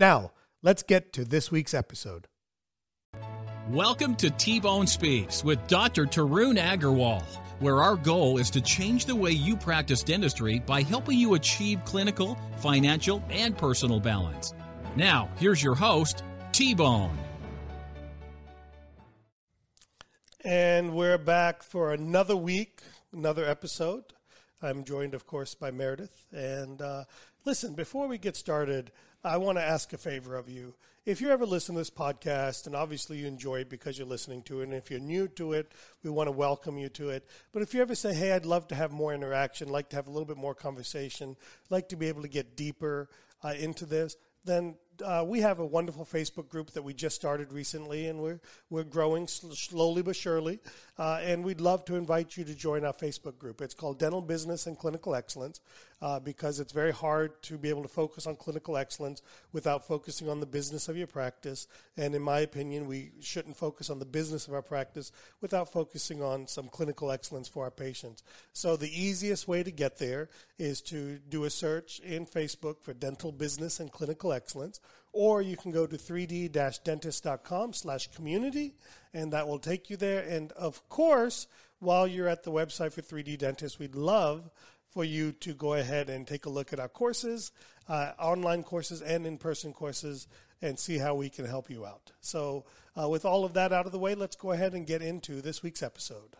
Now, 0.00 0.32
let's 0.62 0.82
get 0.82 1.12
to 1.12 1.26
this 1.26 1.50
week's 1.50 1.74
episode. 1.74 2.26
Welcome 3.68 4.16
to 4.16 4.30
T 4.30 4.58
Bone 4.58 4.86
Speaks 4.86 5.44
with 5.44 5.64
Dr. 5.68 6.06
Tarun 6.06 6.58
Agarwal, 6.58 7.22
where 7.58 7.82
our 7.82 7.96
goal 7.96 8.38
is 8.38 8.48
to 8.52 8.62
change 8.62 9.04
the 9.04 9.14
way 9.14 9.32
you 9.32 9.58
practice 9.58 10.02
dentistry 10.02 10.58
by 10.60 10.80
helping 10.80 11.18
you 11.18 11.34
achieve 11.34 11.84
clinical, 11.84 12.38
financial, 12.60 13.22
and 13.28 13.58
personal 13.58 14.00
balance. 14.00 14.54
Now, 14.96 15.28
here's 15.36 15.62
your 15.62 15.74
host, 15.74 16.24
T 16.50 16.74
Bone. 16.74 17.18
And 20.42 20.94
we're 20.94 21.18
back 21.18 21.62
for 21.62 21.92
another 21.92 22.36
week, 22.36 22.80
another 23.12 23.44
episode. 23.44 24.04
I'm 24.62 24.84
joined, 24.84 25.12
of 25.12 25.26
course, 25.26 25.54
by 25.54 25.70
Meredith. 25.70 26.26
And 26.32 26.80
uh, 26.80 27.04
listen, 27.44 27.74
before 27.74 28.08
we 28.08 28.16
get 28.16 28.34
started, 28.34 28.92
I 29.22 29.36
want 29.36 29.58
to 29.58 29.62
ask 29.64 29.92
a 29.92 29.98
favor 29.98 30.34
of 30.34 30.48
you. 30.48 30.74
If 31.04 31.20
you 31.20 31.28
ever 31.28 31.44
listen 31.44 31.74
to 31.74 31.80
this 31.80 31.90
podcast, 31.90 32.66
and 32.66 32.74
obviously 32.74 33.18
you 33.18 33.26
enjoy 33.26 33.56
it 33.56 33.68
because 33.68 33.98
you're 33.98 34.06
listening 34.06 34.42
to 34.44 34.60
it, 34.60 34.64
and 34.64 34.72
if 34.72 34.90
you're 34.90 34.98
new 34.98 35.28
to 35.28 35.52
it, 35.52 35.72
we 36.02 36.08
want 36.08 36.28
to 36.28 36.32
welcome 36.32 36.78
you 36.78 36.88
to 36.90 37.10
it. 37.10 37.28
But 37.52 37.60
if 37.60 37.74
you 37.74 37.82
ever 37.82 37.94
say, 37.94 38.14
hey, 38.14 38.32
I'd 38.32 38.46
love 38.46 38.68
to 38.68 38.74
have 38.74 38.92
more 38.92 39.12
interaction, 39.12 39.68
like 39.68 39.90
to 39.90 39.96
have 39.96 40.06
a 40.06 40.10
little 40.10 40.24
bit 40.24 40.38
more 40.38 40.54
conversation, 40.54 41.36
like 41.68 41.90
to 41.90 41.96
be 41.96 42.08
able 42.08 42.22
to 42.22 42.28
get 42.28 42.56
deeper 42.56 43.10
uh, 43.44 43.52
into 43.58 43.84
this, 43.84 44.16
then 44.46 44.76
uh, 45.04 45.22
we 45.26 45.40
have 45.40 45.58
a 45.58 45.66
wonderful 45.66 46.06
Facebook 46.06 46.48
group 46.48 46.70
that 46.70 46.82
we 46.82 46.94
just 46.94 47.16
started 47.16 47.52
recently, 47.52 48.08
and 48.08 48.20
we're 48.20 48.40
we're 48.70 48.84
growing 48.84 49.26
sl- 49.26 49.52
slowly 49.52 50.00
but 50.02 50.16
surely. 50.16 50.60
Uh, 51.00 51.18
and 51.22 51.42
we'd 51.42 51.62
love 51.62 51.82
to 51.86 51.96
invite 51.96 52.36
you 52.36 52.44
to 52.44 52.54
join 52.54 52.84
our 52.84 52.92
Facebook 52.92 53.38
group. 53.38 53.62
It's 53.62 53.72
called 53.72 53.98
Dental 53.98 54.20
Business 54.20 54.66
and 54.66 54.78
Clinical 54.78 55.14
Excellence 55.14 55.58
uh, 56.02 56.20
because 56.20 56.60
it's 56.60 56.74
very 56.74 56.92
hard 56.92 57.42
to 57.44 57.56
be 57.56 57.70
able 57.70 57.80
to 57.80 57.88
focus 57.88 58.26
on 58.26 58.36
clinical 58.36 58.76
excellence 58.76 59.22
without 59.50 59.86
focusing 59.86 60.28
on 60.28 60.40
the 60.40 60.46
business 60.46 60.90
of 60.90 60.98
your 60.98 61.06
practice. 61.06 61.68
And 61.96 62.14
in 62.14 62.20
my 62.20 62.40
opinion, 62.40 62.86
we 62.86 63.12
shouldn't 63.20 63.56
focus 63.56 63.88
on 63.88 63.98
the 63.98 64.04
business 64.04 64.46
of 64.46 64.52
our 64.52 64.60
practice 64.60 65.10
without 65.40 65.72
focusing 65.72 66.22
on 66.22 66.46
some 66.46 66.68
clinical 66.68 67.10
excellence 67.10 67.48
for 67.48 67.64
our 67.64 67.70
patients. 67.70 68.22
So 68.52 68.76
the 68.76 68.92
easiest 68.92 69.48
way 69.48 69.62
to 69.62 69.70
get 69.70 69.96
there 69.96 70.28
is 70.58 70.82
to 70.82 71.18
do 71.30 71.44
a 71.44 71.50
search 71.50 72.00
in 72.00 72.26
Facebook 72.26 72.82
for 72.82 72.92
Dental 72.92 73.32
Business 73.32 73.80
and 73.80 73.90
Clinical 73.90 74.34
Excellence 74.34 74.80
or 75.12 75.42
you 75.42 75.56
can 75.56 75.70
go 75.70 75.86
to 75.86 75.96
3d-dentist.com 75.96 77.72
slash 77.72 78.08
community 78.12 78.74
and 79.12 79.32
that 79.32 79.46
will 79.46 79.58
take 79.58 79.90
you 79.90 79.96
there. 79.96 80.22
And 80.22 80.52
of 80.52 80.88
course 80.88 81.46
while 81.78 82.06
you're 82.06 82.28
at 82.28 82.42
the 82.42 82.52
website 82.52 82.92
for 82.92 83.02
3d 83.02 83.38
dentist 83.38 83.78
we'd 83.78 83.94
love 83.94 84.50
for 84.90 85.04
you 85.04 85.32
to 85.32 85.54
go 85.54 85.74
ahead 85.74 86.10
and 86.10 86.26
take 86.26 86.46
a 86.46 86.50
look 86.50 86.72
at 86.72 86.80
our 86.80 86.88
courses 86.88 87.52
uh, 87.88 88.12
online 88.18 88.62
courses 88.62 89.02
and 89.02 89.26
in-person 89.26 89.72
courses 89.72 90.28
and 90.62 90.78
see 90.78 90.98
how 90.98 91.14
we 91.14 91.30
can 91.30 91.46
help 91.46 91.70
you 91.70 91.86
out. 91.86 92.12
So 92.20 92.66
uh, 93.00 93.08
with 93.08 93.24
all 93.24 93.44
of 93.44 93.54
that 93.54 93.72
out 93.72 93.86
of 93.86 93.92
the 93.92 93.98
way 93.98 94.14
let's 94.14 94.36
go 94.36 94.52
ahead 94.52 94.74
and 94.74 94.86
get 94.86 95.02
into 95.02 95.40
this 95.40 95.62
week's 95.62 95.82
episode 95.82 96.36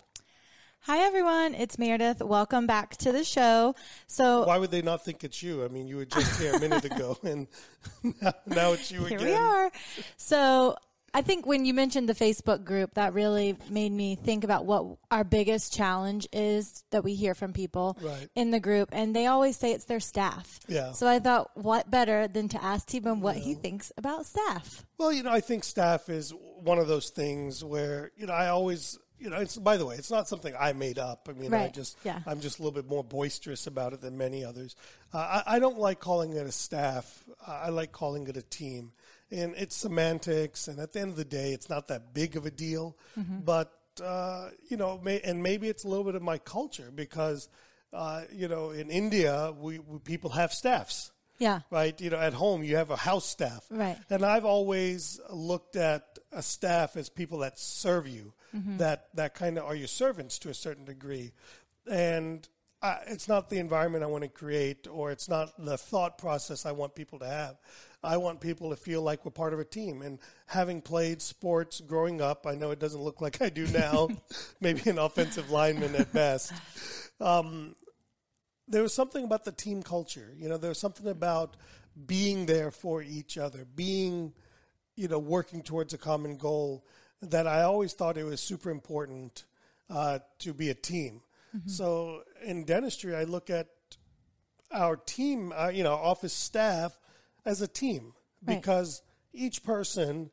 Hi, 0.84 1.00
everyone. 1.06 1.54
It's 1.54 1.78
Meredith. 1.78 2.22
Welcome 2.22 2.66
back 2.66 2.96
to 2.98 3.12
the 3.12 3.22
show. 3.22 3.74
So, 4.06 4.46
why 4.46 4.56
would 4.58 4.70
they 4.70 4.82
not 4.82 5.04
think 5.04 5.24
it's 5.24 5.42
you? 5.42 5.62
I 5.64 5.68
mean, 5.68 5.86
you 5.86 5.96
were 5.96 6.06
just 6.06 6.40
here 6.40 6.54
a 6.54 6.60
minute 6.60 6.84
ago, 6.84 7.18
and 7.22 7.46
now, 8.02 8.32
now 8.46 8.72
it's 8.72 8.90
you 8.90 9.04
here 9.04 9.18
again. 9.18 9.28
we 9.28 9.34
are. 9.34 9.70
So, 10.16 10.76
I 11.12 11.20
think 11.22 11.44
when 11.44 11.64
you 11.66 11.74
mentioned 11.74 12.08
the 12.08 12.14
Facebook 12.14 12.64
group, 12.64 12.94
that 12.94 13.12
really 13.12 13.56
made 13.68 13.92
me 13.92 14.14
think 14.16 14.42
about 14.42 14.64
what 14.64 14.96
our 15.10 15.22
biggest 15.22 15.72
challenge 15.74 16.26
is 16.32 16.82
that 16.92 17.04
we 17.04 17.14
hear 17.14 17.34
from 17.34 17.52
people 17.52 17.98
Right. 18.00 18.28
in 18.34 18.50
the 18.50 18.60
group. 18.60 18.88
And 18.92 19.14
they 19.14 19.26
always 19.26 19.56
say 19.56 19.72
it's 19.72 19.86
their 19.86 19.98
staff. 20.00 20.60
Yeah. 20.68 20.92
So 20.92 21.06
I 21.08 21.18
thought, 21.18 21.50
what 21.54 21.90
better 21.90 22.26
than 22.28 22.48
to 22.50 22.62
ask 22.64 22.86
T-Bone 22.86 23.20
what 23.20 23.36
he 23.36 23.54
thinks 23.54 23.90
about 23.98 24.24
staff? 24.24 24.86
Well, 24.98 25.12
you 25.12 25.24
know, 25.24 25.32
I 25.32 25.40
think 25.40 25.64
staff 25.64 26.08
is 26.08 26.32
one 26.62 26.78
of 26.78 26.86
those 26.88 27.10
things 27.10 27.62
where 27.64 28.12
you 28.16 28.26
know 28.26 28.32
I 28.32 28.48
always. 28.48 28.98
You 29.20 29.30
know, 29.30 29.36
it's 29.36 29.56
by 29.56 29.76
the 29.76 29.84
way, 29.86 29.96
it's 29.96 30.10
not 30.10 30.26
something 30.28 30.54
I 30.58 30.72
made 30.72 30.98
up. 30.98 31.28
I 31.28 31.32
mean, 31.34 31.52
I 31.52 31.64
Right. 31.64 31.74
just, 31.74 31.96
Yeah. 32.04 32.20
I'm 32.26 32.40
just 32.40 32.58
a 32.58 32.62
little 32.62 32.74
bit 32.80 32.88
more 32.90 33.04
boisterous 33.04 33.66
about 33.66 33.92
it 33.92 34.00
than 34.00 34.16
many 34.16 34.44
others. 34.44 34.74
Uh, 35.12 35.42
I, 35.46 35.56
I 35.56 35.58
don't 35.58 35.78
like 35.78 36.00
calling 36.00 36.32
it 36.32 36.46
a 36.46 36.52
staff. 36.52 37.22
I 37.46 37.68
like 37.68 37.92
calling 37.92 38.26
it 38.28 38.36
a 38.36 38.42
team, 38.42 38.92
and 39.30 39.54
it's 39.56 39.76
semantics. 39.76 40.68
And 40.68 40.78
at 40.80 40.92
the 40.92 41.00
end 41.00 41.10
of 41.10 41.16
the 41.16 41.24
day, 41.24 41.52
it's 41.52 41.68
not 41.68 41.88
that 41.88 42.14
big 42.14 42.36
of 42.36 42.46
a 42.46 42.50
deal. 42.50 42.96
But 43.16 43.72
uh, 44.02 44.50
you 44.68 44.76
know, 44.78 44.98
may, 45.02 45.20
and 45.20 45.42
maybe 45.42 45.68
it's 45.68 45.84
a 45.84 45.88
little 45.88 46.04
bit 46.04 46.14
of 46.14 46.22
my 46.22 46.38
culture 46.38 46.90
because, 46.94 47.48
uh, 47.92 48.22
you 48.32 48.48
know, 48.48 48.70
in 48.70 48.88
India, 48.88 49.52
we, 49.58 49.78
we 49.78 49.98
people 49.98 50.30
have 50.30 50.52
staffs 50.54 51.12
Yeah. 51.40 51.60
right? 51.70 52.00
You 52.00 52.10
know, 52.10 52.18
at 52.18 52.34
home 52.34 52.62
you 52.62 52.76
have 52.76 52.90
a 52.90 52.96
house 52.96 53.26
staff, 53.26 53.66
Right. 53.70 53.98
And 54.08 54.24
I've 54.24 54.44
always 54.44 55.20
looked 55.30 55.74
at 55.74 56.18
a 56.30 56.42
staff 56.42 56.96
as 56.96 57.08
people 57.08 57.38
that 57.38 57.58
serve 57.58 58.06
you, 58.06 58.32
mm-hmm. 58.54 58.76
that 58.76 59.08
that 59.14 59.34
kind 59.34 59.58
of 59.58 59.64
are 59.64 59.74
your 59.74 59.88
servants 59.88 60.38
to 60.40 60.50
a 60.50 60.54
certain 60.54 60.84
degree, 60.84 61.32
and 61.90 62.48
I, 62.82 62.98
it's 63.08 63.26
not 63.26 63.50
the 63.50 63.58
environment 63.58 64.04
I 64.04 64.06
want 64.06 64.22
to 64.22 64.28
create, 64.28 64.86
or 64.86 65.10
it's 65.10 65.28
not 65.28 65.52
the 65.58 65.76
thought 65.76 66.18
process 66.18 66.64
I 66.64 66.72
want 66.72 66.94
people 66.94 67.18
to 67.18 67.26
have. 67.26 67.56
I 68.02 68.16
want 68.16 68.40
people 68.40 68.70
to 68.70 68.76
feel 68.76 69.02
like 69.02 69.24
we're 69.24 69.30
part 69.32 69.52
of 69.52 69.60
a 69.60 69.64
team. 69.64 70.00
And 70.00 70.18
having 70.46 70.80
played 70.80 71.20
sports 71.20 71.82
growing 71.82 72.22
up, 72.22 72.46
I 72.46 72.54
know 72.54 72.70
it 72.70 72.78
doesn't 72.78 73.00
look 73.00 73.20
like 73.20 73.42
I 73.42 73.50
do 73.50 73.66
now, 73.66 74.08
maybe 74.60 74.88
an 74.88 74.98
offensive 74.98 75.50
lineman 75.50 75.94
at 75.94 76.12
best 76.12 76.52
um, 77.20 77.76
there 78.70 78.82
was 78.82 78.94
something 78.94 79.24
about 79.24 79.44
the 79.44 79.52
team 79.52 79.82
culture. 79.82 80.32
You 80.38 80.48
know, 80.48 80.56
there 80.56 80.70
was 80.70 80.78
something 80.78 81.06
about 81.08 81.56
being 82.06 82.46
there 82.46 82.70
for 82.70 83.02
each 83.02 83.36
other, 83.36 83.66
being, 83.74 84.32
you 84.96 85.08
know, 85.08 85.18
working 85.18 85.62
towards 85.62 85.92
a 85.92 85.98
common 85.98 86.36
goal 86.38 86.86
that 87.20 87.46
I 87.46 87.62
always 87.62 87.92
thought 87.92 88.16
it 88.16 88.24
was 88.24 88.40
super 88.40 88.70
important 88.70 89.44
uh, 89.90 90.20
to 90.38 90.54
be 90.54 90.70
a 90.70 90.74
team. 90.74 91.20
So 91.66 92.22
in 92.44 92.64
dentistry, 92.64 93.16
I 93.16 93.24
look 93.24 93.50
at 93.50 93.66
our 94.70 94.94
team, 94.96 95.52
uh, 95.52 95.68
you 95.68 95.82
know, 95.82 95.94
office 95.94 96.32
staff 96.32 96.96
as 97.44 97.60
a 97.60 97.66
team 97.66 98.12
Right. 98.46 98.56
because 98.56 99.02
each 99.32 99.64
person 99.64 100.30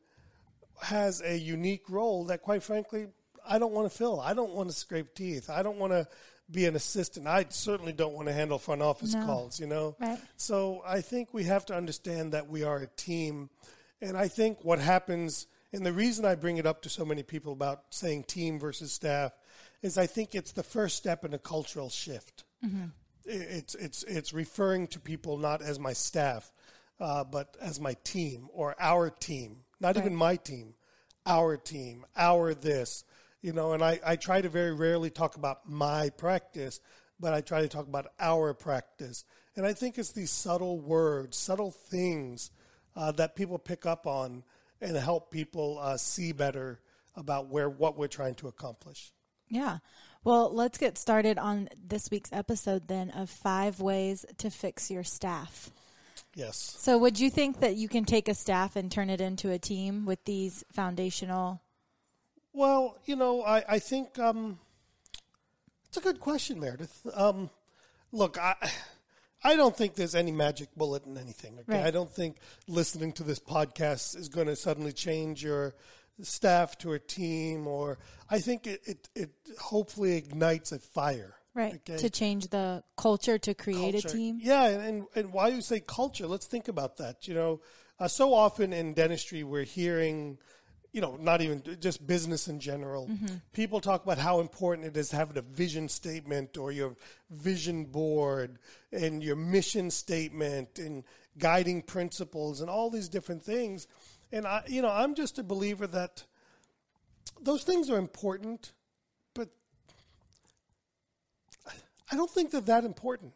has 0.83 1.21
a 1.21 1.35
unique 1.35 1.89
role 1.89 2.25
that, 2.25 2.43
quite 2.43 2.61
frankly, 2.61 3.07
I 3.49 3.57
don't 3.57 3.73
want 3.73 3.91
to 3.91 3.97
fill. 3.97 4.21
I 4.21 4.35
don't 4.35 4.53
want 4.53 4.69
to 4.69 4.75
scrape 4.75 5.15
teeth. 5.15 5.49
I 5.49 5.63
don't 5.63 5.77
want 5.79 5.91
to 5.91 6.07
be 6.49 6.65
an 6.65 6.75
assistant. 6.75 7.27
I 7.27 7.45
certainly 7.49 7.93
don't 7.93 8.13
want 8.13 8.27
to 8.27 8.33
handle 8.33 8.57
front 8.57 8.81
office 8.81 9.13
No. 9.13 9.25
calls, 9.25 9.59
you 9.59 9.67
know? 9.67 9.95
Right. 9.99 10.19
So 10.37 10.81
I 10.85 11.01
think 11.01 11.33
we 11.33 11.43
have 11.43 11.65
to 11.67 11.75
understand 11.75 12.33
that 12.33 12.47
we 12.47 12.63
are 12.63 12.77
a 12.77 12.87
team. 12.87 13.49
And 14.01 14.15
I 14.17 14.27
think 14.27 14.63
what 14.63 14.79
happens, 14.79 15.47
and 15.73 15.85
the 15.85 15.93
reason 15.93 16.23
I 16.25 16.35
bring 16.35 16.57
it 16.57 16.65
up 16.65 16.81
to 16.83 16.89
so 16.89 17.03
many 17.03 17.23
people 17.23 17.53
about 17.53 17.83
saying 17.89 18.23
team 18.23 18.59
versus 18.59 18.91
staff, 18.91 19.33
is 19.81 19.97
I 19.97 20.07
think 20.07 20.35
it's 20.35 20.53
the 20.53 20.63
first 20.63 20.97
step 20.97 21.25
in 21.25 21.33
a 21.33 21.39
cultural 21.39 21.89
shift 21.89 22.45
it's 23.27 23.75
it's 23.75 24.03
it's 24.03 24.33
referring 24.33 24.87
to 24.87 24.99
people 24.99 25.37
not 25.37 25.61
as 25.61 25.79
my 25.79 25.93
staff, 25.93 26.51
uh, 26.99 27.23
but 27.23 27.55
as 27.61 27.79
my 27.79 27.95
team 28.03 28.47
or 28.53 28.75
our 28.79 29.09
team. 29.09 29.57
Not 29.79 29.97
even 29.97 30.15
my 30.15 30.37
team, 30.37 30.73
our 31.25 31.57
team, 31.57 32.05
our 32.15 32.53
this. 32.53 33.03
You 33.41 33.53
know, 33.53 33.73
and 33.73 33.83
I, 33.83 33.99
I 34.05 34.15
try 34.15 34.41
to 34.41 34.49
very 34.49 34.73
rarely 34.73 35.09
talk 35.09 35.35
about 35.35 35.69
my 35.69 36.09
practice, 36.09 36.79
but 37.19 37.33
I 37.33 37.41
try 37.41 37.61
to 37.61 37.67
talk 37.67 37.87
about 37.87 38.07
our 38.19 38.53
practice. 38.53 39.25
And 39.55 39.65
I 39.65 39.73
think 39.73 39.97
it's 39.97 40.11
these 40.11 40.31
subtle 40.31 40.79
words, 40.79 41.37
subtle 41.37 41.71
things 41.71 42.51
uh, 42.95 43.11
that 43.13 43.35
people 43.35 43.57
pick 43.57 43.85
up 43.85 44.07
on 44.07 44.43
and 44.81 44.95
help 44.95 45.31
people 45.31 45.79
uh, 45.79 45.97
see 45.97 46.31
better 46.31 46.79
about 47.15 47.47
where 47.47 47.69
what 47.69 47.97
we're 47.97 48.07
trying 48.07 48.35
to 48.35 48.47
accomplish. 48.47 49.11
Yeah. 49.49 49.79
Well, 50.23 50.53
let's 50.53 50.77
get 50.77 50.97
started 50.97 51.37
on 51.37 51.69
this 51.81 52.11
week's 52.11 52.31
episode 52.33 52.87
then 52.87 53.11
of 53.11 53.29
five 53.29 53.79
ways 53.79 54.25
to 54.39 54.49
fix 54.49 54.91
your 54.91 55.03
staff. 55.03 55.71
Yes. 56.35 56.75
So, 56.79 56.97
would 56.97 57.19
you 57.19 57.29
think 57.29 57.61
that 57.61 57.75
you 57.75 57.87
can 57.87 58.05
take 58.05 58.27
a 58.27 58.33
staff 58.33 58.75
and 58.75 58.91
turn 58.91 59.09
it 59.09 59.21
into 59.21 59.51
a 59.51 59.57
team 59.57 60.05
with 60.05 60.23
these 60.25 60.63
foundational? 60.71 61.61
Well, 62.53 62.97
you 63.05 63.15
know, 63.15 63.43
I, 63.43 63.63
I 63.67 63.79
think 63.79 64.17
um, 64.19 64.59
it's 65.87 65.97
a 65.97 66.01
good 66.01 66.19
question, 66.19 66.59
Meredith. 66.59 67.05
Um, 67.13 67.49
look, 68.11 68.37
I. 68.37 68.55
I 69.43 69.55
don't 69.55 69.77
think 69.77 69.93
there's 69.93 70.15
any 70.15 70.31
magic 70.31 70.69
bullet 70.75 71.05
in 71.05 71.15
anything. 71.15 71.59
Okay? 71.59 71.77
Right. 71.77 71.85
I 71.85 71.91
don't 71.91 72.11
think 72.11 72.37
listening 72.67 73.13
to 73.13 73.23
this 73.23 73.39
podcast 73.39 74.17
is 74.17 74.29
going 74.29 74.47
to 74.47 74.55
suddenly 74.55 74.91
change 74.91 75.43
your 75.43 75.75
staff 76.23 76.75
to 76.79 76.93
a 76.93 76.99
team, 76.99 77.67
or 77.67 77.99
I 78.31 78.39
think 78.39 78.65
it, 78.65 78.81
it, 78.85 79.09
it 79.15 79.29
hopefully 79.61 80.17
ignites 80.17 80.71
a 80.71 80.79
fire. 80.79 81.35
Right. 81.53 81.75
Okay? 81.75 81.97
To 81.97 82.09
change 82.09 82.47
the 82.47 82.83
culture 82.97 83.37
to 83.37 83.53
create 83.53 83.93
culture. 83.93 84.07
a 84.07 84.11
team? 84.11 84.39
Yeah, 84.41 84.65
and, 84.65 85.05
and 85.15 85.31
why 85.31 85.49
you 85.49 85.61
say 85.61 85.81
culture, 85.81 86.25
let's 86.25 86.47
think 86.47 86.67
about 86.67 86.97
that. 86.97 87.27
You 87.27 87.35
know, 87.35 87.61
uh, 87.99 88.07
so 88.07 88.33
often 88.33 88.73
in 88.73 88.95
dentistry, 88.95 89.43
we're 89.43 89.63
hearing, 89.65 90.39
you 90.97 91.01
know, 91.01 91.15
not 91.15 91.43
even 91.43 91.61
just 91.79 92.07
business 92.07 92.47
in 92.47 92.59
general. 92.59 93.05
Mm-hmm. 93.05 93.35
People 93.53 93.79
talk 93.79 94.03
about 94.03 94.17
how 94.17 94.39
important 94.39 94.87
it 94.87 94.97
is 94.97 95.09
to 95.09 95.15
have 95.15 95.37
a 95.37 95.43
vision 95.43 95.87
statement 95.89 96.57
or 96.57 96.71
your 96.71 96.95
vision 97.29 97.85
board 97.85 98.57
and 98.91 99.23
your 99.23 99.35
mission 99.35 99.91
statement 99.91 100.79
and 100.79 101.03
guiding 101.37 101.83
principles 101.83 102.61
and 102.61 102.69
all 102.71 102.89
these 102.89 103.09
different 103.09 103.43
things. 103.43 103.85
And 104.31 104.47
I, 104.47 104.63
you 104.65 104.81
know, 104.81 104.89
I'm 104.89 105.13
just 105.13 105.37
a 105.37 105.43
believer 105.43 105.85
that 105.85 106.23
those 107.39 107.61
things 107.61 107.91
are 107.91 107.99
important, 107.99 108.71
but 109.35 109.49
I 112.11 112.15
don't 112.15 112.31
think 112.31 112.49
they're 112.49 112.61
that 112.61 112.85
important. 112.85 113.35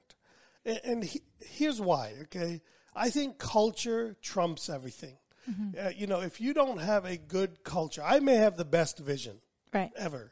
And, 0.66 0.80
and 0.84 1.04
he, 1.04 1.22
here's 1.40 1.80
why, 1.80 2.14
okay? 2.24 2.64
I 2.96 3.12
think 3.12 3.38
culture 3.38 4.16
trumps 4.20 4.68
everything. 4.68 5.18
Uh, 5.48 5.90
you 5.96 6.08
know, 6.08 6.22
if 6.22 6.40
you 6.40 6.54
don't 6.54 6.80
have 6.80 7.06
a 7.06 7.18
good 7.18 7.64
culture, 7.64 8.02
I 8.06 8.20
may 8.20 8.36
have 8.36 8.58
the 8.58 8.66
best 8.66 9.00
vision 9.00 9.38
Right. 9.74 9.92
ever, 9.96 10.32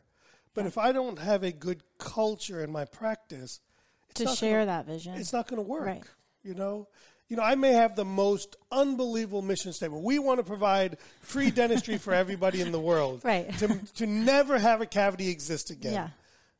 but 0.53 0.65
if 0.65 0.77
I 0.77 0.91
don't 0.91 1.17
have 1.19 1.43
a 1.43 1.51
good 1.51 1.81
culture 1.97 2.63
in 2.63 2.71
my 2.71 2.85
practice, 2.85 3.59
it's 4.09 4.21
To 4.21 4.27
share 4.35 4.59
gonna, 4.59 4.65
that 4.67 4.85
vision. 4.85 5.15
it's 5.15 5.33
not 5.33 5.47
going 5.47 5.61
to 5.61 5.67
work. 5.67 5.85
Right. 5.85 6.03
You 6.43 6.53
know, 6.53 6.87
you 7.27 7.37
know, 7.37 7.43
I 7.43 7.55
may 7.55 7.73
have 7.73 7.95
the 7.95 8.05
most 8.05 8.55
unbelievable 8.71 9.41
mission 9.41 9.71
statement. 9.73 10.03
We 10.03 10.17
want 10.19 10.39
to 10.39 10.43
provide 10.43 10.97
free 11.21 11.51
dentistry 11.51 11.97
for 11.97 12.13
everybody 12.23 12.61
in 12.61 12.71
the 12.71 12.79
world. 12.79 13.21
Right. 13.23 13.55
To, 13.59 13.79
to 13.95 14.07
never 14.07 14.57
have 14.57 14.81
a 14.81 14.85
cavity 14.85 15.29
exist 15.29 15.69
again. 15.69 15.93
Yeah. 15.93 16.09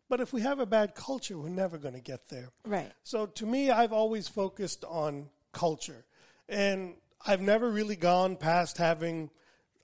But 0.09 0.21
if 0.21 0.31
we 0.33 0.41
have 0.41 0.59
a 0.59 0.65
bad 0.65 0.95
culture, 0.95 1.37
we're 1.37 1.49
never 1.49 1.77
going 1.77 1.93
to 1.95 1.99
get 2.01 2.29
there. 2.29 2.49
Right. 2.65 2.91
So 3.03 3.25
to 3.27 3.45
me, 3.45 3.69
I've 3.71 3.93
always 3.93 4.27
focused 4.27 4.83
on 4.85 5.29
culture, 5.51 6.03
and 6.47 6.93
I've 7.25 7.41
never 7.41 7.69
really 7.69 7.95
gone 7.95 8.35
past 8.35 8.77
having. 8.77 9.29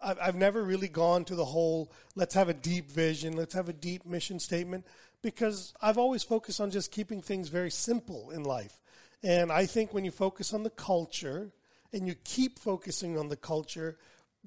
I've, 0.02 0.18
I've 0.22 0.36
never 0.36 0.64
really 0.64 0.88
gone 0.88 1.26
to 1.26 1.36
the 1.36 1.46
whole 1.46 1.92
let's 2.16 2.34
have 2.36 2.50
a 2.50 2.54
deep 2.54 2.90
vision, 2.90 3.36
let's 3.36 3.54
have 3.54 3.70
a 3.70 3.74
deep 3.74 4.06
mission 4.06 4.40
statement, 4.40 4.86
because 5.22 5.74
I've 5.82 5.98
always 5.98 6.24
focused 6.24 6.62
on 6.62 6.72
just 6.72 6.92
keeping 6.92 7.22
things 7.22 7.50
very 7.50 7.72
simple 7.72 8.32
in 8.32 8.44
life. 8.44 8.82
And 9.24 9.52
I 9.52 9.66
think 9.66 9.94
when 9.94 10.06
you 10.06 10.12
focus 10.12 10.54
on 10.54 10.64
the 10.64 10.70
culture 10.70 11.52
and 11.92 12.08
you 12.08 12.16
keep 12.24 12.60
focusing 12.60 13.18
on 13.18 13.30
the 13.30 13.36
culture, 13.36 13.98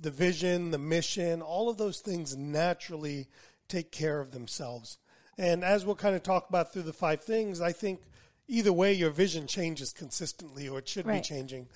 the 0.01 0.11
vision, 0.11 0.71
the 0.71 0.79
mission, 0.79 1.43
all 1.43 1.69
of 1.69 1.79
those 1.79 1.99
things 2.01 2.37
naturally 2.37 3.27
take 3.69 3.91
care 3.91 4.21
of 4.21 4.31
themselves. 4.31 4.99
And 5.37 5.65
as 5.65 5.85
we'll 5.85 5.97
kind 5.97 6.15
of 6.15 6.23
talk 6.23 6.49
about 6.49 6.73
through 6.73 6.83
the 6.83 6.93
five 6.93 7.23
things, 7.23 7.61
I 7.61 7.73
think 7.73 8.01
either 8.49 8.73
way 8.73 8.93
your 8.93 9.11
vision 9.11 9.47
changes 9.47 9.93
consistently 9.93 10.69
or 10.69 10.79
it 10.79 10.89
should 10.89 11.07
Right. 11.07 11.23
be 11.23 11.27
changing. 11.29 11.69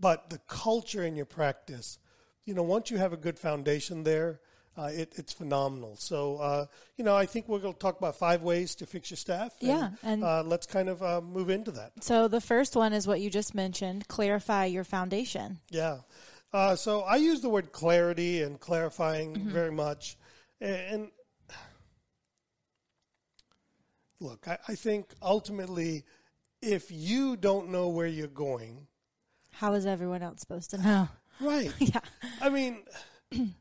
But 0.00 0.30
the 0.30 0.38
culture 0.48 1.04
in 1.04 1.14
your 1.14 1.26
practice, 1.26 1.98
you 2.44 2.54
know, 2.54 2.62
once 2.62 2.90
you 2.90 2.96
have 2.98 3.12
a 3.12 3.16
good 3.18 3.38
foundation 3.38 4.02
there, 4.02 4.40
uh, 4.78 4.84
it, 4.92 5.12
it's 5.16 5.32
phenomenal. 5.32 5.96
So, 5.96 6.36
uh, 6.38 6.66
you 6.96 7.04
know, 7.04 7.14
I 7.14 7.26
think 7.26 7.48
we're 7.48 7.58
going 7.58 7.74
to 7.74 7.78
talk 7.78 7.98
about 7.98 8.16
five 8.16 8.40
ways 8.42 8.74
to 8.76 8.86
fix 8.86 9.10
your 9.10 9.18
staff. 9.18 9.54
Yeah, 9.60 9.90
and- 10.02 10.24
uh, 10.24 10.42
let's 10.42 10.66
kind 10.66 10.88
of 10.88 11.02
uh, 11.02 11.20
move 11.20 11.50
into 11.50 11.70
that. 11.72 11.92
So, 12.02 12.28
the 12.28 12.40
first 12.40 12.76
one 12.76 12.92
is 12.94 13.06
what 13.06 13.20
you 13.20 13.28
just 13.28 13.54
mentioned 13.54 14.08
clarify 14.08 14.64
your 14.66 14.84
foundation. 14.84 15.58
Yeah. 15.70 15.98
Uh, 16.52 16.74
so 16.74 17.02
I 17.02 17.16
use 17.16 17.42
the 17.42 17.48
word 17.48 17.70
clarity 17.72 18.42
and 18.42 18.58
clarifying 18.58 19.36
Mm-hmm. 19.36 19.50
very 19.50 19.70
much. 19.70 20.16
And, 20.60 20.80
and 20.92 21.10
look, 24.20 24.46
I, 24.48 24.58
I 24.68 24.74
think 24.74 25.14
ultimately, 25.22 26.04
if 26.62 26.90
you 26.90 27.36
don't 27.36 27.68
know 27.70 27.88
where 27.88 28.06
you're 28.06 28.26
going, 28.28 28.86
How 29.60 29.74
is 29.74 29.84
everyone 29.84 30.22
else 30.22 30.40
supposed 30.40 30.70
to 30.70 30.78
know? 30.78 31.06
right? 31.42 31.70
yeah. 31.78 32.00
I 32.40 32.48
mean, 32.48 32.78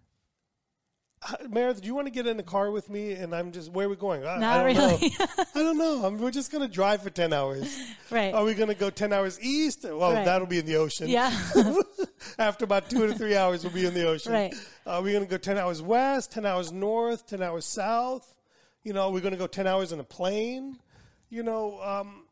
Meredith, 1.49 1.81
do 1.81 1.87
you 1.87 1.93
want 1.93 2.07
to 2.07 2.11
get 2.11 2.25
in 2.25 2.37
the 2.37 2.43
car 2.43 2.71
with 2.71 2.89
me? 2.89 3.11
And 3.11 3.35
I'm 3.35 3.51
just, 3.51 3.69
where 3.69 3.85
are 3.85 3.89
we 3.89 3.97
going? 3.97 4.25
I, 4.25 4.37
Not 4.37 4.65
I 4.65 4.71
don't 4.73 4.77
really. 4.77 5.09
know. 5.09 5.25
I 5.55 5.61
don't 5.61 5.77
know. 5.77 6.05
I'm, 6.05 6.17
we're 6.17 6.31
just 6.31 6.53
going 6.53 6.65
to 6.65 6.73
drive 6.73 7.03
for 7.03 7.09
10 7.09 7.33
hours. 7.33 7.77
Right. 8.09 8.33
Are 8.33 8.45
we 8.45 8.53
going 8.53 8.69
to 8.69 8.75
go 8.75 8.89
10 8.89 9.11
hours 9.11 9.41
east? 9.41 9.83
Well, 9.83 10.13
Right. 10.13 10.23
that'll 10.23 10.47
be 10.47 10.59
in 10.59 10.65
the 10.65 10.77
ocean. 10.77 11.09
Yeah. 11.09 11.37
After 12.39 12.63
about 12.63 12.89
two 12.89 13.05
to 13.05 13.13
three 13.13 13.35
hours, 13.35 13.65
we'll 13.65 13.73
be 13.73 13.85
in 13.85 13.93
the 13.93 14.07
ocean. 14.07 14.31
Right. 14.31 14.55
Are 14.87 15.01
we 15.01 15.11
going 15.11 15.25
to 15.25 15.29
go 15.29 15.35
10 15.37 15.57
hours 15.57 15.81
west, 15.81 16.31
10 16.31 16.45
hours 16.45 16.71
north, 16.71 17.27
10 17.27 17.43
hours 17.43 17.65
south? 17.65 18.33
You 18.85 18.93
know, 18.93 19.09
we're 19.09 19.19
going 19.19 19.33
to 19.33 19.37
go 19.37 19.47
10 19.47 19.67
hours 19.67 19.91
in 19.91 19.99
a 19.99 20.05
plane. 20.05 20.79
You 21.29 21.43
know, 21.43 21.81
um, 21.81 22.23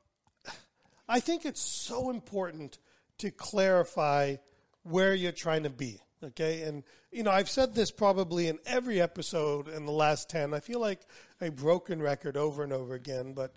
I 1.09 1.19
think 1.19 1.45
it's 1.45 1.59
so 1.59 2.09
important 2.09 2.77
to 3.19 3.31
clarify 3.31 4.35
where 4.83 5.13
you're 5.13 5.31
trying 5.31 5.63
to 5.63 5.69
be. 5.69 6.01
Okay. 6.23 6.63
And, 6.63 6.83
you 7.11 7.23
know, 7.23 7.31
I've 7.31 7.49
said 7.49 7.75
this 7.75 7.91
probably 7.91 8.47
in 8.47 8.59
every 8.65 8.99
episode 8.99 9.67
in 9.67 9.85
the 9.85 9.91
last 9.91 10.29
10. 10.29 10.53
I 10.53 10.59
feel 10.59 10.79
like 10.79 11.01
a 11.41 11.49
broken 11.49 12.01
record 12.01 12.37
over 12.37 12.63
and 12.63 12.73
over 12.73 12.95
again, 12.95 13.33
but 13.33 13.55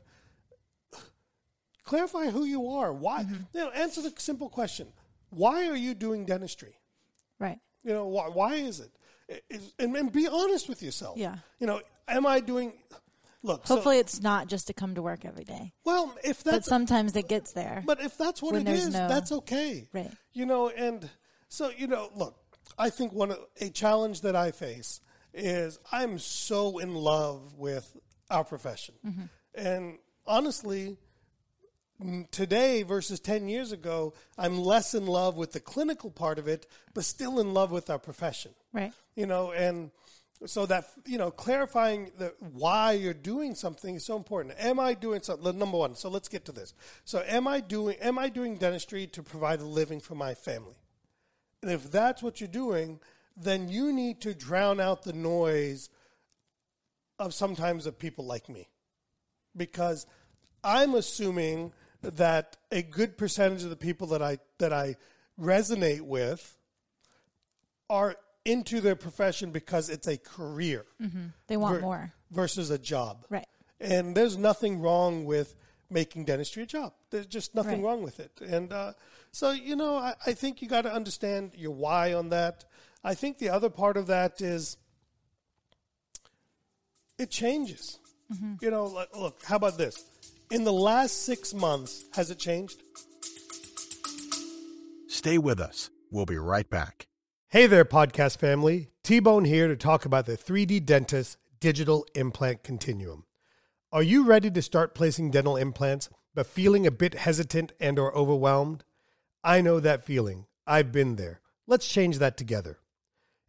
clarify 1.84 2.30
who 2.30 2.44
you 2.44 2.68
are. 2.68 2.92
Why? 2.92 3.22
Mm-hmm. 3.22 3.34
You 3.54 3.60
know, 3.60 3.70
answer 3.70 4.02
the 4.02 4.12
simple 4.18 4.48
question 4.48 4.88
why 5.30 5.68
are 5.68 5.76
you 5.76 5.94
doing 5.94 6.26
dentistry? 6.26 6.76
right. 7.38 7.58
You 7.84 7.94
know, 7.94 8.08
why, 8.08 8.28
why 8.28 8.54
is 8.56 8.80
it? 8.80 8.90
Is- 9.48 9.72
and, 9.78 9.96
and 9.96 10.12
be 10.12 10.28
honest 10.28 10.68
with 10.68 10.82
yourself. 10.82 11.16
Yeah. 11.16 11.36
You 11.58 11.66
know, 11.66 11.80
am 12.08 12.26
I 12.26 12.40
doing. 12.40 12.74
Look, 13.42 13.66
so- 13.66 13.74
Hopefully, 13.76 13.98
it's 13.98 14.20
not 14.20 14.48
just 14.48 14.66
to 14.66 14.74
come 14.74 14.94
to 14.96 15.02
work 15.02 15.24
every 15.24 15.44
day, 15.44 15.72
well, 15.84 16.14
if 16.22 16.44
but 16.44 16.52
that's 16.52 16.68
sometimes 16.68 17.16
it 17.16 17.28
gets 17.28 17.52
there. 17.52 17.82
But 17.86 18.00
if 18.02 18.18
that's 18.18 18.42
what 18.42 18.54
it 18.54 18.68
is, 18.68 18.92
no- 18.92 19.08
that's 19.08 19.32
okay. 19.32 19.88
Right. 19.92 20.10
You 20.32 20.46
know, 20.46 20.68
and 20.68 21.08
so 21.48 21.70
you 21.76 21.86
know, 21.86 22.10
look, 22.14 22.36
I 22.78 22.90
think 22.90 23.12
one 23.12 23.30
of, 23.30 23.38
a 23.60 23.70
challenge 23.70 24.20
that 24.22 24.36
I 24.36 24.50
face 24.50 25.00
is 25.32 25.78
I'm 25.90 26.18
so 26.18 26.78
in 26.78 26.94
love 26.94 27.54
with 27.56 27.96
our 28.30 28.44
profession, 28.44 28.94
Mm-hmm. 29.06 29.24
and 29.54 29.98
honestly. 30.26 30.96
Today 32.30 32.82
versus 32.82 33.20
10 33.20 33.46
years 33.46 33.72
ago, 33.72 34.14
I'm 34.38 34.58
less 34.58 34.94
in 34.94 35.06
love 35.06 35.36
with 35.36 35.52
the 35.52 35.60
clinical 35.60 36.10
part 36.10 36.38
of 36.38 36.48
it, 36.48 36.66
but 36.94 37.04
still 37.04 37.38
in 37.40 37.52
love 37.52 37.70
with 37.70 37.90
our 37.90 37.98
profession 37.98 38.52
right. 38.72 38.94
you 39.14 39.26
know 39.26 39.52
and 39.52 39.90
so 40.46 40.64
that 40.66 40.86
you 41.06 41.18
know 41.18 41.30
clarifying 41.30 42.10
the 42.18 42.34
why 42.38 42.92
you're 42.92 43.12
doing 43.12 43.54
something 43.54 43.96
is 43.96 44.04
so 44.04 44.16
important. 44.16 44.54
Am 44.58 44.80
i 44.80 44.94
doing 44.94 45.22
something? 45.22 45.58
Number 45.58 45.78
one 45.78 45.94
so 45.94 46.08
let's 46.08 46.28
get 46.28 46.44
to 46.46 46.52
this. 46.52 46.74
So 47.04 47.22
am 47.26 47.46
i 47.46 47.60
doing 47.60 47.96
am 48.00 48.18
i 48.18 48.28
doing 48.28 48.56
dentistry 48.56 49.06
to 49.08 49.22
provide 49.22 49.60
a 49.60 49.64
living 49.64 50.00
for 50.00 50.14
my 50.14 50.34
family? 50.34 50.76
And 51.62 51.70
if 51.70 51.90
that's 51.90 52.22
what 52.22 52.40
you're 52.40 52.48
doing 52.48 53.00
then 53.36 53.68
you 53.68 53.92
need 53.92 54.20
to 54.20 54.34
drown 54.34 54.80
out 54.80 55.02
the 55.02 55.12
noise 55.12 55.88
of 57.18 57.32
sometimes 57.32 57.86
of 57.86 57.98
people 57.98 58.24
like 58.24 58.48
me. 58.48 58.68
Because 59.56 60.06
i'm 60.64 60.94
assuming 60.94 61.72
that 62.02 62.56
a 62.72 62.82
good 62.82 63.18
percentage 63.18 63.62
of 63.62 63.70
the 63.70 63.76
people 63.76 64.06
that 64.08 64.22
i 64.22 64.38
that 64.58 64.72
i 64.72 64.96
resonate 65.38 66.00
with 66.00 66.56
are 67.88 68.16
into 68.44 68.80
their 68.80 68.96
profession 68.96 69.50
because 69.50 69.88
it's 69.90 70.06
a 70.06 70.16
career 70.16 70.86
They 71.46 71.56
want 71.56 71.76
ver- 71.76 71.80
more. 71.80 72.12
versus 72.30 72.70
a 72.70 72.78
job. 72.78 73.26
Right. 73.28 73.46
And 73.80 74.14
there's 74.16 74.36
nothing 74.36 74.80
wrong 74.80 75.24
with 75.24 75.54
making 75.90 76.24
dentistry 76.24 76.62
a 76.62 76.66
job. 76.66 76.92
There's 77.10 77.26
just 77.26 77.54
nothing 77.54 77.82
Right. 77.82 77.88
wrong 77.90 78.02
with 78.02 78.20
it. 78.20 78.40
And 78.40 78.72
uh, 78.72 78.92
so, 79.32 79.50
you 79.50 79.76
know, 79.76 79.96
I, 79.96 80.14
I 80.26 80.32
think 80.32 80.62
you 80.62 80.68
got 80.68 80.82
to 80.82 80.92
understand 80.92 81.52
your 81.56 81.72
why 81.72 82.14
on 82.14 82.28
that. 82.30 82.64
I 83.02 83.14
think 83.14 83.38
the 83.38 83.48
other 83.50 83.68
part 83.70 83.96
of 83.96 84.06
that 84.08 84.40
is 84.40 84.76
it 87.18 87.30
changes. 87.30 87.98
You 88.60 88.70
know, 88.70 88.84
like, 88.84 89.08
look, 89.16 89.42
how 89.44 89.56
about 89.56 89.76
this? 89.76 90.04
In 90.52 90.62
the 90.64 90.72
last 90.72 91.24
six 91.24 91.52
months, 91.52 92.04
has 92.14 92.30
it 92.30 92.38
changed? 92.38 92.80
Stay 95.08 95.36
with 95.36 95.58
us. 95.60 95.90
We'll 96.12 96.26
be 96.26 96.38
right 96.38 96.68
back. 96.70 97.08
Hey 97.52 97.66
there, 97.66 97.84
podcast 97.84 98.38
family. 98.38 98.90
T 99.02 99.18
Bone 99.18 99.44
here 99.44 99.66
to 99.66 99.74
talk 99.74 100.04
about 100.04 100.24
the 100.24 100.36
3D 100.36 100.86
Dentist 100.86 101.36
Digital 101.58 102.06
Implant 102.14 102.62
Continuum. 102.62 103.24
Are 103.90 104.04
you 104.04 104.24
ready 104.24 104.52
to 104.52 104.62
start 104.62 104.94
placing 104.94 105.32
dental 105.32 105.56
implants 105.56 106.08
but 106.32 106.46
feeling 106.46 106.86
a 106.86 106.92
bit 106.92 107.14
hesitant 107.14 107.72
and 107.80 107.98
or 107.98 108.16
overwhelmed? 108.16 108.84
I 109.42 109.62
know 109.62 109.80
that 109.80 110.04
feeling. 110.04 110.46
I've 110.64 110.92
been 110.92 111.16
there. 111.16 111.40
Let's 111.66 111.88
change 111.88 112.18
that 112.18 112.36
together. 112.36 112.78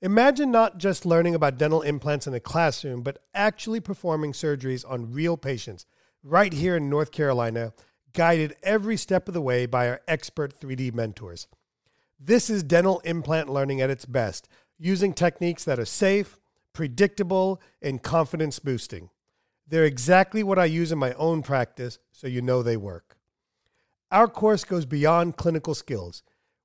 Imagine 0.01 0.49
not 0.49 0.79
just 0.79 1.05
learning 1.05 1.35
about 1.35 1.59
dental 1.59 1.83
implants 1.83 2.25
in 2.25 2.33
a 2.33 2.39
classroom, 2.39 3.03
but 3.03 3.19
actually 3.35 3.81
performing 3.81 4.31
surgeries 4.31 4.83
on 4.89 5.13
real 5.13 5.37
patients 5.37 5.85
right 6.23 6.53
here 6.53 6.75
in 6.75 6.89
North 6.89 7.11
Carolina, 7.11 7.71
guided 8.13 8.55
every 8.63 8.97
step 8.97 9.27
of 9.27 9.35
the 9.35 9.41
way 9.41 9.67
by 9.67 9.87
our 9.87 10.01
expert 10.07 10.59
3D 10.59 10.91
mentors. 10.91 11.45
This 12.23 12.51
is 12.51 12.61
dental 12.61 12.99
implant 12.99 13.49
learning 13.49 13.81
at 13.81 13.89
its 13.89 14.05
best, 14.05 14.47
using 14.77 15.11
techniques 15.11 15.63
that 15.63 15.79
are 15.79 15.85
safe, 15.85 16.39
predictable, 16.71 17.59
and 17.81 18.03
confidence 18.03 18.59
boosting. 18.59 19.09
They're 19.67 19.85
exactly 19.85 20.43
what 20.43 20.59
I 20.59 20.65
use 20.65 20.91
in 20.91 20.99
my 20.99 21.13
own 21.13 21.41
practice, 21.41 21.97
so 22.11 22.27
you 22.27 22.43
know 22.43 22.61
they 22.61 22.77
work. 22.77 23.17
Our 24.11 24.27
course 24.27 24.63
goes 24.63 24.85
beyond 24.85 25.37
clinical 25.37 25.73
skills. 25.73 26.21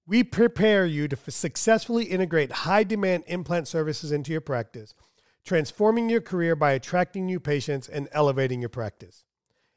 We 0.06 0.22
prepare 0.24 0.84
you 0.84 1.08
to 1.08 1.16
successfully 1.30 2.04
integrate 2.04 2.52
high 2.52 2.84
demand 2.84 3.24
implant 3.26 3.66
services 3.66 4.12
into 4.12 4.32
your 4.32 4.42
practice, 4.42 4.94
transforming 5.42 6.10
your 6.10 6.20
career 6.20 6.54
by 6.54 6.72
attracting 6.72 7.24
new 7.24 7.40
patients 7.40 7.88
and 7.88 8.08
elevating 8.12 8.60
your 8.60 8.68
practice. 8.68 9.24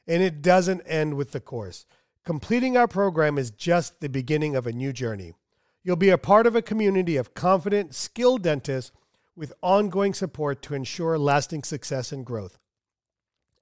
And 0.07 0.21
it 0.21 0.41
doesn't 0.41 0.81
end 0.81 1.13
with 1.13 1.31
the 1.31 1.39
course. 1.39 1.85
Completing 2.25 2.75
our 2.75 2.87
program 2.87 3.37
is 3.37 3.49
just 3.51 4.01
the 4.01 4.09
beginning 4.09 4.57
of 4.57 4.67
a 4.67 4.73
new 4.73 4.91
journey. 4.91 5.35
You'll 5.83 5.95
be 5.95 6.09
a 6.09 6.17
part 6.17 6.45
of 6.45 6.55
a 6.55 6.61
community 6.61 7.15
of 7.15 7.33
confident, 7.33 7.95
skilled 7.95 8.43
dentists 8.43 8.91
with 9.35 9.53
ongoing 9.61 10.13
support 10.13 10.61
to 10.63 10.73
ensure 10.73 11.17
lasting 11.17 11.63
success 11.63 12.11
and 12.11 12.25
growth. 12.25 12.57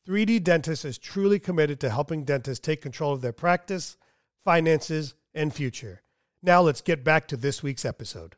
3D 0.07 0.42
Dentist 0.42 0.85
is 0.85 0.99
truly 0.99 1.38
committed 1.38 1.78
to 1.80 1.90
helping 1.90 2.25
dentists 2.25 2.64
take 2.64 2.80
control 2.80 3.12
of 3.12 3.21
their 3.21 3.33
practice, 3.33 3.97
finances, 4.45 5.14
and 5.35 5.52
future. 5.52 6.02
Now 6.42 6.62
let's 6.62 6.80
get 6.80 7.04
back 7.04 7.28
to 7.28 7.37
this 7.37 7.62
week's 7.62 7.85
episode. 7.85 8.37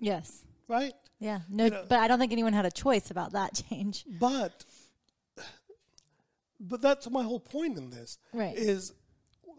Yes. 0.00 0.44
Right? 0.66 0.92
Yeah. 1.18 1.40
No, 1.48 1.64
You 1.64 1.70
know- 1.70 1.84
but 1.88 2.00
I 2.00 2.08
don't 2.08 2.18
think 2.18 2.32
anyone 2.32 2.52
had 2.52 2.66
a 2.66 2.70
choice 2.70 3.10
about 3.10 3.32
that 3.32 3.54
change. 3.70 4.04
But 4.20 4.64
but 6.60 6.82
that's 6.82 7.08
my 7.08 7.22
whole 7.22 7.38
point 7.40 7.78
in 7.78 7.90
this. 7.90 8.18
Right. 8.32 8.56
Is 8.56 8.92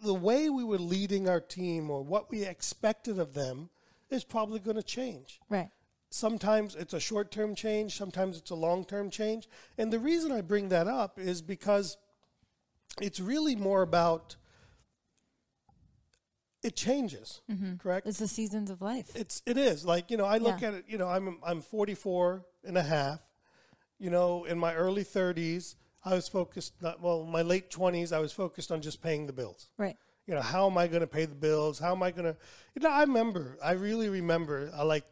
the 0.03 0.13
way 0.13 0.49
we 0.49 0.63
were 0.65 0.77
leading 0.77 1.29
our 1.29 1.39
team 1.39 1.89
or 1.89 2.03
what 2.03 2.29
we 2.29 2.43
expected 2.43 3.19
of 3.19 3.33
them 3.33 3.69
is 4.09 4.23
probably 4.25 4.59
going 4.59 4.75
to 4.75 4.83
change. 4.83 5.39
Right. 5.49 5.69
Sometimes 6.11 6.75
it's 6.75 6.93
a 6.93 6.99
short 6.99 7.31
term 7.31 7.53
change, 7.55 7.95
sometimes 7.95 8.37
it's 8.37 8.49
a 8.51 8.55
long 8.55 8.83
term 8.85 9.09
change. 9.09 9.47
And 9.77 9.93
the 9.93 9.99
reason 9.99 10.31
I 10.31 10.41
bring 10.41 10.69
that 10.69 10.87
up 10.87 11.19
is 11.19 11.41
because 11.41 11.97
it's 12.99 13.19
really 13.19 13.55
more 13.55 13.81
about 13.83 14.35
it 16.61 16.75
changes, 16.75 17.41
correct? 17.79 18.05
It's 18.07 18.19
the 18.19 18.27
seasons 18.27 18.69
of 18.69 18.81
life. 18.81 19.11
It's 19.15 19.41
it 19.45 19.57
is 19.57 19.85
like 19.85 20.11
you 20.11 20.17
know 20.17 20.25
I 20.25 20.37
look 20.39 20.61
Yeah. 20.61 20.69
at 20.69 20.73
it 20.73 20.85
you 20.87 20.97
know 20.97 21.07
I'm 21.07 21.39
I'm 21.45 21.61
44 21.61 22.43
and 22.65 22.77
a 22.77 22.83
half 22.83 23.19
you 23.97 24.09
know 24.09 24.43
in 24.45 24.57
my 24.59 24.73
early 24.75 25.03
30s 25.05 25.75
I 26.03 26.13
was 26.15 26.27
focused 26.27 26.73
not 26.81 27.01
well 27.01 27.23
my 27.23 27.41
late 27.43 27.69
20s 27.71 28.11
I 28.11 28.19
was 28.19 28.33
focused 28.33 28.71
on 28.71 28.81
just 28.81 29.01
paying 29.01 29.25
the 29.27 29.33
bills 29.33 29.69
Right. 29.77 29.95
you 30.27 30.33
know 30.35 30.41
how 30.41 30.69
am 30.69 30.77
I 30.77 30.87
going 30.87 30.99
to 31.01 31.07
pay 31.07 31.25
the 31.25 31.35
bills 31.35 31.79
how 31.79 31.93
am 31.93 32.03
I 32.03 32.11
going 32.11 32.25
to 32.25 32.35
you 32.75 32.81
know 32.81 32.89
I 32.89 33.01
remember 33.01 33.57
I 33.63 33.71
really 33.71 34.09
remember 34.09 34.69
uh, 34.77 34.83
like 34.83 35.09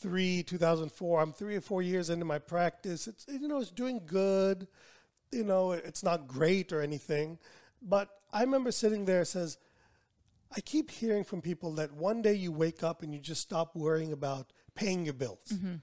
2003 0.00 0.42
2004 0.44 1.20
I'm 1.20 1.32
3 1.32 1.56
or 1.56 1.60
4 1.60 1.82
years 1.82 2.10
into 2.10 2.24
my 2.24 2.38
practice 2.38 3.06
it's 3.06 3.26
you 3.28 3.48
know 3.48 3.58
it's 3.58 3.70
doing 3.70 4.00
good 4.06 4.68
you 5.32 5.44
know 5.44 5.72
it's 5.72 6.02
not 6.02 6.26
great 6.26 6.72
or 6.72 6.80
anything 6.80 7.38
but 7.82 8.08
I 8.32 8.42
remember 8.42 8.72
sitting 8.72 9.04
there 9.04 9.24
says 9.24 9.58
I 10.56 10.60
keep 10.60 10.90
hearing 10.90 11.24
from 11.24 11.42
people 11.42 11.72
that 11.74 11.92
one 11.92 12.22
day 12.22 12.34
you 12.34 12.52
wake 12.52 12.82
up 12.82 13.02
and 13.02 13.12
you 13.12 13.20
just 13.20 13.42
stop 13.42 13.76
worrying 13.76 14.12
about 14.12 14.52
paying 14.74 15.04
your 15.04 15.14
bills. 15.14 15.52
Mm-hmm. 15.52 15.74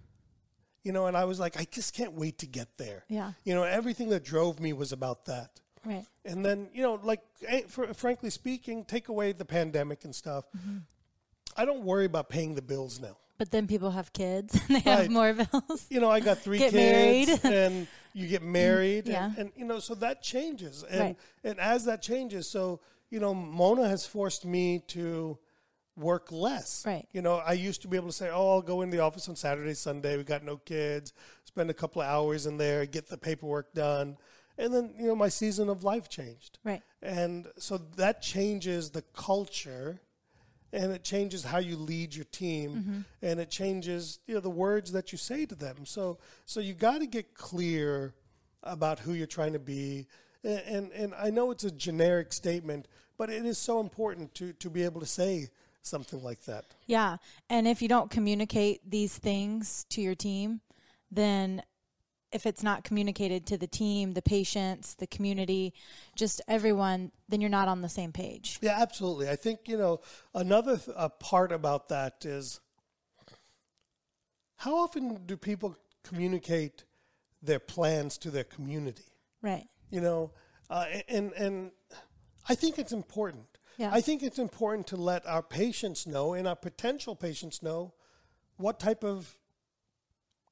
You 0.84 0.92
know, 0.92 1.08
and 1.08 1.18
I 1.18 1.26
was 1.26 1.40
like, 1.40 1.60
I 1.60 1.66
just 1.70 1.96
can't 1.96 2.14
wait 2.14 2.40
to 2.40 2.48
get 2.48 2.78
there. 2.78 3.06
Yeah. 3.08 3.34
You 3.44 3.56
know, 3.56 3.64
everything 3.64 4.10
that 4.10 4.24
drove 4.24 4.60
me 4.60 4.74
was 4.74 4.92
about 4.92 5.26
that. 5.26 5.60
Right. 5.84 6.06
And 6.24 6.46
then, 6.46 6.70
you 6.74 6.84
know, 6.84 7.00
like, 7.04 7.22
eh, 7.48 7.62
for, 7.68 7.94
frankly 7.94 8.30
speaking, 8.30 8.86
take 8.86 9.08
away 9.08 9.32
the 9.32 9.46
pandemic 9.46 10.04
and 10.04 10.14
stuff. 10.14 10.46
Mm-hmm. 10.58 10.78
I 11.58 11.66
don't 11.66 11.84
worry 11.84 12.06
about 12.06 12.30
paying 12.30 12.56
the 12.56 12.62
bills 12.62 13.00
now. 13.00 13.18
But 13.38 13.52
then 13.52 13.68
people 13.68 13.92
have 13.92 14.14
kids 14.14 14.54
and 14.68 14.76
they 14.78 14.80
have 14.82 15.00
Right. 15.00 15.10
more 15.12 15.34
bills. 15.34 15.86
You 15.90 16.00
know, 16.00 16.10
I 16.10 16.20
got 16.22 16.40
three 16.40 16.58
Get 16.60 16.72
kids, 16.72 17.44
married. 17.44 17.46
and 17.56 17.88
you 18.14 18.28
get 18.28 18.42
married, 18.42 19.08
Yeah. 19.08 19.26
and, 19.26 19.38
and 19.38 19.52
you 19.56 19.66
know, 19.66 19.80
so 19.80 19.96
that 19.96 20.22
changes, 20.22 20.84
and 20.84 21.00
Right. 21.02 21.18
and 21.44 21.60
as 21.60 21.86
that 21.86 22.02
changes, 22.02 22.48
so 22.50 22.80
you 23.10 23.20
know, 23.20 23.34
Mona 23.34 23.88
has 23.88 24.06
forced 24.06 24.46
me 24.46 24.80
to 24.88 25.38
work 25.96 26.32
less. 26.32 26.84
Right. 26.86 27.08
You 27.14 27.22
know, 27.22 27.36
I 27.36 27.54
used 27.54 27.82
to 27.84 27.88
be 27.88 27.96
able 27.98 28.08
to 28.10 28.14
say, 28.14 28.30
"Oh, 28.30 28.52
I'll 28.54 28.62
go 28.62 28.82
in 28.82 28.90
the 28.90 29.00
office 29.00 29.30
on 29.30 29.36
Saturday, 29.36 29.74
Sunday. 29.76 30.18
We 30.18 30.24
got 30.24 30.44
no 30.44 30.58
kids. 30.58 31.14
Spend 31.46 31.70
a 31.70 31.74
couple 31.74 32.02
of 32.02 32.08
hours 32.08 32.46
in 32.46 32.58
there, 32.58 32.86
get 32.86 33.08
the 33.08 33.18
paperwork 33.18 33.74
done." 33.74 34.18
And 34.58 34.74
then, 34.74 34.94
you 34.98 35.08
know, 35.08 35.16
my 35.16 35.28
season 35.30 35.68
of 35.70 35.84
life 35.84 36.08
changed. 36.10 36.60
Right. 36.64 36.82
And 37.02 37.48
so 37.58 37.78
that 37.98 38.22
changes 38.22 38.90
the 38.92 39.02
culture 39.14 40.00
and 40.76 40.92
it 40.92 41.04
changes 41.04 41.44
how 41.44 41.58
you 41.58 41.78
lead 41.78 42.14
your 42.14 42.26
team 42.26 42.72
mm-hmm. 42.72 43.00
and 43.22 43.40
it 43.40 43.50
changes, 43.50 44.20
you 44.28 44.36
know, 44.36 44.42
the 44.42 44.50
words 44.50 44.92
that 44.92 45.12
you 45.12 45.18
say 45.18 45.46
to 45.46 45.56
them. 45.56 45.86
So 45.86 46.20
so 46.46 46.60
you 46.60 46.74
got 46.74 47.00
to 47.00 47.08
get 47.08 47.34
clear 47.34 48.14
about 48.64 49.00
who 49.00 49.14
you're 49.14 49.28
trying 49.28 49.54
to 49.54 49.60
be. 49.60 50.08
And, 50.44 50.62
and 50.62 50.92
and 50.92 51.14
I 51.16 51.30
know 51.30 51.52
it's 51.52 51.64
a 51.64 51.72
generic 51.72 52.34
statement, 52.34 52.88
but 53.18 53.30
it 53.30 53.46
is 53.46 53.58
so 53.58 53.80
important 53.80 54.36
to 54.36 54.54
to 54.54 54.70
be 54.70 54.84
able 54.84 55.00
to 55.00 55.08
say 55.08 55.50
something 55.82 56.22
like 56.22 56.44
that. 56.46 56.66
Yeah. 56.88 57.18
And 57.50 57.68
if 57.68 57.82
you 57.82 57.88
don't 57.88 58.10
communicate 58.10 58.82
these 58.90 59.18
things 59.18 59.86
to 59.90 60.02
your 60.02 60.16
team, 60.16 60.62
then 61.12 61.62
if 62.36 62.46
it's 62.46 62.62
not 62.62 62.84
communicated 62.84 63.46
to 63.48 63.58
the 63.58 63.66
team, 63.66 64.14
the 64.14 64.22
patients, 64.22 64.94
the 64.96 65.08
community, 65.08 65.74
just 66.18 66.42
everyone, 66.50 67.12
then 67.30 67.40
you're 67.40 67.50
not 67.50 67.70
on 67.70 67.82
the 67.82 67.88
same 67.88 68.12
page. 68.12 68.60
Yeah, 68.62 68.76
absolutely. 68.78 69.30
I 69.30 69.38
think 69.38 69.62
you 69.68 69.78
know 69.78 70.02
another 70.34 70.78
th- 70.78 70.98
part 71.20 71.54
about 71.54 71.88
that 71.90 72.26
is 72.26 72.60
how 74.58 74.76
often 74.76 75.26
do 75.26 75.38
people 75.38 75.78
communicate 76.04 76.84
their 77.42 77.60
plans 77.60 78.18
to 78.18 78.30
their 78.30 78.44
community? 78.44 79.12
Right. 79.42 79.68
You 79.90 80.02
know, 80.02 80.32
uh, 80.70 80.86
and 81.08 81.32
and 81.34 81.72
I 82.50 82.56
think 82.56 82.78
it's 82.78 82.92
important. 82.92 83.46
Yeah. 83.78 83.92
I 83.94 84.02
think 84.02 84.24
it's 84.24 84.40
important 84.40 84.88
to 84.88 84.98
let 84.98 85.26
our 85.26 85.44
patients 85.44 86.06
know 86.06 86.34
and 86.34 86.48
our 86.48 86.56
potential 86.56 87.16
patients 87.16 87.64
know 87.64 87.94
what 88.58 88.80
type 88.80 89.04
of 89.06 89.38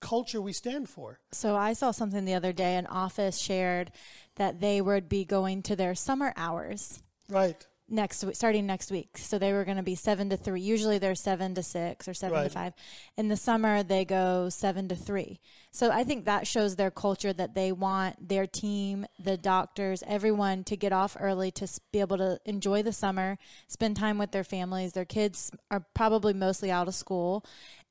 culture 0.04 0.42
we 0.42 0.54
stand 0.54 0.90
for. 0.90 1.20
So 1.32 1.56
I 1.56 1.74
saw 1.74 1.92
something 1.92 2.26
the 2.26 2.34
other 2.36 2.54
day. 2.54 2.76
An 2.76 2.86
office 2.88 3.38
shared 3.40 3.92
that 4.36 4.60
they 4.60 4.82
would 4.82 5.08
be 5.10 5.26
going 5.26 5.62
to 5.64 5.76
their 5.76 5.96
summer 5.96 6.34
hours 6.36 7.02
Right. 7.30 7.66
next 7.88 8.24
week, 8.24 8.36
starting 8.36 8.66
next 8.66 8.92
week. 8.92 9.18
So 9.18 9.38
they 9.38 9.54
were 9.54 9.66
going 9.66 9.78
to 9.78 9.84
be 9.84 9.96
seven 9.96 10.30
to 10.30 10.38
three. 10.38 10.62
Usually 10.62 10.98
they're 10.98 11.16
seven 11.16 11.54
to 11.56 11.64
six 11.64 12.08
or 12.08 12.14
seven 12.14 12.38
Right. 12.38 12.44
to 12.46 12.50
five. 12.50 12.74
In 13.18 13.28
the 13.28 13.38
summer 13.38 13.84
they 13.84 14.06
go 14.06 14.50
seven 14.50 14.88
to 14.90 14.96
three. 14.96 15.40
So 15.72 15.92
I 15.92 16.04
think 16.04 16.26
that 16.26 16.48
shows 16.48 16.76
their 16.76 16.92
culture 16.92 17.34
that 17.34 17.54
they 17.54 17.72
want 17.72 18.28
their 18.30 18.48
team, 18.48 19.06
the 19.20 19.38
doctors, 19.38 20.04
everyone 20.08 20.64
to 20.66 20.76
get 20.78 20.92
off 20.94 21.16
early 21.20 21.52
to 21.52 21.68
be 21.92 22.00
able 22.00 22.18
to 22.18 22.40
enjoy 22.46 22.84
the 22.84 22.94
summer, 22.94 23.38
spend 23.68 23.96
time 23.98 24.18
with 24.18 24.32
their 24.32 24.44
families. 24.44 24.94
Their 24.94 25.06
kids 25.06 25.52
are 25.72 25.86
probably 25.94 26.34
mostly 26.34 26.72
out 26.72 26.88
of 26.88 26.96
school, 26.96 27.46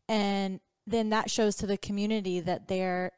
and 0.09 0.61
then 0.87 1.11
that 1.11 1.31
shows 1.31 1.57
to 1.57 1.67
the 1.67 1.77
community 1.79 2.41
that 2.41 2.69
they're 2.69 3.13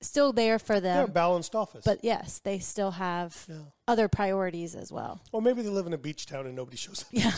still 0.00 0.32
there 0.32 0.58
for 0.60 0.78
them. 0.78 0.96
They're 0.96 1.04
a 1.06 1.08
balanced 1.08 1.56
office. 1.56 1.84
But 1.84 2.04
yes, 2.04 2.38
they 2.44 2.60
still 2.60 2.92
have 2.92 3.44
Yeah. 3.48 3.62
other 3.88 4.06
priorities 4.08 4.76
as 4.76 4.92
well. 4.92 5.20
or 5.32 5.42
maybe 5.42 5.62
they 5.62 5.70
live 5.70 5.86
in 5.88 5.92
a 5.92 5.98
beach 5.98 6.26
town 6.26 6.46
and 6.46 6.54
nobody 6.54 6.76
shows 6.76 7.02
up. 7.02 7.08
Yeah, 7.10 7.32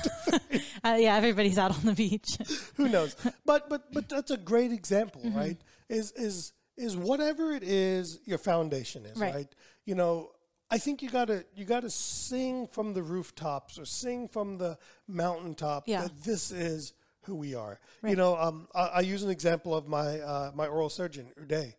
uh, 0.84 0.96
yeah. 0.98 1.16
Everybody's 1.16 1.56
out 1.58 1.70
on 1.76 1.84
the 1.86 1.94
beach. 1.94 2.26
Who 2.76 2.88
knows? 2.88 3.16
But 3.46 3.68
but 3.70 3.92
but 3.92 4.08
that's 4.08 4.30
a 4.30 4.36
great 4.36 4.72
example, 4.72 5.22
Mm-hmm. 5.22 5.38
right? 5.38 5.58
Is 5.88 6.12
is 6.12 6.52
is 6.76 6.96
whatever 6.96 7.52
it 7.52 7.62
is 7.62 8.20
your 8.26 8.38
foundation 8.38 9.06
is, 9.06 9.18
Right. 9.18 9.34
right? 9.34 9.48
You 9.86 9.94
know, 9.94 10.30
I 10.70 10.78
think 10.78 11.00
you 11.02 11.08
gotta 11.08 11.46
you 11.54 11.64
gotta 11.64 11.90
sing 11.90 12.66
from 12.68 12.92
the 12.92 13.02
rooftops 13.02 13.78
or 13.78 13.86
sing 13.86 14.28
from 14.28 14.58
the 14.58 14.76
mountaintop 15.08 15.84
Yeah. 15.88 16.02
that 16.02 16.22
this 16.24 16.50
is 16.50 16.92
who 17.22 17.34
we 17.34 17.54
are. 17.54 17.78
You 18.06 18.16
know, 18.16 18.36
um, 18.36 18.68
I, 18.74 18.86
I 18.86 19.00
use 19.00 19.22
an 19.22 19.30
example 19.30 19.74
of 19.74 19.86
my 19.88 20.20
uh, 20.20 20.52
my 20.54 20.66
oral 20.66 20.88
surgeon 20.88 21.26
Uday. 21.40 21.74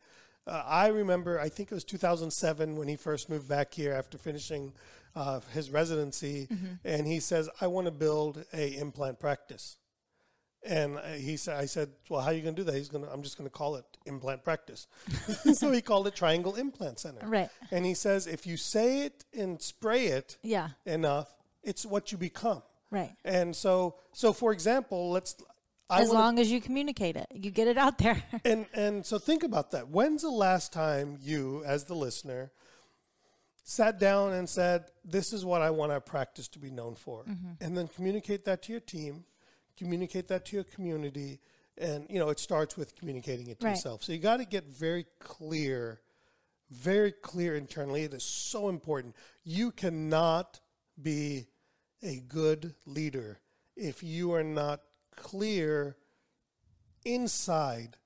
Uh, 0.48 0.64
I 0.66 0.88
remember, 0.88 1.40
I 1.40 1.50
think 1.50 1.72
it 1.72 1.76
was 1.76 1.84
2007 1.84 2.76
when 2.76 2.88
he 2.88 2.96
first 2.96 3.30
moved 3.30 3.48
back 3.48 3.74
here 3.74 3.94
after 3.94 4.18
finishing 4.18 4.74
uh, 5.16 5.40
his 5.54 5.70
residency, 5.70 6.48
Mm-hmm. 6.52 6.74
and 6.86 7.06
he 7.08 7.20
says, 7.20 7.50
"I 7.60 7.68
want 7.68 7.86
to 7.86 7.92
build 7.92 8.44
a 8.54 8.78
implant 8.78 9.20
practice." 9.20 9.78
And 10.64 10.98
uh, 10.98 11.02
he 11.14 11.38
said, 11.38 11.58
"I 11.60 11.66
said, 11.66 11.90
well, 12.10 12.22
how 12.22 12.28
are 12.28 12.34
you 12.34 12.42
going 12.42 12.56
to 12.56 12.62
do 12.64 12.66
that?" 12.72 12.76
He's 12.78 12.90
going, 12.90 13.04
to 13.04 13.12
"I'm 13.12 13.24
just 13.24 13.38
going 13.38 13.50
to 13.50 13.54
call 13.56 13.76
it 13.78 13.86
implant 14.06 14.44
practice." 14.44 14.88
so 15.54 15.72
he 15.72 15.82
called 15.82 16.08
it 16.08 16.16
Triangle 16.16 16.56
Implant 16.56 17.00
Center. 17.00 17.26
Right. 17.28 17.50
And 17.72 17.84
he 17.86 17.94
says, 17.96 18.28
if 18.28 18.46
you 18.46 18.58
say 18.58 19.02
it 19.02 19.26
and 19.38 19.60
spray 19.62 20.06
it 20.08 20.38
Yeah. 20.44 20.70
enough, 20.86 21.30
it's 21.64 21.84
what 21.86 22.12
you 22.12 22.18
become. 22.18 22.62
Right. 22.92 23.16
And 23.26 23.56
so, 23.56 23.96
so 24.14 24.34
for 24.34 24.52
example, 24.52 25.10
let's. 25.12 25.36
I 25.90 26.02
as 26.02 26.10
wanna- 26.10 26.20
long 26.20 26.40
as 26.40 26.52
you 26.52 26.62
communicate 26.62 27.16
it, 27.16 27.28
you 27.34 27.50
get 27.52 27.68
it 27.68 27.78
out 27.78 27.98
there. 27.98 28.22
and 28.46 28.66
and 28.74 29.06
so 29.06 29.18
think 29.18 29.44
about 29.44 29.72
that. 29.72 29.90
When's 29.90 30.22
the 30.22 30.30
last 30.30 30.72
time 30.72 31.18
you, 31.22 31.64
as 31.66 31.86
the 31.86 31.96
listener, 31.96 32.52
sat 33.64 34.00
down 34.00 34.34
and 34.34 34.48
said, 34.50 34.86
"This 35.04 35.34
is 35.34 35.44
what 35.46 35.62
I 35.62 35.70
want 35.72 35.92
our 35.92 36.00
practice 36.02 36.48
to 36.50 36.60
be 36.60 36.70
known 36.70 36.96
for," 36.96 37.24
mm-hmm. 37.24 37.54
and 37.64 37.78
then 37.78 37.88
communicate 37.88 38.46
that 38.46 38.62
to 38.64 38.72
your 38.72 38.82
team, 38.82 39.26
communicate 39.78 40.28
that 40.30 40.46
to 40.48 40.56
your 40.56 40.64
community, 40.66 41.40
and 41.78 42.06
you 42.10 42.20
know 42.20 42.30
it 42.30 42.40
starts 42.40 42.78
with 42.78 42.96
communicating 42.96 43.48
it 43.48 43.60
to 43.62 43.68
Right. 43.68 43.72
yourself. 43.76 44.04
So 44.04 44.12
you 44.14 44.20
got 44.20 44.38
to 44.38 44.46
get 44.46 44.66
very 44.66 45.06
clear, 45.20 46.02
very 46.70 47.12
clear 47.12 47.56
internally. 47.56 48.04
It 48.04 48.14
is 48.14 48.24
so 48.24 48.70
important. 48.70 49.16
You 49.44 49.72
cannot 49.72 50.60
be 51.02 51.48
a 52.04 52.18
good 52.28 52.74
leader 52.86 53.40
if 53.76 54.04
you 54.04 54.34
are 54.34 54.44
not 54.44 54.82
clear 55.16 55.96
inside 57.06 57.98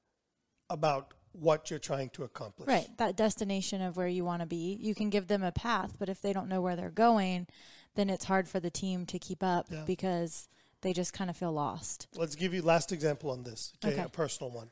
about 0.69 1.13
what 1.33 1.69
you're 1.69 1.79
trying 1.79 2.09
to 2.09 2.23
accomplish. 2.23 2.67
right. 2.67 2.87
That 2.97 3.15
destination 3.17 3.81
of 3.81 3.97
where 3.97 4.07
you 4.07 4.23
want 4.23 4.41
to 4.41 4.45
be. 4.45 4.77
You 4.79 4.95
can 4.95 5.09
give 5.09 5.27
them 5.27 5.43
a 5.43 5.51
path, 5.51 5.95
but 5.99 6.07
if 6.07 6.21
they 6.21 6.31
don't 6.31 6.47
know 6.47 6.61
where 6.61 6.75
they're 6.77 6.89
going, 6.89 7.47
then 7.95 8.09
it's 8.09 8.25
hard 8.25 8.47
for 8.47 8.59
the 8.61 8.69
team 8.69 9.05
to 9.07 9.19
keep 9.19 9.43
up 9.43 9.67
Yeah. 9.69 9.83
because 9.85 10.47
they 10.81 10.93
just 10.93 11.11
kind 11.13 11.29
of 11.29 11.35
feel 11.35 11.51
lost. 11.51 12.07
Let's 12.15 12.35
give 12.35 12.53
you 12.53 12.61
last 12.61 12.91
example 12.93 13.31
on 13.31 13.43
this. 13.43 13.73
Okay, 13.83 13.93
Okay. 13.95 14.03
a 14.03 14.09
personal 14.09 14.51
one. 14.51 14.69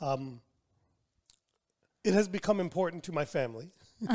Um, 0.00 0.40
it 2.04 2.12
has 2.14 2.28
become 2.28 2.60
important 2.60 3.02
to 3.04 3.12
my 3.12 3.24
family, 3.24 3.70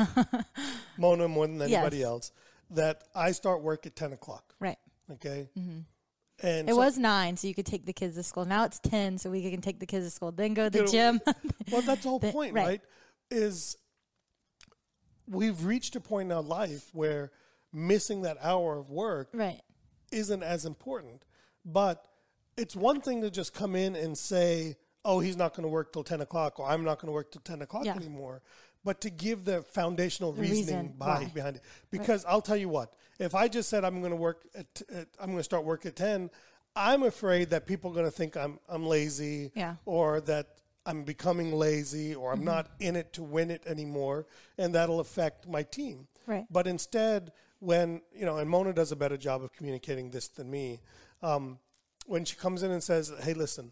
Mona 0.96 1.26
more 1.28 1.46
than 1.46 1.60
anybody 1.62 1.98
Yes. 1.98 2.06
else, 2.06 2.32
that 2.72 3.04
I 3.14 3.32
start 3.32 3.62
work 3.62 3.86
at 3.86 3.96
ten 3.96 4.12
o'clock. 4.12 4.54
Right. 4.60 4.78
Okay, 5.10 5.48
and 5.56 5.66
Mm-hmm. 6.42 6.68
It 6.68 6.72
so- 6.72 6.76
was 6.76 6.98
nine, 6.98 7.36
so 7.36 7.46
you 7.46 7.54
could 7.54 7.66
take 7.66 7.86
the 7.86 7.92
kids 7.92 8.16
to 8.16 8.22
school. 8.22 8.44
Now 8.44 8.64
it's 8.64 8.78
ten, 8.80 9.18
so 9.18 9.30
we 9.30 9.48
can 9.50 9.60
take 9.60 9.78
the 9.80 9.86
kids 9.86 10.06
to 10.06 10.10
school, 10.10 10.32
then 10.32 10.54
go 10.54 10.64
to 10.64 10.70
the 10.70 10.78
You 10.78 10.84
know, 10.84 10.90
gym. 10.90 11.20
well, 11.70 11.82
that's 11.82 12.02
the 12.02 12.08
whole 12.08 12.18
The- 12.18 12.32
point, 12.32 12.54
right. 12.54 12.66
right. 12.66 12.80
Is 13.30 13.76
we've 15.28 15.64
reached 15.64 15.96
a 15.96 16.00
point 16.00 16.30
in 16.30 16.36
our 16.36 16.42
life 16.42 16.90
where 16.92 17.30
missing 17.72 18.22
that 18.22 18.36
hour 18.42 18.78
of 18.78 18.90
work 18.90 19.28
right. 19.32 19.60
isn't 20.10 20.42
as 20.42 20.64
important. 20.66 21.22
But 21.64 22.06
it's 22.56 22.74
one 22.76 23.00
thing 23.00 23.22
to 23.22 23.30
just 23.30 23.54
come 23.54 23.74
in 23.76 23.94
and 23.96 24.16
say, 24.18 24.76
"Oh, 25.04 25.20
he's 25.20 25.36
not 25.36 25.54
going 25.54 25.62
to 25.62 25.68
work 25.68 25.92
till 25.92 26.04
ten 26.04 26.20
o'clock," 26.20 26.58
or 26.58 26.66
"I'm 26.68 26.84
not 26.84 26.98
going 26.98 27.06
to 27.08 27.12
work 27.12 27.30
till 27.30 27.40
ten 27.42 27.62
o'clock 27.62 27.84
Yeah. 27.84 27.94
anymore." 27.94 28.42
But 28.84 29.00
to 29.02 29.10
give 29.10 29.44
the 29.44 29.62
foundational 29.62 30.32
The 30.32 30.42
reasoning 30.42 30.86
reason 30.86 30.94
behind, 30.98 31.56
it, 31.56 31.62
because 31.90 32.24
I'll 32.24 32.40
tell 32.42 32.56
you 32.56 32.68
what: 32.68 32.92
if 33.18 33.34
I 33.34 33.48
just 33.48 33.68
said 33.68 33.84
I'm 33.84 34.00
going 34.00 34.10
to 34.10 34.16
work 34.16 34.44
at, 34.54 34.66
at 34.92 35.08
I'm 35.20 35.26
going 35.26 35.38
to 35.38 35.44
start 35.44 35.64
work 35.64 35.86
at 35.86 35.94
ten, 35.96 36.30
I'm 36.74 37.02
afraid 37.04 37.50
that 37.50 37.66
people 37.66 37.90
are 37.90 37.94
going 37.94 38.06
to 38.06 38.10
think 38.10 38.36
I'm 38.36 38.58
I'm 38.68 38.84
lazy, 38.84 39.52
Yeah. 39.54 39.76
or 39.84 40.20
that 40.22 40.46
I'm 40.84 41.04
becoming 41.04 41.52
lazy, 41.52 42.14
or 42.14 42.32
I'm 42.32 42.38
Mm-hmm. 42.38 42.44
not 42.46 42.70
in 42.80 42.96
it 42.96 43.12
to 43.12 43.22
win 43.22 43.50
it 43.52 43.62
anymore, 43.66 44.26
and 44.58 44.74
that'll 44.74 44.98
affect 45.00 45.46
my 45.46 45.62
team. 45.62 46.08
Right. 46.26 46.46
But 46.50 46.66
instead, 46.66 47.32
when 47.60 48.02
you 48.12 48.24
know, 48.26 48.38
and 48.38 48.50
Mona 48.50 48.72
does 48.72 48.90
a 48.90 48.96
better 48.96 49.16
job 49.16 49.44
of 49.44 49.52
communicating 49.52 50.10
this 50.10 50.26
than 50.28 50.50
me. 50.50 50.80
Um, 51.22 51.58
when 52.06 52.24
she 52.24 52.34
comes 52.34 52.64
in 52.64 52.72
and 52.72 52.82
says, 52.82 53.12
"Hey, 53.22 53.32
listen, 53.32 53.70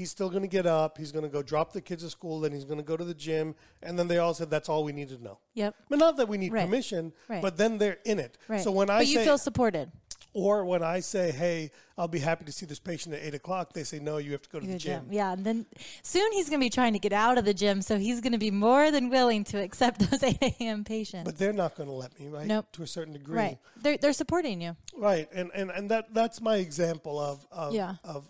he's 0.00 0.10
still 0.10 0.30
going 0.30 0.42
to 0.42 0.48
get 0.58 0.66
up. 0.66 0.96
He's 0.98 1.12
going 1.12 1.24
to 1.24 1.28
go 1.30 1.42
drop 1.42 1.72
the 1.72 1.80
kids 1.80 2.02
at 2.04 2.10
school. 2.10 2.40
Then 2.40 2.52
he's 2.52 2.64
going 2.64 2.78
to 2.78 2.88
go 2.92 2.96
to 2.96 3.04
the 3.04 3.14
gym." 3.28 3.54
And 3.82 3.98
then 3.98 4.08
they 4.08 4.18
all 4.18 4.34
said, 4.34 4.48
"That's 4.50 4.68
all 4.68 4.82
we 4.84 4.92
need 4.92 5.08
to 5.10 5.22
know." 5.22 5.38
Yep. 5.54 5.74
But 5.90 5.98
not 5.98 6.16
that 6.16 6.28
we 6.28 6.38
need 6.38 6.52
Right. 6.52 6.64
permission, 6.66 7.12
Right. 7.28 7.42
but 7.42 7.56
then 7.56 7.78
they're 7.78 7.98
in 8.04 8.18
it. 8.18 8.38
Right. 8.48 8.62
So 8.64 8.70
when 8.72 8.88
I 8.90 8.98
but 9.00 9.06
say, 9.06 9.12
you 9.12 9.20
feel 9.24 9.38
supported. 9.38 9.92
or 10.32 10.64
when 10.64 10.82
I 10.82 11.00
say, 11.00 11.32
"Hey, 11.32 11.70
I'll 11.98 12.08
be 12.08 12.20
happy 12.20 12.44
to 12.44 12.52
see 12.52 12.64
this 12.66 12.78
patient 12.78 13.14
at 13.16 13.20
eight 13.22 13.34
o'clock," 13.34 13.72
they 13.72 13.84
say, 13.84 13.98
"No, 13.98 14.18
you 14.18 14.32
have 14.32 14.42
to 14.42 14.48
go 14.48 14.60
to 14.60 14.66
the 14.66 14.72
The 14.74 14.78
gym." 14.78 15.08
Yeah, 15.10 15.32
and 15.32 15.44
then 15.44 15.66
soon 16.02 16.30
he's 16.32 16.48
going 16.48 16.60
to 16.60 16.64
be 16.64 16.70
trying 16.70 16.92
to 16.94 16.98
get 17.06 17.12
out 17.12 17.36
of 17.36 17.44
the 17.44 17.54
gym, 17.54 17.82
so 17.82 17.98
he's 17.98 18.20
going 18.20 18.32
to 18.32 18.38
be 18.48 18.50
more 18.52 18.90
than 18.90 19.10
willing 19.10 19.42
to 19.52 19.56
accept 19.60 19.98
those 20.10 20.22
8 20.22 20.38
a.m. 20.42 20.84
patients. 20.84 21.24
But 21.24 21.36
they're 21.38 21.52
not 21.64 21.74
going 21.76 21.88
to 21.88 21.94
let 22.04 22.18
me, 22.18 22.28
right? 22.28 22.46
Nope. 22.46 22.66
To 22.72 22.82
a 22.82 22.86
certain 22.86 23.12
degree, 23.12 23.36
right. 23.36 23.58
They're, 23.82 23.98
they're 23.98 24.12
supporting 24.22 24.60
you, 24.62 24.76
Right. 24.96 25.28
And 25.32 25.50
and 25.54 25.70
and 25.70 25.90
that 25.90 26.14
that's 26.14 26.40
my 26.40 26.56
example 26.56 27.18
of 27.18 27.44
of 27.50 27.74
Yeah. 27.74 27.96
of 28.04 28.28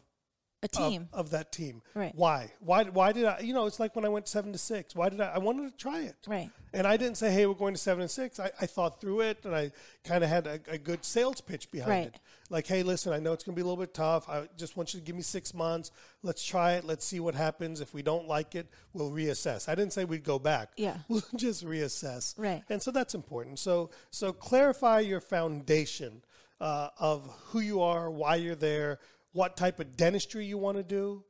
a 0.63 0.67
of- 0.67 0.71
team. 0.73 1.09
of, 1.13 1.31
that 1.31 1.53
team. 1.53 1.81
Right. 1.95 2.13
Why? 2.15 2.53
Why? 2.61 2.85
Why 2.85 3.13
did 3.13 3.25
I? 3.25 3.41
You 3.41 3.55
know, 3.55 3.67
it's 3.67 3.81
like 3.81 3.97
when 3.97 4.05
I 4.05 4.09
went 4.09 4.29
seven 4.29 4.53
to 4.53 4.59
six. 4.59 4.95
Why 4.95 5.09
did 5.09 5.21
I? 5.21 5.29
I 5.35 5.39
wanted 5.39 5.71
to 5.71 5.77
try 5.77 6.01
it. 6.01 6.17
Right. 6.27 6.51
And 6.73 6.87
I 6.87 6.97
didn't 6.97 7.17
say, 7.17 7.33
"Hey, 7.33 7.47
we're 7.47 7.55
going 7.55 7.75
to 7.75 7.81
seven 7.81 8.03
and 8.03 8.11
six. 8.11 8.39
I, 8.39 8.51
I 8.61 8.67
thought 8.67 9.01
through 9.01 9.21
it, 9.23 9.39
and 9.45 9.55
I 9.57 9.73
kind 10.05 10.23
of 10.23 10.29
had 10.31 10.47
a, 10.47 10.61
a 10.69 10.79
good 10.79 11.05
sales 11.05 11.41
pitch 11.41 11.71
behind 11.71 11.91
Right. 11.91 12.07
it. 12.09 12.21
Like, 12.51 12.67
"Hey, 12.67 12.83
listen, 12.83 13.13
I 13.13 13.19
know 13.21 13.33
it's 13.33 13.43
going 13.43 13.55
to 13.55 13.57
be 13.57 13.63
a 13.63 13.65
little 13.65 13.83
bit 13.83 13.95
tough. 13.95 14.29
I 14.29 14.49
just 14.59 14.77
want 14.77 14.93
you 14.93 15.01
to 15.01 15.07
give 15.07 15.17
me 15.17 15.23
six 15.23 15.55
months. 15.55 15.91
Let's 16.23 16.45
try 16.45 16.75
it. 16.75 16.85
Let's 16.85 17.07
see 17.07 17.21
what 17.21 17.35
happens. 17.35 17.81
If 17.81 17.95
we 17.95 18.03
don't 18.03 18.29
like 18.29 18.55
it, 18.55 18.67
we'll 18.93 19.11
reassess." 19.11 19.69
I 19.69 19.75
didn't 19.75 19.95
say 19.95 20.05
we'd 20.05 20.25
go 20.25 20.39
back. 20.39 20.71
Yeah. 20.77 20.99
We'll 21.09 21.23
just 21.37 21.65
reassess. 21.65 22.35
Right. 22.39 22.63
And 22.69 22.83
so 22.83 22.91
that's 22.91 23.15
important. 23.15 23.59
So 23.59 23.91
so 24.11 24.33
clarify 24.33 25.01
your 25.01 25.21
foundation 25.21 26.23
uh, 26.61 26.89
of 26.99 27.27
who 27.47 27.61
you 27.61 27.81
are, 27.81 28.11
why 28.11 28.37
you're 28.37 28.55
there, 28.55 28.99
what 29.33 29.57
type 29.57 29.81
of 29.81 29.97
dentistry 29.97 30.45
you 30.45 30.59
want 30.59 30.77
to 30.77 30.83
do, 30.83 31.25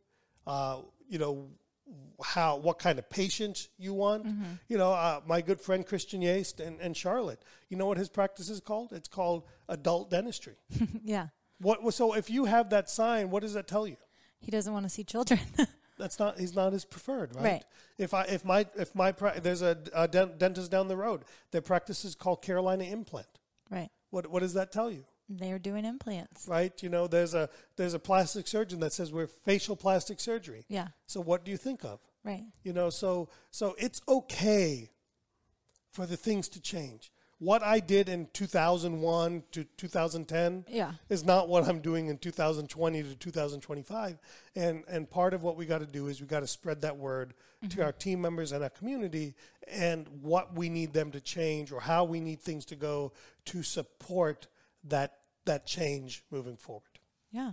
uh, 0.46 0.78
you 1.08 1.18
know, 1.18 1.48
how 2.22 2.56
what 2.56 2.78
kind 2.78 2.98
of 2.98 3.08
patients 3.10 3.68
you 3.78 3.94
want. 3.94 4.26
You 4.68 4.78
know, 4.78 4.92
uh, 4.92 5.20
my 5.26 5.40
good 5.40 5.60
friend 5.60 5.86
Christian 5.86 6.20
Yaste 6.20 6.60
and, 6.60 6.80
and 6.80 6.96
Charlotte. 6.96 7.42
You 7.68 7.76
know 7.76 7.86
what 7.86 7.98
his 7.98 8.08
practice 8.08 8.48
is 8.48 8.60
called? 8.60 8.92
It's 8.92 9.08
called 9.08 9.44
adult 9.68 10.10
dentistry. 10.10 10.54
yeah. 11.04 11.28
what 11.60 11.92
so 11.94 12.14
if 12.14 12.30
you 12.30 12.44
have 12.44 12.70
that 12.70 12.88
sign, 12.90 13.30
what 13.30 13.42
does 13.42 13.54
that 13.54 13.66
tell 13.66 13.86
you? 13.86 13.96
He 14.40 14.50
doesn't 14.50 14.72
want 14.72 14.84
to 14.84 14.90
see 14.90 15.04
children. 15.04 15.40
That's 15.98 16.18
not 16.18 16.38
he's 16.38 16.54
not 16.54 16.72
his 16.72 16.84
preferred, 16.84 17.34
right? 17.34 17.44
Right. 17.44 17.64
If 17.98 18.14
I 18.14 18.24
if 18.24 18.44
my 18.44 18.66
if 18.76 18.94
my 18.94 19.12
pra- 19.12 19.40
there's 19.40 19.62
a, 19.62 19.76
a 19.92 20.08
dentist 20.08 20.70
down 20.70 20.88
the 20.88 20.96
road, 20.96 21.24
their 21.50 21.60
practice 21.60 22.04
is 22.04 22.14
called 22.14 22.42
Carolina 22.42 22.84
Implant. 22.84 23.28
right. 23.70 23.90
What 24.10 24.28
what 24.28 24.40
does 24.40 24.54
that 24.54 24.72
tell 24.72 24.90
you? 24.90 25.04
They're 25.30 25.60
doing 25.60 25.84
implants. 25.84 26.48
Right? 26.48 26.72
You 26.82 26.88
know, 26.88 27.06
there's 27.06 27.34
a 27.34 27.48
there's 27.76 27.94
a 27.94 28.00
plastic 28.00 28.48
surgeon 28.48 28.80
that 28.80 28.92
says 28.92 29.12
we're 29.12 29.28
facial 29.28 29.76
plastic 29.76 30.18
surgery. 30.18 30.64
Yeah. 30.68 30.88
So 31.06 31.20
what 31.20 31.44
do 31.44 31.52
you 31.52 31.56
think 31.56 31.84
of? 31.84 32.00
Right. 32.24 32.42
You 32.64 32.72
know, 32.72 32.90
so 32.90 33.28
so 33.52 33.76
it's 33.78 34.02
okay 34.08 34.90
for 35.92 36.04
the 36.04 36.16
things 36.16 36.48
to 36.50 36.60
change. 36.60 37.12
What 37.38 37.62
I 37.62 37.80
did 37.80 38.10
in 38.10 38.28
2001 38.34 39.44
to 39.52 39.64
2010 39.64 40.66
Yeah. 40.68 40.92
is 41.08 41.24
not 41.24 41.48
what 41.48 41.66
I'm 41.66 41.80
doing 41.80 42.08
in 42.08 42.18
2020 42.18 43.02
to 43.02 43.14
2025. 43.14 44.18
And 44.56 44.84
and 44.88 45.08
part 45.08 45.32
of 45.32 45.44
what 45.44 45.56
we 45.56 45.64
got 45.64 45.78
to 45.78 45.86
do 45.86 46.08
is 46.08 46.20
we 46.20 46.26
got 46.26 46.40
to 46.40 46.46
spread 46.48 46.82
that 46.82 46.96
word 46.96 47.34
to 47.62 47.68
mm-hmm. 47.68 47.82
our 47.82 47.92
team 47.92 48.20
members 48.20 48.50
and 48.52 48.64
our 48.64 48.70
community 48.70 49.36
and 49.68 50.08
what 50.22 50.54
we 50.54 50.68
need 50.68 50.92
them 50.92 51.12
to 51.12 51.20
change 51.20 51.70
or 51.70 51.80
how 51.80 52.04
we 52.04 52.20
need 52.20 52.40
things 52.40 52.64
to 52.66 52.76
go 52.76 53.12
to 53.44 53.62
support 53.62 54.48
that 54.84 55.19
that 55.46 55.66
change 55.66 56.22
moving 56.30 56.56
forward. 56.56 56.98
Yeah. 57.30 57.52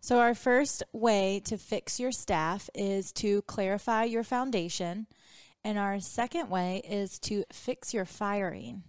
So, 0.00 0.18
our 0.18 0.34
first 0.34 0.82
way 0.92 1.40
to 1.44 1.58
fix 1.58 2.00
your 2.00 2.12
staff 2.12 2.70
is 2.74 3.12
to 3.12 3.42
clarify 3.42 4.04
your 4.04 4.24
foundation. 4.24 5.06
And 5.62 5.78
our 5.78 6.00
second 6.00 6.48
way 6.48 6.80
is 6.88 7.18
to 7.20 7.44
fix 7.52 7.92
your 7.92 8.06
firing. 8.06 8.82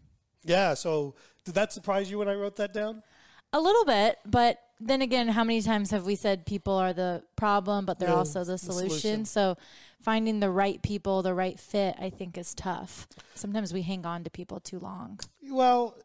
Yeah, 0.46 0.74
so 0.74 1.16
did 1.44 1.56
that 1.56 1.74
surprise 1.74 2.10
you 2.10 2.18
when 2.18 2.30
I 2.30 2.34
wrote 2.36 2.56
that 2.56 2.74
down? 2.74 3.04
A 3.52 3.60
little 3.60 3.84
bit, 3.84 4.20
but 4.26 4.58
then 4.80 5.02
again, 5.02 5.28
how 5.28 5.44
many 5.44 5.62
times 5.62 5.92
have 5.92 6.06
we 6.06 6.16
said 6.16 6.46
people 6.46 6.74
are 6.74 6.94
the 6.94 7.24
problem, 7.36 7.86
but 7.86 8.00
they're 8.00 8.08
Yeah, 8.10 8.16
also 8.16 8.46
the 8.46 8.54
the 8.54 8.58
solution? 8.58 8.90
solution. 9.02 9.26
So, 9.26 9.58
finding 10.02 10.40
the 10.40 10.50
right 10.50 10.82
people, 10.82 11.22
the 11.22 11.34
right 11.34 11.60
fit, 11.60 11.96
I 12.00 12.10
think 12.10 12.38
is 12.38 12.54
tough. 12.56 13.06
Sometimes 13.36 13.74
we 13.74 13.82
hang 13.82 14.06
on 14.06 14.24
to 14.24 14.30
people 14.30 14.62
too 14.62 14.80
long 14.80 15.20
Well, 15.44 15.98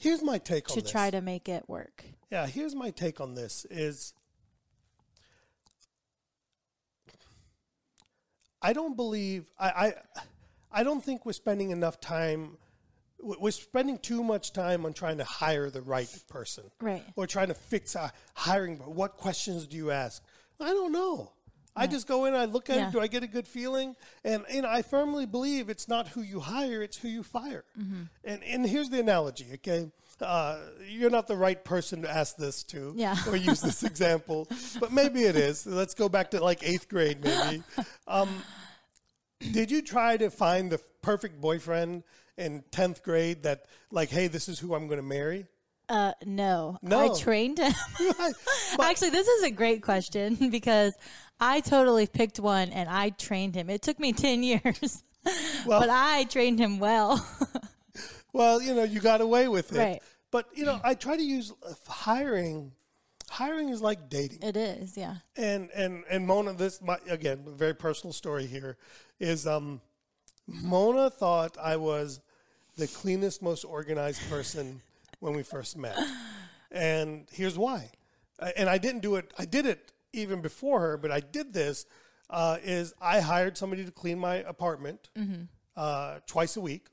here's 0.00 0.22
my 0.22 0.38
take 0.38 0.68
on 0.70 0.74
to 0.76 0.82
this. 0.82 0.90
try 0.90 1.10
to 1.10 1.20
make 1.20 1.48
it 1.48 1.68
work. 1.68 2.04
Yeah, 2.30 2.46
here's 2.46 2.74
my 2.74 2.90
take 2.90 3.20
on 3.20 3.34
this 3.34 3.66
is 3.70 4.14
I 8.62 8.72
don't 8.72 8.96
believe 8.96 9.50
I, 9.58 9.68
I 9.70 9.94
I 10.72 10.82
don't 10.84 11.02
think 11.02 11.24
we're 11.24 11.32
spending 11.32 11.70
enough 11.70 12.00
time 12.00 12.56
we're 13.22 13.50
spending 13.50 13.98
too 13.98 14.22
much 14.22 14.52
time 14.52 14.86
on 14.86 14.92
trying 14.94 15.18
to 15.18 15.24
hire 15.24 15.68
the 15.68 15.82
right 15.82 16.08
person, 16.28 16.64
Right. 16.80 17.04
Or 17.16 17.26
trying 17.26 17.48
to 17.48 17.54
fix 17.54 17.94
hiring. 18.34 18.76
What 18.78 19.18
questions 19.18 19.66
do 19.66 19.76
you 19.76 19.90
ask? 19.90 20.22
I 20.58 20.70
don't 20.70 20.92
know. 20.92 21.32
I 21.76 21.86
just 21.86 22.06
go 22.08 22.24
in, 22.26 22.34
I 22.34 22.44
look 22.46 22.68
at 22.68 22.76
Yeah. 22.76 22.88
it. 22.88 22.92
Do 22.92 23.00
I 23.00 23.06
get 23.06 23.22
a 23.22 23.26
good 23.26 23.46
feeling? 23.46 23.94
And 24.24 24.44
you 24.52 24.62
know, 24.62 24.68
I 24.68 24.82
firmly 24.82 25.24
believe 25.26 25.68
it's 25.70 25.88
not 25.88 26.08
who 26.08 26.20
you 26.22 26.40
hire; 26.40 26.82
it's 26.82 26.96
who 26.96 27.08
you 27.08 27.22
fire. 27.22 27.64
Mm-hmm. 27.78 28.02
And 28.24 28.42
and 28.44 28.66
here's 28.66 28.90
the 28.90 28.98
analogy. 29.00 29.46
Okay, 29.54 29.90
uh, 30.20 30.58
you're 30.86 31.10
not 31.10 31.26
the 31.28 31.36
right 31.36 31.62
person 31.64 32.02
to 32.02 32.10
ask 32.10 32.36
this 32.36 32.62
to, 32.64 32.92
Yeah. 32.96 33.16
or 33.28 33.36
use 33.36 33.60
this 33.60 33.82
example, 33.92 34.48
but 34.80 34.92
maybe 34.92 35.22
it 35.22 35.36
is. 35.36 35.64
Let's 35.66 35.94
go 35.94 36.08
back 36.08 36.30
to 36.32 36.42
like 36.42 36.62
eighth 36.62 36.88
grade, 36.88 37.22
maybe. 37.22 37.62
Um, 38.06 38.28
did 39.52 39.70
you 39.70 39.80
try 39.82 40.16
to 40.16 40.28
find 40.30 40.70
the 40.70 40.78
perfect 41.02 41.40
boyfriend 41.40 42.02
in 42.36 42.62
10th 42.72 43.02
grade 43.02 43.42
that 43.44 43.64
like 43.90 44.08
hey 44.10 44.26
this 44.26 44.48
is 44.48 44.58
who 44.58 44.74
i'm 44.74 44.86
going 44.86 44.98
to 45.00 45.06
marry 45.06 45.46
Uh, 45.88 46.12
no. 46.24 46.78
No. 46.82 46.98
I 47.14 47.18
trained 47.18 47.58
him. 47.58 47.72
But- 48.18 48.34
Actually, 48.90 49.10
this 49.10 49.26
is 49.26 49.42
a 49.42 49.50
great 49.50 49.82
question 49.82 50.36
because 50.50 50.94
I 51.40 51.60
totally 51.60 52.06
picked 52.06 52.38
one 52.38 52.68
and 52.70 52.88
I 52.88 53.10
trained 53.10 53.54
him. 53.54 53.70
It 53.70 53.82
took 53.82 53.98
me 53.98 54.12
10 54.26 54.42
years, 54.42 55.02
Well- 55.66 55.80
but 55.80 55.88
I 55.90 56.24
trained 56.24 56.58
him 56.58 56.78
well. 56.78 57.26
well 58.32 58.62
you 58.62 58.74
know 58.74 58.84
you 58.84 59.00
got 59.00 59.20
away 59.20 59.48
with 59.48 59.72
it 59.74 59.78
Right. 59.78 60.02
but 60.30 60.46
you 60.54 60.64
know 60.64 60.80
i 60.84 60.94
try 60.94 61.16
to 61.16 61.22
use 61.22 61.52
uh, 61.68 61.72
hiring 61.88 62.70
hiring 63.28 63.70
is 63.70 63.82
like 63.82 64.08
dating 64.08 64.38
it 64.42 64.56
is, 64.56 64.96
yeah. 64.96 65.16
and 65.36 65.68
and 65.74 66.04
and 66.08 66.24
mona 66.24 66.52
this 66.52 66.80
my 66.80 66.96
again 67.08 67.42
a 67.46 67.50
very 67.50 67.74
personal 67.74 68.12
story 68.12 68.46
here 68.46 68.76
is 69.18 69.48
um 69.48 69.80
mona 70.46 71.10
thought 71.10 71.56
i 71.60 71.76
was 71.76 72.20
the 72.76 72.86
cleanest 72.86 73.42
most 73.42 73.64
organized 73.64 74.22
person 74.30 74.80
when 75.18 75.34
we 75.34 75.42
first 75.42 75.76
met 75.76 75.98
and 76.70 77.26
here's 77.32 77.58
why 77.58 77.90
and 78.56 78.68
i 78.70 78.78
didn't 78.78 79.00
do 79.00 79.16
it 79.16 79.32
i 79.38 79.44
did 79.44 79.66
it 79.66 79.89
even 80.12 80.40
before 80.40 80.80
her 80.80 80.96
but 80.96 81.10
i 81.10 81.20
did 81.20 81.52
this 81.52 81.86
uh, 82.30 82.56
is 82.62 82.94
i 83.00 83.20
hired 83.20 83.56
somebody 83.56 83.84
to 83.84 83.90
clean 83.90 84.18
my 84.18 84.36
apartment 84.36 85.10
uh, 85.76 86.18
twice 86.26 86.56
a 86.56 86.60
week 86.60 86.86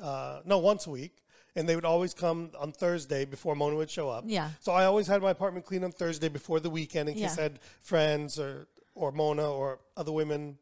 uh, 0.00 0.40
no 0.44 0.58
once 0.58 0.86
a 0.86 0.90
week 0.90 1.16
and 1.56 1.68
they 1.68 1.74
would 1.74 1.84
always 1.84 2.14
come 2.14 2.50
on 2.58 2.70
thursday 2.72 3.24
before 3.24 3.54
mona 3.56 3.76
would 3.76 3.90
show 3.90 4.08
up 4.08 4.24
Yeah. 4.26 4.50
so 4.60 4.72
I 4.72 4.84
always 4.84 5.06
had 5.06 5.22
my 5.22 5.30
apartment 5.30 5.66
clean 5.66 5.82
on 5.84 5.92
Thursday 5.92 6.28
before 6.28 6.60
the 6.60 6.70
weekend 6.70 7.08
in 7.08 7.14
case 7.16 7.36
Yeah. 7.36 7.40
I 7.40 7.42
had 7.42 7.58
friends 7.80 8.38
or 8.38 8.68
or 8.94 9.12
Mona 9.12 9.48
or 9.48 9.78
other 9.96 10.10
women. 10.10 10.58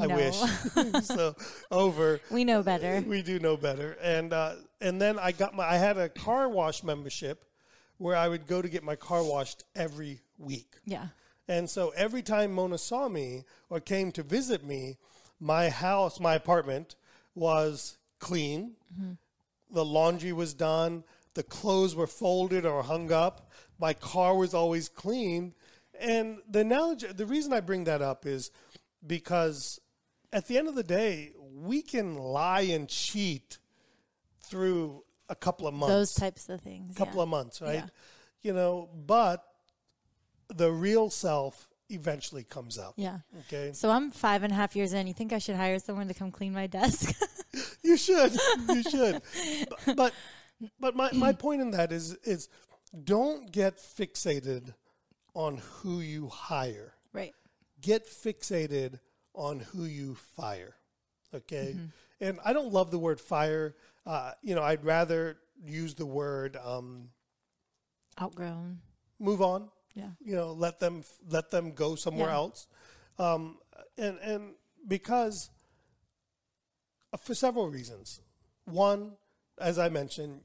I 0.00 0.06
No. 0.06 0.16
wish 0.16 0.36
so 1.04 1.34
over. 1.70 2.20
We 2.30 2.44
know 2.44 2.60
better. 2.62 3.02
We 3.06 3.22
do 3.22 3.38
know 3.38 3.56
better, 3.56 3.96
and 4.02 4.32
uh, 4.32 4.54
and 4.80 5.00
then 5.00 5.16
I 5.18 5.30
got 5.32 5.54
my. 5.54 5.64
I 5.64 5.76
had 5.76 5.96
a 5.96 6.08
car 6.08 6.48
wash 6.48 6.82
membership 6.82 7.44
where 7.98 8.16
I 8.16 8.26
would 8.28 8.46
go 8.48 8.60
to 8.60 8.68
get 8.68 8.82
my 8.82 8.96
car 8.96 9.22
washed 9.22 9.62
every 9.76 10.20
week. 10.38 10.76
Yeah. 10.84 11.08
And 11.48 11.68
so 11.68 11.92
every 11.96 12.22
time 12.22 12.52
Mona 12.52 12.78
saw 12.78 13.08
me 13.08 13.44
or 13.70 13.80
came 13.80 14.12
to 14.12 14.22
visit 14.22 14.64
me, 14.64 14.98
my 15.40 15.70
house, 15.70 16.20
my 16.20 16.34
apartment 16.34 16.94
was 17.34 17.96
clean. 18.18 18.74
Mm-hmm. 18.92 19.12
The 19.70 19.84
laundry 19.84 20.32
was 20.32 20.54
done. 20.54 21.04
The 21.34 21.42
clothes 21.42 21.94
were 21.94 22.06
folded 22.06 22.66
or 22.66 22.82
hung 22.82 23.12
up. 23.12 23.50
My 23.78 23.92
car 23.92 24.36
was 24.36 24.54
always 24.54 24.88
clean. 24.88 25.54
And 25.98 26.38
the 26.48 26.60
analogy, 26.60 27.06
the 27.08 27.26
reason 27.26 27.52
I 27.52 27.60
bring 27.60 27.84
that 27.84 28.02
up 28.02 28.26
is 28.26 28.50
because 29.06 29.80
at 30.32 30.46
the 30.48 30.58
end 30.58 30.68
of 30.68 30.74
the 30.74 30.82
day, 30.82 31.32
we 31.54 31.82
can 31.82 32.16
lie 32.16 32.62
and 32.62 32.88
cheat 32.88 33.58
through 34.42 35.04
a 35.28 35.34
couple 35.34 35.66
of 35.66 35.74
months 35.74 35.94
Those 35.94 36.14
types 36.14 36.48
of 36.48 36.60
things. 36.60 36.94
A 36.94 36.98
couple 36.98 37.16
yeah. 37.16 37.22
of 37.22 37.28
months, 37.28 37.60
right? 37.60 37.74
Yeah. 37.74 37.86
You 38.42 38.52
know, 38.52 38.88
but 39.06 39.44
the 40.54 40.70
real 40.70 41.10
self 41.10 41.68
eventually 41.90 42.44
comes 42.44 42.78
out. 42.78 42.94
Yeah. 42.96 43.18
Okay. 43.40 43.72
So 43.72 43.90
I'm 43.90 44.10
five 44.10 44.42
and 44.42 44.52
a 44.52 44.56
half 44.56 44.76
years 44.76 44.92
in. 44.92 45.06
You 45.06 45.14
think 45.14 45.32
I 45.32 45.38
should 45.38 45.56
hire 45.56 45.78
someone 45.78 46.08
to 46.08 46.14
come 46.14 46.30
clean 46.30 46.52
my 46.52 46.66
desk? 46.66 47.14
You 47.82 47.96
should. 47.96 48.32
You 48.68 48.82
should. 48.82 49.22
but 49.86 49.96
but, 49.96 50.12
but 50.78 50.94
my, 50.94 51.10
my 51.12 51.32
point 51.32 51.62
in 51.62 51.70
that 51.70 51.90
is 51.90 52.12
is 52.24 52.48
don't 53.04 53.50
get 53.50 53.78
fixated 53.78 54.74
on 55.34 55.56
who 55.58 56.00
you 56.00 56.28
hire. 56.28 56.92
right. 57.12 57.32
Get 57.80 58.06
fixated 58.06 58.98
on 59.32 59.60
who 59.60 59.84
you 59.84 60.16
fire. 60.36 60.74
Okay. 61.34 61.76
And 62.20 62.38
I 62.44 62.52
don't 62.52 62.72
love 62.72 62.90
the 62.90 62.98
word 62.98 63.20
fire. 63.20 63.74
Uh, 64.04 64.32
you 64.42 64.54
know, 64.54 64.62
I'd 64.62 64.84
rather 64.84 65.38
use 65.64 65.94
the 65.94 66.06
word 66.06 66.56
um, 66.62 67.08
Outgrown. 68.20 68.80
move 69.18 69.40
on. 69.40 69.68
Yeah. 69.94 70.10
you 70.20 70.34
know 70.36 70.52
let 70.52 70.78
them 70.78 71.02
let 71.28 71.50
them 71.50 71.72
go 71.72 71.94
somewhere 71.96 72.28
Yeah. 72.28 72.34
else 72.34 72.66
um, 73.18 73.58
and 73.96 74.18
and 74.18 74.54
because 74.86 75.50
uh, 77.12 77.16
for 77.16 77.34
several 77.34 77.68
reasons 77.68 78.20
one 78.64 79.12
as 79.60 79.78
i 79.78 79.88
mentioned 79.88 80.40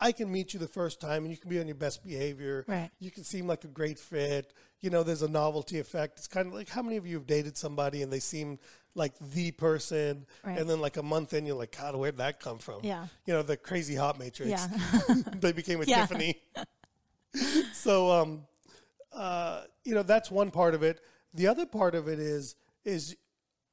i 0.00 0.12
can 0.12 0.30
meet 0.30 0.52
you 0.54 0.60
the 0.60 0.68
first 0.68 1.00
time 1.00 1.24
and 1.24 1.30
you 1.32 1.36
can 1.38 1.48
be 1.50 1.58
on 1.58 1.66
your 1.66 1.74
best 1.76 2.04
behavior 2.04 2.64
Right. 2.68 2.90
you 3.00 3.10
can 3.10 3.24
seem 3.24 3.46
like 3.46 3.64
a 3.64 3.68
great 3.68 3.98
fit 3.98 4.52
you 4.80 4.90
know 4.90 5.02
there's 5.02 5.22
a 5.22 5.28
novelty 5.28 5.78
effect 5.78 6.18
it's 6.18 6.28
kind 6.28 6.46
of 6.48 6.54
like 6.54 6.68
how 6.68 6.82
many 6.82 6.96
of 6.96 7.06
you 7.06 7.16
have 7.16 7.26
dated 7.26 7.56
somebody 7.56 8.02
and 8.02 8.12
they 8.12 8.20
seem 8.20 8.58
like 8.94 9.14
the 9.18 9.50
person 9.52 10.26
Right. 10.44 10.58
and 10.58 10.68
then 10.70 10.80
like 10.80 10.96
a 10.96 11.02
month 11.02 11.32
in 11.34 11.44
you're 11.46 11.56
like 11.56 11.76
god 11.76 11.96
where'd 11.96 12.18
that 12.18 12.40
come 12.40 12.58
from 12.58 12.80
Yeah. 12.84 13.06
you 13.24 13.32
know 13.34 13.42
the 13.42 13.56
crazy 13.56 13.94
hot 13.96 14.18
matrix 14.18 14.50
Yeah. 14.50 14.68
they 15.40 15.52
became 15.52 15.80
a 15.80 15.86
Tiffany. 15.96 16.40
so 17.72 18.10
um, 18.10 18.42
uh, 19.12 19.62
you 19.84 19.94
know 19.94 20.02
that's 20.02 20.30
one 20.30 20.50
part 20.50 20.74
of 20.74 20.82
it. 20.82 21.00
The 21.34 21.46
other 21.46 21.66
part 21.66 21.94
of 21.94 22.08
it 22.08 22.18
is 22.18 22.56
is 22.84 23.16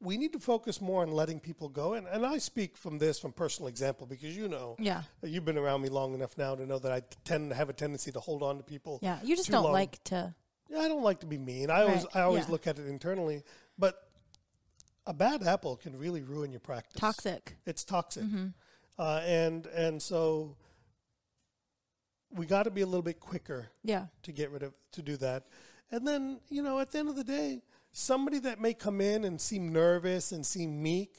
we 0.01 0.17
need 0.17 0.33
to 0.33 0.39
focus 0.39 0.81
more 0.81 1.01
on 1.01 1.11
letting 1.11 1.39
people 1.39 1.69
go. 1.69 1.93
And 1.93 2.07
and 2.07 2.25
I 2.25 2.37
speak 2.37 2.75
from 2.77 2.97
this 2.97 3.19
from 3.19 3.31
personal 3.31 3.67
example 3.69 4.05
because 4.05 4.35
you 4.35 4.47
know 4.47 4.75
Yeah. 4.79 5.03
you've 5.21 5.45
been 5.45 5.57
around 5.57 5.81
me 5.81 5.89
long 5.89 6.13
enough 6.13 6.37
now 6.37 6.55
to 6.55 6.65
know 6.65 6.79
that 6.79 6.91
I 6.91 7.01
tend 7.23 7.49
to 7.51 7.55
have 7.55 7.69
a 7.69 7.73
tendency 7.73 8.11
to 8.11 8.19
hold 8.19 8.43
on 8.43 8.57
to 8.57 8.63
people. 8.63 8.99
Yeah. 9.01 9.19
You 9.23 9.35
just 9.35 9.49
don't 9.49 9.63
long. 9.63 9.73
like 9.73 10.03
to. 10.05 10.35
Yeah, 10.69 10.79
I 10.79 10.87
don't 10.87 11.03
like 11.03 11.19
to 11.21 11.25
be 11.25 11.37
mean. 11.37 11.69
I 11.69 11.81
always 11.83 12.05
I 12.13 12.21
always 12.21 12.45
yeah. 12.45 12.51
look 12.51 12.67
at 12.67 12.79
it 12.79 12.87
internally, 12.87 13.43
but 13.77 13.95
a 15.05 15.13
bad 15.13 15.43
apple 15.43 15.75
can 15.75 15.97
really 15.97 16.21
ruin 16.21 16.51
your 16.51 16.61
practice. 16.61 16.99
Toxic. 16.99 17.55
It's 17.65 17.83
toxic, 17.83 18.23
Mm-hmm. 18.23 18.47
uh, 18.97 19.21
and 19.25 19.65
and 19.67 20.01
so 20.01 20.55
we 22.33 22.45
got 22.45 22.63
to 22.63 22.71
be 22.71 22.81
a 22.81 22.85
little 22.85 23.01
bit 23.01 23.19
quicker 23.19 23.67
Yeah. 23.83 24.07
to 24.23 24.31
get 24.31 24.51
rid 24.51 24.63
of 24.63 24.73
to 24.93 25.01
do 25.01 25.17
that. 25.17 25.45
And 25.91 26.07
then, 26.07 26.39
you 26.49 26.63
know, 26.63 26.79
at 26.79 26.91
the 26.91 26.99
end 26.99 27.09
of 27.09 27.15
the 27.15 27.23
day, 27.23 27.61
somebody 27.91 28.39
that 28.39 28.59
may 28.59 28.73
come 28.73 28.99
in 29.01 29.23
and 29.25 29.39
seem 29.39 29.71
nervous 29.71 30.31
and 30.31 30.45
seem 30.45 30.81
meek 30.81 31.15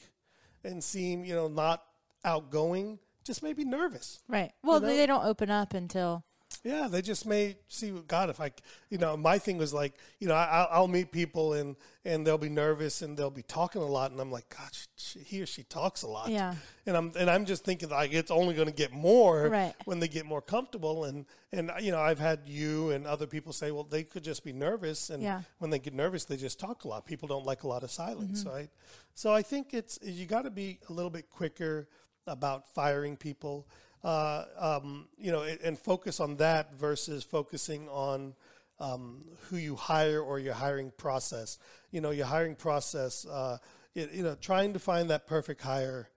and 0.63 0.83
seem, 0.83 1.23
you 1.23 1.33
know, 1.33 1.47
not 1.47 1.83
outgoing, 2.23 2.99
just 3.23 3.41
may 3.41 3.53
be 3.53 3.63
nervous. 3.63 4.19
Right. 4.27 4.51
Well, 4.63 4.81
know? 4.81 4.87
they 4.87 5.05
don't 5.05 5.25
open 5.25 5.49
up 5.49 5.73
until. 5.73 6.23
Yeah, 6.65 6.87
they 6.89 7.03
just 7.03 7.27
may 7.27 7.55
see 7.67 7.91
God. 8.07 8.31
If 8.31 8.41
I, 8.41 8.51
you 8.89 8.97
know, 8.97 9.15
my 9.15 9.37
thing 9.37 9.59
was 9.59 9.71
like, 9.71 9.93
you 10.19 10.27
know, 10.27 10.33
I, 10.33 10.45
I'll- 10.45 10.67
I'll 10.71 10.87
meet 10.87 11.11
people 11.11 11.53
and 11.53 11.75
and 12.03 12.25
they'll 12.25 12.39
be 12.39 12.49
nervous 12.49 13.01
and 13.03 13.15
they'll 13.15 13.29
be 13.29 13.43
talking 13.43 13.81
a 13.81 13.85
lot, 13.85 14.09
and 14.11 14.19
I'm 14.19 14.31
like, 14.31 14.49
God, 14.49 14.69
she, 14.95 15.19
he 15.19 15.41
or 15.41 15.45
she 15.45 15.61
talks 15.63 16.01
a 16.01 16.07
lot. 16.07 16.29
Yeah. 16.29 16.55
And 16.87 16.97
I'm 16.97 17.11
and 17.19 17.29
I'm 17.29 17.45
just 17.45 17.63
thinking 17.63 17.89
like 17.89 18.13
it's 18.13 18.31
only 18.31 18.55
going 18.55 18.67
to 18.67 18.73
get 18.73 18.91
more 18.91 19.47
Right. 19.49 19.75
when 19.85 19.99
they 19.99 20.07
get 20.07 20.25
more 20.25 20.41
comfortable. 20.41 21.03
And 21.05 21.25
and 21.51 21.71
you 21.81 21.91
know, 21.91 21.99
I've 22.01 22.19
had 22.19 22.39
you 22.47 22.89
and 22.91 23.05
other 23.05 23.27
people 23.27 23.53
say, 23.53 23.69
well, 23.69 23.83
they 23.83 24.03
could 24.03 24.23
just 24.23 24.43
be 24.43 24.51
nervous, 24.51 25.11
and 25.11 25.21
Yeah. 25.21 25.41
when 25.59 25.69
they 25.69 25.77
get 25.79 25.93
nervous, 25.93 26.25
they 26.25 26.35
just 26.37 26.59
talk 26.59 26.83
a 26.83 26.87
lot. 26.87 27.05
People 27.05 27.27
don't 27.27 27.45
like 27.45 27.61
a 27.61 27.67
lot 27.67 27.83
of 27.83 27.91
silence, 27.91 28.43
Mm-hmm. 28.43 28.55
right? 28.55 28.69
So 29.13 29.31
I 29.31 29.43
think 29.43 29.73
it's 29.75 29.99
you 30.01 30.25
got 30.25 30.45
to 30.45 30.51
be 30.51 30.79
a 30.89 30.93
little 30.93 31.11
bit 31.11 31.29
quicker 31.29 31.87
about 32.27 32.67
firing 32.73 33.15
people, 33.15 33.67
uh, 34.05 34.45
um, 34.59 35.07
you 35.17 35.31
know, 35.31 35.41
and, 35.41 35.79
focus 35.79 36.19
on 36.19 36.35
that 36.35 36.75
versus 36.75 37.23
focusing 37.23 37.89
on 37.89 38.35
um, 38.79 39.23
who 39.49 39.57
you 39.57 39.75
hire 39.75 40.21
or 40.21 40.37
your 40.37 40.53
hiring 40.53 40.91
process. 40.95 41.57
You 41.89 42.01
know, 42.01 42.11
your 42.11 42.27
hiring 42.27 42.53
process, 42.53 43.25
uh, 43.25 43.57
it, 43.95 44.13
you 44.13 44.21
know, 44.21 44.35
trying 44.39 44.73
to 44.73 44.79
find 44.79 45.09
that 45.09 45.25
perfect 45.25 45.59
hire 45.63 46.07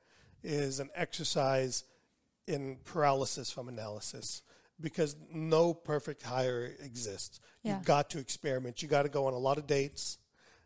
is 0.42 0.80
an 0.80 0.90
exercise 0.94 1.84
in 2.46 2.76
paralysis 2.84 3.50
from 3.50 3.70
analysis 3.70 4.42
because 4.78 5.16
no 5.32 5.72
perfect 5.72 6.22
hire 6.22 6.70
exists. 6.80 7.40
Yeah. 7.62 7.76
You've 7.76 7.86
got 7.86 8.10
to 8.10 8.18
experiment. 8.18 8.82
You 8.82 8.88
got 8.88 9.04
to 9.04 9.08
go 9.08 9.28
on 9.28 9.32
a 9.32 9.38
lot 9.38 9.56
of 9.56 9.66
dates. 9.66 10.18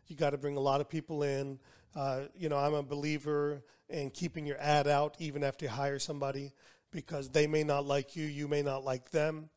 You 0.07 0.17
got 0.17 0.31
to 0.31 0.37
bring 0.37 0.57
a 0.57 0.61
lot 0.61 0.81
of 0.81 0.89
people 0.89 1.23
in. 1.23 1.57
Uh, 1.95 2.23
you 2.35 2.49
know, 2.49 2.57
I'm 2.57 2.73
a 2.73 2.83
believer 2.83 3.63
in 3.89 4.09
keeping 4.09 4.45
your 4.45 4.59
ad 4.59 4.87
out 4.87 5.15
even 5.19 5.41
after 5.41 5.65
you 5.65 5.71
hire 5.71 5.99
somebody 5.99 6.51
because 6.93 7.29
they 7.29 7.47
may 7.47 7.63
not 7.63 7.85
like 7.85 8.15
you, 8.15 8.25
you 8.25 8.47
may 8.47 8.61
not 8.61 8.85
like 8.85 9.11
them, 9.11 9.49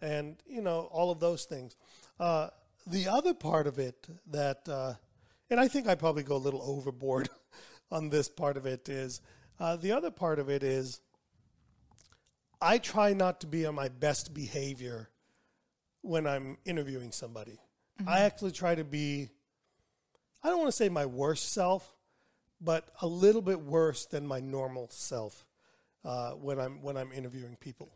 and 0.00 0.36
you 0.46 0.62
know 0.62 0.88
all 0.92 1.10
of 1.10 1.20
those 1.20 1.44
things. 1.44 1.76
Uh, 2.18 2.48
the 2.86 3.08
other 3.08 3.34
part 3.34 3.66
of 3.66 3.78
it 3.78 4.06
that, 4.30 4.66
uh, 4.68 4.94
and 5.50 5.60
I 5.60 5.68
think 5.68 5.88
I 5.88 5.94
probably 5.94 6.22
go 6.22 6.36
a 6.36 6.38
little 6.38 6.62
overboard 6.62 7.28
on 7.90 8.08
this 8.08 8.28
part 8.28 8.56
of 8.56 8.64
it 8.64 8.88
is 8.88 9.20
uh, 9.58 9.76
the 9.76 9.92
other 9.92 10.10
part 10.10 10.38
of 10.38 10.48
it 10.48 10.62
is 10.62 11.00
I 12.60 12.78
try 12.78 13.12
not 13.12 13.40
to 13.40 13.46
be 13.46 13.66
on 13.66 13.74
my 13.74 13.88
best 13.88 14.32
behavior 14.32 15.10
when 16.02 16.26
I'm 16.26 16.58
interviewing 16.64 17.12
somebody. 17.12 17.58
I 18.06 18.20
actually 18.20 18.52
try 18.52 18.74
to 18.74 18.84
be, 18.84 19.30
I 20.42 20.48
don't 20.48 20.58
want 20.58 20.68
to 20.68 20.76
say 20.76 20.88
my 20.88 21.06
worst 21.06 21.52
self, 21.52 21.94
but 22.60 22.88
a 23.00 23.06
little 23.06 23.42
bit 23.42 23.60
worse 23.60 24.06
than 24.06 24.26
my 24.26 24.40
normal 24.40 24.88
self 24.90 25.44
uh, 26.04 26.32
when 26.32 26.58
I'm 26.58 26.82
when 26.82 26.96
I'm 26.96 27.12
interviewing 27.12 27.56
people. 27.60 27.90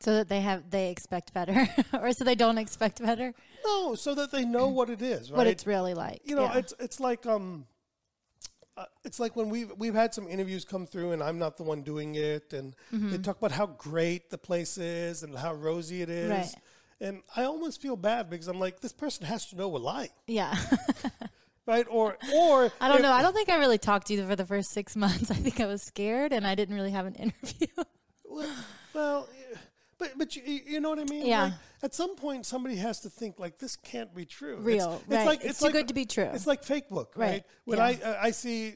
So 0.00 0.14
that 0.16 0.28
they 0.28 0.40
have 0.40 0.70
they 0.70 0.90
expect 0.90 1.32
better, 1.32 1.68
or 1.92 2.12
so 2.12 2.24
they 2.24 2.34
don't 2.34 2.58
expect 2.58 3.00
better. 3.02 3.32
No, 3.64 3.94
so 3.94 4.14
that 4.14 4.30
they 4.32 4.44
know 4.44 4.68
what 4.68 4.90
it 4.90 5.00
is, 5.02 5.30
right? 5.30 5.38
What 5.38 5.46
it's 5.46 5.66
really 5.66 5.94
like. 5.94 6.20
you 6.24 6.34
know, 6.36 6.42
yeah. 6.44 6.58
it's 6.58 6.74
it's 6.80 7.00
like 7.00 7.24
um, 7.26 7.64
uh, 8.76 8.84
it's 9.04 9.18
like 9.20 9.34
when 9.36 9.48
we've 9.48 9.72
we've 9.78 9.94
had 9.94 10.12
some 10.12 10.28
interviews 10.28 10.64
come 10.64 10.84
through, 10.86 11.12
and 11.12 11.22
I'm 11.22 11.38
not 11.38 11.56
the 11.56 11.62
one 11.62 11.82
doing 11.82 12.16
it, 12.16 12.52
and 12.52 12.74
Mm-hmm. 12.92 13.10
they 13.12 13.18
talk 13.18 13.38
about 13.38 13.52
how 13.52 13.66
great 13.66 14.30
the 14.30 14.36
place 14.38 14.76
is 14.78 15.22
and 15.22 15.36
how 15.38 15.54
rosy 15.54 16.02
it 16.02 16.10
is, 16.10 16.28
Right. 16.30 16.54
and 17.00 17.22
I 17.36 17.44
almost 17.44 17.80
feel 17.80 17.96
bad 17.96 18.28
because 18.28 18.48
I'm 18.48 18.58
like, 18.60 18.80
this 18.80 18.92
person 18.92 19.24
has 19.26 19.46
to 19.50 19.56
know 19.56 19.68
we're 19.68 19.78
lying, 19.78 20.10
yeah. 20.26 20.54
right? 21.66 21.86
Or 21.90 22.16
or 22.34 22.72
I 22.80 22.88
don't 22.88 22.96
if- 22.98 23.02
know. 23.02 23.12
I 23.12 23.22
don't 23.22 23.34
think 23.34 23.48
I 23.48 23.56
really 23.56 23.78
talked 23.78 24.06
to 24.08 24.14
you 24.14 24.26
for 24.26 24.36
the 24.36 24.46
first 24.46 24.70
six 24.70 24.96
months. 25.04 25.30
I 25.30 25.34
think 25.34 25.60
I 25.60 25.66
was 25.66 25.82
scared 25.82 26.32
and 26.32 26.46
I 26.46 26.54
didn't 26.54 26.74
really 26.74 26.90
have 26.92 27.06
an 27.06 27.14
interview. 27.14 27.66
Well, 28.24 28.48
well, 28.94 29.28
but 29.98 30.12
but 30.16 30.34
you, 30.36 30.42
you 30.44 30.80
know 30.80 30.90
what 30.90 30.98
I 30.98 31.04
mean? 31.04 31.26
Yeah. 31.26 31.44
Like, 31.44 31.52
at 31.82 31.94
some 31.94 32.16
point, 32.16 32.46
somebody 32.46 32.76
has 32.76 33.00
to 33.00 33.10
think 33.10 33.38
like 33.38 33.58
this 33.58 33.76
can't 33.76 34.14
be 34.14 34.24
true. 34.24 34.56
Real, 34.56 35.02
right. 35.06 35.38
It's 35.42 35.60
too 35.60 35.70
good 35.70 35.88
to 35.88 35.94
be 35.94 36.06
true. 36.06 36.24
It's 36.32 36.46
like 36.46 36.64
fake 36.64 36.88
book, 36.88 37.12
right? 37.16 37.30
Right, 37.30 37.44
When 37.64 37.78
yeah. 37.78 37.84
I 37.84 37.90
uh, 38.02 38.18
I 38.22 38.30
see 38.30 38.74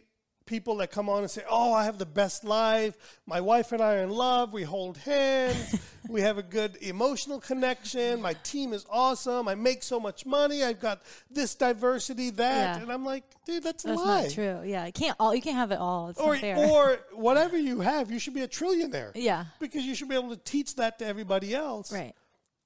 people 0.49 0.77
that 0.79 0.91
come 0.91 1.09
on 1.09 1.21
and 1.21 1.31
say, 1.31 1.43
"Oh, 1.49 1.73
I 1.73 1.85
have 1.85 1.99
the 1.99 2.07
best 2.07 2.43
life. 2.43 2.97
My 3.27 3.41
wife 3.41 3.71
and 3.73 3.81
I 3.83 3.97
are 3.97 4.03
in 4.03 4.11
love. 4.11 4.53
We 4.53 4.63
hold 4.65 4.97
hands. 4.97 5.79
we 6.09 6.23
have 6.23 6.39
a 6.39 6.43
good 6.43 6.77
emotional 6.81 7.39
connection. 7.39 8.21
My 8.23 8.33
team 8.33 8.73
is 8.73 8.87
awesome. 8.91 9.47
I 9.47 9.55
make 9.55 9.83
so 9.83 10.01
much 10.01 10.25
money. 10.25 10.65
I've 10.65 10.81
got 10.81 11.03
this 11.31 11.55
diversity, 11.55 12.31
that." 12.31 12.77
Yeah. 12.79 12.83
And 12.83 12.91
I'm 12.91 13.05
like, 13.05 13.25
dude, 13.45 13.63
that's, 13.63 13.85
a 13.85 13.93
lie. 13.95 14.23
not 14.23 14.31
true. 14.33 14.63
Yeah, 14.65 14.87
you 14.87 14.93
can't 14.93 15.17
all. 15.21 15.35
You 15.35 15.43
can't 15.43 15.57
have 15.57 15.71
it 15.71 15.79
all. 15.79 16.09
It's 16.09 16.19
Or, 16.21 16.33
not 16.33 16.41
fair. 16.41 16.57
or 16.57 16.99
whatever 17.13 17.57
you 17.59 17.81
have, 17.81 18.11
you 18.11 18.19
should 18.19 18.35
be 18.35 18.43
a 18.43 18.49
trillionaire. 18.49 19.13
Yeah. 19.15 19.45
Because 19.61 19.85
you 19.85 19.95
should 19.95 20.09
be 20.09 20.15
able 20.17 20.31
to 20.31 20.43
teach 20.43 20.75
that 20.77 20.99
to 21.01 21.07
everybody 21.07 21.55
else 21.55 21.93
right. 21.93 22.15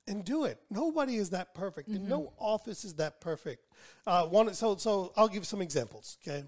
and 0.07 0.25
do 0.25 0.45
it. 0.45 0.59
Nobody 0.71 1.17
is 1.17 1.31
that 1.31 1.53
perfect, 1.55 1.89
and 1.89 2.01
Mm-hmm. 2.03 2.09
no 2.11 2.33
office 2.39 2.85
is 2.85 2.95
that 2.95 3.21
perfect. 3.21 3.67
Uh, 4.07 4.27
one, 4.27 4.55
so, 4.55 4.77
so 4.77 5.13
I'll 5.17 5.29
give 5.29 5.47
some 5.47 5.61
examples. 5.61 6.17
Okay, 6.23 6.45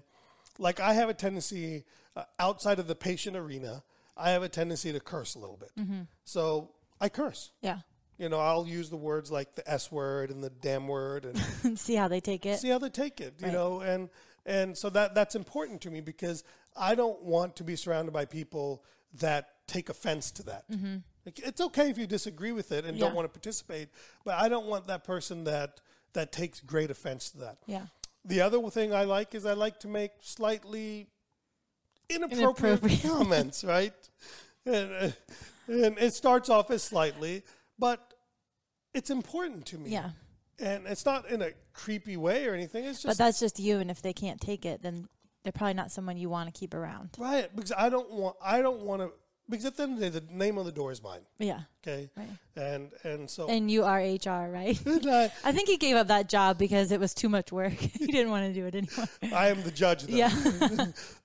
like 0.57 0.79
I 0.79 0.93
have 0.93 1.09
a 1.09 1.13
tendency 1.13 1.85
uh, 2.15 2.23
outside 2.39 2.79
of 2.79 2.87
the 2.87 2.95
patient 2.95 3.35
arena, 3.35 3.83
I 4.17 4.31
have 4.31 4.43
a 4.43 4.49
tendency 4.49 4.91
to 4.93 4.99
curse 4.99 5.35
a 5.35 5.39
little 5.39 5.57
bit. 5.57 5.71
Mm-hmm. 5.77 6.01
So 6.23 6.71
I 7.01 7.09
curse. 7.09 7.51
Yeah. 7.61 7.79
You 8.17 8.29
know, 8.29 8.39
I'll 8.39 8.65
use 8.65 8.89
the 8.89 8.95
words 8.97 9.29
like 9.29 9.55
the 9.55 9.69
S 9.69 9.91
word 9.91 10.31
and 10.31 10.41
the 10.41 10.49
damn 10.49 10.87
word, 10.87 11.25
and 11.63 11.77
See 11.79 11.95
how 11.95 12.07
they 12.07 12.21
take 12.21 12.45
it. 12.45 12.59
see 12.59 12.69
how 12.69 12.77
they 12.77 12.89
take 12.89 13.19
it. 13.19 13.33
You 13.39 13.47
Right. 13.47 13.53
know, 13.53 13.81
and 13.81 14.09
and 14.45 14.77
so 14.77 14.89
that 14.91 15.13
that's 15.15 15.35
important 15.35 15.81
to 15.81 15.91
me 15.91 15.99
because 15.99 16.43
I 16.77 16.95
don't 16.95 17.21
want 17.23 17.57
to 17.57 17.63
be 17.65 17.75
surrounded 17.75 18.13
by 18.13 18.23
people 18.25 18.83
that 19.15 19.49
take 19.67 19.89
offense 19.89 20.31
to 20.31 20.43
that. 20.43 20.63
Like, 21.25 21.39
it's 21.39 21.59
okay 21.59 21.89
if 21.89 21.97
you 21.97 22.05
disagree 22.07 22.51
with 22.51 22.71
it 22.71 22.85
and 22.85 22.97
don't 22.99 23.07
Mm-hmm. 23.09 23.15
Want 23.17 23.25
to 23.33 23.37
participate, 23.39 23.89
but 24.23 24.35
I 24.35 24.47
don't 24.47 24.67
want 24.67 24.87
that 24.87 25.03
person 25.03 25.43
that 25.45 25.81
that 26.13 26.31
takes 26.31 26.61
great 26.61 26.91
offense 26.91 27.31
to 27.31 27.39
that. 27.39 27.57
Yeah. 27.65 27.87
The 28.25 28.41
other 28.41 28.59
thing 28.69 28.93
I 28.93 29.03
like 29.03 29.35
is 29.35 29.45
I 29.45 29.53
like 29.53 29.79
to 29.81 29.87
make 29.87 30.11
slightly 30.21 31.07
inappropriate, 32.09 32.83
Inappropriate. 32.83 33.01
comments, 33.07 33.63
right? 33.63 33.93
And, 34.65 34.91
uh, 34.91 35.09
and 35.67 35.97
it 35.99 36.13
starts 36.13 36.49
off 36.49 36.71
as 36.71 36.83
slightly, 36.83 37.43
but 37.77 38.13
it's 38.93 39.09
important 39.09 39.65
to 39.67 39.77
me. 39.77 39.91
Yeah. 39.91 40.09
And 40.59 40.87
it's 40.87 41.05
not 41.05 41.29
in 41.29 41.41
a 41.41 41.51
creepy 41.73 42.17
way 42.17 42.47
or 42.47 42.53
anything. 42.53 42.85
It's 42.85 43.01
just. 43.03 43.17
But 43.17 43.23
that's 43.23 43.39
just 43.39 43.59
you. 43.59 43.79
And 43.79 43.91
if 43.91 44.01
they 44.01 44.13
can't 44.13 44.39
take 44.39 44.65
it, 44.65 44.81
then 44.81 45.07
they're 45.43 45.51
probably 45.51 45.73
not 45.73 45.91
someone 45.91 46.17
you 46.17 46.29
want 46.29 46.51
to 46.51 46.57
keep 46.59 46.73
around. 46.73 47.09
right 47.19 47.55
because 47.55 47.71
I 47.77 47.89
don't 47.89 48.09
want 48.11 48.35
I 48.41 48.61
don't 48.61 48.81
want 48.81 49.01
to 49.03 49.11
because 49.49 49.65
at 49.65 49.77
the 49.77 49.83
end 49.83 49.93
of 49.93 49.99
the 49.99 50.09
day 50.19 50.19
the 50.27 50.33
name 50.33 50.57
on 50.57 50.65
the 50.65 50.71
door 50.71 50.91
is 50.91 51.01
mine. 51.03 51.21
Yeah. 51.39 51.61
Okay, 51.83 52.09
Right. 52.17 52.29
and 52.55 52.91
and 53.03 53.29
so 53.29 53.47
And 53.47 53.69
you 53.69 53.83
are 53.83 53.99
HR, 53.99 54.49
right? 54.49 54.79
I, 54.87 55.31
I 55.43 55.51
think 55.51 55.69
he 55.69 55.77
gave 55.77 55.95
up 55.95 56.07
that 56.07 56.27
job 56.29 56.57
because 56.57 56.91
it 56.91 56.99
was 56.99 57.13
too 57.13 57.29
much 57.29 57.51
work. 57.51 57.73
he 57.73 58.07
didn't 58.07 58.31
want 58.31 58.47
to 58.47 58.53
do 58.53 58.65
it 58.65 58.75
anymore. 58.75 59.07
I 59.39 59.49
am 59.49 59.61
the 59.63 59.71
judge. 59.71 60.03
Though. 60.03 60.15
Yeah. 60.15 60.31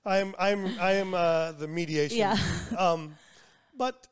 I 0.05 0.17
am 0.19 0.35
I'm 0.37 0.65
I 0.79 0.91
am 0.93 1.13
uh, 1.13 1.53
the 1.53 1.67
mediation. 1.67 2.17
Yeah. 2.19 2.37
Um, 2.77 3.15
but 3.77 4.07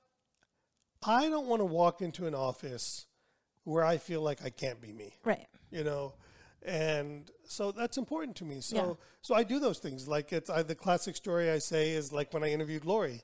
I 1.06 1.30
don't 1.30 1.48
want 1.48 1.62
to 1.62 1.65
walk 1.65 2.02
into 2.02 2.26
an 2.28 2.36
office 2.36 3.06
where 3.63 3.86
I 3.86 3.98
feel 3.98 4.22
like 4.22 4.43
I 4.43 4.50
can't 4.50 4.82
be 4.82 4.91
me. 4.91 5.13
right. 5.24 5.45
You 5.72 5.84
know, 5.84 6.13
and 6.63 7.30
so 7.48 7.72
that's 7.72 7.98
important 7.98 8.36
to 8.38 8.45
me. 8.45 8.60
So 8.62 8.76
Yeah. 8.76 8.93
so 9.22 9.36
I 9.36 9.43
do 9.43 9.60
those 9.60 9.78
things. 9.78 10.08
Like 10.08 10.34
it's 10.34 10.50
I, 10.50 10.63
the 10.63 10.74
classic 10.76 11.15
story 11.15 11.52
I 11.52 11.60
say 11.60 11.91
is 11.91 12.12
like 12.12 12.34
when 12.34 12.43
I 12.43 12.50
interviewed 12.52 12.86
Lori. 12.86 13.22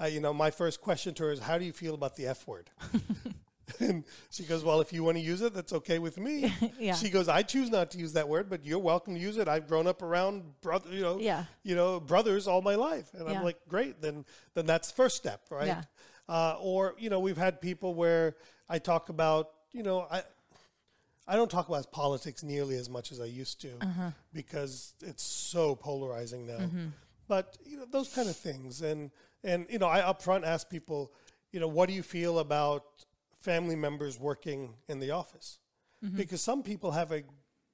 Uh, 0.00 0.06
you 0.06 0.20
know, 0.20 0.32
my 0.32 0.50
first 0.50 0.80
question 0.80 1.14
to 1.14 1.24
her 1.24 1.32
is, 1.32 1.40
"How 1.40 1.58
do 1.58 1.64
you 1.64 1.72
feel 1.72 1.94
about 1.94 2.16
the 2.16 2.26
F 2.26 2.46
word?" 2.46 2.70
and 3.80 4.04
she 4.30 4.44
goes, 4.44 4.62
"Well, 4.62 4.80
if 4.80 4.92
you 4.92 5.02
want 5.02 5.16
to 5.16 5.22
use 5.22 5.40
it, 5.40 5.54
that's 5.54 5.72
okay 5.72 5.98
with 5.98 6.18
me." 6.18 6.52
Yeah. 6.78 6.94
She 6.94 7.08
goes, 7.10 7.28
"I 7.28 7.42
choose 7.42 7.70
not 7.70 7.90
to 7.92 7.98
use 7.98 8.12
that 8.12 8.28
word, 8.28 8.48
but 8.50 8.64
you're 8.64 8.78
welcome 8.78 9.14
to 9.14 9.20
use 9.20 9.36
it. 9.38 9.48
I've 9.48 9.66
grown 9.66 9.86
up 9.86 10.02
around 10.02 10.60
brother, 10.60 10.90
you 10.92 11.00
know, 11.02 11.18
Yeah. 11.18 11.44
you 11.62 11.74
know, 11.74 11.98
brothers 12.00 12.46
all 12.46 12.62
my 12.62 12.74
life." 12.74 13.08
And 13.14 13.26
Yeah. 13.28 13.38
I'm 13.38 13.44
like, 13.44 13.58
"Great, 13.68 14.00
then 14.02 14.24
then 14.54 14.66
that's 14.66 14.90
first 14.92 15.16
step, 15.16 15.40
right?" 15.50 15.66
Yeah. 15.66 15.82
Uh, 16.28 16.56
or 16.60 16.94
you 16.98 17.08
know, 17.10 17.20
we've 17.20 17.36
had 17.38 17.60
people 17.60 17.94
where 17.94 18.36
I 18.68 18.78
talk 18.78 19.08
about, 19.08 19.50
you 19.72 19.82
know, 19.82 20.06
I 20.10 20.22
I 21.28 21.34
don't 21.36 21.50
talk 21.50 21.68
about 21.68 21.90
politics 21.90 22.42
nearly 22.44 22.76
as 22.76 22.88
much 22.88 23.10
as 23.12 23.20
I 23.20 23.24
used 23.24 23.60
to 23.62 23.72
Uh-huh. 23.80 24.10
because 24.32 24.94
it's 25.00 25.22
so 25.24 25.74
polarizing 25.74 26.46
now. 26.46 26.58
Mm-hmm. 26.58 26.86
But 27.28 27.56
you 27.64 27.78
know 27.78 27.86
those 27.90 28.08
kind 28.14 28.28
of 28.28 28.36
things, 28.36 28.82
and 28.82 29.10
and 29.44 29.66
you 29.70 29.78
know 29.78 29.88
I 29.88 30.00
upfront 30.00 30.44
ask 30.44 30.68
people, 30.68 31.12
you 31.52 31.60
know, 31.60 31.68
what 31.68 31.88
do 31.88 31.94
you 31.94 32.02
feel 32.02 32.38
about 32.38 32.84
family 33.40 33.76
members 33.76 34.18
working 34.18 34.74
in 34.88 34.98
the 34.98 35.10
office? 35.12 35.58
Mm-hmm. 36.04 36.16
Because 36.16 36.42
some 36.42 36.62
people 36.62 36.90
have 36.92 37.12
a 37.12 37.22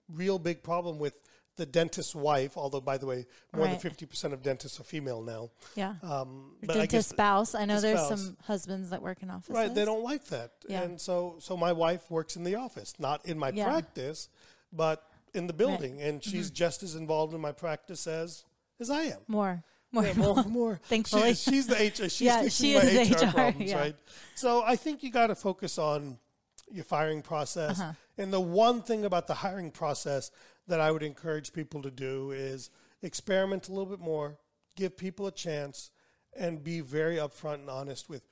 real 0.09 0.39
big 0.39 0.63
problem 0.63 0.99
with 0.99 1.19
the 1.57 1.67
dentist's 1.67 2.15
wife. 2.15 2.57
Although, 2.57 2.81
by 2.81 2.97
the 2.99 3.07
way, 3.07 3.27
more 3.55 3.67
than 3.67 3.79
fifty 3.79 4.07
percent 4.07 4.33
of 4.33 4.43
dentists 4.43 4.81
are 4.81 4.85
female 4.85 5.21
now. 5.23 5.51
Yeah. 5.75 5.95
Um, 6.03 6.57
but 6.65 6.75
dentist 6.75 7.11
spouse. 7.11 7.55
I 7.55 7.65
know 7.65 7.77
the 7.77 7.89
there's 7.89 8.01
spouse. 8.01 8.25
some 8.27 8.37
husbands 8.45 8.91
that 8.91 9.03
work 9.03 9.23
in 9.23 9.31
offices. 9.31 9.55
Right, 9.55 9.75
they 9.75 9.85
don't 9.85 10.03
like 10.05 10.25
that. 10.27 10.53
Yeah. 10.69 10.83
And 10.83 11.01
so 11.01 11.37
so 11.41 11.57
my 11.57 11.73
wife 11.73 12.11
works 12.11 12.37
in 12.37 12.45
the 12.45 12.55
office, 12.55 12.95
not 12.99 13.27
in 13.27 13.39
my 13.39 13.51
Yeah. 13.51 13.69
practice, 13.69 14.29
but 14.73 15.09
in 15.35 15.47
the 15.47 15.53
building 15.55 16.01
and 16.03 16.23
she's 16.23 16.47
Mm-hmm. 16.49 16.55
just 16.55 16.83
as 16.83 16.95
involved 16.95 17.33
in 17.35 17.41
my 17.41 17.53
practice 17.53 18.07
as 18.07 18.45
as 18.81 18.91
I 18.91 19.03
am. 19.05 19.21
More. 19.29 19.63
More. 19.93 20.05
Yeah, 20.07 20.13
more, 20.15 20.43
more. 20.45 20.81
Thankfully. 20.85 21.35
She- 21.35 21.51
she's 21.51 21.67
the 21.67 21.75
HR. 21.77 22.09
She's 22.09 22.21
Yeah, 22.23 22.49
she 22.49 22.73
is 22.75 23.11
HR, 23.11 23.27
HR, 23.27 23.31
problems, 23.31 23.71
yeah. 23.71 23.79
right? 23.79 23.97
So 24.35 24.63
I 24.63 24.77
think 24.77 25.03
you 25.03 25.11
got 25.11 25.27
to 25.29 25.35
focus 25.35 25.79
on 25.79 26.19
your 26.71 26.85
firing 26.85 27.21
process. 27.23 27.79
Uh-huh. 27.81 27.93
And 28.19 28.33
the 28.33 28.41
one 28.41 28.81
thing 28.83 29.05
about 29.05 29.27
the 29.27 29.35
hiring 29.35 29.71
process 29.71 30.31
that 30.69 30.81
I 30.81 30.91
would 30.91 31.03
encourage 31.03 31.53
people 31.53 31.83
to 31.83 31.91
do 31.91 32.31
is 32.31 32.71
experiment 33.03 33.69
a 33.69 33.73
little 33.73 33.87
bit 33.87 34.01
more, 34.01 34.39
give 34.77 34.97
people 34.97 35.27
a 35.27 35.33
chance, 35.33 35.91
and 36.35 36.63
be 36.65 36.81
very 36.81 37.17
upfront 37.17 37.55
and 37.57 37.69
honest 37.71 38.09
with 38.09 38.23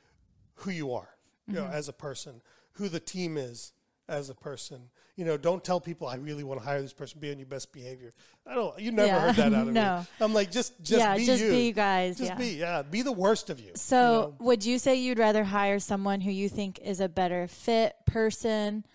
who 0.55 0.70
you 0.70 0.94
are, 0.94 1.09
you 1.46 1.55
Mm-hmm. 1.55 1.64
know, 1.64 1.70
as 1.70 1.88
a 1.88 1.92
person, 1.92 2.40
who 2.73 2.88
the 2.88 3.01
team 3.01 3.37
is 3.37 3.73
as 4.09 4.31
a 4.31 4.35
person. 4.35 4.88
You 5.20 5.26
know, 5.26 5.37
don't 5.37 5.62
tell 5.62 5.83
people 5.83 6.06
I 6.06 6.14
really 6.14 6.44
want 6.44 6.61
to 6.62 6.66
hire 6.66 6.80
this 6.80 6.94
person. 6.94 7.20
Be 7.20 7.30
on 7.30 7.37
your 7.38 7.46
best 7.46 7.74
behavior. 7.74 8.11
I 8.46 8.54
don't. 8.54 8.80
You 8.80 8.90
never 8.90 9.06
Yeah. 9.09 9.20
heard 9.20 9.37
that 9.37 9.52
out 9.52 9.62
of 9.68 9.74
me. 9.74 9.74
No. 9.74 10.06
I'm 10.18 10.33
like, 10.33 10.50
just, 10.50 10.80
just 10.83 10.98
Yeah, 10.98 11.14
be 11.14 11.26
just 11.26 11.42
you. 11.42 11.50
be 11.50 11.66
you 11.66 11.72
guys, 11.74 12.16
Just 12.16 12.30
yeah. 12.30 12.37
be, 12.38 12.48
yeah, 12.52 12.80
be 12.80 13.02
the 13.02 13.12
worst 13.12 13.50
of 13.50 13.61
you. 13.61 13.72
So, 13.74 14.00
you 14.00 14.09
know? 14.09 14.35
would 14.38 14.64
you 14.64 14.78
say 14.78 14.94
you'd 14.94 15.18
rather 15.18 15.44
hire 15.44 15.78
someone 15.78 16.22
who 16.22 16.30
you 16.30 16.48
think 16.48 16.78
is 16.78 17.00
a 17.00 17.09
better 17.11 17.46
fit 17.48 17.96
person 18.06 18.87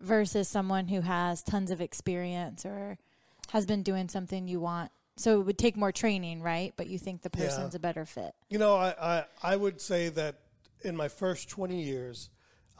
versus 0.00 0.48
someone 0.48 0.88
who 0.88 1.02
has 1.02 1.42
tons 1.42 1.70
of 1.70 1.82
experience 1.82 2.64
or 2.64 2.96
has 3.50 3.66
been 3.66 3.82
doing 3.82 4.08
something 4.08 4.48
you 4.48 4.60
want? 4.60 4.90
So, 5.18 5.38
it 5.38 5.44
would 5.44 5.58
take 5.58 5.76
more 5.76 5.92
training, 5.92 6.40
right? 6.40 6.72
But 6.78 6.86
you 6.86 6.98
think 6.98 7.20
the 7.20 7.30
Yeah. 7.36 7.44
person's 7.44 7.74
a 7.74 7.78
better 7.78 8.06
fit. 8.06 8.34
You 8.48 8.56
know, 8.56 8.74
I, 8.74 8.94
I, 8.98 9.24
I 9.42 9.56
would 9.56 9.82
say 9.82 10.08
that 10.08 10.36
in 10.80 10.96
my 10.96 11.08
first 11.08 11.50
20 11.50 11.82
years, 11.82 12.30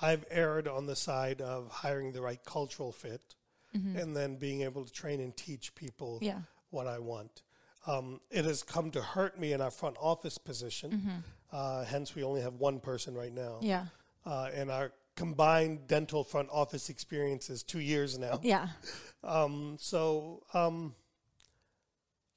I've 0.00 0.24
erred 0.30 0.66
on 0.68 0.86
the 0.86 0.96
side 0.96 1.40
of 1.40 1.70
hiring 1.70 2.12
the 2.12 2.20
right 2.22 2.42
cultural 2.44 2.92
fit 2.92 3.34
and 3.74 4.14
then 4.16 4.36
being 4.36 4.62
able 4.62 4.84
to 4.84 4.92
train 4.92 5.20
and 5.20 5.36
teach 5.36 5.74
people 5.74 6.20
Yeah. 6.22 6.38
what 6.70 6.86
I 6.86 7.00
want. 7.00 7.42
Um, 7.88 8.20
it 8.30 8.44
has 8.44 8.62
come 8.62 8.92
to 8.92 9.02
hurt 9.02 9.36
me 9.38 9.52
in 9.52 9.60
our 9.60 9.70
front 9.72 9.96
office 10.00 10.38
position. 10.38 11.24
Uh, 11.50 11.84
hence, 11.84 12.14
we 12.14 12.22
only 12.22 12.40
have 12.40 12.54
one 12.54 12.78
person 12.78 13.14
right 13.14 13.32
now. 13.32 13.58
Yeah. 13.62 13.86
Uh, 14.24 14.48
and 14.54 14.70
our 14.70 14.92
combined 15.16 15.88
dental 15.88 16.22
front 16.22 16.48
office 16.52 16.88
experience 16.88 17.50
is 17.50 17.62
two 17.64 17.80
years 17.80 18.18
now. 18.18 18.40
Yeah. 18.42 18.68
Um, 19.24 19.78
so, 19.80 20.42
um, 20.52 20.94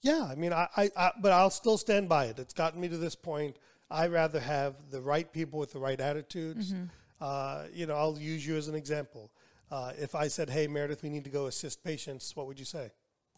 yeah, 0.02 0.24
I 0.24 0.36
mean, 0.36 0.54
I, 0.54 0.70
I, 0.78 0.90
I, 0.96 1.12
but 1.22 1.34
I'll 1.34 1.50
still 1.50 1.78
stand 1.78 2.08
by 2.08 2.26
it. 2.28 2.40
It's 2.40 2.54
gotten 2.54 2.80
me 2.80 2.88
to 2.88 2.96
this 2.98 3.14
point. 3.14 3.58
I 3.92 4.08
rather 4.08 4.40
have 4.40 4.76
the 4.90 5.02
right 5.02 5.30
people 5.32 5.60
with 5.60 5.74
the 5.74 5.80
right 5.80 6.00
attitudes. 6.00 6.72
Mm-hmm. 6.72 6.86
Uh, 7.20 7.64
you 7.74 7.86
know, 7.86 7.96
I'll 7.96 8.18
use 8.18 8.46
you 8.46 8.56
as 8.58 8.68
an 8.68 8.76
example. 8.76 9.32
Uh, 9.72 9.92
if 9.98 10.16
I 10.16 10.28
said, 10.28 10.50
"Hey, 10.50 10.68
Meredith, 10.68 11.04
we 11.04 11.10
need 11.10 11.24
to 11.26 11.30
go 11.30 11.48
assist 11.48 11.84
patients," 11.84 12.36
what 12.36 12.48
would 12.48 12.60
you 12.60 12.66
say? 12.66 12.92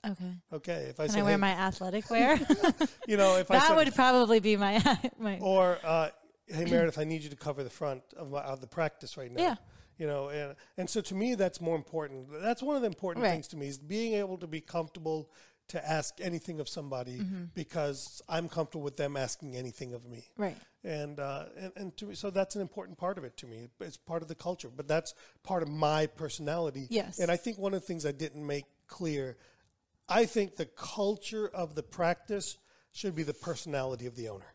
Okay. 0.06 0.34
Okay, 0.54 0.84
if 0.90 1.00
I 1.00 1.06
Can 1.06 1.14
said, 1.14 1.20
I 1.20 1.24
wear 1.24 1.32
hey, 1.34 1.38
my 1.38 1.50
athletic 1.52 2.10
wear? 2.10 2.36
you 3.08 3.18
know, 3.18 3.36
if 3.38 3.50
I 3.52 3.56
that 3.56 3.68
said, 3.68 3.76
would 3.76 3.94
probably 3.96 4.40
be 4.40 4.56
my 4.56 4.82
my. 5.20 5.38
or 5.40 5.78
uh, 5.84 6.10
hey 6.48 6.66
Meredith, 6.66 6.98
I 6.98 7.04
need 7.04 7.22
you 7.24 7.30
to 7.30 7.36
cover 7.36 7.64
the 7.64 7.70
front 7.70 8.04
of, 8.16 8.32
my, 8.32 8.42
of 8.42 8.62
the 8.62 8.68
practice 8.68 9.18
right 9.18 9.32
now. 9.32 9.42
Yeah. 9.42 9.56
You 9.98 10.08
know, 10.08 10.30
and 10.30 10.56
and 10.78 10.90
so 10.90 11.02
to 11.02 11.16
me 11.16 11.36
that's 11.36 11.60
more 11.60 11.76
important. 11.76 12.28
That's 12.42 12.62
one 12.64 12.76
of 12.78 12.82
the 12.82 12.88
important 12.88 13.24
Right. 13.24 13.32
things 13.32 13.48
to 13.50 13.58
me 13.58 13.68
is 13.68 13.78
being 13.78 14.14
able 14.14 14.38
to 14.38 14.48
be 14.48 14.62
comfortable 14.62 15.30
to 15.70 15.90
ask 15.90 16.16
anything 16.22 16.60
of 16.60 16.68
somebody 16.70 17.20
Mm-hmm. 17.20 17.44
because 17.54 18.22
I'm 18.30 18.50
comfortable 18.50 18.84
with 18.84 18.98
them 18.98 19.16
asking 19.18 19.56
anything 19.56 19.94
of 19.94 20.06
me. 20.06 20.26
Right. 20.38 20.58
And, 20.84 21.20
uh, 21.20 21.46
and 21.58 21.72
and 21.76 21.98
to 21.98 22.06
me, 22.06 22.16
so 22.16 22.30
that's 22.30 22.56
an 22.56 22.62
important 22.62 22.98
part 22.98 23.18
of 23.18 23.24
it 23.24 23.36
to 23.38 23.48
me. 23.48 23.68
It's 23.80 23.98
part 23.98 24.22
of 24.22 24.28
the 24.28 24.36
culture, 24.36 24.70
but 24.76 24.88
that's 24.88 25.14
part 25.44 25.64
of 25.64 25.70
my 25.70 26.08
personality. 26.08 26.88
Yes. 26.90 27.20
And 27.20 27.30
I 27.32 27.38
think 27.38 27.58
one 27.58 27.74
of 27.74 27.82
the 27.82 27.88
things 27.88 28.06
I 28.06 28.12
didn't 28.12 28.46
make 28.46 28.66
clear, 28.88 29.38
I 30.08 30.26
think 30.26 30.56
the 30.56 30.66
culture 30.66 31.50
of 31.54 31.76
the 31.76 31.84
practice 31.84 32.58
should 32.92 33.16
be 33.16 33.24
the 33.24 33.34
personality 33.34 34.06
of 34.08 34.16
the 34.16 34.30
owner. 34.30 34.54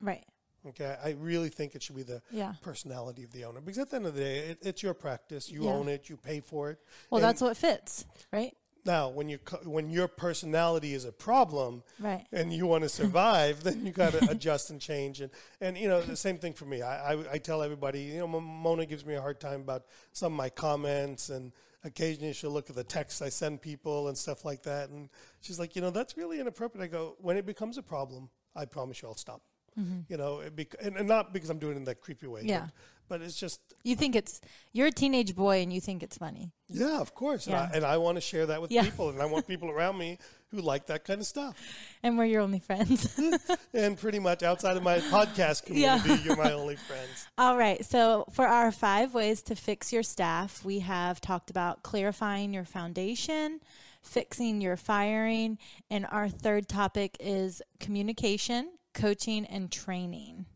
Right. 0.00 0.24
Okay, 0.68 0.96
I 1.04 1.16
really 1.18 1.48
think 1.48 1.74
it 1.74 1.82
should 1.82 1.96
be 1.96 2.04
the 2.04 2.22
Yeah. 2.30 2.54
personality 2.62 3.24
of 3.24 3.32
the 3.32 3.44
owner 3.46 3.60
because 3.60 3.78
at 3.78 3.90
the 3.90 3.96
end 3.96 4.06
of 4.06 4.14
the 4.14 4.20
day, 4.20 4.38
it, 4.50 4.58
it's 4.62 4.80
your 4.82 4.94
practice. 4.94 5.50
You 5.50 5.64
Yeah. 5.64 5.70
own 5.72 5.88
it. 5.88 6.08
You 6.08 6.16
pay 6.16 6.38
for 6.40 6.70
it. 6.70 6.78
Well, 7.10 7.20
that's 7.20 7.40
what 7.40 7.56
fits, 7.56 8.04
right? 8.32 8.56
Now 8.84 9.08
when 9.08 9.28
you 9.28 9.38
when 9.64 9.90
your 9.90 10.08
personality 10.08 10.94
is 10.94 11.04
a 11.04 11.12
problem, 11.12 11.82
Right. 12.00 12.26
and 12.32 12.52
you 12.52 12.66
want 12.66 12.82
to 12.82 12.88
survive, 12.88 13.62
then 13.62 13.86
you 13.86 13.92
got 13.92 14.12
to 14.12 14.30
adjust 14.30 14.70
and 14.70 14.80
change. 14.80 15.20
And 15.20 15.30
and 15.60 15.76
you 15.78 15.88
know 15.88 16.00
the 16.02 16.16
same 16.16 16.38
thing 16.38 16.52
for 16.52 16.64
me. 16.64 16.82
I, 16.82 17.12
I 17.14 17.32
I 17.34 17.38
tell 17.38 17.62
everybody, 17.62 18.02
you 18.02 18.18
know, 18.18 18.40
Mona 18.40 18.86
gives 18.86 19.04
me 19.06 19.14
a 19.14 19.20
hard 19.20 19.40
time 19.40 19.60
about 19.60 19.84
some 20.12 20.32
of 20.32 20.36
my 20.36 20.48
comments, 20.50 21.30
and 21.30 21.52
occasionally 21.84 22.32
she'll 22.32 22.50
look 22.50 22.70
at 22.70 22.76
the 22.76 22.84
texts 22.84 23.22
I 23.22 23.28
send 23.28 23.60
people 23.62 24.08
and 24.08 24.16
stuff 24.18 24.44
like 24.44 24.62
that, 24.64 24.90
and 24.90 25.08
she's 25.40 25.58
like, 25.58 25.76
you 25.76 25.82
know, 25.82 25.90
that's 25.90 26.16
really 26.16 26.40
inappropriate. 26.40 26.84
I 26.84 26.88
go, 26.88 27.16
when 27.20 27.36
it 27.36 27.46
becomes 27.46 27.78
a 27.78 27.82
problem, 27.82 28.30
I 28.56 28.64
promise 28.64 29.00
you, 29.02 29.08
I'll 29.08 29.14
stop. 29.14 29.42
You 29.76 30.16
know, 30.16 30.42
bec- 30.54 30.74
and, 30.82 30.96
and 30.96 31.08
not 31.08 31.32
because 31.32 31.48
I'm 31.50 31.58
doing 31.58 31.74
it 31.74 31.78
in 31.78 31.84
that 31.84 32.00
creepy 32.00 32.26
way. 32.26 32.40
Mm-hmm. 32.40 32.48
Yeah. 32.50 32.60
But, 33.08 33.18
but 33.18 33.22
it's 33.22 33.38
just 33.38 33.60
You 33.84 33.96
think 33.96 34.14
it's 34.16 34.40
you're 34.72 34.86
a 34.86 34.92
teenage 34.92 35.34
boy 35.34 35.60
and 35.62 35.72
you 35.72 35.80
think 35.80 36.02
it's 36.02 36.16
funny. 36.18 36.52
yeah, 36.68 37.00
of 37.00 37.14
course. 37.14 37.46
Yeah. 37.46 37.68
And 37.74 37.84
I, 37.84 37.94
I 37.94 37.96
want 37.96 38.16
to 38.16 38.20
share 38.20 38.46
that 38.46 38.60
with 38.62 38.70
Yeah. 38.70 38.82
people, 38.84 39.08
and 39.10 39.20
I 39.20 39.26
want 39.26 39.46
people 39.46 39.70
around 39.70 39.98
me 39.98 40.18
who 40.50 40.60
like 40.60 40.86
that 40.86 41.04
kind 41.04 41.20
of 41.20 41.26
stuff. 41.26 41.56
And 42.02 42.16
we're 42.18 42.24
your 42.26 42.40
only 42.42 42.58
friends. 42.60 43.18
And 43.74 43.96
pretty 43.98 44.18
much 44.18 44.42
outside 44.42 44.76
of 44.76 44.82
my 44.82 44.98
podcast 44.98 45.62
Yeah. 45.68 45.98
community, 45.98 46.22
you're 46.24 46.36
my 46.36 46.52
only 46.52 46.76
friends. 46.76 47.26
All 47.38 47.56
right. 47.56 47.84
So, 47.84 48.26
for 48.32 48.46
our 48.46 48.70
five 48.72 49.14
ways 49.14 49.42
to 49.42 49.54
fix 49.56 49.92
your 49.92 50.02
staff, 50.02 50.64
we 50.64 50.80
have 50.80 51.20
talked 51.20 51.48
about 51.50 51.82
clarifying 51.82 52.52
your 52.54 52.64
foundation, 52.64 53.60
fixing 54.02 54.60
your 54.60 54.76
firing, 54.76 55.58
and 55.90 56.06
our 56.10 56.28
third 56.28 56.68
topic 56.68 57.16
is 57.20 57.62
communication, 57.80 58.70
coaching, 58.94 59.44
and 59.46 59.70
training. 59.70 60.46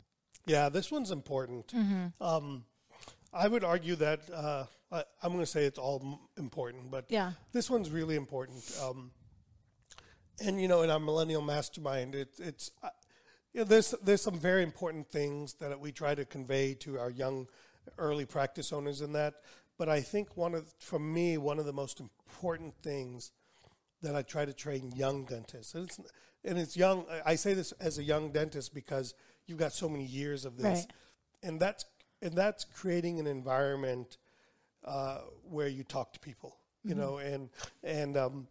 Yeah, 0.45 0.69
this 0.69 0.91
one's 0.91 1.11
important. 1.11 1.67
Mm-hmm. 1.67 2.23
Um, 2.23 2.65
I 3.33 3.47
would 3.47 3.63
argue 3.63 3.95
that 3.97 4.21
uh, 4.33 4.65
I, 4.91 5.03
I'm 5.21 5.31
going 5.33 5.41
to 5.43 5.45
say 5.45 5.65
it's 5.65 5.77
all 5.79 6.01
m- 6.03 6.19
important, 6.41 6.89
but 6.89 7.05
Yeah. 7.09 7.33
this 7.51 7.69
one's 7.69 7.89
really 7.89 8.15
important. 8.15 8.63
Um, 8.81 9.11
and 10.39 10.61
you 10.61 10.67
know, 10.67 10.83
in 10.83 10.89
our 10.89 10.99
millennial 10.99 11.41
mastermind, 11.41 12.15
it, 12.15 12.29
it's 12.39 12.71
uh, 12.83 12.89
you 13.53 13.61
know, 13.61 13.65
there's 13.65 13.91
there's 14.03 14.21
some 14.21 14.39
very 14.39 14.63
important 14.63 15.09
things 15.09 15.53
that 15.55 15.77
we 15.79 15.91
try 15.91 16.15
to 16.15 16.25
convey 16.25 16.73
to 16.75 16.99
our 16.99 17.09
young, 17.09 17.47
early 17.97 18.25
practice 18.25 18.71
owners 18.71 19.01
in 19.01 19.13
that. 19.13 19.33
But 19.77 19.89
I 19.89 20.01
think 20.01 20.37
one 20.37 20.55
of, 20.55 20.73
for 20.79 20.99
me, 20.99 21.37
one 21.37 21.59
of 21.59 21.65
the 21.65 21.73
most 21.73 21.99
important 21.99 22.75
things 22.81 23.31
that 24.01 24.15
I 24.15 24.21
try 24.21 24.45
to 24.45 24.53
train 24.53 24.91
young 24.95 25.25
dentists, 25.25 25.73
and 25.75 25.85
it's 25.85 25.99
and 26.47 26.57
it's 26.57 26.75
young. 26.77 27.05
I 27.25 27.35
say 27.35 27.53
this 27.53 27.71
as 27.73 27.97
a 27.97 28.03
young 28.03 28.31
dentist 28.31 28.73
because 28.73 29.13
you've 29.45 29.57
got 29.59 29.73
so 29.73 29.87
many 29.89 30.05
years 30.05 30.45
of 30.45 30.57
this, 30.57 30.63
Right. 30.85 30.87
and 31.43 31.59
that's 31.59 31.85
and 32.21 32.33
that's 32.33 32.63
creating 32.65 33.19
an 33.19 33.27
environment 33.27 34.17
uh, 34.83 35.19
where 35.43 35.67
you 35.67 35.83
talk 35.83 36.13
to 36.13 36.19
people, 36.19 36.57
you 36.83 36.95
know, 36.95 37.17
and 37.17 37.49
and 37.83 38.17
um, 38.17 38.47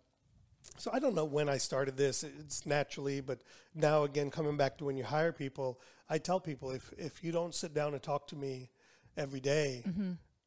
so 0.79 0.91
I 0.93 0.99
don't 0.99 1.15
know 1.15 1.25
when 1.25 1.49
I 1.49 1.59
started 1.59 1.97
this. 1.97 2.23
It's 2.25 2.67
naturally, 2.67 3.21
but 3.21 3.41
now 3.75 4.05
again, 4.05 4.31
coming 4.31 4.57
back 4.57 4.77
to 4.79 4.85
when 4.85 4.97
you 4.97 5.05
hire 5.05 5.33
people, 5.33 5.81
I 6.09 6.19
tell 6.19 6.41
people 6.41 6.71
if 6.71 6.93
if 6.99 7.25
you 7.25 7.33
don't 7.33 7.55
sit 7.55 7.75
down 7.75 7.95
and 7.95 8.03
talk 8.03 8.27
to 8.29 8.37
me 8.37 8.71
every 9.17 9.41
day 9.41 9.83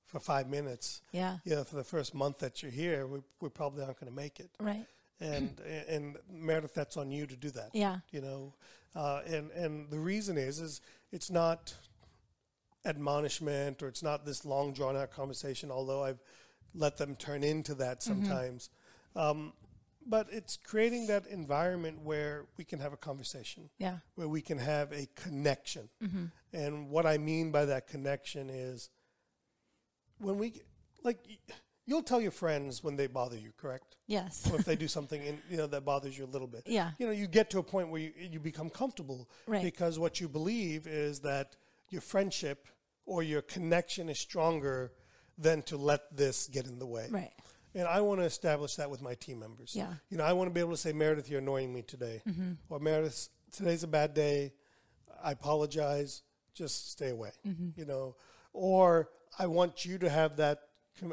for 0.05 0.19
five 0.19 0.47
minutes, 0.47 1.01
Yeah. 1.12 1.38
you 1.43 1.55
know, 1.55 1.63
for 1.63 1.75
the 1.75 1.83
first 1.83 2.13
month 2.15 2.39
that 2.39 2.62
you're 2.63 2.71
here, 2.71 3.05
we, 3.07 3.19
we 3.41 3.49
probably 3.49 3.83
aren't 3.83 3.99
going 3.99 4.12
to 4.12 4.15
make 4.15 4.39
it. 4.39 4.49
Right. 4.59 4.85
And 5.21 5.60
and 5.89 6.17
Meredith, 6.32 6.73
that's 6.73 6.95
on 6.97 7.12
you 7.12 7.25
to 7.27 7.36
do 7.36 7.49
that. 7.51 7.71
Yeah. 7.73 7.97
You 8.12 8.21
know, 8.21 8.53
uh, 8.95 9.21
and 9.27 9.51
and 9.51 9.89
the 9.89 9.99
reason 9.99 10.38
is 10.38 10.60
is 10.60 10.82
it's 11.12 11.29
not 11.29 11.73
admonishment 12.86 13.84
or 13.84 13.88
it's 13.88 14.03
not 14.03 14.25
this 14.25 14.45
long 14.45 14.73
drawn 14.73 14.95
out 14.95 15.12
conversation. 15.12 15.71
Although 15.71 16.03
I've 16.03 16.19
let 16.73 16.97
them 16.97 17.15
turn 17.15 17.43
into 17.43 17.75
that 17.75 18.01
sometimes, 18.03 18.69
um, 19.15 19.53
but 20.05 20.27
it's 20.32 20.55
creating 20.58 21.08
that 21.08 21.27
environment 21.27 21.99
where 22.03 22.45
we 22.58 22.63
can 22.63 22.79
have 22.79 22.93
a 22.93 22.97
conversation 22.97 23.69
Yeah. 23.79 23.97
where 24.15 24.27
we 24.27 24.41
can 24.41 24.58
have 24.60 24.91
a 24.93 25.08
connection. 25.15 25.89
And 26.53 26.89
what 26.89 27.05
I 27.05 27.17
mean 27.17 27.51
by 27.51 27.65
that 27.65 27.88
connection 27.88 28.49
is 28.49 28.89
when 30.19 30.38
we 30.38 30.62
like 31.03 31.19
you'll 31.89 32.04
tell 32.04 32.21
your 32.21 32.32
friends 32.32 32.84
when 32.84 32.95
they 32.95 33.08
bother 33.08 33.36
you, 33.36 33.52
correct? 33.58 33.95
Yes. 34.06 34.47
or 34.52 34.60
if 34.60 34.65
they 34.65 34.75
do 34.75 34.88
something 34.88 35.21
in, 35.23 35.39
you 35.49 35.58
know 35.58 35.67
that 35.67 35.84
bothers 35.86 36.17
you 36.17 36.23
a 36.25 36.32
little 36.36 36.47
bit. 36.47 36.63
Yeah. 36.67 36.91
You 36.99 37.08
know, 37.08 37.12
you 37.12 37.28
get 37.28 37.49
to 37.52 37.60
a 37.60 37.63
point 37.63 37.89
where 37.89 37.99
you, 38.02 38.12
you 38.17 38.39
become 38.39 38.69
comfortable 38.69 39.28
Right. 39.47 39.63
because 39.63 39.97
what 39.97 40.21
you 40.21 40.30
believe 40.30 40.86
is 40.88 41.19
that 41.21 41.56
your 41.89 42.02
friendship 42.02 42.67
or 43.06 43.23
your 43.23 43.41
connection 43.41 44.08
is 44.10 44.19
stronger 44.19 44.91
than 45.38 45.63
to 45.63 45.78
let 45.78 46.15
this 46.15 46.47
get 46.47 46.67
in 46.67 46.78
the 46.78 46.86
way. 46.86 47.08
Right. 47.10 47.32
And 47.73 47.88
I 47.88 48.02
want 48.02 48.19
to 48.19 48.25
establish 48.25 48.75
that 48.75 48.89
with 48.89 49.02
my 49.02 49.15
team 49.15 49.39
members. 49.39 49.75
Yeah. 49.75 49.93
You 50.10 50.17
know, 50.17 50.23
I 50.23 50.34
want 50.34 50.49
to 50.49 50.54
be 50.54 50.60
able 50.60 50.71
to 50.71 50.78
say, 50.78 50.93
Meredith, 50.93 51.30
you're 51.30 51.39
annoying 51.39 51.73
me 51.73 51.82
today. 51.82 52.21
Mm-hmm. 52.28 52.52
Or 52.69 52.80
Meredith, 52.80 53.30
today's 53.52 53.84
a 53.84 53.88
bad 53.88 54.13
day. 54.13 54.54
I 55.23 55.32
apologize. 55.32 56.21
Just 56.54 56.91
stay 56.91 57.10
away. 57.10 57.32
Mm-hmm. 57.47 57.69
You 57.80 57.86
know, 57.86 58.15
or 58.54 59.10
I 59.38 59.47
want 59.47 59.86
you 59.86 59.97
to 59.99 60.10
have 60.10 60.38
that. 60.38 60.60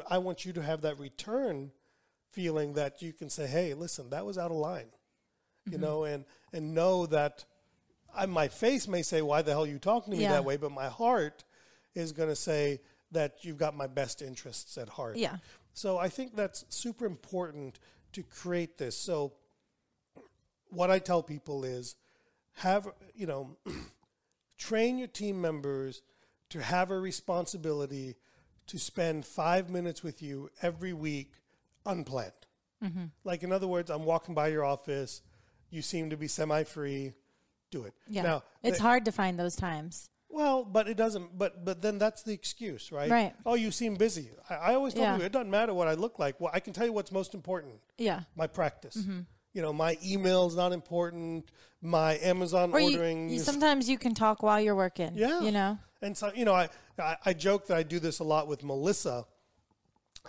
I 0.09 0.17
want 0.17 0.45
you 0.45 0.53
to 0.53 0.61
have 0.61 0.81
that 0.81 0.99
return 0.99 1.71
feeling 2.31 2.73
that 2.73 3.01
you 3.01 3.13
can 3.13 3.29
say, 3.29 3.47
"Hey, 3.47 3.73
listen, 3.73 4.09
that 4.09 4.25
was 4.25 4.37
out 4.37 4.51
of 4.51 4.57
line," 4.57 4.87
you 5.65 5.73
mm-hmm. 5.73 5.81
know, 5.81 6.03
and 6.03 6.25
and 6.53 6.73
know 6.73 7.05
that 7.07 7.45
I, 8.13 8.25
my 8.25 8.47
face 8.47 8.87
may 8.87 9.01
say, 9.01 9.21
"Why 9.21 9.41
the 9.41 9.51
hell 9.51 9.63
are 9.63 9.67
you 9.67 9.79
talking 9.79 10.11
to 10.11 10.17
me 10.17 10.23
Yeah. 10.23 10.33
that 10.33 10.45
way?" 10.45 10.57
But 10.57 10.71
my 10.71 10.87
heart 10.87 11.43
is 11.95 12.11
going 12.11 12.29
to 12.29 12.35
say 12.35 12.81
that 13.11 13.43
you've 13.43 13.57
got 13.57 13.75
my 13.75 13.87
best 13.87 14.21
interests 14.21 14.77
at 14.77 14.89
heart. 14.89 15.17
Yeah. 15.17 15.37
So 15.73 15.97
I 15.97 16.09
think 16.09 16.35
that's 16.35 16.65
super 16.69 17.05
important 17.05 17.79
to 18.13 18.23
create 18.23 18.77
this. 18.77 18.97
So 18.97 19.33
what 20.69 20.89
I 20.89 20.99
tell 20.99 21.23
people 21.23 21.63
is 21.63 21.95
have, 22.53 22.87
you 23.15 23.27
know, 23.27 23.57
train 24.57 24.97
your 24.97 25.07
team 25.07 25.39
members 25.39 26.01
to 26.49 26.61
have 26.61 26.91
a 26.91 26.99
responsibility 26.99 28.15
to 28.67 28.77
spend 28.79 29.25
five 29.25 29.69
minutes 29.69 30.03
with 30.03 30.21
you 30.21 30.49
every 30.61 30.93
week 30.93 31.31
unplanned. 31.85 32.31
Like, 33.23 33.41
in 33.41 33.51
other 33.51 33.65
words, 33.67 33.89
I'm 33.89 34.05
walking 34.05 34.35
by 34.35 34.49
your 34.49 34.63
office, 34.63 35.21
you 35.71 35.81
seem 35.81 36.11
to 36.11 36.17
be 36.17 36.27
semi 36.27 36.63
free, 36.63 37.13
do 37.71 37.85
it. 37.85 37.93
Yeah. 38.07 38.21
Now, 38.21 38.43
it's 38.61 38.77
hard 38.79 39.05
to 39.05 39.11
find 39.11 39.39
those 39.39 39.55
times. 39.55 40.09
well, 40.29 40.63
but 40.63 40.87
it 40.87 40.95
doesn't. 40.95 41.35
But 41.37 41.65
but 41.65 41.81
then 41.81 41.97
that's 41.97 42.21
the 42.21 42.33
excuse, 42.33 42.91
right? 42.91 43.09
Right. 43.09 43.33
Oh, 43.47 43.55
you 43.55 43.71
seem 43.71 43.95
busy. 43.95 44.29
I, 44.49 44.55
I 44.55 44.73
always 44.75 44.93
tell 44.93 45.03
Yeah. 45.03 45.17
you 45.17 45.23
it 45.23 45.31
doesn't 45.31 45.49
matter 45.49 45.73
what 45.73 45.87
I 45.87 45.95
look 45.95 46.19
like. 46.19 46.39
Well, 46.39 46.51
I 46.53 46.59
can 46.59 46.71
tell 46.73 46.85
you 46.85 46.93
what's 46.93 47.11
most 47.11 47.33
important: 47.33 47.75
Yeah. 47.97 48.21
my 48.35 48.45
practice. 48.45 48.95
Mm-hmm. 48.97 49.21
You 49.53 49.61
know, 49.63 49.73
my 49.73 49.97
email's 50.05 50.55
not 50.55 50.71
important. 50.71 51.49
My 51.81 52.19
Amazon 52.19 52.73
Or 52.73 52.79
ordering. 52.79 53.29
you, 53.29 53.37
is- 53.37 53.45
sometimes 53.45 53.89
you 53.89 53.97
can 53.97 54.13
talk 54.13 54.43
while 54.43 54.61
you're 54.61 54.75
working. 54.75 55.13
Yeah. 55.15 55.41
You 55.41 55.51
know? 55.51 55.79
and 56.03 56.15
so 56.15 56.31
you 56.35 56.45
know, 56.45 56.53
I, 56.53 56.69
I 56.99 57.17
I 57.25 57.33
joke 57.33 57.67
that 57.67 57.77
I 57.77 57.83
do 57.83 57.99
this 57.99 58.19
a 58.19 58.23
lot 58.23 58.47
with 58.47 58.63
Melissa. 58.63 59.25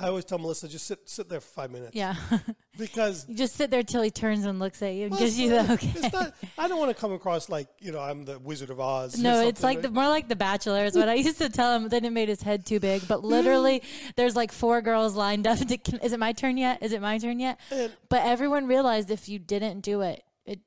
I 0.01 0.07
always 0.07 0.25
tell 0.25 0.39
Melissa 0.39 0.69
just 0.69 0.87
sit 0.87 1.01
sit 1.09 1.29
there 1.29 1.41
for 1.41 1.49
five 1.49 1.71
minutes. 1.71 1.95
Yeah. 1.95 2.15
Because 2.79 3.27
you 3.29 3.35
just 3.35 3.57
sit 3.57 3.73
there 3.73 3.83
till 3.83 4.03
he 4.03 4.11
turns 4.13 4.45
and 4.45 4.61
looks 4.61 4.81
at 4.83 4.95
you 4.95 5.07
and 5.07 5.11
Well, 5.11 5.19
gives 5.19 5.37
you 5.37 5.51
the 5.51 5.73
okay. 5.73 5.93
not- 6.13 6.33
I 6.59 6.69
don't 6.69 6.79
want 6.79 6.95
to 6.95 7.01
come 7.01 7.13
across 7.13 7.49
like 7.49 7.67
you 7.81 7.91
know 7.91 7.99
I'm 7.99 8.25
the 8.25 8.39
Wizard 8.39 8.71
of 8.71 8.79
Oz. 8.79 9.19
or 9.19 9.23
No, 9.25 9.41
it's 9.45 9.65
like 9.65 9.83
the 9.83 9.91
more 9.91 10.07
like 10.07 10.29
the 10.29 10.37
Bachelor 10.37 10.85
is 10.85 10.95
what 10.95 11.09
I 11.09 11.15
used 11.15 11.39
to 11.39 11.49
tell 11.49 11.75
him. 11.75 11.89
Then 11.89 12.05
it 12.05 12.11
made 12.13 12.29
his 12.29 12.41
head 12.41 12.65
too 12.65 12.79
big. 12.79 13.09
But 13.09 13.25
literally, 13.25 13.83
there's 14.15 14.37
like 14.37 14.53
four 14.53 14.81
girls 14.81 15.17
lined 15.17 15.49
up. 15.49 15.59
To, 15.59 15.77
can, 15.77 15.99
is 15.99 16.13
it 16.13 16.21
my 16.21 16.33
turn 16.33 16.57
yet? 16.57 16.81
Is 16.81 16.93
it 16.93 17.03
my 17.03 17.19
turn 17.19 17.41
yet? 17.41 17.59
And- 17.73 17.93
but 18.09 18.23
everyone 18.25 18.69
realized 18.69 19.11
if 19.11 19.29
you 19.29 19.41
didn't 19.41 19.81
do 19.81 20.03
it, 20.03 20.23
it 20.47 20.61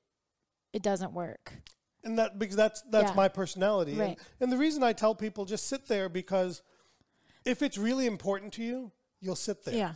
it 0.74 0.84
doesn't 0.84 1.14
work. 1.14 1.54
And 2.04 2.18
that 2.20 2.40
because 2.40 2.56
that's 2.56 2.82
that's 2.84 3.12
Yeah. 3.12 3.16
my 3.16 3.28
personality. 3.28 3.92
And, 3.92 4.00
Right. 4.02 4.20
and 4.40 4.52
the 4.52 4.58
reason 4.58 4.84
I 4.84 4.94
tell 4.94 5.16
people 5.16 5.46
just 5.46 5.68
sit 5.68 5.88
there 5.88 6.10
because 6.10 6.62
if 7.46 7.62
it's 7.62 7.78
really 7.78 8.06
important 8.06 8.54
to 8.54 8.64
you, 8.64 8.92
you'll 9.20 9.36
sit 9.36 9.64
there. 9.64 9.76
Yeah. 9.76 9.96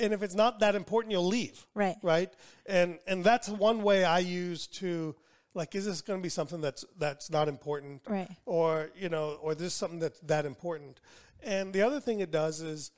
And 0.00 0.12
if 0.12 0.22
it's 0.22 0.34
not 0.34 0.60
that 0.60 0.74
important, 0.74 1.10
you'll 1.12 1.26
leave. 1.26 1.66
Right. 1.74 1.96
Right. 2.02 2.32
And 2.66 2.98
and 3.06 3.24
that's 3.24 3.48
one 3.48 3.82
way 3.82 4.04
I 4.04 4.20
use 4.20 4.66
to 4.68 5.16
like, 5.54 5.74
is 5.74 5.86
this 5.86 6.02
going 6.02 6.20
to 6.20 6.22
be 6.22 6.28
something 6.28 6.60
that's 6.60 6.84
that's 6.98 7.30
not 7.30 7.48
important? 7.48 8.02
Right. 8.06 8.30
Or 8.46 8.90
you 8.94 9.08
know, 9.08 9.38
or 9.42 9.54
this 9.54 9.68
is 9.68 9.74
something 9.74 9.98
that's 9.98 10.20
that 10.20 10.46
important. 10.46 11.00
And 11.42 11.72
the 11.72 11.82
other 11.82 12.00
thing 12.00 12.20
it 12.20 12.30
does 12.30 12.60
is, 12.60 12.90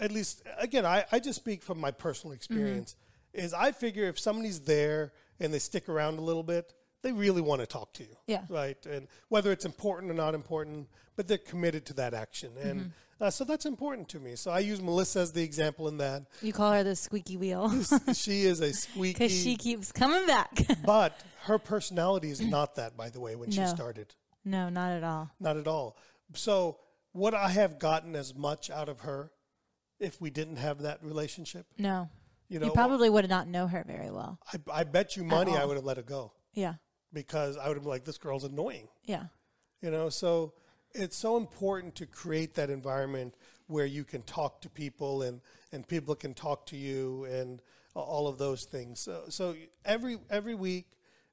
at 0.00 0.12
least 0.12 0.42
again, 0.58 0.86
I, 0.86 1.04
I 1.10 1.18
just 1.18 1.38
speak 1.38 1.62
from 1.62 1.78
my 1.78 1.90
personal 1.90 2.32
mm-hmm. 2.32 2.36
experience. 2.36 2.96
Is 3.32 3.52
I 3.52 3.72
figure 3.72 4.04
if 4.04 4.18
somebody's 4.18 4.60
there 4.60 5.12
and 5.38 5.52
they 5.52 5.58
stick 5.58 5.88
around 5.88 6.18
a 6.18 6.22
little 6.22 6.42
bit, 6.42 6.74
they 7.02 7.12
really 7.12 7.40
want 7.40 7.60
to 7.60 7.66
talk 7.66 7.92
to 7.94 8.02
you. 8.02 8.16
Yeah. 8.26 8.42
Right. 8.48 8.84
And 8.86 9.08
whether 9.28 9.52
it's 9.52 9.64
important 9.64 10.10
or 10.10 10.14
not 10.14 10.34
important, 10.34 10.88
but 11.16 11.28
they're 11.28 11.38
committed 11.38 11.86
to 11.86 11.94
that 11.94 12.14
action. 12.14 12.52
And 12.60 12.92
uh, 13.20 13.30
so 13.30 13.44
that's 13.44 13.66
important 13.66 14.08
to 14.10 14.20
me. 14.20 14.36
So 14.36 14.50
I 14.50 14.60
use 14.60 14.80
Melissa 14.80 15.20
as 15.20 15.32
the 15.32 15.42
example 15.42 15.88
in 15.88 15.98
that. 15.98 16.24
You 16.42 16.52
call 16.52 16.72
her 16.72 16.82
the 16.84 16.96
squeaky 16.96 17.36
wheel 17.36 17.72
she 18.14 18.42
is 18.42 18.60
a 18.60 18.72
squeaky. 18.72 19.12
because 19.14 19.32
she 19.32 19.56
keeps 19.56 19.92
coming 19.92 20.26
back. 20.26 20.50
but 20.84 21.20
her 21.42 21.58
personality 21.58 22.30
is 22.30 22.40
not 22.40 22.74
that, 22.76 22.96
by 22.96 23.10
the 23.10 23.20
way, 23.20 23.36
when 23.36 23.50
she 23.50 23.64
started. 23.66 24.14
no, 24.44 24.68
not 24.68 24.90
at 24.92 25.04
all. 25.04 25.30
Not 25.40 25.56
at 25.56 25.66
all. 25.66 25.96
So 26.34 26.78
would 27.14 27.34
I 27.34 27.48
have 27.48 27.78
gotten 27.78 28.14
as 28.16 28.34
much 28.34 28.70
out 28.70 28.88
of 28.88 29.00
her 29.00 29.30
if 29.98 30.20
we 30.20 30.30
didn't 30.30 30.56
have 30.56 30.82
that 30.82 31.02
relationship? 31.02 31.66
No. 31.78 32.08
You 32.48 32.60
You, 32.60 32.66
know, 32.66 32.72
probably 32.72 33.10
would 33.10 33.28
not 33.28 33.46
know 33.48 33.66
her 33.66 33.84
very 33.86 34.10
well. 34.10 34.38
I, 34.52 34.80
I 34.80 34.84
bet 34.84 35.16
you 35.16 35.24
money 35.24 35.56
I 35.56 35.64
would 35.64 35.76
have 35.76 35.84
let 35.84 35.96
her 35.96 36.02
go 36.02 36.32
Yeah. 36.54 36.74
Because 37.12 37.56
I 37.56 37.68
would 37.68 37.76
have 37.76 37.84
been 37.84 37.90
like, 37.90 38.04
this 38.04 38.18
girl's 38.18 38.44
annoying. 38.44 38.88
Yeah. 39.04 39.24
You 39.80 39.90
know, 39.90 40.08
so 40.08 40.52
it's 40.92 41.16
so 41.16 41.36
important 41.36 41.94
to 41.96 42.06
create 42.06 42.54
that 42.54 42.70
environment 42.70 43.34
where 43.66 43.86
you 43.86 44.04
can 44.04 44.22
talk 44.22 44.60
to 44.62 44.70
people 44.70 45.22
and, 45.22 45.40
and 45.72 45.86
people 45.86 46.14
can 46.14 46.34
talk 46.34 46.66
to 46.66 46.76
you 46.76 47.24
and 47.24 47.60
all 47.94 48.28
of 48.28 48.38
those 48.38 48.64
things. 48.64 49.00
So, 49.00 49.24
so 49.28 49.54
every 49.84 50.18
every 50.30 50.54
week, 50.54 50.86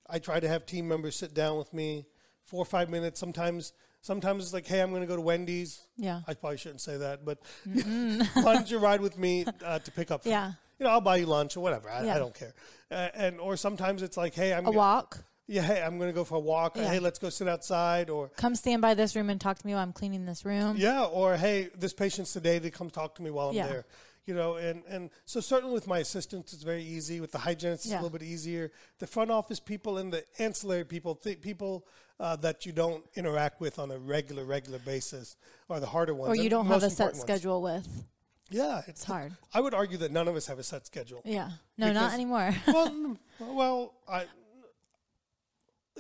I 0.10 0.20
try 0.20 0.40
to 0.40 0.48
have 0.48 0.66
team 0.66 0.88
members 0.88 1.16
sit 1.16 1.34
down 1.34 1.58
with 1.58 1.74
me, 1.74 2.06
four 2.44 2.62
or 2.62 2.66
five 2.66 2.90
minutes. 2.90 3.20
Sometimes 3.20 3.74
sometimes 4.02 4.44
it's 4.44 4.54
like, 4.54 4.68
hey, 4.68 4.82
I'm 4.82 4.90
going 4.90 5.02
to 5.02 5.08
go 5.08 5.16
to 5.16 5.22
Wendy's. 5.22 5.82
Yeah. 5.98 6.22
I 6.28 6.34
probably 6.34 6.58
shouldn't 6.58 6.82
say 6.82 6.98
that, 6.98 7.26
but 7.26 7.40
why 7.66 8.54
don't 8.54 8.70
you 8.70 8.78
ride 8.78 9.02
with 9.02 9.18
me 9.18 9.46
uh, 9.64 9.80
to 9.80 9.92
pick 9.92 10.12
up? 10.12 10.24
food? 10.24 10.30
Yeah. 10.30 10.52
You 10.80 10.86
know, 10.86 10.92
I'll 10.92 11.02
buy 11.02 11.18
you 11.18 11.26
lunch 11.26 11.56
or 11.56 11.62
whatever. 11.62 11.90
I, 11.90 12.10
I 12.10 12.20
don't 12.20 12.36
care. 12.36 12.54
Uh, 12.92 13.08
and 13.16 13.40
or 13.40 13.56
sometimes 13.56 14.02
it's 14.04 14.18
like, 14.18 14.36
hey, 14.36 14.54
I'm 14.54 14.66
A 14.68 14.72
go- 14.72 14.78
walk. 14.78 15.24
Yeah, 15.48 15.62
hey, 15.62 15.82
I'm 15.82 15.98
going 15.98 16.10
to 16.10 16.14
go 16.16 16.24
for 16.24 16.36
a 16.36 16.40
walk. 16.40 16.78
Or, 16.78 16.82
Yeah. 16.82 16.90
hey, 16.92 17.00
let's 17.00 17.20
go 17.20 17.30
sit 17.30 17.48
outside. 17.48 18.10
Or 18.10 18.30
Come 18.30 18.56
stand 18.56 18.82
by 18.82 18.94
this 18.94 19.16
room 19.16 19.30
and 19.30 19.40
talk 19.40 19.58
to 19.60 19.66
me 19.68 19.74
while 19.74 19.84
I'm 19.84 19.94
cleaning 19.94 20.26
this 20.26 20.46
room. 20.46 20.76
yeah, 20.78 21.04
or 21.04 21.36
hey, 21.38 21.70
this 21.78 21.94
patient's 21.94 22.34
today 22.34 22.60
They 22.60 22.72
come 22.72 22.90
talk 22.90 23.16
to 23.16 23.22
me 23.22 23.30
while 23.32 23.50
I'm 23.50 23.56
Yeah. 23.56 23.68
there. 23.68 23.86
You 24.28 24.34
know, 24.34 24.56
and, 24.56 24.82
and 24.88 25.12
so 25.26 25.40
certainly 25.40 25.76
with 25.76 25.86
my 25.86 26.00
assistants, 26.00 26.52
it's 26.52 26.64
very 26.64 26.82
easy. 26.84 27.22
With 27.22 27.32
the 27.32 27.38
hygienists, 27.38 27.86
it's 27.86 27.92
Yeah. 27.92 27.98
a 27.98 28.02
little 28.02 28.18
bit 28.18 28.24
easier. 28.26 28.72
The 28.98 29.06
front 29.06 29.30
office 29.30 29.60
people 29.60 30.00
and 30.00 30.12
the 30.12 30.24
ancillary 30.40 30.84
people, 30.84 31.14
th- 31.14 31.42
people 31.42 31.86
uh, 32.20 32.36
that 32.38 32.66
you 32.66 32.72
don't 32.72 33.04
interact 33.16 33.62
with 33.62 33.78
on 33.78 33.92
a 33.92 34.00
regular, 34.00 34.44
regular 34.46 34.80
basis, 34.80 35.36
are 35.70 35.80
the 35.80 35.86
harder 35.86 36.16
ones. 36.16 36.30
Or 36.32 36.42
you 36.42 36.50
don't 36.50 36.66
have 36.66 36.78
a 36.82 36.90
set 36.90 37.08
important 37.10 37.18
ones. 37.18 37.22
schedule 37.22 37.62
with. 37.62 38.04
Yeah, 38.50 38.82
it's, 38.88 39.04
hard. 39.04 39.34
I 39.54 39.60
would 39.60 39.74
argue 39.76 39.98
that 40.00 40.12
none 40.12 40.28
of 40.28 40.36
us 40.36 40.48
have 40.48 40.58
a 40.58 40.64
set 40.64 40.86
schedule. 40.88 41.22
Yeah. 41.26 41.50
No, 41.78 41.88
Because- 41.90 41.94
not 41.96 42.14
anymore. 42.14 42.56
well, 42.68 43.18
well, 43.40 43.94
I. 44.08 44.26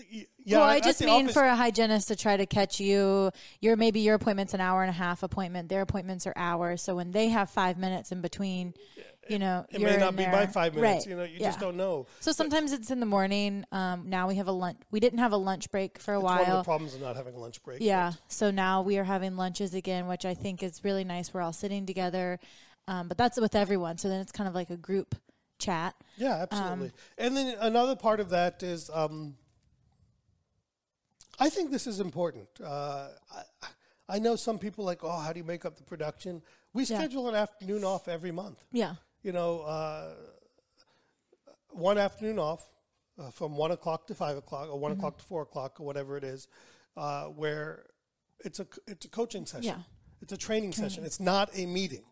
Yeah, 0.09 0.59
well, 0.59 0.69
I 0.69 0.77
at 0.77 0.83
just 0.83 1.01
mean 1.01 1.25
office- 1.25 1.33
for 1.33 1.43
a 1.43 1.55
hygienist 1.55 2.07
to 2.09 2.15
try 2.15 2.37
to 2.37 2.45
catch 2.45 2.79
you. 2.79 3.31
Your 3.61 3.75
maybe 3.75 3.99
your 4.01 4.15
appointment's 4.15 4.53
an 4.53 4.61
hour 4.61 4.83
and 4.83 4.89
a 4.89 4.93
half 4.93 5.23
appointment. 5.23 5.69
Their 5.69 5.81
appointments 5.81 6.27
are 6.27 6.33
hours. 6.35 6.81
So 6.81 6.95
when 6.95 7.11
they 7.11 7.29
have 7.29 7.49
five 7.49 7.77
minutes 7.77 8.11
in 8.11 8.21
between, 8.21 8.73
you 9.27 9.39
know, 9.39 9.65
It 9.71 9.81
may 9.81 9.97
not 9.97 10.15
be 10.15 10.23
there. 10.23 10.31
by 10.31 10.45
five 10.45 10.75
minutes. 10.75 11.05
Right. 11.05 11.09
You 11.09 11.17
know, 11.17 11.23
you 11.23 11.37
yeah. 11.39 11.47
just 11.47 11.59
don't 11.59 11.77
know. 11.77 12.05
So 12.19 12.31
sometimes 12.31 12.73
it's 12.73 12.91
in 12.91 12.99
the 12.99 13.07
morning. 13.07 13.65
Um, 13.71 14.07
now 14.07 14.27
we 14.27 14.35
have 14.35 14.47
a 14.47 14.51
lunch. 14.51 14.77
We 14.91 14.99
didn't 14.99 15.19
have 15.19 15.31
a 15.31 15.37
lunch 15.37 15.71
break 15.71 15.97
for 15.97 16.13
a 16.13 16.17
It's 16.17 16.23
one 16.23 16.39
of 16.41 16.45
the 16.45 16.53
while. 16.53 16.63
problems 16.63 16.93
of 16.93 17.01
not 17.01 17.15
having 17.15 17.33
a 17.33 17.39
lunch 17.39 17.63
break. 17.63 17.81
Yeah. 17.81 18.11
So 18.27 18.51
now 18.51 18.83
we 18.83 18.99
are 18.99 19.03
having 19.03 19.35
lunches 19.35 19.73
again, 19.73 20.05
which 20.07 20.25
I 20.25 20.35
think 20.35 20.61
is 20.61 20.83
really 20.83 21.03
nice. 21.03 21.33
We're 21.33 21.41
all 21.41 21.53
sitting 21.53 21.85
together. 21.87 22.39
Um, 22.87 23.07
but 23.07 23.17
that's 23.17 23.39
with 23.41 23.55
everyone. 23.55 23.97
So 23.97 24.09
then 24.09 24.21
it's 24.21 24.31
kind 24.31 24.47
of 24.47 24.53
like 24.53 24.69
a 24.69 24.77
group 24.77 25.15
chat. 25.57 25.95
Yeah, 26.17 26.35
Um, 26.35 26.47
absolutely. 26.51 26.91
and 27.17 27.35
then 27.35 27.57
another 27.61 27.95
part 27.95 28.19
of 28.19 28.29
that 28.29 28.61
is, 28.61 28.91
um, 28.93 29.37
I 31.39 31.49
think 31.49 31.71
this 31.71 31.87
is 31.87 31.99
important. 31.99 32.47
Uh, 32.63 33.09
I, 33.33 33.67
I 34.07 34.19
know 34.19 34.35
some 34.35 34.57
people 34.59 34.85
like, 34.85 35.03
oh, 35.03 35.19
how 35.19 35.33
do 35.33 35.39
you 35.39 35.43
make 35.43 35.65
up 35.65 35.75
the 35.75 35.83
production? 35.83 36.41
We 36.73 36.83
Yeah. 36.83 36.97
schedule 36.97 37.27
an 37.29 37.35
afternoon 37.35 37.83
off 37.83 38.07
every 38.07 38.31
month. 38.31 38.63
Yeah. 38.71 38.95
You 39.23 39.31
know, 39.31 39.61
uh, 39.61 40.13
one 41.69 41.97
afternoon 41.97 42.39
off 42.39 42.65
uh, 43.19 43.29
from 43.31 43.55
one 43.57 43.71
o'clock 43.71 44.07
to 44.07 44.15
five 44.15 44.37
o'clock, 44.37 44.69
or 44.69 44.79
one 44.79 44.91
Mm-hmm. 44.91 44.99
o'clock 44.99 45.17
to 45.17 45.23
four 45.25 45.41
o'clock, 45.41 45.79
or 45.79 45.85
whatever 45.85 46.17
it 46.17 46.23
is, 46.23 46.47
uh, 46.97 47.25
where 47.25 47.85
it's 48.43 48.59
a 48.59 48.67
it's 48.87 49.05
a 49.05 49.09
coaching 49.09 49.45
session. 49.45 49.63
Yeah. 49.63 49.81
It's 50.21 50.31
a 50.33 50.37
training, 50.37 50.71
session. 50.73 51.03
It's 51.05 51.19
not 51.19 51.49
a 51.53 51.65
meeting. 51.65 52.03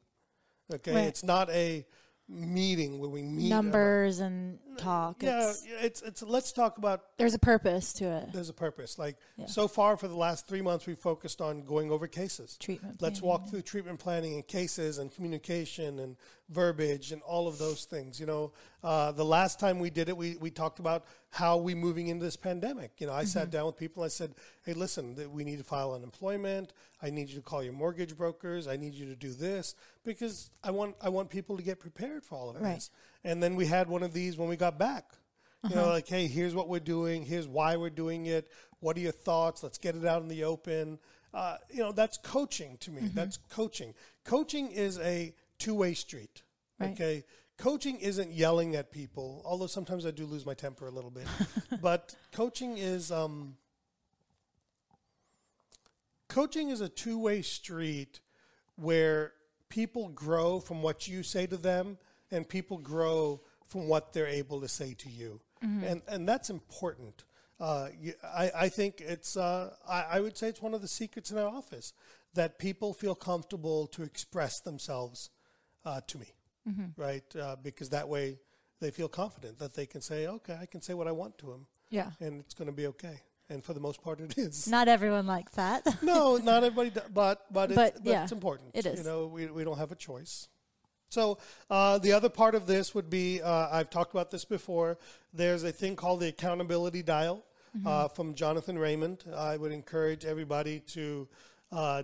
Okay, 0.74 0.94
Right. 0.94 1.08
it's 1.08 1.24
not 1.24 1.50
a 1.50 1.86
meeting 2.30 3.00
where 3.00 3.10
we 3.10 3.22
meet 3.22 3.50
Numbers 3.50 4.20
and 4.20 4.60
talk. 4.78 5.22
yeah, 5.24 5.50
It's, 5.50 5.66
it's 5.82 6.02
it's 6.02 6.24
let's 6.24 6.52
talk 6.52 6.78
about 6.78 7.02
there's 7.18 7.34
a 7.34 7.40
purpose 7.40 7.94
to 7.94 8.06
it. 8.06 8.34
there's 8.34 8.50
a 8.50 8.54
purpose. 8.54 8.98
Like 9.00 9.18
Yeah. 9.38 9.46
so 9.48 9.68
far 9.68 9.98
for 9.98 10.08
the 10.08 10.16
last 10.18 10.48
three 10.48 10.62
months, 10.62 10.86
we've 10.88 10.98
focused 11.00 11.42
on 11.42 11.64
going 11.64 11.92
over 11.92 12.08
cases. 12.08 12.58
Treatment 12.58 13.02
Let's 13.02 13.20
planning, 13.20 13.30
walk 13.42 13.50
through 13.50 13.62
treatment 13.64 14.00
planning 14.00 14.34
and 14.36 14.48
cases 14.48 14.98
and 14.98 15.14
communication 15.14 16.00
and 16.00 16.16
verbiage 16.50 17.12
and 17.12 17.22
all 17.24 17.48
of 17.48 17.58
those 17.58 17.86
things. 17.86 18.20
You 18.20 18.26
know, 18.26 18.52
uh, 18.84 19.12
the 19.12 19.26
last 19.26 19.60
time 19.60 19.80
we 19.80 19.90
did 19.90 20.10
it, 20.10 20.16
we, 20.16 20.36
we 20.38 20.52
talked 20.52 20.80
about 20.80 21.06
how 21.30 21.58
we 21.58 21.74
moving 21.74 22.08
into 22.10 22.24
this 22.24 22.36
pandemic. 22.36 22.92
You 23.00 23.08
know, 23.08 23.14
I 23.14 23.24
sat 23.24 23.50
down 23.50 23.66
with 23.66 23.78
people. 23.78 24.04
I 24.04 24.08
said, 24.10 24.36
"Hey, 24.66 24.74
listen, 24.74 25.16
th- 25.16 25.28
we 25.30 25.44
need 25.44 25.58
to 25.58 25.64
file 25.64 25.94
unemployment. 25.94 26.74
I 27.02 27.10
need 27.10 27.30
you 27.30 27.36
to 27.36 27.42
call 27.42 27.64
your 27.64 27.74
mortgage 27.74 28.16
brokers. 28.16 28.68
I 28.68 28.78
need 28.78 28.94
you 28.94 29.06
to 29.08 29.16
do 29.16 29.32
this 29.34 29.74
because 30.04 30.52
I 30.64 30.70
want 30.72 30.96
I 31.02 31.10
want 31.10 31.30
people 31.30 31.58
to 31.58 31.64
get 31.64 31.80
prepared 31.80 32.24
for 32.24 32.36
all 32.36 32.50
of 32.52 32.62
Right. 32.62 32.76
this." 32.76 32.92
And 33.24 33.42
then 33.42 33.56
we 33.56 33.66
had 33.66 33.88
one 33.88 34.04
of 34.04 34.14
these 34.14 34.38
when 34.38 34.50
we 34.50 34.56
got 34.56 34.78
back. 34.78 35.06
You 35.70 35.76
know, 35.76 35.88
like, 35.88 36.10
hey, 36.10 36.28
here's 36.28 36.54
what 36.54 36.68
we're 36.68 36.82
doing. 36.82 37.24
Here's 37.24 37.48
why 37.48 37.78
we're 37.78 37.90
doing 37.90 38.26
it. 38.26 38.52
What 38.82 38.98
are 38.98 39.00
your 39.00 39.14
thoughts? 39.14 39.64
Let's 39.64 39.78
get 39.78 39.96
it 39.96 40.06
out 40.06 40.22
in 40.22 40.28
the 40.28 40.44
open. 40.44 41.00
Uh, 41.34 41.56
you 41.72 41.80
know, 41.80 41.94
that's 41.94 42.18
coaching 42.18 42.78
to 42.82 42.92
me. 42.92 43.10
That's 43.14 43.38
coaching. 43.50 43.94
Coaching 44.26 44.72
is 44.72 45.00
a 45.00 45.34
two 45.58 45.74
way 45.74 45.94
street. 45.94 46.44
Right. 46.80 46.92
Okay. 46.92 47.24
Coaching 47.58 47.98
isn't 48.00 48.32
yelling 48.32 48.76
at 48.76 48.92
people, 48.92 49.42
although 49.46 49.68
sometimes 49.68 50.06
I 50.06 50.12
do 50.12 50.26
lose 50.26 50.46
my 50.46 50.54
temper 50.54 50.88
a 50.88 50.92
little 50.92 51.12
bit. 51.12 51.28
but 51.82 52.16
coaching 52.34 52.78
is 52.78 53.12
um, 53.12 53.56
coaching 56.28 56.70
is 56.70 56.82
a 56.82 56.90
two 56.90 57.20
way 57.20 57.42
street 57.42 58.20
where 58.76 59.34
people 59.70 60.10
grow 60.10 60.60
from 60.60 60.82
what 60.82 61.08
you 61.08 61.24
say 61.24 61.48
to 61.48 61.58
them 61.58 61.98
and 62.34 62.48
people 62.48 62.78
grow 62.78 63.42
from 63.68 63.88
what 63.88 64.12
they're 64.14 64.28
able 64.28 64.60
to 64.62 64.68
say 64.68 64.94
to 64.96 65.10
you. 65.10 65.40
And, 65.62 66.02
and 66.10 66.28
that's 66.28 66.50
important. 66.50 67.24
Uh, 67.58 67.88
I, 68.24 68.52
I 68.66 68.70
think 68.70 69.00
it's, 69.00 69.38
uh, 69.38 69.74
I, 69.88 70.02
I 70.16 70.20
would 70.20 70.36
say 70.38 70.50
it's 70.50 70.62
one 70.62 70.74
of 70.74 70.82
the 70.82 70.90
secrets 70.90 71.32
in 71.32 71.38
our 71.38 71.48
office 71.48 71.94
that 72.34 72.60
people 72.60 72.94
feel 72.94 73.16
comfortable 73.16 73.88
to 73.88 74.04
express 74.04 74.60
themselves 74.60 75.30
uh, 75.86 76.02
to 76.08 76.18
me, 76.18 76.28
right? 76.98 77.24
Uh, 77.36 77.56
because 77.64 77.90
that 77.92 78.10
way 78.10 78.40
they 78.82 78.92
feel 78.92 79.08
confident 79.08 79.60
that 79.60 79.74
they 79.74 79.86
can 79.86 80.02
say, 80.02 80.28
okay, 80.28 80.58
I 80.62 80.66
can 80.66 80.82
say 80.82 80.94
what 80.94 81.08
I 81.08 81.14
want 81.14 81.38
to 81.38 81.52
him 81.54 81.66
Yeah. 81.90 82.12
and 82.20 82.42
it's 82.42 82.54
going 82.54 82.66
to 82.68 82.74
be 82.76 82.88
okay. 82.88 83.22
And 83.50 83.64
for 83.64 83.74
the 83.74 83.80
most 83.80 84.02
part, 84.02 84.20
it 84.20 84.38
is. 84.38 84.68
Not 84.68 84.90
everyone 84.90 85.28
likes 85.28 85.54
that. 85.54 85.86
no, 86.04 86.36
not 86.38 86.64
everybody, 86.70 86.90
do, 86.90 87.02
but 87.14 87.46
but 87.52 87.70
it's, 87.72 87.76
But, 87.76 87.94
but 88.04 88.06
yeah, 88.12 88.24
it's 88.24 88.32
important. 88.34 88.72
it 88.74 88.86
is. 88.86 89.00
You 89.00 89.06
know, 89.06 89.28
we 89.28 89.46
we 89.48 89.64
don't 89.64 89.78
have 89.78 89.92
a 89.92 89.96
choice. 89.96 90.48
So 91.14 91.38
uh, 91.70 92.00
the 92.00 92.14
other 92.14 92.30
part 92.30 92.56
of 92.56 92.66
this 92.66 92.96
would 92.96 93.10
be 93.10 93.40
uh, 93.42 93.68
I've 93.72 93.90
talked 93.92 94.12
about 94.14 94.32
this 94.32 94.46
before. 94.46 94.98
There's 95.34 95.64
a 95.64 95.72
thing 95.72 95.96
called 95.96 96.20
the 96.22 96.28
accountability 96.28 97.04
dial 97.04 97.44
Mm-hmm. 97.76 97.88
uh, 97.88 98.08
from 98.10 98.36
Jonathan 98.36 98.78
Raymond. 98.78 99.24
I 99.36 99.58
would 99.58 99.72
encourage 99.72 100.26
everybody 100.26 100.80
to, 100.90 101.28
uh, 101.72 102.04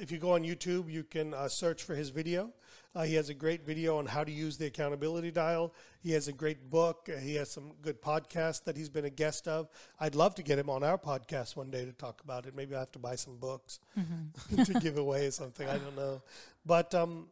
if 0.00 0.10
you 0.10 0.18
go 0.18 0.32
on 0.32 0.42
YouTube, 0.42 0.90
you 0.90 1.04
can 1.04 1.32
uh, 1.32 1.46
search 1.46 1.84
for 1.84 1.94
his 1.94 2.08
video. 2.08 2.50
Uh, 2.92 3.04
he 3.04 3.14
has 3.14 3.28
a 3.28 3.34
great 3.34 3.64
video 3.64 3.98
on 3.98 4.06
how 4.06 4.24
to 4.24 4.32
use 4.32 4.56
the 4.58 4.66
accountability 4.66 5.30
dial. 5.30 5.72
He 6.00 6.10
has 6.10 6.26
a 6.26 6.32
great 6.32 6.70
book. 6.70 7.08
Uh, 7.08 7.20
he 7.20 7.36
has 7.36 7.52
some 7.52 7.74
good 7.82 8.02
podcasts 8.02 8.64
that 8.64 8.76
he's 8.76 8.88
been 8.88 9.04
a 9.04 9.10
guest 9.10 9.46
of. 9.46 9.68
I'd 10.00 10.16
love 10.16 10.34
to 10.36 10.42
get 10.42 10.58
him 10.58 10.68
on 10.68 10.82
our 10.82 10.98
podcast 10.98 11.54
one 11.54 11.70
day 11.70 11.84
to 11.84 11.92
talk 11.92 12.20
about 12.24 12.46
it. 12.46 12.56
Maybe 12.56 12.74
I 12.74 12.80
have 12.80 12.90
to 12.90 12.98
buy 12.98 13.14
some 13.14 13.36
books 13.36 13.78
to 14.64 14.74
give 14.80 14.98
away 14.98 15.26
or 15.26 15.30
something. 15.30 15.68
I 15.68 15.78
don't 15.78 15.94
know. 15.94 16.20
But, 16.64 16.96
um, 16.96 17.28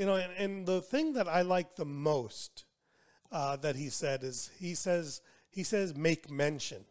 you 0.00 0.06
know, 0.06 0.14
and, 0.14 0.32
and 0.38 0.66
the 0.66 0.80
thing 0.80 1.12
that 1.12 1.28
I 1.28 1.42
like 1.42 1.76
the 1.76 1.84
most 1.84 2.64
uh, 3.30 3.56
that 3.56 3.76
he 3.76 3.90
said 3.90 4.24
is 4.24 4.50
he 4.58 4.74
says, 4.74 5.20
he 5.50 5.62
says, 5.62 5.94
make 5.94 6.30
mention. 6.30 6.86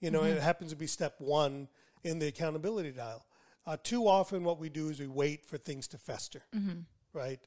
You 0.00 0.10
know, 0.10 0.24
it 0.24 0.42
happens 0.42 0.70
to 0.72 0.76
be 0.76 0.88
step 0.88 1.14
one 1.18 1.68
in 2.02 2.18
the 2.18 2.26
accountability 2.26 2.90
dial. 2.90 3.24
Uh, 3.66 3.76
too 3.80 4.08
often, 4.08 4.42
what 4.42 4.58
we 4.58 4.68
do 4.68 4.88
is 4.88 4.98
we 4.98 5.06
wait 5.06 5.46
for 5.46 5.58
things 5.58 5.86
to 5.88 5.98
fester, 5.98 6.42
right? 7.12 7.38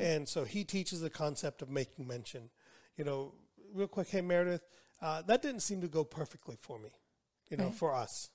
And 0.00 0.28
so 0.28 0.44
he 0.44 0.62
teaches 0.62 1.00
the 1.00 1.10
concept 1.10 1.60
of 1.60 1.68
making 1.68 2.06
mention. 2.06 2.48
You 2.96 3.04
know, 3.04 3.34
real 3.74 3.88
quick, 3.88 4.10
hey 4.10 4.20
Meredith, 4.20 4.62
uh, 5.00 5.22
that 5.22 5.42
didn't 5.42 5.62
seem 5.62 5.80
to 5.80 5.88
go 5.88 6.04
perfectly 6.04 6.56
for 6.60 6.78
me. 6.78 6.90
You 7.50 7.56
know, 7.56 7.64
Right. 7.64 7.74
for 7.74 7.94
us. 7.94 8.30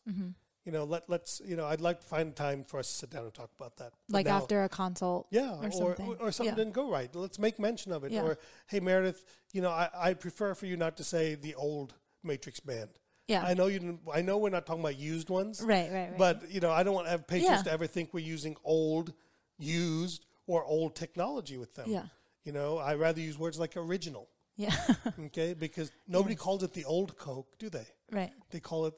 You 0.68 0.74
know, 0.74 0.84
let 0.84 1.10
let's 1.10 1.42
you 1.46 1.56
know, 1.56 1.66
I'd 1.66 1.80
like 1.80 2.02
to 2.02 2.06
find 2.06 2.36
time 2.36 2.66
for 2.66 2.78
us 2.78 2.90
to 2.90 2.94
sit 2.94 3.10
down 3.10 3.24
and 3.24 3.34
talk 3.34 3.50
about 3.58 3.78
that. 3.78 3.94
But 4.10 4.14
Like 4.14 4.26
now- 4.26 4.36
after 4.36 4.64
a 4.66 4.70
consult. 4.70 5.28
yeah, 5.32 5.54
or 5.56 5.68
or 5.68 5.72
something. 5.72 6.08
or, 6.20 6.32
something 6.34 6.46
Yeah. 6.52 6.56
didn't 6.56 6.74
go 6.74 6.92
right. 6.92 7.10
Let's 7.16 7.40
make 7.40 7.58
mention 7.58 7.94
of 7.94 8.04
it. 8.04 8.12
Yeah. 8.12 8.24
Or 8.24 8.38
hey 8.68 8.82
Meredith, 8.82 9.24
you 9.54 9.62
know, 9.62 9.70
I, 9.70 9.90
I 9.96 10.14
prefer 10.14 10.54
for 10.56 10.66
you 10.66 10.76
not 10.76 10.98
to 10.98 11.06
say 11.06 11.36
the 11.36 11.56
old 11.56 11.94
Matrix 12.22 12.60
band. 12.60 12.90
Yeah. 13.30 13.44
I 13.46 13.54
know 13.54 13.68
you. 13.68 13.80
Didn't, 13.80 14.02
I 14.14 14.22
know 14.22 14.38
we're 14.40 14.50
not 14.50 14.66
talking 14.66 14.82
about 14.82 14.98
used 15.00 15.30
ones. 15.30 15.62
Right, 15.62 15.90
right, 15.90 16.10
right. 16.10 16.18
But 16.18 16.52
you 16.52 16.60
know, 16.60 16.72
I 16.72 16.84
don't 16.84 16.94
want 16.94 17.06
to 17.08 17.12
have 17.12 17.26
patients 17.28 17.50
Yeah. 17.50 17.64
to 17.64 17.72
ever 17.72 17.88
think 17.88 18.14
we're 18.14 18.26
using 18.36 18.58
old, 18.66 19.14
used, 19.58 20.26
or 20.48 20.66
old 20.66 20.96
technology 20.96 21.58
with 21.58 21.76
them. 21.76 21.90
Yeah. 21.90 22.08
You 22.44 22.52
know, 22.52 22.78
I 22.78 22.96
rather 22.96 23.22
use 23.22 23.38
words 23.40 23.58
like 23.58 23.78
original. 23.78 24.28
yeah. 24.58 24.76
Okay, 25.28 25.54
because 25.54 25.92
nobody 26.08 26.36
calls 26.36 26.62
it 26.64 26.74
the 26.74 26.84
old 26.84 27.18
Coke, 27.18 27.58
do 27.58 27.70
they? 27.70 27.88
right. 28.12 28.34
They 28.50 28.60
call 28.60 28.88
it 28.88 28.96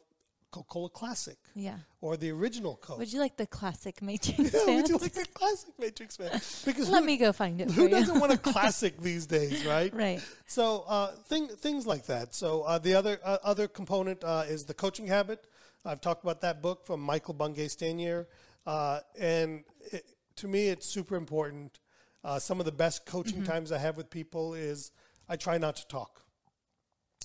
Coca-Cola 0.51 0.89
Classic 0.89 1.37
Yeah. 1.53 1.77
or 2.01 2.17
the 2.17 2.31
original 2.31 2.75
Coke. 2.75 2.97
Would 2.99 3.13
you 3.13 3.19
like 3.19 3.37
the 3.37 3.47
classic 3.47 4.01
Matrix 4.09 4.53
yeah, 4.53 4.65
band? 4.65 4.75
would 4.81 4.89
you 4.89 4.97
like 4.97 5.13
the 5.13 5.25
classic 5.33 5.73
Matrix 5.79 6.17
band? 6.17 6.31
Because 6.65 6.89
Let 6.89 7.01
who, 7.01 7.05
me 7.05 7.17
go 7.17 7.31
find 7.33 7.61
it 7.61 7.69
who 7.71 7.87
doesn't 7.87 8.19
want 8.19 8.31
a 8.31 8.37
classic 8.51 8.99
these 9.01 9.25
days, 9.27 9.65
right? 9.65 9.93
right. 9.93 10.21
So 10.47 10.85
uh, 10.87 11.11
thing, 11.27 11.47
things 11.47 11.85
like 11.85 12.05
that. 12.07 12.33
So 12.33 12.63
uh, 12.63 12.79
the 12.79 12.95
other 12.95 13.19
uh, 13.23 13.37
other 13.43 13.67
component 13.67 14.23
uh, 14.23 14.45
is 14.47 14.65
the 14.65 14.73
coaching 14.73 15.07
habit. 15.07 15.45
I've 15.85 16.01
talked 16.01 16.23
about 16.23 16.41
that 16.41 16.61
book 16.61 16.85
from 16.85 16.99
Michael 16.99 17.33
Bungay 17.33 17.67
Stanier, 17.67 18.25
uh, 18.67 18.99
and 19.19 19.63
it, 19.91 20.03
to 20.37 20.47
me, 20.47 20.67
it's 20.67 20.85
super 20.85 21.15
important. 21.15 21.79
Uh, 22.23 22.37
some 22.37 22.59
of 22.59 22.65
the 22.65 22.71
best 22.71 23.05
coaching 23.05 23.35
Mm-hmm. 23.41 23.45
times 23.51 23.71
I 23.71 23.77
have 23.77 23.95
with 23.95 24.09
people 24.09 24.53
is 24.53 24.91
I 25.29 25.37
try 25.37 25.57
not 25.57 25.77
to 25.77 25.87
talk. 25.87 26.21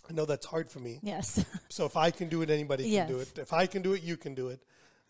I 0.09 0.13
know 0.13 0.27
that's 0.27 0.47
hard 0.47 0.71
for 0.71 0.81
me. 0.81 1.01
Yes. 1.03 1.45
So 1.69 1.87
if 1.87 1.97
I 1.97 2.11
can 2.11 2.29
do 2.29 2.43
it, 2.43 2.51
anybody 2.51 2.91
can 2.91 3.09
do 3.09 3.19
it. 3.21 3.39
If 3.39 3.53
I 3.53 3.67
can 3.67 3.83
do 3.83 3.95
it, 3.95 4.03
you 4.03 4.17
can 4.17 4.35
do 4.35 4.49
it. 4.49 4.61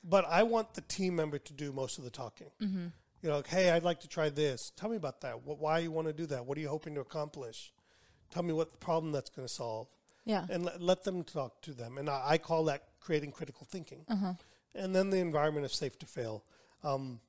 But 0.02 0.24
I 0.28 0.42
want 0.42 0.74
the 0.74 0.82
team 0.82 1.16
member 1.16 1.38
to 1.38 1.52
do 1.52 1.72
most 1.72 1.98
of 1.98 2.04
the 2.04 2.10
talking. 2.10 2.50
Mm-hmm. 2.60 2.86
You 3.22 3.30
know, 3.30 3.36
like, 3.36 3.48
hey, 3.48 3.70
I'd 3.70 3.82
like 3.82 4.00
to 4.00 4.08
try 4.08 4.28
this. 4.28 4.70
Tell 4.76 4.90
me 4.90 4.96
about 4.96 5.22
that. 5.22 5.42
What, 5.44 5.58
why 5.58 5.78
you 5.78 5.90
want 5.90 6.08
to 6.08 6.12
do 6.12 6.26
that? 6.26 6.44
What 6.44 6.58
are 6.58 6.60
you 6.60 6.68
hoping 6.68 6.94
to 6.96 7.00
accomplish? 7.00 7.72
Tell 8.30 8.42
me 8.42 8.52
what 8.52 8.70
the 8.70 8.76
problem 8.76 9.12
that's 9.12 9.30
going 9.30 9.48
to 9.48 9.52
solve, 9.52 9.88
yeah. 10.24 10.44
and 10.50 10.64
let, 10.64 10.82
let 10.82 11.04
them 11.04 11.24
talk 11.24 11.62
to 11.62 11.72
them. 11.72 11.96
And 11.98 12.10
I, 12.10 12.22
I 12.24 12.38
call 12.38 12.64
that 12.64 12.82
creating 13.00 13.32
critical 13.32 13.66
thinking. 13.70 14.04
Uh-huh. 14.08 14.34
And 14.74 14.94
then 14.94 15.10
the 15.10 15.18
environment 15.18 15.64
of 15.64 15.72
safe 15.72 15.98
to 16.00 16.06
fail. 16.06 16.44
Um, 16.82 17.20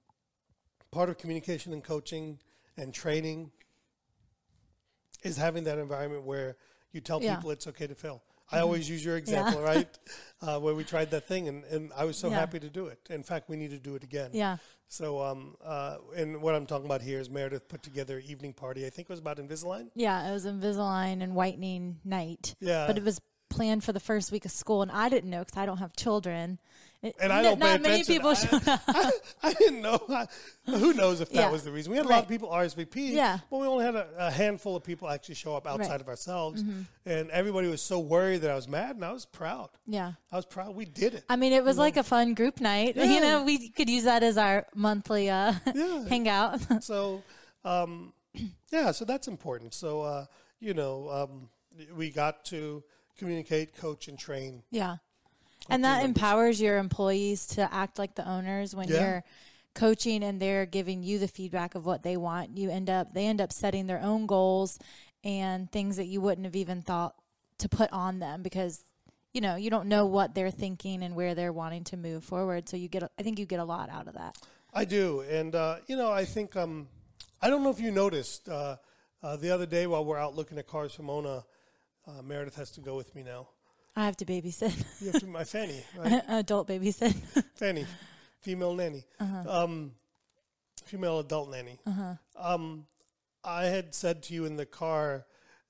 part 0.91 1.09
of 1.09 1.17
communication 1.17 1.73
and 1.73 1.83
coaching 1.83 2.39
and 2.75 2.93
training 2.93 3.51
is 5.23 5.37
having 5.37 5.63
that 5.63 5.77
environment 5.77 6.23
where 6.23 6.57
you 6.95 7.01
tell 7.01 7.21
Yeah. 7.21 7.35
people 7.35 7.51
it's 7.51 7.67
okay 7.67 7.85
to 7.85 7.93
fail. 7.93 8.23
I 8.51 8.59
always 8.59 8.87
use 8.89 9.03
your 9.03 9.17
example, 9.17 9.61
right? 9.73 9.87
Uh, 10.41 10.59
where 10.59 10.73
we 10.75 10.83
tried 10.83 11.11
that 11.11 11.27
thing, 11.27 11.47
and, 11.47 11.63
and 11.65 11.91
I 11.95 12.05
was 12.05 12.15
so 12.17 12.29
Yeah. 12.29 12.35
happy 12.39 12.59
to 12.59 12.69
do 12.69 12.87
it. 12.87 12.99
In 13.09 13.23
fact, 13.23 13.49
we 13.49 13.57
need 13.57 13.71
to 13.71 13.79
do 13.79 13.95
it 13.95 14.03
again. 14.03 14.29
Yeah. 14.33 14.57
So, 14.87 15.21
um, 15.21 15.55
uh, 15.63 15.97
and 16.15 16.41
what 16.41 16.53
I'm 16.55 16.67
talking 16.67 16.85
about 16.85 17.01
here 17.01 17.19
is 17.19 17.27
Meredith 17.29 17.67
put 17.67 17.81
together 17.83 18.17
an 18.19 18.23
evening 18.25 18.53
party. 18.53 18.85
I 18.85 18.91
think 18.91 19.09
it 19.09 19.13
was 19.13 19.19
about 19.19 19.37
Invisalign. 19.37 19.89
Yeah. 19.95 20.29
It 20.29 20.31
was 20.31 20.45
Invisalign 20.45 21.21
and 21.23 21.33
whitening 21.35 21.99
night. 22.05 22.55
Yeah. 22.59 22.85
But 22.87 22.97
it 22.97 23.03
was 23.03 23.19
planned 23.49 23.83
for 23.83 23.93
the 23.93 23.99
first 23.99 24.31
week 24.31 24.45
of 24.45 24.51
school, 24.51 24.83
and 24.83 24.91
I 24.91 25.09
didn't 25.09 25.29
know 25.31 25.39
because 25.39 25.57
I 25.57 25.65
don't 25.65 25.77
have 25.79 25.95
children. 25.95 26.59
And 27.19 27.31
I 27.33 27.41
don't 27.41 27.59
pay 27.59 27.73
not 27.73 27.81
many 27.81 28.03
people 28.03 28.29
I- 28.29 28.33
showed 28.33 28.67
up. 28.67 28.81
I, 28.87 29.11
I 29.43 29.53
didn't 29.53 29.81
know. 29.81 29.99
I, 30.09 30.27
who 30.65 30.93
knows 30.93 31.21
if 31.21 31.29
that 31.29 31.35
Yeah. 31.35 31.49
was 31.51 31.63
the 31.63 31.71
reason? 31.71 31.91
We 31.91 31.97
had 31.97 32.05
a 32.05 32.09
lot 32.09 32.23
of 32.23 32.29
people 32.29 32.49
RSVP, 32.49 33.11
Yeah. 33.11 33.39
but 33.49 33.57
we 33.59 33.67
only 33.67 33.85
had 33.85 33.95
a, 33.95 34.07
a 34.17 34.31
handful 34.31 34.75
of 34.75 34.83
people 34.83 35.09
actually 35.09 35.35
show 35.35 35.55
up 35.55 35.67
outside 35.67 35.79
Right. 35.79 35.91
Mm-hmm. 35.91 36.01
of 36.01 36.07
ourselves. 36.09 36.63
And 37.05 37.29
everybody 37.31 37.67
was 37.67 37.81
so 37.81 37.99
worried 37.99 38.41
that 38.41 38.51
I 38.51 38.55
was 38.55 38.67
mad, 38.67 38.95
and 38.95 39.05
I 39.05 39.11
was 39.11 39.25
proud. 39.25 39.69
Yeah. 39.85 40.13
I 40.31 40.35
was 40.35 40.45
proud. 40.45 40.75
We 40.75 40.85
did 40.85 41.13
it. 41.13 41.23
I 41.29 41.35
mean, 41.35 41.53
it 41.53 41.63
was 41.63 41.77
like 41.77 41.97
a 41.97 42.03
fun 42.03 42.33
group 42.33 42.59
night. 42.61 42.95
Yeah. 42.97 43.05
You 43.05 43.21
know, 43.21 43.43
we 43.43 43.69
could 43.69 43.89
use 43.89 44.05
that 44.05 44.23
as 44.23 44.37
our 44.37 44.65
monthly 44.75 45.29
uh, 45.29 45.53
Yeah. 45.73 46.05
hangout. 46.09 46.83
so, 46.83 47.21
um, 47.63 48.13
yeah, 48.71 48.91
so 48.91 49.05
that's 49.05 49.27
important. 49.27 49.73
So, 49.73 50.01
uh, 50.01 50.25
you 50.59 50.73
know, 50.73 51.09
um, 51.09 51.49
we 51.95 52.09
got 52.09 52.45
to 52.45 52.83
communicate, 53.17 53.75
coach, 53.77 54.07
and 54.07 54.17
train. 54.19 54.63
yeah. 54.71 54.97
And 55.69 55.83
that 55.83 56.03
empowers 56.03 56.61
your 56.61 56.77
employees 56.77 57.47
to 57.47 57.73
act 57.73 57.97
like 57.97 58.15
the 58.15 58.27
owners 58.27 58.75
when 58.75 58.87
Yeah. 58.87 58.99
you're 58.99 59.23
coaching 59.73 60.23
and 60.23 60.41
they're 60.41 60.65
giving 60.65 61.03
you 61.03 61.19
the 61.19 61.27
feedback 61.27 61.75
of 61.75 61.85
what 61.85 62.03
they 62.03 62.17
want. 62.17 62.57
You 62.57 62.69
end 62.69 62.89
up 62.89 63.13
they 63.13 63.25
end 63.25 63.41
up 63.41 63.51
setting 63.51 63.87
their 63.87 64.01
own 64.01 64.25
goals 64.25 64.79
and 65.23 65.71
things 65.71 65.97
that 65.97 66.05
you 66.05 66.21
wouldn't 66.21 66.45
have 66.45 66.55
even 66.55 66.81
thought 66.81 67.15
to 67.57 67.69
put 67.69 67.91
on 67.91 68.19
them 68.19 68.41
because 68.41 68.83
you 69.33 69.41
know, 69.41 69.57
you 69.57 69.69
don't 69.69 69.89
know 69.89 70.05
what 70.05 70.33
they're 70.33 70.49
thinking 70.49 71.03
and 71.03 71.13
where 71.13 71.35
they're 71.35 71.51
wanting 71.51 71.83
to 71.83 71.97
move 71.97 72.23
forward. 72.23 72.69
So 72.69 72.77
you 72.77 72.87
get 72.87 73.03
i 73.19 73.21
think 73.21 73.37
you 73.37 73.45
get 73.45 73.59
a 73.59 73.65
lot 73.65 73.89
out 73.89 74.07
of 74.07 74.13
that. 74.13 74.37
I 74.73 74.85
do, 74.85 75.21
and 75.29 75.53
uh, 75.55 75.77
you 75.87 75.97
know, 75.97 76.09
I 76.09 76.23
think 76.23 76.55
um, 76.55 76.87
I 77.41 77.49
don't 77.49 77.61
know 77.63 77.69
if 77.69 77.79
you 77.81 77.91
noticed 77.91 78.47
uh, 78.47 78.77
uh, 79.21 79.35
the 79.35 79.51
other 79.51 79.65
day 79.65 79.87
while 79.87 80.05
we're 80.05 80.17
out 80.17 80.35
looking 80.35 80.57
at 80.57 80.67
cars 80.67 80.93
for 80.93 81.03
Mona, 81.03 81.43
uh, 82.07 82.21
Meredith 82.21 82.55
has 82.55 82.71
to 82.71 82.81
go 82.81 82.95
with 82.95 83.13
me 83.13 83.23
now. 83.23 83.47
I 83.95 84.05
have 84.05 84.17
to 84.17 84.25
babysit. 84.25 84.73
You 85.01 85.11
have 85.11 85.21
to 85.21 85.27
my 85.27 85.43
Fanny, 85.43 85.81
right? 85.97 86.21
Adult 86.27 86.67
babysit. 86.67 87.13
Fanny, 87.55 87.85
female 88.41 88.73
nanny, 88.73 89.05
Uh-huh. 89.19 89.63
um, 89.63 89.91
female 90.85 91.19
adult 91.19 91.49
nanny. 91.49 91.79
Um, 92.37 92.85
I 93.43 93.65
had 93.65 93.93
said 93.95 94.23
to 94.23 94.33
you 94.33 94.45
in 94.45 94.55
the 94.57 94.65
car 94.65 95.25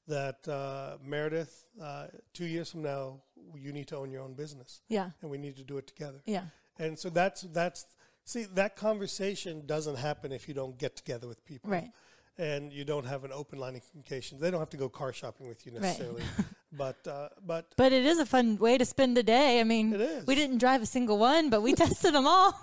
that 0.08 0.48
uh, 0.48 0.98
Meredith, 1.04 1.66
uh, 1.82 2.08
two 2.34 2.46
years 2.46 2.72
from 2.72 2.82
now, 2.84 3.22
you 3.56 3.72
need 3.72 3.88
to 3.90 3.98
own 3.98 4.12
your 4.12 4.22
own 4.24 4.34
business, 4.34 4.82
yeah. 4.88 5.12
and 5.22 5.30
we 5.30 5.38
need 5.38 5.56
to 5.58 5.64
do 5.64 5.78
it 5.78 5.88
together. 5.88 6.22
Yeah. 6.26 6.46
And 6.80 6.98
so 6.98 7.10
that's 7.10 7.42
that's 7.42 7.86
see 8.26 8.46
that 8.56 8.76
conversation 8.76 9.66
doesn't 9.66 9.96
happen 9.98 10.32
if 10.32 10.48
you 10.48 10.54
don't 10.54 10.78
get 10.78 10.96
together 10.96 11.28
with 11.28 11.46
people, 11.46 11.70
Right. 11.72 11.92
And 12.38 12.74
you 12.74 12.84
don't 12.84 13.06
have 13.06 13.24
an 13.24 13.32
open 13.32 13.60
line 13.60 13.76
of 13.76 13.90
communication. 13.90 14.40
They 14.40 14.52
don't 14.52 14.60
have 14.60 14.70
to 14.72 14.78
go 14.78 14.90
car 14.90 15.14
shopping 15.14 15.48
with 15.48 15.66
you 15.66 15.72
Right. 15.72 15.82
necessarily, 15.84 16.24
but 16.74 16.98
uh, 17.08 17.30
but 17.46 17.68
But 17.78 17.94
it 17.94 18.06
is 18.06 18.20
a 18.20 18.26
fun 18.26 18.58
way 18.58 18.78
to 18.78 18.84
spend 18.86 19.16
the 19.16 19.24
day. 19.24 19.62
I 19.62 19.64
mean, 19.64 19.94
It 19.94 20.02
is. 20.02 20.28
we 20.28 20.36
didn't 20.36 20.58
drive 20.58 20.82
a 20.82 20.86
single 20.86 21.18
one, 21.18 21.50
but 21.50 21.62
we 21.62 21.74
tested 21.84 22.14
them 22.14 22.28
all. 22.28 22.54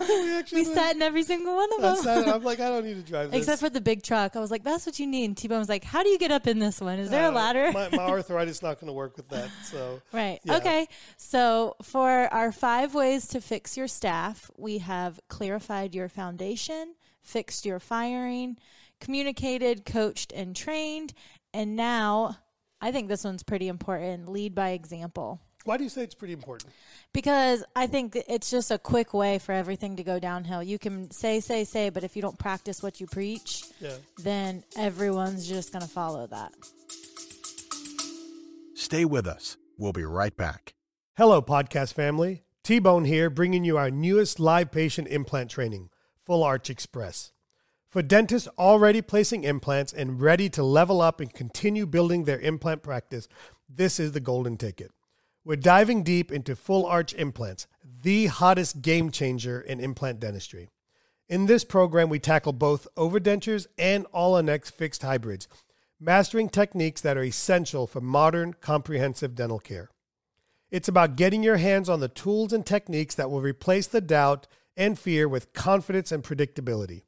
we 0.00 0.32
actually 0.34 0.62
we 0.62 0.74
sat 0.74 0.96
in 0.96 1.02
every 1.02 1.22
single 1.22 1.54
one 1.54 1.68
of 1.78 1.84
I 1.84 1.88
them. 1.94 1.96
sat- 2.02 2.28
I'm 2.28 2.42
like 2.42 2.58
I 2.66 2.68
don't 2.70 2.84
need 2.86 2.94
to 2.94 3.02
drive 3.02 3.30
this. 3.30 3.38
Except 3.40 3.60
for 3.60 3.68
the 3.68 3.82
big 3.82 4.02
truck. 4.02 4.34
I 4.34 4.40
was 4.40 4.50
like, 4.50 4.64
that's 4.64 4.86
what 4.86 4.98
you 4.98 5.06
need. 5.06 5.26
And 5.26 5.36
T-Bone 5.36 5.58
was 5.58 5.68
like, 5.68 5.84
how 5.84 6.02
do 6.02 6.08
you 6.08 6.18
get 6.18 6.30
up 6.32 6.46
in 6.46 6.58
this 6.58 6.80
one? 6.80 6.98
Is 6.98 7.10
there 7.10 7.26
a 7.26 7.28
Uh, 7.28 7.32
ladder? 7.32 7.70
my, 7.72 7.88
my 7.90 8.04
arthritis 8.08 8.56
is 8.56 8.62
not 8.62 8.80
going 8.80 8.86
to 8.88 8.92
work 8.94 9.16
with 9.18 9.28
that. 9.28 9.50
So 9.70 10.00
Right. 10.12 10.40
Yeah. 10.44 10.56
Okay. 10.56 10.88
So 11.18 11.76
for 11.82 12.08
our 12.32 12.50
five 12.50 12.94
ways 12.94 13.28
to 13.28 13.40
fix 13.42 13.76
your 13.76 13.88
staff, 13.88 14.50
we 14.56 14.78
have 14.78 15.20
clarified 15.28 15.94
your 15.94 16.08
foundation, 16.08 16.94
fixed 17.28 17.64
your 17.66 17.78
firing, 17.78 18.56
communicated, 19.00 19.84
coached, 19.84 20.32
and 20.32 20.56
trained. 20.56 21.12
And 21.54 21.76
now 21.76 22.36
I 22.80 22.90
think 22.92 23.08
this 23.08 23.24
one's 23.24 23.42
pretty 23.42 23.68
important 23.68 24.28
lead 24.28 24.54
by 24.54 24.70
example. 24.70 25.40
why 25.64 25.76
do 25.76 25.84
you 25.84 25.90
say 25.90 26.02
it's 26.02 26.14
pretty 26.14 26.32
important? 26.32 26.72
Because 27.12 27.62
I 27.76 27.86
think 27.86 28.16
it's 28.28 28.50
just 28.50 28.70
a 28.70 28.78
quick 28.78 29.12
way 29.12 29.38
for 29.38 29.52
everything 29.52 29.96
to 29.96 30.02
go 30.02 30.18
downhill. 30.18 30.62
You 30.62 30.78
can 30.78 31.10
say, 31.10 31.40
say, 31.40 31.64
say, 31.64 31.90
but 31.90 32.04
if 32.04 32.16
you 32.16 32.22
don't 32.22 32.38
practice 32.38 32.82
what 32.82 33.00
you 33.00 33.06
preach, 33.06 33.64
Yeah. 33.80 33.96
then 34.22 34.64
everyone's 34.76 35.46
just 35.46 35.72
going 35.72 35.82
to 35.82 35.88
follow 35.88 36.26
that. 36.28 36.52
Stay 38.74 39.04
with 39.04 39.26
us. 39.26 39.56
We'll 39.76 39.92
be 39.92 40.04
right 40.04 40.34
back. 40.36 40.72
Hello, 41.16 41.42
podcast 41.42 41.92
family. 41.92 42.44
T 42.64 42.78
Bone 42.78 43.04
here, 43.04 43.28
bringing 43.30 43.64
you 43.64 43.76
our 43.76 43.90
newest 43.90 44.40
live 44.40 44.70
patient 44.70 45.08
implant 45.08 45.50
training, 45.50 45.90
Full 46.28 46.44
Arch 46.44 46.68
Express. 46.68 47.32
For 47.88 48.02
dentists 48.02 48.48
already 48.58 49.00
placing 49.00 49.44
implants 49.44 49.94
and 49.94 50.20
ready 50.20 50.50
to 50.50 50.62
level 50.62 51.00
up 51.00 51.20
and 51.20 51.32
continue 51.32 51.86
building 51.86 52.24
their 52.24 52.38
implant 52.38 52.82
practice, 52.82 53.28
this 53.66 53.98
is 53.98 54.12
the 54.12 54.20
golden 54.20 54.58
ticket. 54.58 54.90
We're 55.42 55.56
diving 55.56 56.02
deep 56.02 56.30
into 56.30 56.54
full 56.54 56.84
arch 56.84 57.14
implants, 57.14 57.66
the 58.02 58.26
hottest 58.26 58.82
game 58.82 59.10
changer 59.10 59.58
in 59.58 59.80
implant 59.80 60.20
dentistry. 60.20 60.68
In 61.30 61.46
this 61.46 61.64
program, 61.64 62.10
we 62.10 62.18
tackle 62.18 62.52
both 62.52 62.86
overdentures 62.94 63.66
and 63.78 64.04
All-on-X 64.12 64.68
fixed 64.68 65.00
hybrids, 65.00 65.48
mastering 65.98 66.50
techniques 66.50 67.00
that 67.00 67.16
are 67.16 67.24
essential 67.24 67.86
for 67.86 68.02
modern, 68.02 68.52
comprehensive 68.52 69.34
dental 69.34 69.58
care. 69.58 69.88
It's 70.70 70.88
about 70.88 71.16
getting 71.16 71.42
your 71.42 71.56
hands 71.56 71.88
on 71.88 72.00
the 72.00 72.08
tools 72.08 72.52
and 72.52 72.66
techniques 72.66 73.14
that 73.14 73.30
will 73.30 73.40
replace 73.40 73.86
the 73.86 74.02
doubt 74.02 74.46
and 74.78 74.98
fear 74.98 75.28
with 75.28 75.52
confidence 75.52 76.12
and 76.12 76.22
predictability. 76.22 77.02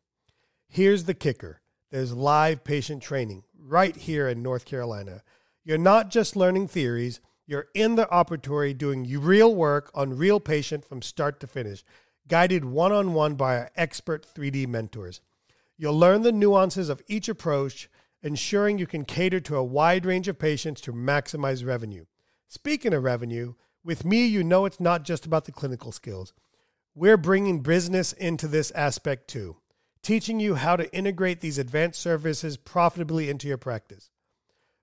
Here's 0.69 1.05
the 1.05 1.15
kicker 1.15 1.63
there's 1.91 2.13
live 2.13 2.63
patient 2.63 3.03
training 3.03 3.45
right 3.59 3.97
here 3.97 4.29
in 4.29 4.43
North 4.43 4.65
Carolina. 4.65 5.23
You're 5.65 5.79
not 5.79 6.11
just 6.11 6.37
learning 6.37 6.69
theories, 6.69 7.21
You're 7.47 7.69
in 7.75 7.97
the 7.97 8.07
operatory 8.07 8.77
doing 8.77 9.09
real 9.21 9.55
work 9.55 9.91
on 9.95 10.17
real 10.17 10.39
patient 10.39 10.85
from 10.85 11.03
start 11.03 11.41
to 11.41 11.47
finish, 11.47 11.83
guided 12.29 12.65
one 12.65 12.93
on 12.93 13.13
one 13.13 13.35
by 13.35 13.59
our 13.59 13.71
expert 13.75 14.25
3D 14.25 14.69
mentors. 14.69 15.21
You'll 15.77 15.99
learn 15.99 16.23
the 16.23 16.31
nuances 16.31 16.89
of 16.89 17.03
each 17.09 17.29
approach, 17.29 17.89
ensuring 18.23 18.79
you 18.79 18.87
can 18.87 19.05
cater 19.05 19.41
to 19.41 19.57
a 19.57 19.65
wide 19.65 20.07
range 20.07 20.29
of 20.29 20.39
patients 20.39 20.81
to 20.83 20.93
maximize 20.93 21.67
revenue. 21.67 22.05
Speaking 22.47 22.93
of 22.93 23.03
revenue, 23.03 23.55
with 23.83 24.05
me, 24.05 24.27
you 24.27 24.45
know 24.45 24.65
it's 24.65 24.79
not 24.79 25.05
just 25.05 25.27
about 25.27 25.47
the 25.47 25.53
clinical 25.53 25.91
skills. 25.91 26.33
We're 26.95 27.17
bringing 27.17 27.61
business 27.61 28.13
into 28.13 28.49
this 28.49 28.71
aspect 28.73 29.29
too, 29.29 29.57
teaching 30.03 30.41
you 30.41 30.57
how 30.57 30.77
to 30.77 30.93
integrate 30.95 31.41
these 31.41 31.59
advanced 31.59 32.01
services 32.01 32.57
profitably 32.57 33.31
into 33.31 33.47
your 33.47 33.59
practice. 33.59 34.11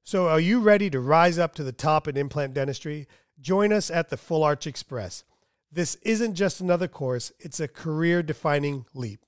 So, 0.03 0.28
are 0.28 0.39
you 0.39 0.62
ready 0.62 0.89
to 0.89 1.01
rise 1.01 1.38
up 1.38 1.53
to 1.55 1.64
the 1.64 1.74
top 1.74 2.08
in 2.08 2.16
implant 2.16 2.53
dentistry? 2.53 3.08
Join 3.41 3.74
us 3.74 3.91
at 3.91 4.10
the 4.10 4.16
Full 4.16 4.43
Arch 4.43 4.66
Express. 4.66 5.26
This 5.70 5.95
isn't 5.95 6.36
just 6.36 6.62
another 6.62 6.88
course, 6.88 7.34
it's 7.39 7.60
a 7.60 7.68
career 7.68 8.24
defining 8.24 8.86
leap. 8.93 9.26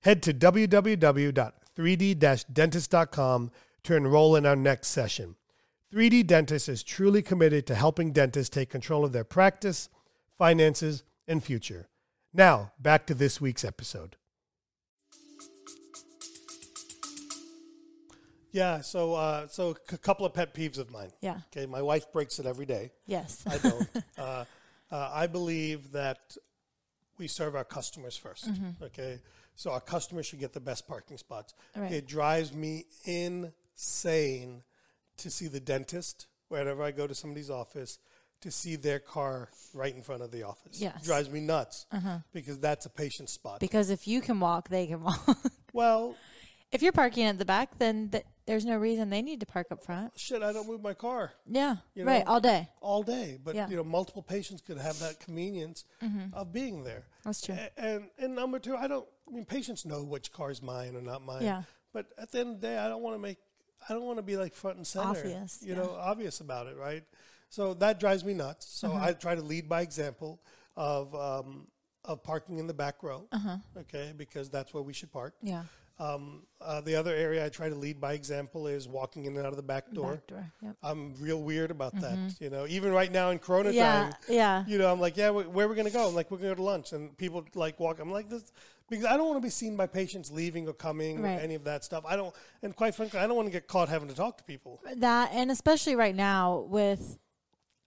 Head 0.00 0.20
to 0.24 0.34
www.3d 0.34 2.44
dentist.com 2.52 3.50
to 3.84 3.96
enroll 3.96 4.34
in 4.34 4.46
our 4.46 4.56
next 4.56 4.88
session. 4.88 5.36
3D 5.92 6.26
Dentist 6.26 6.68
is 6.68 6.82
truly 6.82 7.22
committed 7.22 7.66
to 7.66 7.74
helping 7.74 8.12
dentists 8.12 8.50
take 8.50 8.70
control 8.70 9.04
of 9.04 9.12
their 9.12 9.24
practice, 9.24 9.88
finances, 10.38 11.02
and 11.26 11.42
future. 11.42 11.88
Now, 12.32 12.72
back 12.78 13.06
to 13.06 13.14
this 13.14 13.40
week's 13.40 13.64
episode. 13.64 14.16
Yeah, 18.52 18.80
so 18.80 19.14
uh, 19.14 19.46
so 19.46 19.76
a 19.92 19.98
couple 19.98 20.26
of 20.26 20.34
pet 20.34 20.54
peeves 20.54 20.78
of 20.78 20.90
mine. 20.90 21.10
Yeah. 21.20 21.38
Okay, 21.54 21.66
my 21.66 21.82
wife 21.82 22.12
breaks 22.12 22.38
it 22.40 22.46
every 22.46 22.66
day. 22.66 22.90
Yes. 23.06 23.44
I 23.46 23.58
don't. 23.68 23.88
uh, 24.18 24.44
uh, 24.90 25.10
I 25.12 25.28
believe 25.28 25.92
that 25.92 26.36
we 27.18 27.28
serve 27.28 27.54
our 27.54 27.64
customers 27.64 28.18
1st 28.22 28.82
Okay, 28.82 29.20
so 29.54 29.70
our 29.70 29.80
customers 29.80 30.26
should 30.26 30.40
get 30.40 30.52
the 30.52 30.60
best 30.60 30.88
parking 30.88 31.16
spots. 31.18 31.54
Right. 31.76 31.92
It 31.92 32.08
drives 32.08 32.52
me 32.52 32.86
insane 33.04 34.62
to 35.18 35.30
see 35.30 35.46
the 35.46 35.60
dentist 35.60 36.26
wherever 36.48 36.82
I 36.82 36.90
go 36.90 37.06
to 37.06 37.14
somebody's 37.14 37.50
office 37.50 37.98
to 38.42 38.50
see 38.50 38.76
their 38.76 38.98
car 38.98 39.48
right 39.74 39.94
in 39.94 40.02
front 40.02 40.22
of 40.22 40.30
the 40.30 40.42
office. 40.44 40.80
Yes. 40.80 41.04
drives 41.04 41.28
me 41.30 41.40
nuts 41.40 41.86
because 42.32 42.58
that's 42.58 42.86
a 42.86 42.90
patient 42.90 43.28
spot. 43.28 43.60
because 43.60 43.90
if 43.90 44.06
you 44.08 44.20
can 44.20 44.40
walk, 44.40 44.68
they 44.68 44.86
can 44.86 45.02
walk. 45.02 45.38
well, 45.72 46.16
if 46.72 46.82
you're 46.82 46.92
parking 46.92 47.24
at 47.24 47.38
the 47.38 47.44
back, 47.44 47.78
then 47.78 48.08
th- 48.10 48.24
there's 48.46 48.64
no 48.64 48.76
reason 48.76 49.10
they 49.10 49.22
need 49.22 49.40
to 49.40 49.46
park 49.46 49.68
up 49.70 49.84
front. 49.84 50.12
shit, 50.18 50.42
I 50.42 50.52
don't 50.52 50.66
move 50.66 50.82
my 50.82 50.94
car. 50.94 51.32
Yeah. 51.46 51.76
You 51.94 52.04
right. 52.04 52.24
All 52.26 52.40
day. 52.40 52.68
all 52.80 53.02
day. 53.02 53.38
But 53.42 53.54
Yeah. 53.54 53.62
Mm-hmm. 53.64 53.70
you 53.72 53.76
know, 53.78 53.84
multiple 53.84 54.22
patients 54.22 54.60
could 54.62 54.78
have 54.78 54.98
that 55.00 55.20
convenience 55.20 55.84
of 56.32 56.52
being 56.52 56.82
there. 56.84 57.04
That's 57.24 57.40
true. 57.40 57.56
A- 57.56 57.78
And 57.80 58.10
and 58.18 58.34
number 58.34 58.58
two, 58.58 58.76
I 58.76 58.86
don't. 58.88 59.06
I 59.28 59.32
mean, 59.32 59.44
patients 59.44 59.84
know 59.84 60.02
which 60.02 60.32
car 60.32 60.50
is 60.50 60.60
mine 60.62 60.96
or 60.96 61.00
not 61.02 61.22
mine. 61.24 61.42
Yeah. 61.42 61.62
But 61.92 62.06
at 62.18 62.32
the 62.32 62.40
end 62.40 62.54
of 62.56 62.60
the 62.60 62.66
day, 62.68 62.78
I 62.78 62.88
don't 62.88 63.02
want 63.02 63.14
to 63.14 63.20
make. 63.20 63.38
I 63.88 63.92
don't 63.92 64.02
want 64.04 64.18
to 64.18 64.22
be 64.22 64.36
like 64.36 64.54
front 64.54 64.76
and 64.76 64.86
center. 64.86 65.08
Obvious, 65.08 65.58
You 65.62 65.74
yeah. 65.74 65.80
know, 65.80 65.90
obvious 65.98 66.40
about 66.40 66.66
it, 66.66 66.76
right? 66.76 67.02
So 67.50 67.74
that 67.74 68.00
drives 68.00 68.24
me 68.24 68.32
nuts. 68.34 68.66
So 68.66 68.88
Mm-hmm. 68.88 69.04
I 69.04 69.12
try 69.12 69.34
to 69.34 69.42
lead 69.42 69.68
by 69.68 69.82
example 69.82 70.40
of 70.76 71.14
um, 71.14 71.66
of 72.06 72.22
parking 72.22 72.58
in 72.58 72.66
the 72.66 72.74
back 72.74 73.02
row. 73.02 73.26
Uh-huh. 73.30 73.56
Okay, 73.80 74.12
because 74.16 74.48
that's 74.48 74.72
where 74.72 74.82
we 74.82 74.92
should 74.94 75.12
park. 75.12 75.34
Yeah. 75.42 75.64
Um, 75.98 76.44
uh, 76.62 76.80
the 76.80 76.94
other 76.96 77.14
area 77.14 77.44
I 77.44 77.50
try 77.50 77.68
to 77.68 77.74
lead 77.74 78.00
by 78.00 78.14
example 78.14 78.66
is 78.66 78.88
walking 78.88 79.26
in 79.26 79.36
and 79.36 79.44
out 79.44 79.52
of 79.52 79.56
the 79.58 79.62
back 79.62 79.92
door. 79.92 80.12
Back 80.14 80.26
door. 80.28 80.52
Yep. 80.62 80.76
I'm 80.82 81.14
real 81.20 81.42
weird 81.42 81.70
about 81.70 81.94
that. 82.00 82.16
You 82.40 82.48
know, 82.48 82.66
even 82.66 82.90
right 82.92 83.12
now 83.12 83.28
in 83.32 83.38
Corona 83.38 83.70
Yeah. 83.70 84.04
time, 84.04 84.12
Yeah. 84.26 84.64
you 84.66 84.78
know, 84.78 84.90
I'm 84.90 84.98
like, 84.98 85.18
yeah, 85.18 85.28
wh- 85.28 85.54
where 85.54 85.66
are 85.66 85.68
we 85.68 85.74
going 85.74 85.86
to 85.86 85.92
go? 85.92 86.08
I'm 86.08 86.14
like, 86.14 86.30
we're 86.30 86.38
going 86.38 86.48
to 86.48 86.54
go 86.56 86.62
to 86.62 86.70
lunch. 86.72 86.92
And 86.94 87.14
people 87.18 87.44
like 87.54 87.78
walk. 87.78 88.00
I'm 88.00 88.10
like, 88.10 88.30
this, 88.30 88.50
because 88.88 89.04
I 89.04 89.18
don't 89.18 89.26
want 89.28 89.36
to 89.42 89.46
be 89.46 89.50
seen 89.50 89.76
by 89.76 89.86
patients 89.86 90.30
leaving 90.30 90.66
or 90.66 90.72
coming 90.72 91.20
Right. 91.20 91.36
or 91.36 91.40
any 91.42 91.54
of 91.54 91.64
that 91.64 91.84
stuff. 91.84 92.04
I 92.08 92.16
don't, 92.16 92.34
and 92.62 92.74
quite 92.74 92.94
frankly, 92.94 93.20
I 93.20 93.26
don't 93.26 93.36
want 93.36 93.48
to 93.48 93.52
get 93.52 93.66
caught 93.68 93.90
having 93.90 94.08
to 94.08 94.14
talk 94.14 94.38
to 94.38 94.44
people. 94.44 94.80
That 94.96 95.32
and 95.34 95.50
especially 95.50 95.96
right 95.96 96.16
now 96.16 96.60
with 96.60 97.18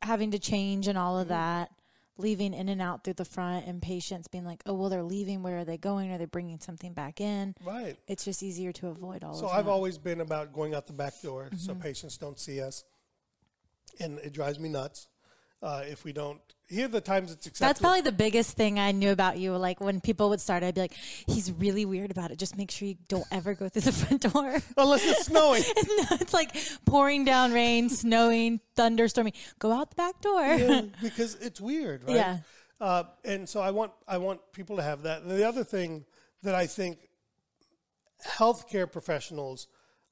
having 0.04 0.32
to 0.32 0.40
change 0.40 0.88
and 0.88 0.98
all 0.98 1.18
of 1.18 1.24
Mm-hmm. 1.28 1.34
that, 1.34 1.72
leaving 2.18 2.54
in 2.54 2.70
and 2.70 2.82
out 2.82 3.04
through 3.04 3.16
the 3.16 3.26
front, 3.26 3.66
and 3.66 3.82
patients 3.82 4.28
being 4.28 4.46
like, 4.46 4.62
"Oh, 4.66 4.74
well, 4.74 4.90
they're 4.90 5.04
leaving. 5.04 5.42
Where 5.42 5.60
are 5.60 5.66
they 5.66 5.78
going? 5.78 6.12
Are 6.12 6.18
they 6.18 6.26
bringing 6.26 6.60
something 6.60 6.94
back 6.94 7.20
in?" 7.20 7.56
Right. 7.66 7.98
It's 8.08 8.24
just 8.26 8.44
easier 8.44 8.72
to 8.74 8.88
avoid 8.90 9.24
all 9.24 9.34
So 9.34 9.48
I've 9.48 9.66
that. 9.66 9.72
always 9.72 9.98
been 9.98 10.22
about 10.22 10.54
going 10.54 10.76
out 10.76 10.86
the 10.88 10.94
back 10.94 11.22
door 11.22 11.46
Mm-hmm. 11.46 11.58
so 11.58 11.74
patients 11.76 12.18
don't 12.18 12.38
see 12.40 12.62
us. 12.62 12.84
And 14.00 14.20
it 14.20 14.34
drives 14.34 14.60
me 14.60 14.70
nuts 14.70 15.08
uh, 15.64 15.84
if 15.88 16.04
we 16.04 16.14
don't. 16.14 16.40
Here 16.68 16.86
are 16.86 16.90
the 16.90 17.02
times 17.02 17.32
it's 17.32 17.46
acceptable. 17.46 17.70
That's 17.70 17.80
probably 17.80 18.02
the 18.02 18.12
biggest 18.12 18.58
thing 18.58 18.80
I 18.80 18.92
knew 18.92 19.12
about 19.12 19.38
you. 19.38 19.56
Like 19.56 19.80
when 19.80 20.02
people 20.02 20.30
would 20.30 20.42
start, 20.42 20.64
I'd 20.64 20.76
be 20.76 20.82
like, 20.82 20.94
"He's 21.28 21.52
really 21.52 21.86
weird 21.86 22.12
about 22.12 22.32
it. 22.32 22.40
Just 22.40 22.58
make 22.58 22.72
sure 22.72 22.88
you 22.88 22.98
don't 23.08 23.26
ever 23.32 23.54
go 23.54 23.70
through 23.70 23.84
the 23.84 23.92
front 23.92 24.34
door." 24.34 24.58
Unless 24.78 25.06
it's 25.06 25.26
snowing. 25.26 25.64
no, 25.88 26.18
it's 26.20 26.34
like 26.34 26.56
pouring 26.86 27.26
down 27.26 27.54
rain, 27.54 27.90
snowing, 27.90 28.60
thunderstorming. 28.76 29.34
Go 29.60 29.72
out 29.72 29.92
the 29.92 29.96
back 29.96 30.20
door. 30.22 30.42
Yeah, 30.42 30.82
because 31.02 31.36
it's 31.36 31.62
weird, 31.62 32.04
right? 32.04 32.16
Yeah. 32.16 32.38
Uh, 32.82 33.04
and 33.24 33.48
so 33.48 33.62
I 33.62 33.72
want 33.72 33.92
I 34.08 34.18
want 34.18 34.42
people 34.52 34.78
to 34.78 34.84
have 34.84 35.04
that. 35.04 35.22
And 35.22 35.32
the 35.32 35.48
other 35.48 35.64
thing 35.64 36.06
that 36.42 36.56
I 36.56 36.66
think 36.66 36.98
healthcare 38.26 38.92
professionals 38.92 39.68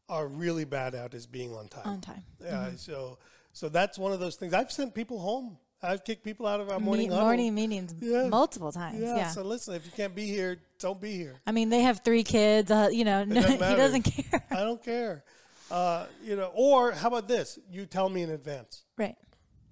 are 0.08 0.28
really 0.28 0.66
bad 0.66 0.96
at 0.96 1.14
is 1.14 1.26
being 1.26 1.54
on 1.54 1.70
time. 1.70 1.88
On 1.88 2.02
time. 2.02 2.24
Yeah. 2.42 2.72
So 2.76 3.18
so 3.54 3.70
that's 3.70 3.98
one 3.98 4.12
of 4.14 4.20
those 4.20 4.36
things. 4.36 4.54
I've 4.54 4.72
sent 4.72 4.94
people 4.94 5.20
home. 5.20 5.58
I've 5.84 6.04
kicked 6.04 6.24
people 6.24 6.46
out 6.46 6.60
of 6.60 6.70
our 6.70 6.80
morning 6.80 7.10
Me- 7.10 7.16
morning 7.16 7.56
meetings 7.56 7.94
Yeah. 8.00 8.28
multiple 8.28 8.72
times. 8.72 9.00
Yeah, 9.02 9.16
Yeah. 9.16 9.30
So 9.30 9.42
listen, 9.44 9.74
if 9.74 9.86
you 9.86 9.92
can't 9.92 10.14
be 10.14 10.28
here, 10.28 10.58
don't 10.80 11.02
be 11.02 11.14
here. 11.14 11.42
I 11.48 11.52
mean, 11.52 11.70
they 11.70 11.82
have 11.82 12.02
three 12.04 12.24
kids. 12.24 12.70
Uh, 12.70 12.90
you 12.92 13.04
know, 13.04 13.24
no, 13.24 13.42
doesn't 13.42 13.54
he 13.54 13.76
doesn't 13.76 14.04
care. 14.04 14.44
I 14.52 14.58
don't 14.62 14.84
care. 14.84 15.24
Uh, 15.72 16.06
you 16.24 16.36
know, 16.36 16.52
or 16.54 16.92
how 16.92 17.08
about 17.08 17.28
this? 17.28 17.58
You 17.72 17.86
tell 17.88 18.10
me 18.10 18.22
in 18.22 18.30
advance. 18.30 18.84
right. 18.98 19.16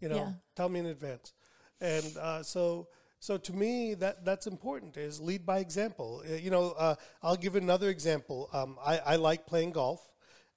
you 0.02 0.08
know 0.10 0.16
Yeah. 0.16 0.32
tell 0.56 0.70
me 0.70 0.80
in 0.80 0.86
advance 0.88 1.34
and 1.82 2.16
uh, 2.18 2.42
so 2.42 2.88
so 3.20 3.38
to 3.38 3.52
me 3.54 3.96
that 3.96 4.24
that's 4.24 4.48
important 4.48 4.96
is 4.96 5.20
lead 5.20 5.46
by 5.46 5.60
example 5.60 6.24
Uh, 6.24 6.36
you 6.46 6.50
know 6.56 6.72
uh, 6.86 6.96
i'll 7.22 7.36
give 7.46 7.56
another 7.58 7.90
example 7.90 8.48
um, 8.54 8.78
I, 8.92 8.96
I 9.14 9.16
like 9.18 9.42
playing 9.46 9.72
golf 9.74 10.00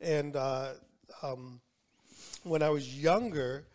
and 0.01 0.37
uh, 0.37 0.75
um, 1.25 1.61
when 2.45 2.63
i 2.63 2.69
was 2.71 2.97
younger 3.01 3.67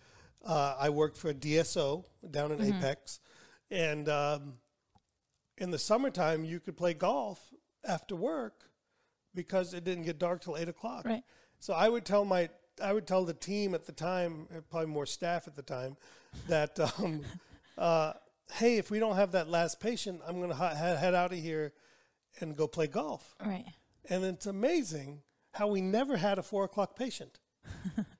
uh, 0.45 0.75
i 0.79 0.89
worked 0.89 1.17
for 1.17 1.29
a 1.29 1.33
dso 1.33 2.03
down 2.31 2.51
in 2.51 2.61
apex 2.61 3.19
and 3.71 4.07
um, 4.09 4.53
in 5.57 5.71
the 5.71 5.79
summertime 5.79 6.43
you 6.45 6.59
could 6.59 6.77
play 6.77 6.93
golf 6.93 7.53
after 7.85 8.15
work 8.15 8.63
because 9.33 9.73
it 9.73 9.83
didn't 9.83 10.03
get 10.03 10.17
dark 10.19 10.41
till 10.41 10.57
8 10.57 10.67
o'clock 10.69 11.05
Right. 11.05 11.23
so 11.59 11.73
I 11.73 11.89
would 11.89 12.05
tell 12.05 12.25
my 12.25 12.49
I 12.81 12.93
would 12.93 13.07
tell 13.07 13.25
the 13.25 13.33
team 13.33 13.73
at 13.73 13.87
the 13.87 13.91
time, 13.91 14.47
uh, 14.55 14.61
probably 14.69 14.89
more 14.89 15.07
staff 15.07 15.47
at 15.47 15.55
the 15.55 15.63
time, 15.63 15.97
that 16.47 16.79
um, 16.99 17.23
uh, 17.75 18.13
hey, 18.53 18.77
if 18.77 18.91
we 18.91 18.99
don't 18.99 19.15
have 19.15 19.31
that 19.31 19.49
last 19.49 19.79
patient, 19.79 20.21
I'm 20.27 20.37
going 20.37 20.49
to 20.49 20.55
ha- 20.55 20.75
head 20.75 21.15
out 21.15 21.33
of 21.33 21.39
here 21.39 21.73
and 22.39 22.55
go 22.55 22.67
play 22.67 22.85
golf. 22.85 23.35
Right. 23.43 23.65
And 24.09 24.23
it's 24.23 24.45
amazing 24.45 25.23
how 25.53 25.69
we 25.69 25.81
never 25.81 26.17
had 26.17 26.37
a 26.37 26.43
four 26.43 26.65
o'clock 26.65 26.95
patient 26.95 27.39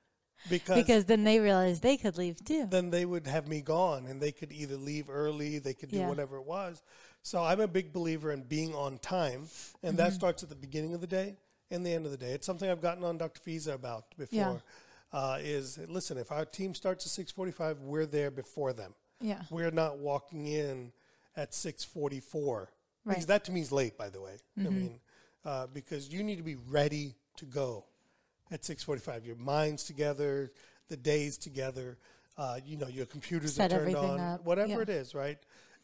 because, 0.50 0.76
Because 0.76 1.04
then 1.04 1.24
they 1.24 1.40
realized 1.40 1.82
they 1.82 1.96
could 1.96 2.16
leave 2.18 2.42
too. 2.44 2.66
then 2.70 2.90
they 2.90 3.04
would 3.04 3.26
have 3.26 3.48
me 3.48 3.60
gone 3.60 4.06
and 4.06 4.20
they 4.20 4.32
could 4.32 4.52
either 4.52 4.76
leave 4.76 5.08
early, 5.10 5.58
they 5.58 5.74
could 5.74 5.90
do 5.90 5.98
Yeah. 5.98 6.08
whatever 6.08 6.36
it 6.36 6.44
was. 6.46 6.82
So 7.22 7.42
I'm 7.42 7.60
a 7.60 7.68
big 7.68 7.92
believer 7.92 8.30
in 8.32 8.42
being 8.42 8.74
on 8.74 8.98
time, 8.98 9.48
and 9.82 9.92
Mm-hmm. 9.92 9.96
that 9.96 10.12
starts 10.12 10.42
at 10.42 10.48
the 10.48 10.54
beginning 10.54 10.94
of 10.94 11.00
the 11.00 11.06
day 11.06 11.36
and 11.70 11.84
the 11.84 11.92
end 11.92 12.06
of 12.06 12.12
the 12.12 12.16
day. 12.16 12.32
It's 12.32 12.46
something 12.46 12.70
I've 12.70 12.80
gotten 12.80 13.04
on 13.04 13.18
Dr. 13.18 13.40
Fiza 13.40 13.74
about 13.74 14.04
before. 14.16 14.62
Uh, 15.12 15.38
is 15.40 15.78
listen, 15.88 16.18
if 16.18 16.30
our 16.30 16.44
team 16.44 16.74
starts 16.74 17.04
at 17.06 17.26
6:45, 17.26 17.80
we're 17.80 18.06
there 18.06 18.30
before 18.30 18.72
them. 18.74 18.94
Yeah. 19.20 19.42
We're 19.50 19.70
not 19.70 19.98
walking 19.98 20.46
in 20.46 20.92
at 21.36 21.52
6:44 21.52 21.90
because 22.04 22.68
Right. 23.04 23.16
Mm-hmm. 23.18 23.26
that 23.26 23.44
to 23.44 23.52
me 23.52 23.60
is 23.62 23.72
late. 23.72 23.96
By 23.96 24.10
the 24.10 24.20
way, 24.20 24.36
I 24.58 24.68
mean 24.68 25.00
uh, 25.44 25.66
because 25.68 26.08
you 26.12 26.22
need 26.22 26.36
to 26.36 26.42
be 26.42 26.56
ready 26.56 27.14
to 27.36 27.46
go 27.46 27.84
at 28.50 28.62
6:45. 28.62 29.26
Your 29.26 29.36
minds 29.36 29.84
together, 29.84 30.52
the 30.88 30.96
days 30.96 31.38
together. 31.38 31.98
Uh, 32.36 32.60
you 32.64 32.76
know, 32.76 32.86
your 32.86 33.06
computers 33.06 33.54
Set 33.54 33.72
are 33.72 33.84
turned 33.84 33.96
on, 33.96 34.20
up, 34.20 34.44
whatever 34.44 34.68
yeah. 34.74 34.82
it 34.82 34.88
is, 34.88 35.12
right? 35.14 35.38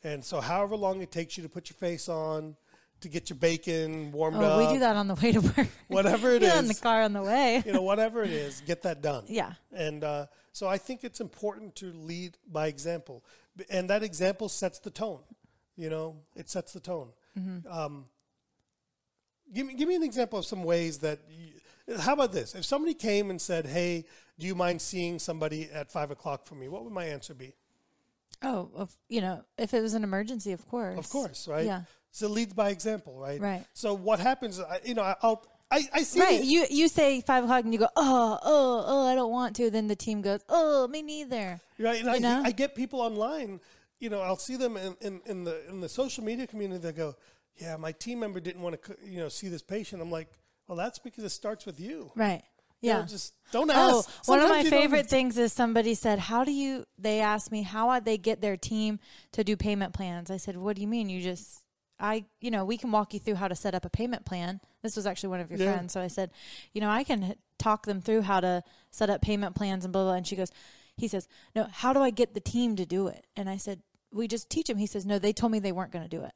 And 0.04 0.24
so, 0.24 0.40
however 0.40 0.76
long 0.76 1.00
it 1.02 1.10
takes 1.10 1.36
you 1.36 1.42
to 1.42 1.48
put 1.48 1.68
your 1.68 1.76
face 1.76 2.08
on, 2.08 2.54
to 3.00 3.08
get 3.08 3.28
your 3.28 3.36
bacon 3.38 4.12
warmed 4.12 4.36
Oh, 4.36 4.42
up, 4.44 4.58
we 4.68 4.72
do 4.74 4.78
that 4.80 4.94
on 4.96 5.08
the 5.08 5.14
way 5.14 5.32
to 5.32 5.40
work. 5.40 5.66
whatever 5.88 6.30
it 6.36 6.40
do 6.40 6.46
in 6.58 6.68
the 6.68 6.74
car 6.74 7.02
on 7.02 7.12
the 7.12 7.22
way. 7.22 7.62
you 7.66 7.72
know, 7.72 7.82
whatever 7.82 8.22
it 8.22 8.30
is, 8.30 8.60
get 8.60 8.82
that 8.82 9.02
done. 9.02 9.24
Yeah. 9.26 9.52
And 9.72 10.04
uh, 10.04 10.26
so 10.52 10.68
I 10.68 10.78
think 10.78 11.02
it's 11.04 11.20
important 11.20 11.74
to 11.76 11.92
lead 11.92 12.36
by 12.50 12.68
example, 12.68 13.24
and 13.68 13.90
that 13.90 14.02
example 14.02 14.48
sets 14.48 14.78
the 14.78 14.90
tone. 14.90 15.20
You 15.76 15.90
know, 15.90 16.16
it 16.36 16.48
sets 16.48 16.72
the 16.72 16.80
tone. 16.80 17.08
Mm-hmm. 17.36 17.70
Um, 17.70 18.04
give 19.52 19.66
me 19.66 19.74
give 19.74 19.88
me 19.88 19.96
an 19.96 20.04
example 20.04 20.38
of 20.38 20.46
some 20.46 20.62
ways 20.62 20.98
that 20.98 21.18
you, 21.28 21.53
how 22.00 22.14
about 22.14 22.32
this? 22.32 22.54
If 22.54 22.64
somebody 22.64 22.94
came 22.94 23.30
and 23.30 23.40
said, 23.40 23.66
"Hey, 23.66 24.04
do 24.38 24.46
you 24.46 24.54
mind 24.54 24.80
seeing 24.80 25.18
somebody 25.18 25.68
at 25.72 25.90
five 25.90 26.10
o'clock 26.10 26.46
for 26.46 26.54
me?" 26.54 26.68
What 26.68 26.84
would 26.84 26.92
my 26.92 27.04
answer 27.04 27.34
be? 27.34 27.54
Oh, 28.42 28.70
of, 28.74 28.94
you 29.08 29.20
know, 29.20 29.44
if 29.58 29.72
it 29.74 29.80
was 29.80 29.94
an 29.94 30.04
emergency, 30.04 30.52
of 30.52 30.66
course. 30.68 30.98
Of 30.98 31.08
course, 31.08 31.48
right? 31.48 31.64
Yeah. 31.66 31.82
So 32.10 32.28
leads 32.28 32.52
by 32.52 32.70
example, 32.70 33.18
right? 33.18 33.40
Right. 33.40 33.64
So 33.72 33.94
what 33.94 34.20
happens? 34.20 34.60
You 34.84 34.94
know, 34.94 35.02
I- 35.02 35.16
I'll 35.22 35.44
I, 35.70 35.82
I 35.92 36.02
see. 36.02 36.20
Right. 36.20 36.44
You 36.44 36.66
you 36.70 36.88
say 36.88 37.20
five 37.22 37.44
o'clock 37.44 37.64
and 37.64 37.72
you 37.72 37.78
go, 37.78 37.88
oh, 37.96 38.38
oh, 38.42 38.84
oh, 38.86 39.06
I 39.06 39.14
don't 39.14 39.32
want 39.32 39.56
to. 39.56 39.70
Then 39.70 39.88
the 39.88 39.96
team 39.96 40.20
goes, 40.20 40.40
oh, 40.48 40.86
me 40.88 41.02
neither. 41.02 41.60
Right, 41.78 42.00
and 42.00 42.10
I, 42.10 42.14
You 42.14 42.20
know? 42.20 42.42
I 42.44 42.52
get 42.52 42.74
people 42.74 43.00
online. 43.00 43.60
You 43.98 44.10
know, 44.10 44.20
I'll 44.20 44.36
see 44.36 44.56
them 44.56 44.76
in, 44.76 44.94
in, 45.00 45.20
in 45.26 45.44
the 45.44 45.68
in 45.68 45.80
the 45.80 45.88
social 45.88 46.22
media 46.22 46.46
community. 46.46 46.80
They 46.82 46.92
go, 46.92 47.16
"Yeah, 47.56 47.76
my 47.76 47.92
team 47.92 48.20
member 48.20 48.38
didn't 48.38 48.60
want 48.60 48.80
to, 48.82 48.96
you 49.04 49.18
know, 49.18 49.28
see 49.28 49.48
this 49.48 49.62
patient." 49.62 50.02
I'm 50.02 50.10
like, 50.10 50.28
"Well, 50.68 50.76
that's 50.76 50.98
because 50.98 51.24
it 51.24 51.30
starts 51.30 51.66
with 51.66 51.78
you." 51.80 52.12
Right. 52.14 52.42
You 52.80 52.92
know, 52.92 52.98
Yeah. 53.00 53.06
just 53.06 53.32
don't 53.50 53.70
Oh, 53.70 54.00
ask. 54.00 54.28
one 54.28 54.40
of 54.40 54.48
my 54.50 54.62
favorite 54.62 55.08
things 55.08 55.38
is 55.38 55.52
somebody 55.52 55.94
said, 55.94 56.18
"How 56.18 56.44
do 56.44 56.52
you?" 56.52 56.84
They 56.98 57.20
asked 57.20 57.50
me 57.50 57.62
how 57.62 57.98
they 58.00 58.18
get 58.18 58.40
their 58.42 58.56
team 58.58 59.00
to 59.32 59.42
do 59.42 59.56
payment 59.56 59.94
plans. 59.94 60.30
I 60.30 60.36
said, 60.36 60.56
"What 60.58 60.76
do 60.76 60.82
you 60.82 60.88
mean? 60.88 61.08
You 61.08 61.22
just, 61.22 61.62
I, 61.98 62.26
you 62.40 62.50
know, 62.50 62.64
we 62.64 62.76
can 62.76 62.92
walk 62.92 63.14
you 63.14 63.20
through 63.20 63.36
how 63.36 63.48
to 63.48 63.54
set 63.56 63.74
up 63.74 63.84
a 63.86 63.90
payment 63.90 64.26
plan." 64.26 64.60
This 64.82 64.96
was 64.96 65.06
actually 65.06 65.30
one 65.30 65.40
of 65.40 65.50
your 65.50 65.58
Yeah. 65.60 65.72
friends, 65.72 65.92
so 65.94 66.00
I 66.02 66.08
said, 66.08 66.30
"You 66.74 66.82
know, 66.82 66.90
I 66.90 67.04
can 67.04 67.36
talk 67.58 67.86
them 67.86 68.02
through 68.02 68.22
how 68.22 68.40
to 68.40 68.62
set 68.90 69.08
up 69.08 69.22
payment 69.22 69.54
plans 69.54 69.84
and 69.84 69.92
blah 69.92 70.04
blah." 70.04 70.14
And 70.14 70.26
she 70.26 70.36
goes, 70.36 70.50
"He 70.96 71.08
says, 71.08 71.26
no, 71.54 71.64
how 71.64 71.94
do 71.94 72.00
I 72.00 72.10
get 72.10 72.34
the 72.34 72.40
team 72.40 72.76
to 72.76 72.84
do 72.84 73.06
it?" 73.06 73.26
And 73.34 73.48
I 73.48 73.56
said, 73.56 73.82
"We 74.12 74.28
just 74.28 74.50
teach 74.50 74.66
them." 74.66 74.76
He 74.76 74.86
says, 74.86 75.06
"No, 75.06 75.18
they 75.18 75.32
told 75.32 75.52
me 75.52 75.58
they 75.58 75.72
weren't 75.72 75.90
going 75.92 76.04
to 76.04 76.16
do 76.16 76.22
it." 76.22 76.34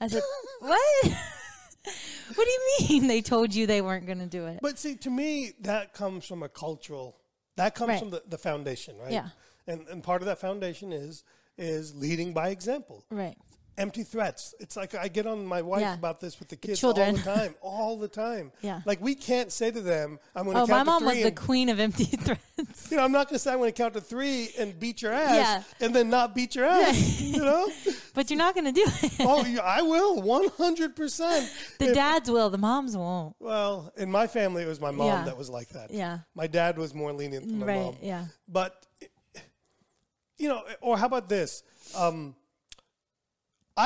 I 0.00 0.06
said, 0.06 0.22
"What?" 0.60 1.12
What 2.34 2.44
do 2.44 2.50
you 2.50 2.88
mean 2.88 3.06
they 3.08 3.22
told 3.22 3.54
you 3.54 3.66
they 3.66 3.80
weren't 3.80 4.06
going 4.06 4.20
to 4.20 4.26
do 4.26 4.46
it? 4.46 4.60
But 4.62 4.78
see, 4.78 4.94
to 4.96 5.10
me, 5.10 5.52
that 5.60 5.92
comes 5.94 6.24
from 6.24 6.42
a 6.42 6.48
cultural. 6.48 7.16
That 7.56 7.74
comes 7.74 7.88
Right. 7.90 7.98
from 7.98 8.10
the, 8.10 8.22
the 8.28 8.38
foundation, 8.38 8.96
right? 8.98 9.12
Yeah. 9.12 9.28
And 9.66 9.86
and 9.88 10.02
part 10.02 10.22
of 10.22 10.26
that 10.26 10.38
foundation 10.38 10.92
is 10.92 11.24
is 11.58 11.94
leading 11.94 12.32
by 12.32 12.50
example. 12.50 13.04
Right. 13.10 13.36
Empty 13.80 14.02
threats. 14.02 14.54
It's 14.60 14.76
like 14.76 14.94
I 14.94 15.08
get 15.08 15.26
on 15.26 15.46
my 15.46 15.62
wife 15.62 15.80
Yeah. 15.80 15.94
about 15.94 16.20
this 16.20 16.38
with 16.38 16.48
the 16.48 16.56
kids 16.56 16.84
all 16.84 16.92
the 16.92 17.12
time, 17.24 17.54
all 17.62 17.96
the 17.96 18.08
time. 18.08 18.52
Yeah. 18.60 18.82
Like 18.84 19.00
we 19.00 19.14
can't 19.14 19.50
say 19.50 19.70
to 19.70 19.80
them, 19.80 20.18
"I'm 20.36 20.44
going 20.44 20.56
to 20.56 20.62
Oh, 20.62 20.66
count 20.66 20.86
my 20.86 20.92
mom 20.92 21.04
was 21.06 21.22
the 21.22 21.32
queen 21.32 21.70
of 21.70 21.80
empty 21.80 22.04
threats. 22.24 22.90
you 22.90 22.98
know, 22.98 23.04
I'm 23.04 23.10
not 23.12 23.28
going 23.28 23.36
to 23.36 23.38
say 23.38 23.52
I'm 23.52 23.58
going 23.58 23.72
to 23.72 23.76
count 23.82 23.94
to 23.94 24.00
three 24.02 24.50
and 24.58 24.78
beat 24.78 25.00
your 25.00 25.12
ass, 25.12 25.34
Yeah. 25.34 25.62
and 25.86 25.94
then 25.96 26.10
not 26.10 26.34
beat 26.34 26.54
your 26.54 26.66
ass. 26.66 27.20
you 27.22 27.38
know? 27.42 27.70
But 28.12 28.28
you're 28.30 28.36
not 28.38 28.54
going 28.54 28.66
to 28.66 28.72
do 28.72 28.84
it. 28.86 29.12
Oh, 29.20 29.44
you- 29.46 29.60
I 29.60 29.80
will, 29.80 30.20
100. 30.20 30.94
percent 30.94 31.50
The 31.78 31.94
dads 31.94 32.30
will, 32.30 32.50
the 32.50 32.58
moms 32.58 32.96
won't. 32.96 33.34
Well, 33.40 33.92
in 33.96 34.10
my 34.10 34.26
family, 34.26 34.62
it 34.62 34.68
was 34.68 34.78
my 34.80 34.90
mom 34.90 35.06
Yeah. 35.06 35.24
that 35.24 35.38
was 35.38 35.48
like 35.48 35.70
that. 35.70 35.90
Yeah. 35.90 36.18
My 36.34 36.46
dad 36.46 36.76
was 36.76 36.94
more 36.94 37.12
lenient 37.14 37.46
than 37.48 37.58
my 37.60 37.66
Right, 37.66 37.80
mom. 37.80 37.96
yeah. 38.02 38.26
But 38.46 38.86
you 40.36 40.48
know, 40.48 40.62
or 40.80 40.96
how 40.98 41.06
about 41.06 41.28
this? 41.28 41.62
Um, 41.96 42.34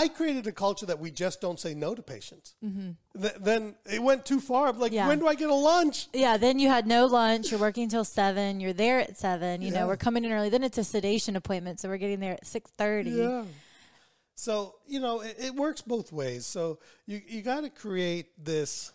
I 0.02 0.08
created 0.08 0.46
a 0.46 0.52
culture 0.52 0.86
that 0.86 0.98
we 0.98 1.10
just 1.10 1.40
don't 1.40 1.58
say 1.60 1.72
no 1.74 1.94
to 1.94 2.02
patients. 2.02 2.54
Th- 2.62 3.34
then 3.40 3.74
it 3.86 4.02
went 4.02 4.24
too 4.26 4.40
far. 4.40 4.66
I'm 4.68 4.78
like, 4.78 4.90
Mm-hmm. 4.90 4.96
Yeah. 4.96 5.08
when 5.08 5.18
do 5.20 5.26
I 5.28 5.34
get 5.34 5.50
a 5.50 5.54
lunch? 5.54 6.08
Yeah, 6.12 6.36
then 6.36 6.58
you 6.58 6.68
had 6.68 6.86
no 6.86 7.06
lunch. 7.06 7.50
You're 7.50 7.60
working 7.60 7.88
till 7.88 8.04
seven. 8.04 8.60
You're 8.60 8.72
there 8.72 8.98
at 9.00 9.16
seven. 9.16 9.62
You 9.62 9.68
Yeah. 9.72 9.80
know, 9.80 9.86
we're 9.86 9.96
coming 9.96 10.24
in 10.24 10.32
early. 10.32 10.48
Then 10.48 10.64
it's 10.64 10.78
a 10.78 10.84
sedation 10.84 11.36
appointment, 11.36 11.80
so 11.80 11.88
we're 11.88 11.98
getting 11.98 12.20
there 12.20 12.32
at 12.34 12.46
six 12.46 12.70
thirty. 12.76 13.10
Yeah. 13.10 13.44
So 14.34 14.76
you 14.86 15.00
know, 15.00 15.20
it, 15.20 15.36
it 15.38 15.54
works 15.54 15.80
both 15.82 16.12
ways. 16.12 16.46
So 16.46 16.78
you 17.06 17.20
you 17.26 17.42
got 17.42 17.60
to 17.62 17.70
create 17.70 18.26
this. 18.42 18.92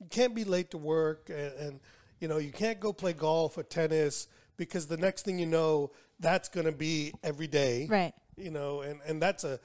You 0.00 0.06
can't 0.08 0.34
be 0.34 0.44
late 0.44 0.70
to 0.70 0.78
work, 0.78 1.28
and, 1.30 1.52
and 1.64 1.80
you 2.20 2.28
know 2.28 2.38
you 2.38 2.50
can't 2.52 2.80
go 2.80 2.92
play 2.92 3.12
golf 3.12 3.58
or 3.58 3.62
tennis 3.62 4.26
because 4.56 4.86
the 4.86 4.96
next 4.96 5.24
thing 5.24 5.38
you 5.38 5.46
know, 5.46 5.90
that's 6.20 6.48
going 6.48 6.66
to 6.66 6.72
be 6.72 7.12
every 7.22 7.46
day. 7.48 7.86
Right. 7.90 8.14
You 8.36 8.50
know, 8.50 8.80
and 8.80 9.00
and 9.06 9.20
that's 9.20 9.44
a. 9.44 9.60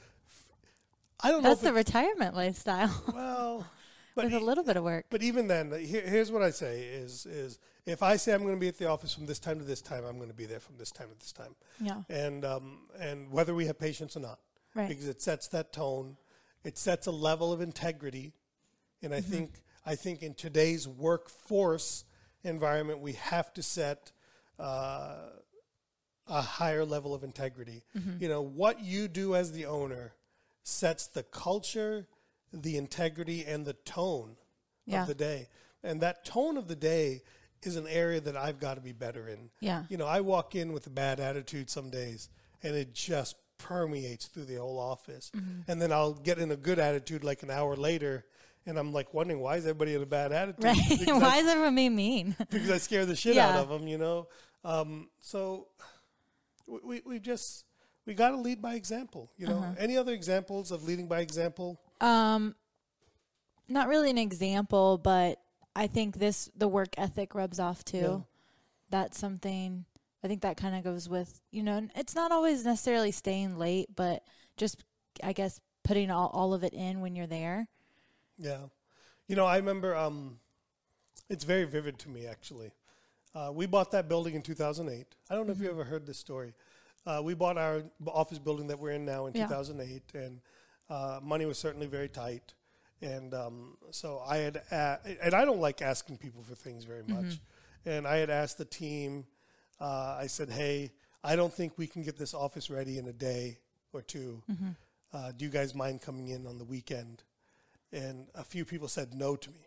I 1.21 1.31
don't 1.31 1.43
know. 1.43 1.49
That's 1.49 1.61
the 1.61 1.73
retirement 1.73 2.35
lifestyle 2.35 3.03
well, 3.13 3.67
but 4.15 4.25
with 4.25 4.33
a 4.33 4.39
little 4.39 4.63
bit 4.63 4.77
of 4.77 4.83
work. 4.83 5.05
but 5.09 5.21
even 5.21 5.47
then, 5.47 5.71
here, 5.71 6.01
here's 6.01 6.31
what 6.31 6.41
I 6.41 6.51
say: 6.51 6.81
is 6.81 7.25
is 7.25 7.59
if 7.85 8.03
I 8.03 8.15
say 8.15 8.33
I'm 8.33 8.43
going 8.43 8.55
to 8.55 8.59
be 8.59 8.67
at 8.67 8.77
the 8.77 8.87
office 8.89 9.13
from 9.13 9.25
this 9.25 9.39
time 9.39 9.59
to 9.59 9.65
this 9.65 9.81
time, 9.81 10.05
I'm 10.05 10.17
going 10.17 10.29
to 10.29 10.35
be 10.35 10.45
there 10.45 10.59
from 10.59 10.77
this 10.77 10.91
time 10.91 11.07
to 11.09 11.19
this 11.19 11.31
time. 11.31 11.55
Yeah. 11.81 12.03
And 12.09 12.45
um, 12.45 12.79
and 12.99 13.31
whether 13.31 13.53
we 13.53 13.65
have 13.65 13.79
patients 13.79 14.15
or 14.15 14.21
not, 14.21 14.39
Right. 14.75 14.87
Because 14.87 15.07
it 15.07 15.21
sets 15.21 15.47
that 15.47 15.73
tone, 15.73 16.17
it 16.63 16.77
sets 16.77 17.07
a 17.07 17.11
level 17.11 17.51
of 17.51 17.61
integrity, 17.61 18.33
and 19.01 19.13
I 19.13 19.21
think 19.21 19.61
I 19.85 19.95
think 19.95 20.21
in 20.21 20.35
today's 20.35 20.87
workforce 20.87 22.05
environment, 22.43 22.99
we 22.99 23.13
have 23.13 23.53
to 23.53 23.63
set. 23.63 24.11
Uh, 24.57 25.15
a 26.31 26.41
higher 26.41 26.85
level 26.85 27.15
of 27.15 27.23
integrity. 27.23 27.81
You 28.19 28.29
know, 28.29 28.41
what 28.43 28.81
you 28.81 29.07
do 29.07 29.33
as 29.33 29.51
the 29.51 29.65
owner 29.65 30.13
sets 30.69 31.07
the 31.07 31.23
culture, 31.23 32.07
the 32.53 32.77
integrity, 32.77 33.45
and 33.45 33.65
the 33.65 33.73
tone 33.73 34.37
Yeah. 34.85 35.01
of 35.01 35.07
the 35.07 35.15
day. 35.15 35.47
And 35.83 36.01
that 36.01 36.25
tone 36.25 36.57
of 36.57 36.67
the 36.67 36.75
day 36.75 37.21
is 37.63 37.75
an 37.75 37.87
area 37.87 38.21
that 38.21 38.37
I've 38.37 38.59
got 38.59 38.75
to 38.75 38.81
be 38.81 38.93
better 38.93 39.27
in. 39.27 39.49
Yeah. 39.59 39.83
You 39.89 39.97
know, 39.97 40.05
I 40.07 40.21
walk 40.21 40.55
in 40.55 40.71
with 40.73 40.87
a 40.87 40.89
bad 40.89 41.19
attitude 41.19 41.69
some 41.69 41.89
days, 41.89 42.29
and 42.63 42.75
it 42.75 42.93
just 42.93 43.35
permeates 43.57 44.27
through 44.27 44.45
the 44.45 44.55
whole 44.55 44.79
office. 44.79 45.31
Mm-hmm. 45.35 45.69
And 45.69 45.81
then 45.81 45.91
I'll 45.91 46.13
get 46.13 46.39
in 46.39 46.51
a 46.51 46.55
good 46.55 46.79
attitude 46.79 47.23
like 47.23 47.43
an 47.43 47.51
hour 47.51 47.75
later. 47.75 48.25
And 48.65 48.77
I'm 48.77 48.93
like 48.93 49.13
wondering 49.13 49.39
why 49.41 49.57
is 49.57 49.65
everybody 49.65 49.95
in 49.95 50.01
a 50.01 50.05
bad 50.05 50.31
attitude? 50.31 50.63
Right. 50.63 50.77
Because 50.89 51.07
I 51.09 51.17
Why 51.27 51.37
is 51.37 51.47
everyone 51.47 51.75
being 51.75 51.95
mean? 51.95 52.35
because 52.49 52.69
I 52.69 52.77
scare 52.77 53.05
the 53.05 53.15
shit 53.15 53.37
out 53.37 53.55
of 53.57 53.69
them, 53.69 53.87
you 53.87 53.97
know. 53.97 54.27
Um, 54.63 55.09
so 55.19 55.67
we, 56.67 56.79
we 56.83 57.01
we 57.05 57.19
just 57.19 57.65
we 58.09 58.15
got 58.15 58.31
to 58.31 58.37
lead 58.37 58.59
by 58.59 58.73
example, 58.73 59.29
you 59.37 59.45
know. 59.45 59.59
Uh-huh. 59.59 59.75
Any 59.77 59.95
other 59.95 60.13
examples 60.13 60.71
of 60.71 60.83
leading 60.83 61.05
by 61.07 61.19
example? 61.19 61.79
Um, 62.01 62.55
not 63.67 63.87
really 63.87 64.09
an 64.09 64.17
example, 64.17 64.97
but 64.97 65.39
I 65.75 65.85
think 65.85 66.17
this 66.17 66.49
the 66.57 66.67
work 66.67 66.95
ethic 66.97 67.35
rubs 67.35 67.59
off 67.59 67.85
too. 67.85 67.97
Yeah. 67.97 68.17
That's 68.89 69.19
something 69.19 69.85
I 70.23 70.27
think 70.27 70.41
that 70.41 70.57
kind 70.57 70.75
of 70.75 70.83
goes 70.83 71.07
with 71.07 71.39
you 71.51 71.61
know. 71.61 71.87
It's 71.95 72.15
not 72.15 72.31
always 72.31 72.65
necessarily 72.65 73.11
staying 73.11 73.59
late, 73.59 73.95
but 73.95 74.23
just 74.57 74.83
I 75.23 75.31
guess 75.33 75.61
putting 75.83 76.09
all, 76.09 76.31
all 76.33 76.55
of 76.55 76.63
it 76.63 76.73
in 76.73 77.01
when 77.01 77.15
you're 77.15 77.27
there. 77.27 77.67
Yeah, 78.39 78.61
you 79.27 79.35
know, 79.35 79.45
I 79.45 79.57
remember. 79.57 79.95
Um, 79.95 80.39
it's 81.29 81.43
very 81.43 81.65
vivid 81.65 81.99
to 81.99 82.09
me 82.09 82.25
actually. 82.25 82.71
Uh, 83.35 83.51
we 83.53 83.67
bought 83.67 83.91
that 83.91 84.09
building 84.09 84.33
in 84.33 84.41
2008. 84.41 85.05
I 85.29 85.35
don't 85.35 85.45
know 85.45 85.51
if 85.51 85.59
you 85.59 85.65
Mm-hmm. 85.65 85.73
ever 85.79 85.83
heard 85.83 86.07
this 86.07 86.17
story. 86.17 86.55
Uh, 87.09 87.21
we 87.23 87.33
bought 87.33 87.57
our 87.57 87.81
office 88.07 88.37
building 88.39 88.67
that 88.67 88.79
we're 88.79 88.91
in 88.91 89.03
now 89.05 89.25
in 89.25 89.33
Yeah. 89.33 89.47
2008, 89.47 90.03
and 90.13 90.41
uh, 90.89 91.19
money 91.23 91.45
was 91.45 91.57
certainly 91.57 91.87
very 91.87 92.07
tight. 92.09 92.53
And 93.01 93.33
um, 93.33 93.77
so 93.91 94.21
I 94.27 94.37
had, 94.37 94.57
a- 94.71 94.99
and 95.23 95.33
I 95.33 95.43
don't 95.45 95.59
like 95.59 95.81
asking 95.81 96.17
people 96.17 96.43
for 96.43 96.53
things 96.55 96.83
very 96.83 97.03
much. 97.03 97.25
Mm-hmm. 97.25 97.89
And 97.89 98.07
I 98.07 98.17
had 98.17 98.29
asked 98.29 98.57
the 98.57 98.65
team. 98.65 99.25
Uh, 99.79 100.17
I 100.19 100.27
said, 100.27 100.49
"Hey, 100.49 100.91
I 101.23 101.35
don't 101.35 101.53
think 101.53 101.77
we 101.77 101.87
can 101.87 102.03
get 102.03 102.17
this 102.17 102.33
office 102.33 102.69
ready 102.69 102.97
in 102.99 103.07
a 103.07 103.13
day 103.13 103.57
or 103.93 104.01
2 104.01 104.43
Mm-hmm. 104.51 104.69
Uh, 105.11 105.31
do 105.35 105.45
you 105.45 105.49
guys 105.51 105.73
mind 105.73 106.01
coming 106.01 106.27
in 106.27 106.45
on 106.45 106.57
the 106.57 106.65
weekend?" 106.65 107.23
And 107.91 108.27
a 108.35 108.43
few 108.43 108.65
people 108.65 108.87
said 108.87 109.13
no 109.15 109.35
to 109.35 109.49
me. 109.49 109.65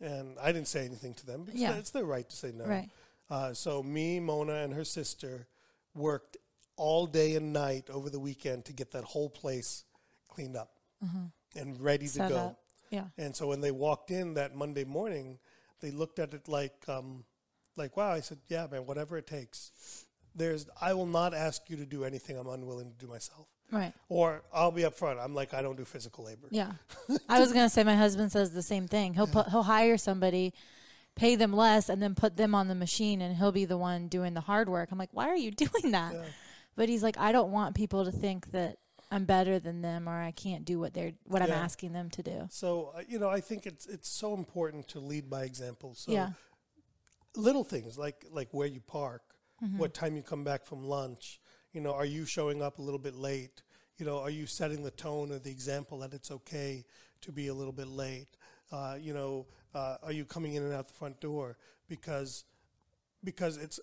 And 0.00 0.36
I 0.38 0.52
didn't 0.52 0.68
say 0.68 0.84
anything 0.84 1.14
to 1.14 1.24
them 1.26 1.44
because 1.44 1.62
Uh-huh. 1.62 1.72
Yeah. 1.72 1.78
it's 1.78 1.90
their 1.90 2.04
right 2.04 2.28
to 2.28 2.36
say 2.36 2.52
no. 2.52 2.66
Right. 2.66 2.90
Uh, 3.30 3.54
so 3.54 3.82
me, 3.82 4.20
Mona, 4.20 4.54
and 4.64 4.74
her 4.74 4.84
sister 4.84 5.46
worked 5.96 6.36
all 6.76 7.06
day 7.06 7.34
and 7.36 7.52
night 7.52 7.88
over 7.90 8.10
the 8.10 8.20
weekend 8.20 8.64
to 8.66 8.72
get 8.72 8.92
that 8.92 9.04
whole 9.04 9.30
place 9.30 9.84
cleaned 10.28 10.56
up 10.56 10.70
and 11.56 11.80
ready 11.80 12.08
to 12.08 12.18
go. 12.18 12.36
up. 12.36 12.60
Yeah. 12.90 13.04
And 13.18 13.34
so 13.34 13.48
when 13.48 13.60
they 13.60 13.70
walked 13.70 14.10
in 14.10 14.34
that 14.34 14.54
Monday 14.54 14.84
morning, 14.84 15.38
they 15.80 15.90
looked 15.90 16.18
at 16.18 16.34
it 16.34 16.48
like, 16.48 16.74
um, 16.88 17.24
like, 17.76 17.96
wow. 17.96 18.10
I 18.10 18.20
said, 18.20 18.38
yeah, 18.48 18.66
man, 18.70 18.86
whatever 18.86 19.16
it 19.16 19.26
takes. 19.26 20.06
There's, 20.34 20.66
I 20.80 20.92
will 20.94 21.06
not 21.06 21.34
ask 21.34 21.62
you 21.68 21.76
to 21.76 21.86
do 21.86 22.04
anything 22.04 22.36
I'm 22.36 22.46
unwilling 22.46 22.90
to 22.90 22.96
do 22.96 23.06
myself. 23.06 23.48
Right. 23.72 23.92
Or 24.08 24.42
I'll 24.52 24.70
be 24.70 24.82
upfront. 24.82 25.22
I'm 25.22 25.34
like, 25.34 25.52
I 25.54 25.62
don't 25.62 25.76
do 25.76 25.84
physical 25.84 26.24
labor. 26.24 26.48
Yeah. 26.50 26.72
I 27.28 27.40
was 27.40 27.52
gonna 27.52 27.68
say 27.68 27.82
my 27.82 27.96
husband 27.96 28.30
says 28.30 28.52
the 28.52 28.62
same 28.62 28.86
thing. 28.86 29.14
He'll 29.14 29.26
put 29.26 29.48
he'll 29.48 29.64
hire 29.64 29.98
somebody, 29.98 30.54
pay 31.16 31.34
them 31.34 31.52
less, 31.52 31.88
and 31.88 32.00
then 32.02 32.14
put 32.14 32.36
them 32.36 32.54
on 32.54 32.68
the 32.68 32.74
machine, 32.74 33.20
and 33.20 33.36
he'll 33.36 33.52
be 33.52 33.64
the 33.64 33.78
one 33.78 34.06
doing 34.08 34.34
the 34.34 34.42
hard 34.42 34.68
work. 34.68 34.90
I'm 34.92 34.98
like, 34.98 35.12
why 35.12 35.28
are 35.28 35.36
you 35.36 35.50
doing 35.64 35.92
that? 35.92 36.14
But 36.76 36.88
he's 36.88 37.02
like, 37.02 37.18
I 37.18 37.32
don't 37.32 37.50
want 37.50 37.74
people 37.74 38.04
to 38.04 38.12
think 38.12 38.52
that 38.52 38.78
I'm 39.10 39.24
better 39.24 39.58
than 39.58 39.82
them 39.82 40.08
or 40.08 40.20
I 40.20 40.32
can't 40.32 40.64
do 40.64 40.78
what 40.80 40.92
they're 40.92 41.12
what 41.24 41.40
I'm 41.40 41.52
asking 41.52 41.92
them 41.92 42.10
to 42.10 42.22
do. 42.22 42.48
So 42.50 42.92
uh, 42.96 43.02
you 43.08 43.18
know, 43.18 43.28
I 43.28 43.40
think 43.40 43.66
it's 43.66 43.86
it's 43.86 44.08
so 44.08 44.34
important 44.34 44.88
to 44.88 45.00
lead 45.00 45.30
by 45.30 45.44
example. 45.44 45.94
So 45.94 46.12
Yeah. 46.12 46.30
little 47.34 47.64
things 47.64 47.96
like 47.98 48.24
like 48.30 48.52
where 48.52 48.66
you 48.66 48.80
park, 48.80 49.22
what 49.76 49.94
time 49.94 50.16
you 50.16 50.22
come 50.22 50.44
back 50.44 50.64
from 50.64 50.84
lunch. 50.84 51.40
You 51.72 51.80
know, 51.80 51.94
are 51.94 52.04
you 52.06 52.24
showing 52.24 52.62
up 52.62 52.78
a 52.78 52.82
little 52.82 52.98
bit 52.98 53.14
late? 53.14 53.62
You 53.98 54.06
know, 54.06 54.18
are 54.18 54.30
you 54.30 54.46
setting 54.46 54.82
the 54.82 54.90
tone 54.90 55.32
or 55.32 55.38
the 55.38 55.50
example 55.50 55.98
that 56.00 56.12
it's 56.12 56.30
okay 56.30 56.84
to 57.22 57.32
be 57.32 57.46
a 57.48 57.54
little 57.54 57.72
bit 57.72 57.88
late? 57.88 58.28
Uh, 58.72 58.96
you 59.00 59.14
know, 59.14 59.46
uh, 59.76 59.96
are 60.02 60.12
you 60.12 60.24
coming 60.24 60.54
in 60.54 60.62
and 60.62 60.72
out 60.72 60.88
the 60.88 60.94
front 60.94 61.20
door? 61.20 61.56
Because 61.88 62.44
because 63.22 63.56
it's 63.58 63.78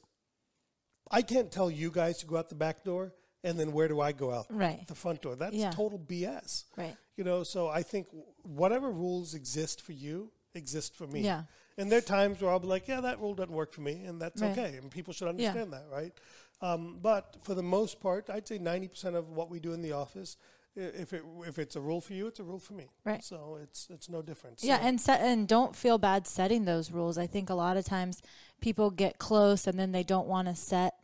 I 1.11 1.21
can't 1.21 1.51
tell 1.51 1.69
you 1.69 1.91
guys 1.91 2.17
to 2.19 2.25
go 2.25 2.37
out 2.37 2.49
the 2.49 2.55
back 2.55 2.83
door, 2.83 3.13
and 3.43 3.59
then 3.59 3.71
where 3.71 3.87
do 3.87 3.99
I 4.01 4.11
go 4.11 4.31
out? 4.31 4.47
Right. 4.49 4.87
the 4.87 4.95
front 4.95 5.21
door. 5.21 5.35
That's 5.35 5.55
Yeah. 5.55 5.71
total 5.71 5.99
BS. 5.99 6.65
Right. 6.77 6.95
You 7.17 7.23
know, 7.23 7.43
so 7.43 7.67
I 7.67 7.83
think 7.83 8.07
whatever 8.43 8.89
rules 8.91 9.33
exist 9.35 9.81
for 9.81 9.91
you 9.93 10.31
exist 10.55 10.95
for 10.95 11.07
me. 11.07 11.21
Yeah. 11.21 11.43
And 11.77 11.91
there 11.91 11.97
are 11.99 12.01
times 12.19 12.41
where 12.41 12.51
I'll 12.51 12.59
be 12.59 12.67
like, 12.67 12.87
yeah, 12.87 13.01
that 13.01 13.19
rule 13.19 13.33
doesn't 13.33 13.53
work 13.53 13.73
for 13.73 13.81
me, 13.81 14.03
and 14.05 14.21
that's 14.21 14.41
Right. 14.41 14.51
okay. 14.57 14.77
And 14.77 14.89
people 14.91 15.13
should 15.13 15.27
understand 15.27 15.73
that, 15.73 15.85
right? 15.91 16.13
Um, 16.61 16.99
but 17.01 17.37
for 17.43 17.55
the 17.55 17.63
most 17.63 17.99
part, 17.99 18.29
I'd 18.29 18.47
say 18.47 18.59
90% 18.59 19.15
of 19.15 19.29
what 19.29 19.49
we 19.49 19.59
do 19.59 19.73
in 19.73 19.81
the 19.81 19.91
office, 19.93 20.37
if 20.75 21.13
it 21.13 21.23
if 21.47 21.59
it's 21.59 21.75
a 21.75 21.81
rule 21.81 22.01
for 22.01 22.13
you, 22.13 22.27
it's 22.27 22.39
a 22.39 22.43
rule 22.43 22.59
for 22.59 22.73
me. 22.73 22.87
Right. 23.05 23.23
So 23.23 23.57
it's 23.61 23.87
it's 23.91 24.09
no 24.09 24.21
difference. 24.21 24.63
Yeah, 24.63 24.79
So- 24.79 24.87
and 24.87 25.01
set, 25.01 25.21
and 25.21 25.47
don't 25.47 25.75
feel 25.75 25.97
bad 25.97 26.27
setting 26.27 26.65
those 26.65 26.91
rules. 26.91 27.17
I 27.17 27.27
think 27.27 27.49
a 27.49 27.55
lot 27.55 27.77
of 27.77 27.85
times 27.85 28.21
people 28.61 28.89
get 28.91 29.17
close 29.19 29.67
and 29.67 29.77
then 29.79 29.91
they 29.91 30.03
don't 30.03 30.27
want 30.27 30.47
to 30.47 30.55
set 30.55 30.95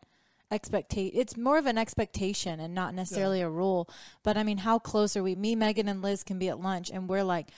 expectate. 0.52 1.12
It's 1.14 1.38
more 1.38 1.58
of 1.60 1.68
an 1.68 1.78
expectation 1.78 2.60
and 2.60 2.74
not 2.74 2.96
necessarily 2.96 3.42
a 3.42 3.50
rule. 3.50 3.88
But 4.24 4.36
I 4.38 4.44
mean, 4.44 4.58
how 4.60 4.80
close 4.80 5.16
are 5.16 5.22
we? 5.22 5.36
Me, 5.36 5.56
Megan, 5.56 5.88
and 5.88 6.02
Liz 6.02 6.24
can 6.24 6.40
be 6.40 6.50
at 6.50 6.60
lunch, 6.60 6.90
and 6.90 7.08
we're 7.08 7.24
like. 7.24 7.50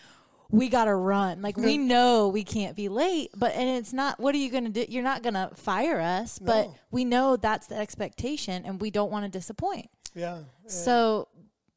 We 0.53 0.67
gotta 0.67 0.93
run. 0.93 1.41
Like 1.41 1.55
we 1.55 1.77
know 1.77 2.27
we 2.27 2.43
can't 2.43 2.75
be 2.75 2.89
late, 2.89 3.29
but 3.33 3.53
and 3.55 3.69
it's 3.69 3.93
not. 3.93 4.19
What 4.19 4.35
are 4.35 4.37
you 4.37 4.51
gonna 4.51 4.67
do? 4.67 4.85
You're 4.89 5.01
not 5.01 5.23
gonna 5.23 5.49
fire 5.55 6.01
us, 6.01 6.39
but 6.39 6.65
No. 6.67 6.75
we 6.91 7.05
know 7.05 7.37
that's 7.37 7.67
the 7.67 7.77
expectation, 7.77 8.65
and 8.65 8.81
we 8.81 8.91
don't 8.91 9.09
want 9.09 9.23
to 9.23 9.29
disappoint. 9.31 9.89
yeah. 10.13 10.39
So 10.67 11.29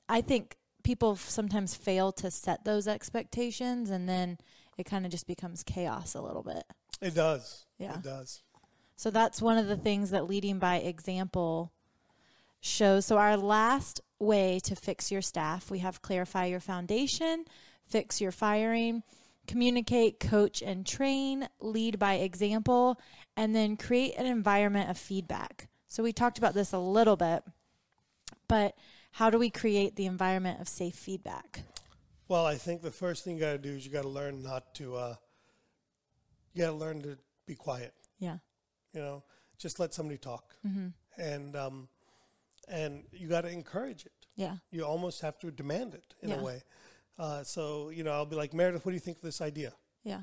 I 0.08 0.20
think 0.20 0.56
people 0.82 1.16
sometimes 1.16 1.74
fail 1.74 2.12
to 2.12 2.30
set 2.30 2.64
those 2.64 2.86
expectations 2.86 3.90
and 3.90 4.08
then 4.08 4.38
it 4.76 4.84
kind 4.84 5.04
of 5.04 5.10
just 5.10 5.26
becomes 5.26 5.62
chaos 5.62 6.14
a 6.14 6.22
little 6.22 6.42
bit. 6.42 6.64
It 7.00 7.14
does. 7.14 7.64
Yeah. 7.78 7.94
It 7.94 8.02
does. 8.02 8.42
So 8.96 9.10
that's 9.10 9.42
one 9.42 9.58
of 9.58 9.66
the 9.66 9.76
things 9.76 10.10
that 10.10 10.28
leading 10.28 10.58
by 10.58 10.76
example 10.76 11.72
shows. 12.60 13.06
So 13.06 13.18
our 13.18 13.36
last 13.36 14.00
way 14.18 14.60
to 14.64 14.76
fix 14.76 15.10
your 15.10 15.22
staff, 15.22 15.70
we 15.70 15.80
have 15.80 16.02
clarify 16.02 16.46
your 16.46 16.60
foundation, 16.60 17.44
fix 17.86 18.20
your 18.20 18.32
firing, 18.32 19.02
communicate, 19.46 20.20
coach 20.20 20.62
and 20.62 20.86
train, 20.86 21.48
lead 21.60 21.98
by 21.98 22.14
example, 22.14 23.00
and 23.36 23.54
then 23.54 23.76
create 23.76 24.14
an 24.16 24.26
environment 24.26 24.90
of 24.90 24.96
feedback. 24.96 25.68
So 25.88 26.02
we 26.02 26.12
talked 26.12 26.38
about 26.38 26.54
this 26.54 26.72
a 26.72 26.78
little 26.78 27.16
bit, 27.16 27.42
but 28.48 28.76
how 29.14 29.30
do 29.30 29.38
we 29.38 29.48
create 29.50 29.96
the 29.96 30.06
environment 30.06 30.60
of 30.60 30.68
safe 30.68 30.94
feedback? 30.94 31.62
Well, 32.28 32.46
I 32.46 32.56
think 32.56 32.82
the 32.82 32.90
first 32.90 33.22
thing 33.24 33.34
you 33.34 33.40
got 33.40 33.52
to 33.52 33.58
do 33.58 33.70
is 33.70 33.84
you 33.86 33.92
got 33.92 34.02
to 34.02 34.08
learn 34.08 34.42
not 34.42 34.74
to. 34.76 34.96
Uh, 34.96 35.14
you 36.52 36.62
got 36.62 36.70
to 36.70 36.76
learn 36.76 37.02
to 37.02 37.18
be 37.46 37.54
quiet. 37.54 37.92
Yeah. 38.18 38.38
You 38.92 39.00
know, 39.00 39.24
just 39.58 39.78
let 39.80 39.92
somebody 39.94 40.18
talk, 40.18 40.54
Mm-hmm. 40.66 40.88
and 41.20 41.56
um, 41.56 41.88
and 42.68 43.04
you 43.12 43.28
got 43.28 43.42
to 43.42 43.50
encourage 43.50 44.06
it. 44.06 44.12
Yeah. 44.36 44.56
You 44.70 44.84
almost 44.84 45.20
have 45.20 45.38
to 45.40 45.50
demand 45.50 45.94
it 45.94 46.14
in 46.22 46.30
Yeah. 46.30 46.40
a 46.40 46.42
way. 46.42 46.62
Uh, 47.18 47.42
so 47.44 47.90
you 47.90 48.02
know, 48.04 48.12
I'll 48.12 48.26
be 48.26 48.36
like 48.36 48.52
Meredith, 48.54 48.84
what 48.84 48.90
do 48.92 48.94
you 48.94 49.00
think 49.00 49.18
of 49.18 49.22
this 49.22 49.40
idea? 49.40 49.72
Yeah. 50.02 50.22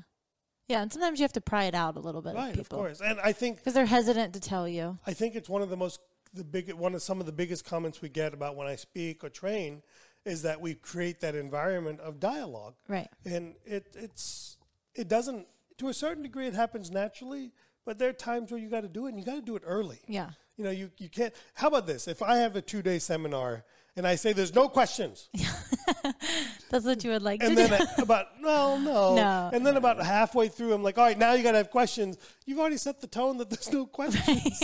Yeah. 0.68 0.82
And 0.82 0.92
sometimes 0.92 1.18
you 1.18 1.24
have 1.24 1.32
to 1.34 1.40
pry 1.40 1.64
it 1.64 1.74
out 1.74 1.96
a 1.96 2.00
little 2.00 2.20
bit 2.22 2.34
Right, 2.34 2.54
of 2.54 2.60
of 2.60 2.68
course. 2.68 3.00
And 3.00 3.18
I 3.20 3.32
think 3.32 3.56
because 3.58 3.74
they're 3.74 3.86
hesitant 3.86 4.34
to 4.34 4.40
tell 4.40 4.68
you. 4.68 4.98
I 5.06 5.12
think 5.12 5.34
it's 5.34 5.48
one 5.48 5.62
of 5.62 5.70
the 5.70 5.76
most 5.76 6.00
the 6.34 6.44
big 6.44 6.72
one 6.72 6.94
of 6.94 7.02
some 7.02 7.20
of 7.20 7.26
the 7.26 7.32
biggest 7.32 7.64
comments 7.64 8.00
we 8.02 8.08
get 8.08 8.32
about 8.34 8.56
when 8.56 8.66
I 8.66 8.76
speak 8.76 9.22
or 9.24 9.28
train 9.28 9.82
is 10.24 10.42
that 10.42 10.60
we 10.60 10.74
create 10.74 11.20
that 11.20 11.34
environment 11.34 12.00
of 12.00 12.20
dialogue. 12.20 12.74
Right. 12.88 13.08
and 13.24 13.54
it 13.66 13.86
it's 13.94 14.56
it 14.94 15.08
doesn't 15.08 15.46
to 15.78 15.88
a 15.88 15.94
certain 15.94 16.22
degree 16.22 16.46
it 16.46 16.54
happens 16.54 16.90
naturally 16.90 17.50
but 17.84 17.98
there 17.98 18.08
are 18.10 18.12
times 18.12 18.52
where 18.52 18.60
you 18.60 18.68
got 18.68 18.82
to 18.82 18.88
do 18.88 19.06
it 19.06 19.10
and 19.10 19.18
you 19.18 19.24
got 19.24 19.34
to 19.34 19.42
do 19.42 19.56
it 19.56 19.62
early 19.66 19.98
Yeah. 20.06 20.30
you 20.56 20.62
know 20.64 20.70
you, 20.70 20.90
you 20.98 21.08
can't 21.08 21.34
how 21.54 21.68
about 21.68 21.86
this 21.86 22.06
if 22.06 22.22
i 22.22 22.36
have 22.36 22.54
a 22.56 22.62
two-day 22.62 22.98
seminar 23.00 23.64
and 23.96 24.06
i 24.06 24.14
say 24.14 24.32
there's 24.34 24.54
no 24.54 24.68
questions 24.68 25.28
That's 26.70 26.84
what 26.84 27.02
you 27.04 27.10
would 27.10 27.22
like 27.22 27.42
and 27.42 27.56
to 27.56 27.66
then 27.68 27.80
do. 27.80 27.86
About 28.02 28.26
no 28.40 28.78
no 28.78 29.14
No. 29.16 29.50
and 29.52 29.66
then 29.66 29.76
about 29.76 30.02
halfway 30.04 30.48
through 30.48 30.72
i'm 30.74 30.82
like 30.82 30.98
all 30.98 31.04
right 31.04 31.18
now 31.18 31.32
you 31.32 31.42
got 31.42 31.52
to 31.52 31.58
have 31.58 31.70
questions 31.70 32.16
you've 32.46 32.58
already 32.58 32.76
set 32.78 33.00
the 33.00 33.06
tone 33.06 33.38
that 33.38 33.50
there's 33.50 33.72
no 33.72 33.86
questions 33.98 34.62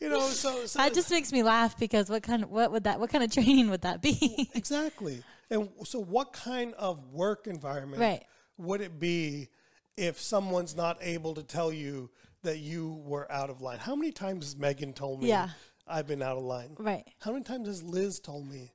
you 0.00 0.08
know 0.08 0.20
so, 0.28 0.64
so 0.66 0.78
that 0.78 0.94
just 0.94 1.10
makes 1.10 1.32
me 1.32 1.42
laugh 1.42 1.78
because 1.78 2.08
what 2.08 2.22
kind 2.22 2.42
of 2.44 2.50
what 2.50 2.72
would 2.72 2.84
that 2.84 2.98
what 3.00 3.10
kind 3.10 3.22
of 3.24 3.30
training 3.32 3.70
would 3.70 3.82
that 3.82 4.00
be? 4.02 4.48
Exactly. 4.54 5.22
And 5.50 5.68
so, 5.84 5.98
what 6.00 6.32
kind 6.32 6.74
of 6.74 7.12
work 7.12 7.46
environment 7.46 8.00
Right. 8.00 8.22
would 8.56 8.80
it 8.80 9.00
be 9.00 9.48
if 9.96 10.20
someone's 10.20 10.76
not 10.76 10.98
able 11.00 11.34
to 11.34 11.42
tell 11.42 11.72
you 11.72 12.08
that 12.42 12.58
you 12.58 13.02
were 13.04 13.30
out 13.30 13.50
of 13.50 13.60
line? 13.60 13.78
How 13.78 13.94
many 13.96 14.12
times 14.12 14.44
has 14.44 14.56
Megan 14.56 14.92
told 14.92 15.22
me 15.22 15.28
Yeah. 15.28 15.48
I've 15.88 16.06
been 16.06 16.22
out 16.22 16.36
of 16.36 16.44
line? 16.44 16.76
right. 16.78 17.04
How 17.20 17.32
many 17.32 17.42
times 17.44 17.66
has 17.66 17.82
Liz 17.82 18.20
told 18.20 18.48
me 18.48 18.72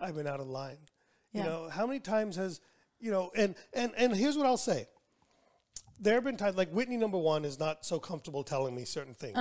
I've 0.00 0.14
been 0.16 0.26
out 0.26 0.40
of 0.40 0.48
line? 0.48 0.72
Uh-huh. 0.72 0.84
Yeah. 1.32 1.44
You 1.44 1.48
know, 1.50 1.68
how 1.68 1.86
many 1.86 2.00
times 2.00 2.36
has 2.36 2.60
you 3.00 3.10
know? 3.12 3.30
And 3.36 3.54
and 3.72 3.92
and 3.96 4.14
here's 4.14 4.36
what 4.36 4.46
I'll 4.46 4.56
say. 4.56 4.88
There 6.00 6.14
have 6.14 6.24
been 6.24 6.36
times 6.36 6.56
like 6.56 6.70
Whitney 6.70 6.96
number 6.96 7.18
one 7.18 7.44
is 7.44 7.58
not 7.58 7.84
so 7.84 7.98
comfortable 7.98 8.42
telling 8.44 8.74
me 8.74 8.84
certain 8.84 9.14
things, 9.14 9.36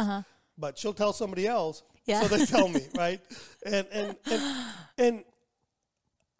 but 0.57 0.77
she'll 0.77 0.93
tell 0.93 1.13
somebody 1.13 1.47
else. 1.47 1.83
Yeah. 2.05 2.21
so 2.21 2.35
they 2.35 2.45
tell 2.45 2.69
me, 2.69 2.81
right? 2.95 3.21
And 3.65 3.87
and 3.91 4.15
and 4.31 4.65
and 4.97 5.23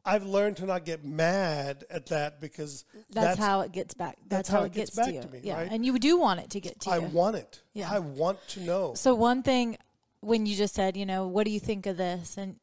I've 0.05 0.26
learned 0.26 0.57
to 0.57 0.65
not 0.65 0.86
get 0.86 1.03
mad 1.03 1.84
at 1.89 2.05
that 2.07 2.39
because 2.39 2.86
That's, 3.09 3.38
how 3.38 3.59
it 3.61 3.74
gets 3.74 3.93
back. 3.93 4.18
That's, 4.26 4.47
how, 4.47 4.63
it 4.63 4.72
gets, 4.72 4.91
back 4.91 5.07
to 5.07 5.11
you. 5.11 5.22
to 5.22 5.28
me, 5.28 5.41
yeah. 5.43 5.57
right? 5.57 5.68
And 5.70 5.86
you 5.86 5.99
do 5.99 6.18
want 6.18 6.39
it 6.39 6.51
to 6.51 6.61
get 6.61 6.80
to 6.82 6.91
I 6.91 6.99
you. 6.99 7.03
I 7.03 7.07
want 7.07 7.36
it. 7.36 7.61
Yeah. 7.74 7.89
I 7.91 7.99
want 7.99 8.39
to 8.49 8.61
know. 8.61 8.93
So 8.93 9.13
one 9.15 9.43
thing 9.43 9.78
when 10.22 10.45
you 10.45 10.55
just 10.55 10.74
said, 10.74 10.95
you 10.95 11.05
know, 11.05 11.28
what 11.28 11.45
do 11.45 11.51
you 11.51 11.59
think 11.59 11.86
of 11.86 11.97
this? 11.97 12.38
And 12.38 12.55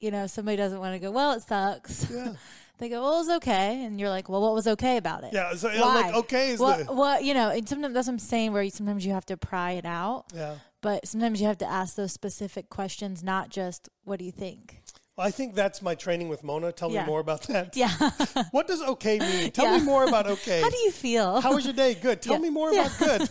you 0.00 0.10
know, 0.10 0.26
somebody 0.26 0.56
doesn't 0.56 0.78
want 0.78 0.94
to 0.94 0.98
go, 0.98 1.10
well, 1.10 1.32
it 1.32 1.42
sucks. 1.42 2.10
Yeah. 2.10 2.34
they 2.78 2.88
go, 2.88 3.02
well, 3.02 3.20
it's 3.20 3.30
okay, 3.30 3.84
and 3.84 3.98
you're 3.98 4.10
like, 4.10 4.28
well, 4.28 4.42
what 4.42 4.54
was 4.54 4.66
okay 4.66 4.98
about 4.98 5.24
it? 5.24 5.32
Yeah, 5.32 5.54
so, 5.54 5.68
Why? 5.68 6.02
like, 6.02 6.14
okay 6.14 6.50
is 6.50 6.60
what, 6.60 6.86
the- 6.86 6.92
what 6.92 7.24
you 7.24 7.34
know, 7.34 7.50
and 7.50 7.66
sometimes 7.68 7.94
that's 7.94 8.06
what 8.06 8.14
I'm 8.14 8.18
saying. 8.18 8.52
Where 8.52 8.62
you, 8.62 8.70
sometimes 8.70 9.06
you 9.06 9.12
have 9.12 9.26
to 9.26 9.36
pry 9.36 9.72
it 9.72 9.86
out, 9.86 10.26
yeah. 10.34 10.56
But 10.86 11.04
sometimes 11.04 11.40
you 11.40 11.48
have 11.48 11.58
to 11.58 11.66
ask 11.66 11.96
those 11.96 12.12
specific 12.12 12.68
questions, 12.70 13.20
not 13.24 13.48
just 13.48 13.88
what 14.04 14.20
do 14.20 14.24
you 14.24 14.30
think. 14.30 14.82
I 15.18 15.32
think 15.32 15.56
that's 15.56 15.82
my 15.82 15.96
training 15.96 16.28
with 16.28 16.44
Mona. 16.44 16.70
Tell 16.70 16.92
Yeah. 16.92 17.00
me 17.00 17.06
more 17.08 17.18
about 17.18 17.42
that. 17.48 17.74
Yeah. 17.82 17.90
What 18.52 18.68
does 18.68 18.80
okay 18.94 19.18
mean? 19.18 19.50
Tell 19.58 19.64
Yeah. 19.64 19.78
me 19.78 19.84
more 19.84 20.04
about 20.06 20.28
okay. 20.28 20.60
How 20.60 20.70
do 20.70 20.78
you 20.78 20.92
feel? 20.92 21.40
How 21.40 21.54
was 21.56 21.64
your 21.64 21.74
day? 21.74 21.94
Good. 21.94 22.22
Tell 22.22 22.34
Yeah. 22.34 22.46
me 22.46 22.50
more 22.50 22.70
about 22.70 22.92
good. 23.00 23.22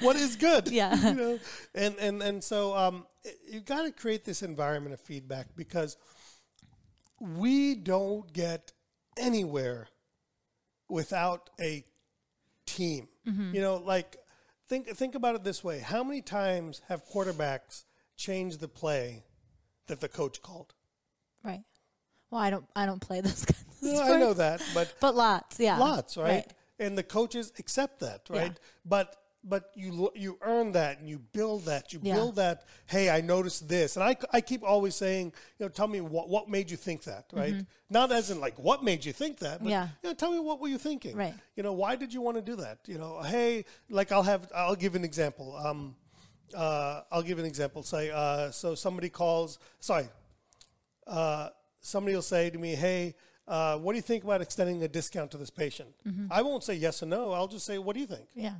what 0.00 0.16
is 0.16 0.34
good? 0.34 0.66
Yeah. 0.72 0.92
You 1.10 1.14
know? 1.14 1.38
And 1.72 1.94
and 2.00 2.20
and 2.20 2.42
so 2.42 2.76
um, 2.76 3.06
you 3.48 3.60
got 3.60 3.82
to 3.84 3.92
create 3.92 4.24
this 4.24 4.42
environment 4.42 4.92
of 4.92 5.00
feedback 5.00 5.46
because 5.54 5.96
we 7.20 7.76
don't 7.76 8.26
get 8.32 8.72
anywhere 9.16 9.86
without 10.88 11.50
a 11.60 11.84
team. 12.66 13.06
Mm-hmm. 13.28 13.54
You 13.54 13.60
know, 13.60 13.76
like 13.76 14.16
think 14.70 14.88
think 14.88 15.14
about 15.14 15.34
it 15.34 15.44
this 15.44 15.62
way: 15.62 15.80
How 15.80 16.02
many 16.02 16.22
times 16.22 16.80
have 16.88 17.04
quarterbacks 17.06 17.84
changed 18.16 18.60
the 18.60 18.68
play 18.68 19.24
that 19.88 20.00
the 20.00 20.08
coach 20.08 20.40
called? 20.40 20.72
right. 21.44 21.62
Well, 22.30 22.40
I 22.40 22.48
don't. 22.50 22.64
I 22.76 22.86
don't 22.86 23.00
play 23.00 23.20
those 23.28 23.44
kinds 23.44 23.82
of 23.82 23.92
No, 23.92 24.02
I 24.02 24.16
know 24.18 24.32
that, 24.34 24.62
but 24.72 24.94
but 25.00 25.14
lots. 25.16 25.58
Yeah. 25.60 25.78
lots, 25.78 26.16
right? 26.16 26.46
And 26.78 26.96
the 26.96 27.02
coaches 27.02 27.52
accept 27.58 28.00
that, 28.00 28.22
Yeah. 28.30 28.38
right? 28.40 28.60
But 28.86 29.16
but 29.42 29.70
you 29.74 30.10
you 30.14 30.38
earn 30.42 30.72
that 30.72 30.98
and 30.98 31.08
you 31.08 31.18
build 31.18 31.64
that. 31.64 31.92
You 31.92 32.00
Yeah. 32.02 32.14
build 32.14 32.36
that. 32.36 32.64
Hey, 32.86 33.08
I 33.08 33.20
noticed 33.22 33.68
this, 33.68 33.96
and 33.96 34.04
I, 34.04 34.16
I 34.32 34.40
keep 34.40 34.62
always 34.62 34.94
saying, 34.94 35.32
you 35.58 35.64
know, 35.64 35.68
tell 35.70 35.88
me 35.88 36.00
what 36.00 36.28
what 36.28 36.48
made 36.48 36.70
you 36.70 36.76
think 36.76 37.04
that, 37.04 37.24
right? 37.32 37.64
Not 37.88 38.12
as 38.12 38.30
in 38.30 38.38
like 38.40 38.58
what 38.58 38.84
made 38.84 39.04
you 39.04 39.12
think 39.12 39.38
that, 39.38 39.58
but 39.62 39.64
Mm-hmm. 39.64 39.70
Yeah. 39.70 39.88
you 40.02 40.08
know, 40.10 40.14
tell 40.14 40.30
me 40.32 40.38
what 40.40 40.60
were 40.60 40.68
you 40.68 40.78
thinking, 40.78 41.16
Right. 41.16 41.34
You 41.56 41.62
know, 41.62 41.72
why 41.72 41.96
did 41.96 42.12
you 42.12 42.20
want 42.20 42.36
to 42.36 42.42
do 42.42 42.56
that? 42.56 42.78
You 42.86 42.98
know, 42.98 43.22
hey, 43.22 43.64
like 43.88 44.12
I'll 44.12 44.22
have 44.22 44.50
I'll 44.54 44.76
give 44.76 44.94
an 44.94 45.04
example. 45.04 45.56
Um, 45.56 45.96
uh, 46.54 47.02
I'll 47.12 47.22
give 47.22 47.38
an 47.38 47.44
example. 47.46 47.82
Say, 47.82 48.10
uh, 48.10 48.50
so 48.50 48.74
somebody 48.74 49.08
calls. 49.08 49.58
Sorry, 49.78 50.08
uh, 51.06 51.48
somebody 51.80 52.14
will 52.14 52.22
say 52.22 52.50
to 52.50 52.58
me, 52.58 52.74
"Hey, 52.74 53.14
uh, 53.48 53.78
what 53.78 53.92
do 53.92 53.96
you 53.96 54.02
think 54.02 54.24
about 54.24 54.40
extending 54.42 54.82
a 54.82 54.88
discount 54.88 55.30
to 55.30 55.38
this 55.38 55.50
patient?" 55.50 55.94
I 56.30 56.42
won't 56.42 56.64
say 56.64 56.74
yes 56.74 57.02
or 57.02 57.06
no. 57.06 57.32
I'll 57.32 57.48
just 57.48 57.64
say, 57.66 57.78
"What 57.78 57.94
do 57.94 58.00
you 58.00 58.06
think?" 58.06 58.28
Yeah. 58.34 58.54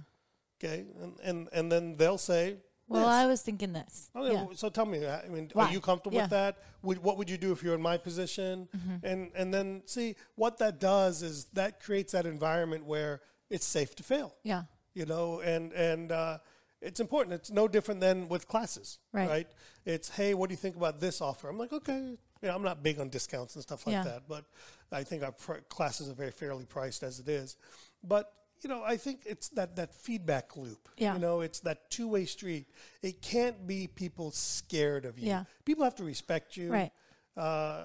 Okay, 0.63 0.85
and 1.01 1.15
and, 1.23 1.49
and 1.53 1.73
then 1.73 1.97
they'll 1.97 2.19
say, 2.19 2.57
Well. 2.89 3.07
I 3.07 3.27
was 3.27 3.43
thinking 3.43 3.73
this. 3.73 4.11
Okay, 4.15 4.35
yeah. 4.35 4.47
so 4.55 4.69
tell 4.69 4.87
me. 4.87 5.07
I 5.07 5.29
mean, 5.29 5.51
Why? 5.53 5.67
are 5.67 5.73
you 5.73 5.81
comfortable 5.81 6.19
with 6.19 6.31
that? 6.31 6.59
Would, 6.83 6.99
what 7.03 7.17
would 7.19 7.31
you 7.31 7.39
do 7.39 7.53
if 7.53 7.63
you're 7.63 7.75
in 7.75 7.83
my 7.83 7.97
position? 7.97 8.69
Mm-hmm. 8.77 9.07
And 9.07 9.31
and 9.35 9.55
then 9.55 9.83
see 9.87 10.17
what 10.35 10.59
that 10.59 10.81
does 10.81 11.23
is 11.23 11.47
that 11.55 11.83
creates 11.83 12.13
that 12.13 12.27
environment 12.27 12.85
where 12.85 13.21
it's 13.49 13.67
safe 13.67 13.95
to 13.97 14.03
fail. 14.03 14.35
Yeah. 14.43 14.65
You 14.95 15.07
know, 15.07 15.41
and 15.41 15.73
and 15.73 16.13
uh, 16.13 16.39
it's 16.83 17.01
important. 17.01 17.35
It's 17.35 17.51
no 17.51 17.69
different 17.69 18.01
than 18.01 18.29
with 18.29 18.47
classes, 18.49 18.99
Right. 19.13 19.47
It's 19.87 20.11
hey, 20.11 20.35
what 20.35 20.49
do 20.49 20.53
you 20.53 20.59
think 20.59 20.77
about 20.77 21.01
this 21.01 21.21
offer? 21.21 21.49
I'm 21.49 21.59
like, 21.59 21.73
okay, 21.73 22.17
know, 22.43 22.55
I'm 22.55 22.63
not 22.63 22.83
big 22.83 22.99
on 23.01 23.09
discounts 23.09 23.55
and 23.55 23.63
stuff 23.63 23.87
like 23.87 23.95
Yeah. 23.95 24.05
that, 24.05 24.23
but 24.29 24.45
I 24.93 25.05
think 25.05 25.23
our 25.23 25.33
pr- 25.33 25.61
classes 25.69 26.09
are 26.09 26.15
very 26.15 26.31
fairly 26.31 26.65
priced 26.65 27.03
as 27.03 27.21
it 27.21 27.29
is. 27.29 27.57
But 28.03 28.33
you 28.65 28.71
know, 28.71 28.83
I 28.85 28.97
think 28.97 29.23
it's 29.27 29.49
that 29.51 29.77
that 29.77 29.95
feedback 29.95 30.57
loop. 30.57 30.89
Yeah. 30.97 31.15
You 31.15 31.21
know, 31.21 31.41
it's 31.41 31.61
that 31.61 31.91
two 31.91 32.09
way 32.09 32.25
street. 32.25 32.67
It 33.03 33.23
can't 33.23 33.67
be 33.67 33.87
people 33.87 34.31
scared 34.31 35.05
of 35.05 35.19
you. 35.19 35.29
Yeah. 35.29 35.45
People 35.65 35.85
have 35.85 35.97
to 35.97 36.05
respect 36.05 36.57
you. 36.57 36.73
Right. 36.73 36.93
Uh, 37.37 37.85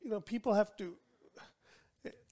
you 0.00 0.10
know, 0.10 0.20
people 0.20 0.54
have 0.54 0.76
to. 0.76 0.94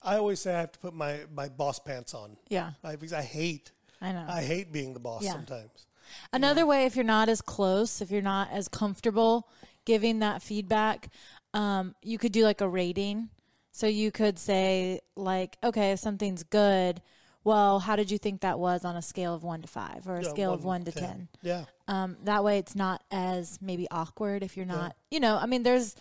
I 0.02 0.16
always 0.16 0.40
say 0.40 0.54
I 0.54 0.60
have 0.60 0.72
to 0.72 0.78
put 0.78 0.94
my, 0.94 1.20
my 1.34 1.48
boss 1.48 1.78
pants 1.78 2.14
on. 2.14 2.36
Yeah. 2.48 2.70
I, 2.84 2.94
because 2.94 3.12
I 3.12 3.22
hate. 3.22 3.72
I 4.00 4.12
know. 4.12 4.24
I 4.28 4.42
hate 4.42 4.72
being 4.72 4.94
the 4.94 5.00
boss 5.00 5.24
Yeah. 5.24 5.32
sometimes. 5.32 5.86
Another 6.32 6.64
way, 6.64 6.86
if 6.86 6.96
you're 6.96 7.04
not 7.04 7.28
as 7.28 7.42
close, 7.42 8.00
if 8.00 8.10
you're 8.10 8.22
not 8.22 8.50
as 8.50 8.68
comfortable 8.68 9.48
giving 9.84 10.20
that 10.20 10.42
feedback, 10.42 11.08
um, 11.52 11.94
you 12.02 12.16
could 12.16 12.32
do 12.32 12.44
like 12.44 12.60
a 12.60 12.68
rating. 12.68 13.28
So 13.72 13.86
you 13.86 14.10
could 14.10 14.38
say, 14.38 15.00
like, 15.16 15.56
okay, 15.62 15.92
if 15.92 15.98
something's 15.98 16.42
good, 16.42 17.02
well, 17.44 17.78
how 17.80 17.96
did 17.96 18.10
you 18.10 18.18
think 18.18 18.40
that 18.42 18.58
was 18.58 18.84
on 18.84 18.96
a 18.96 19.02
scale 19.02 19.34
of 19.34 19.42
one 19.42 19.62
to 19.62 19.68
five 19.68 20.06
or 20.08 20.16
a 20.16 20.22
Yeah, 20.22 20.28
scale 20.30 20.52
of 20.52 20.64
one 20.64 20.84
to 20.84 20.92
10? 20.92 21.28
Yeah. 21.42 21.64
Um, 21.86 22.16
that 22.24 22.44
way 22.44 22.58
it's 22.58 22.74
not 22.74 23.02
as 23.10 23.58
maybe 23.62 23.86
awkward 23.90 24.42
if 24.42 24.56
you're 24.56 24.66
not, 24.66 24.96
you 25.10 25.20
know, 25.20 25.36
I 25.36 25.46
mean, 25.46 25.62
there's, 25.62 25.94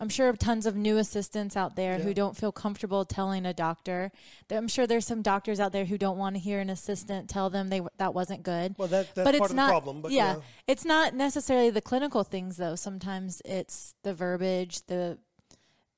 I'm 0.00 0.08
sure 0.08 0.32
tons 0.32 0.66
of 0.66 0.74
new 0.76 0.96
assistants 0.98 1.56
out 1.56 1.76
there 1.76 1.98
who 1.98 2.14
don't 2.14 2.36
feel 2.36 2.50
comfortable 2.52 3.04
telling 3.04 3.46
a 3.46 3.52
doctor. 3.54 4.10
I'm 4.50 4.66
sure 4.68 4.86
there's 4.86 5.06
some 5.06 5.22
doctors 5.22 5.60
out 5.60 5.72
there 5.72 5.84
who 5.84 5.96
don't 5.98 6.18
want 6.18 6.34
to 6.36 6.40
hear 6.40 6.58
an 6.60 6.68
assistant 6.70 7.28
tell 7.30 7.48
them 7.50 7.68
they 7.68 7.80
that 7.98 8.12
wasn't 8.14 8.42
good. 8.42 8.74
Well, 8.76 8.88
that- 8.88 9.14
that's 9.14 9.24
but 9.24 9.24
part 9.24 9.34
it's 9.36 9.44
of 9.44 9.48
the 9.50 9.54
not, 9.56 9.68
problem, 9.68 10.00
but 10.02 10.10
yeah, 10.10 10.34
yeah. 10.36 10.40
it's 10.66 10.84
not 10.84 11.14
necessarily 11.14 11.70
the 11.70 11.80
clinical 11.80 12.24
things 12.24 12.56
though. 12.56 12.74
Sometimes 12.74 13.40
it's 13.44 13.94
the 14.02 14.14
verbiage, 14.14 14.84
the 14.86 15.18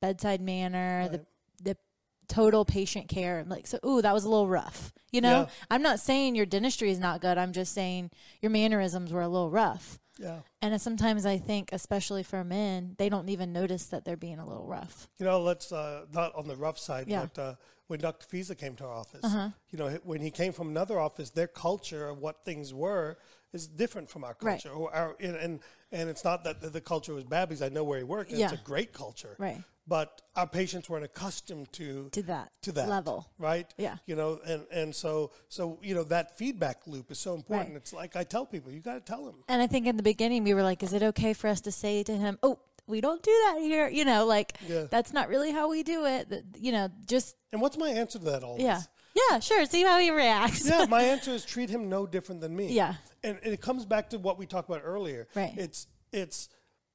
bedside 0.03 0.41
manner, 0.43 1.09
the 1.11 1.19
the 1.19 1.27
total 2.29 2.65
patient 2.65 3.09
care. 3.09 3.45
Like 3.47 3.67
so, 3.67 3.79
ooh, 3.87 4.03
that 4.03 4.13
was 4.15 4.25
a 4.25 4.29
little 4.29 4.49
rough. 4.49 4.93
You 5.13 5.21
know, 5.21 5.41
Yeah. 5.43 5.47
I'm 5.71 5.83
not 5.83 6.01
saying 6.01 6.35
your 6.35 6.47
dentistry 6.47 6.91
is 6.91 6.99
not 6.99 7.21
good. 7.21 7.39
I'm 7.39 7.53
just 7.53 7.73
saying 7.73 8.11
your 8.43 8.51
mannerisms 8.51 9.13
were 9.13 9.23
a 9.23 9.29
little 9.29 9.51
rough. 9.51 9.99
Yeah. 10.19 10.41
And 10.63 10.81
sometimes 10.81 11.27
I 11.27 11.37
think, 11.39 11.71
especially 11.73 12.23
for 12.23 12.43
men, 12.43 12.95
they 12.99 13.09
don't 13.09 13.29
even 13.29 13.53
notice 13.53 13.87
that 13.87 14.05
they're 14.05 14.17
being 14.17 14.39
a 14.39 14.47
little 14.47 14.67
rough. 14.67 15.09
You 15.19 15.27
know, 15.27 15.41
let's 15.43 15.73
uh, 15.73 16.07
not 16.13 16.35
on 16.35 16.49
the 16.49 16.57
rough 16.57 16.79
side, 16.79 17.07
Yeah. 17.09 17.19
Uh-huh. 17.23 17.27
but 17.35 17.43
uh, 17.43 17.55
when 17.89 18.01
Dr. 18.01 18.27
Fiza 18.27 18.57
came 18.59 18.75
to 18.77 18.85
our 18.85 18.93
office, 18.93 19.25
you 19.71 19.79
know, 19.79 19.91
when 20.05 20.21
he 20.21 20.31
came 20.31 20.53
from 20.53 20.69
another 20.69 20.99
office, 20.99 21.31
their 21.31 21.47
culture 21.47 22.09
of 22.09 22.19
what 22.19 22.45
things 22.45 22.73
were 22.75 23.19
is 23.53 23.67
different 23.69 24.09
from 24.11 24.25
our 24.25 24.35
Right. 24.41 24.61
culture. 24.63 24.71
Or 24.77 24.93
our, 24.95 25.17
and, 25.21 25.37
and 25.37 25.61
and 25.93 26.11
it's 26.11 26.25
not 26.25 26.43
that 26.45 26.61
the, 26.61 26.69
the 26.69 26.81
culture 26.81 27.15
was 27.15 27.23
bad 27.25 27.49
because 27.49 27.63
I 27.63 27.69
know 27.69 27.85
where 27.85 27.99
he 27.99 28.05
worked. 28.05 28.33
Yeah. 28.33 28.47
It's 28.51 28.61
a 28.61 28.65
great 28.65 28.93
culture. 28.93 29.37
Right. 29.39 29.63
But 29.89 30.21
our 30.35 30.49
patients 30.49 30.91
weren't 30.91 31.05
accustomed 31.05 31.73
to 31.75 32.09
To 32.11 32.23
that 32.25 32.51
to 32.63 32.73
that 32.73 32.89
level. 32.89 33.29
right? 33.39 33.73
Yeah. 33.79 33.97
You 34.07 34.17
know, 34.17 34.41
and 34.45 34.67
and 34.73 34.95
so 34.95 35.31
so 35.49 35.79
you 35.83 35.95
know 35.95 36.03
that 36.05 36.37
feedback 36.37 36.87
loop 36.87 37.11
is 37.13 37.19
so 37.21 37.35
important. 37.35 37.69
Right. 37.71 37.77
It's 37.77 37.93
like 37.93 38.17
I 38.17 38.25
tell 38.25 38.45
people, 38.47 38.73
you 38.73 38.81
got 38.81 38.95
to 38.95 39.01
tell 39.01 39.25
them. 39.25 39.37
And 39.49 39.63
I 39.63 39.67
think 39.69 39.87
in 39.87 39.97
the 39.97 40.03
beginning 40.03 40.43
we 40.45 40.55
were 40.55 40.63
like, 40.65 40.83
is 40.83 40.93
it 40.93 41.03
okay 41.03 41.33
for 41.35 41.47
us 41.49 41.61
to 41.63 41.73
say 41.73 42.03
to 42.03 42.17
him, 42.17 42.37
"Oh, 42.43 42.59
we 42.89 43.01
don't 43.01 43.23
do 43.23 43.31
that 43.47 43.59
here," 43.61 43.89
you 43.89 44.05
know, 44.05 44.27
like 44.27 44.59
Yeah. 44.69 44.85
that's 44.91 45.13
not 45.13 45.29
really 45.29 45.53
how 45.53 45.69
we 45.71 45.85
do 45.85 46.05
it. 46.05 46.33
You 46.59 46.73
know, 46.73 46.89
just 47.07 47.37
And 47.53 47.61
what's 47.61 47.79
my 47.79 47.91
answer 47.91 48.19
to 48.19 48.25
that? 48.25 48.43
Always? 48.43 48.65
yeah, 48.65 48.83
yeah, 49.31 49.39
sure. 49.39 49.65
See 49.67 49.85
how 49.85 50.01
he 50.01 50.11
reacts. 50.11 50.69
yeah, 50.69 50.85
my 50.89 51.03
answer 51.03 51.31
is 51.31 51.45
treat 51.45 51.71
him 51.71 51.89
no 51.89 52.07
different 52.09 52.41
than 52.41 52.57
me. 52.57 52.73
Yeah. 52.73 52.95
and, 53.23 53.39
and 53.45 53.53
it 53.55 53.61
comes 53.61 53.85
back 53.87 54.11
to 54.11 54.19
what 54.19 54.37
we 54.37 54.47
talked 54.47 54.69
about 54.69 54.83
earlier. 54.85 55.29
Right. 55.37 55.55
It's 55.57 55.87
it's 56.13 56.49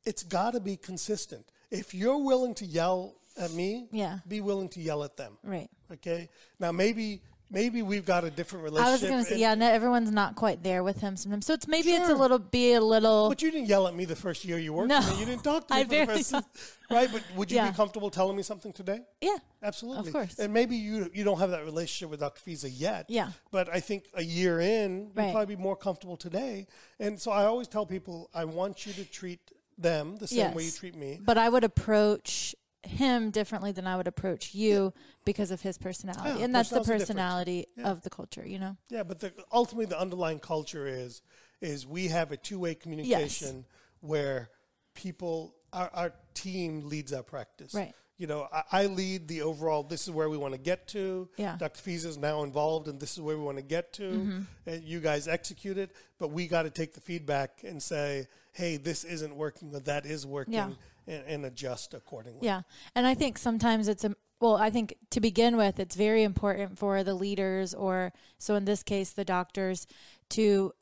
it's 0.03 0.23
got 0.23 0.51
to 0.55 0.59
be 0.59 0.75
consistent. 0.75 1.45
If 1.71 1.93
you're 1.93 2.17
willing 2.17 2.53
to 2.55 2.65
yell 2.65 3.15
at 3.37 3.51
me, 3.51 3.87
Yeah. 3.91 4.19
be 4.27 4.41
willing 4.41 4.69
to 4.69 4.81
yell 4.81 5.03
at 5.03 5.17
them. 5.17 5.37
right. 5.43 5.69
Okay. 5.91 6.29
Now 6.59 6.71
maybe 6.71 7.21
maybe 7.49 7.81
we've 7.81 8.05
got 8.05 8.23
a 8.23 8.29
different 8.31 8.63
relationship. 8.63 8.87
I 8.87 8.91
was 8.93 9.01
going 9.01 9.23
to 9.25 9.29
say, 9.29 9.37
yeah, 9.37 9.55
no, 9.55 9.67
everyone's 9.69 10.09
not 10.09 10.35
quite 10.37 10.63
there 10.63 10.83
with 10.85 11.01
him 11.01 11.17
sometimes. 11.17 11.45
So 11.45 11.53
it's 11.53 11.67
maybe 11.67 11.91
it's 11.91 12.07
a 12.07 12.15
little, 12.15 12.39
be 12.39 12.71
a 12.75 12.79
little. 12.79 13.27
But 13.27 13.41
you 13.41 13.51
didn't 13.51 13.67
yell 13.67 13.89
at 13.89 13.93
me 13.93 14.05
the 14.05 14.15
first 14.15 14.45
year 14.45 14.57
you 14.57 14.71
worked 14.71 14.87
No. 14.87 14.99
with 14.99 15.11
me. 15.15 15.19
You 15.19 15.25
didn't 15.25 15.43
talk 15.43 15.67
to 15.67 15.73
me 15.75 15.79
I 15.81 15.83
for 15.83 15.89
the 15.89 16.05
first 16.05 16.33
right. 16.89 17.09
But 17.11 17.23
would 17.35 17.51
you 17.51 17.57
Yeah. 17.57 17.69
be 17.69 17.75
comfortable 17.75 18.09
telling 18.09 18.37
me 18.37 18.43
something 18.43 18.71
today? 18.71 19.01
yeah, 19.19 19.35
Absolutely, 19.61 20.07
Of 20.07 20.13
course. 20.13 20.39
And 20.39 20.53
maybe 20.53 20.77
you 20.77 21.09
you 21.13 21.25
don't 21.25 21.39
have 21.39 21.49
that 21.51 21.65
relationship 21.65 22.09
with 22.09 22.21
Dr. 22.21 22.39
Fiza 22.41 22.69
yet. 22.73 23.05
Yeah. 23.09 23.31
But 23.51 23.67
I 23.67 23.81
think 23.81 24.05
a 24.13 24.23
year 24.23 24.61
in, 24.61 25.07
you'd 25.07 25.17
Right. 25.17 25.33
probably 25.33 25.55
be 25.57 25.61
more 25.61 25.75
comfortable 25.75 26.15
today. 26.15 26.67
And 26.99 27.19
so 27.19 27.31
I 27.31 27.43
always 27.43 27.67
tell 27.67 27.85
people, 27.85 28.29
I 28.33 28.45
want 28.45 28.85
you 28.85 28.93
to 28.93 29.03
treat 29.03 29.41
them 29.81 30.17
the 30.17 30.27
same 30.27 30.53
way 30.53 30.63
you 30.63 30.71
treat 30.71 30.95
me. 30.95 31.19
but 31.21 31.37
I 31.37 31.49
would 31.49 31.63
approach 31.63 32.55
him 32.83 33.29
differently 33.29 33.71
than 33.71 33.85
I 33.85 33.95
would 33.95 34.07
approach 34.07 34.55
you 34.55 34.93
because 35.23 35.51
of 35.51 35.61
his 35.61 35.77
personality, 35.77 36.39
Yeah, 36.39 36.45
and 36.45 36.55
that's 36.55 36.69
the 36.69 36.81
personality 36.81 37.67
of 37.83 38.01
the 38.01 38.09
culture. 38.09 38.45
You 38.45 38.59
know. 38.59 38.77
Yeah, 38.89 39.03
but 39.03 39.19
the, 39.19 39.33
ultimately, 39.51 39.85
the 39.85 39.99
underlying 39.99 40.39
culture 40.39 40.87
is 40.87 41.21
is 41.61 41.85
we 41.85 42.07
have 42.07 42.31
a 42.31 42.37
two 42.37 42.59
way 42.59 42.73
communication 42.75 43.65
where 43.99 44.49
people, 44.95 45.55
our, 45.71 45.89
our 45.93 46.13
team 46.33 46.87
leads 46.87 47.13
our 47.13 47.23
practice. 47.23 47.73
Right. 47.73 47.93
You 48.21 48.27
know, 48.27 48.47
I, 48.53 48.83
I 48.83 48.85
lead 48.85 49.27
the 49.27 49.41
overall. 49.41 49.81
This 49.81 50.03
is 50.03 50.11
where 50.11 50.29
we 50.29 50.37
want 50.37 50.53
to 50.53 50.59
get 50.59 50.87
to. 50.89 51.27
Yeah. 51.37 51.55
Dr. 51.57 51.81
Fiza 51.81 52.05
is 52.05 52.19
now 52.19 52.43
involved, 52.43 52.87
and 52.87 52.99
this 52.99 53.13
is 53.13 53.21
where 53.21 53.35
we 53.35 53.43
want 53.43 53.57
to 53.57 53.63
get 53.63 53.93
to. 53.93 54.11
Mm-hmm. 54.11 54.39
And 54.67 54.83
you 54.83 54.99
guys 54.99 55.27
execute 55.27 55.79
it, 55.79 55.89
but 56.19 56.27
we 56.27 56.45
got 56.45 56.61
to 56.63 56.69
take 56.69 56.93
the 56.93 57.01
feedback 57.01 57.61
and 57.63 57.81
say, 57.81 58.27
"Hey, 58.53 58.77
this 58.77 59.05
isn't 59.05 59.35
working, 59.35 59.71
but 59.71 59.85
that 59.85 60.05
is 60.05 60.27
working," 60.27 60.53
Yeah. 60.53 60.69
and, 61.07 61.23
and 61.25 61.45
adjust 61.47 61.95
accordingly. 61.95 62.41
Yeah. 62.43 62.61
And 62.93 63.07
I 63.07 63.15
think 63.15 63.39
sometimes 63.39 63.87
it's 63.87 64.03
a 64.03 64.15
well, 64.39 64.55
I 64.55 64.69
think 64.69 64.97
to 65.09 65.19
begin 65.19 65.57
with, 65.57 65.79
it's 65.79 65.95
very 65.95 66.21
important 66.21 66.77
for 66.77 67.03
the 67.03 67.15
leaders 67.15 67.73
or 67.73 68.13
so 68.37 68.53
in 68.53 68.65
this 68.65 68.83
case 68.83 69.13
the 69.13 69.25
doctors 69.25 69.87
to 70.29 70.73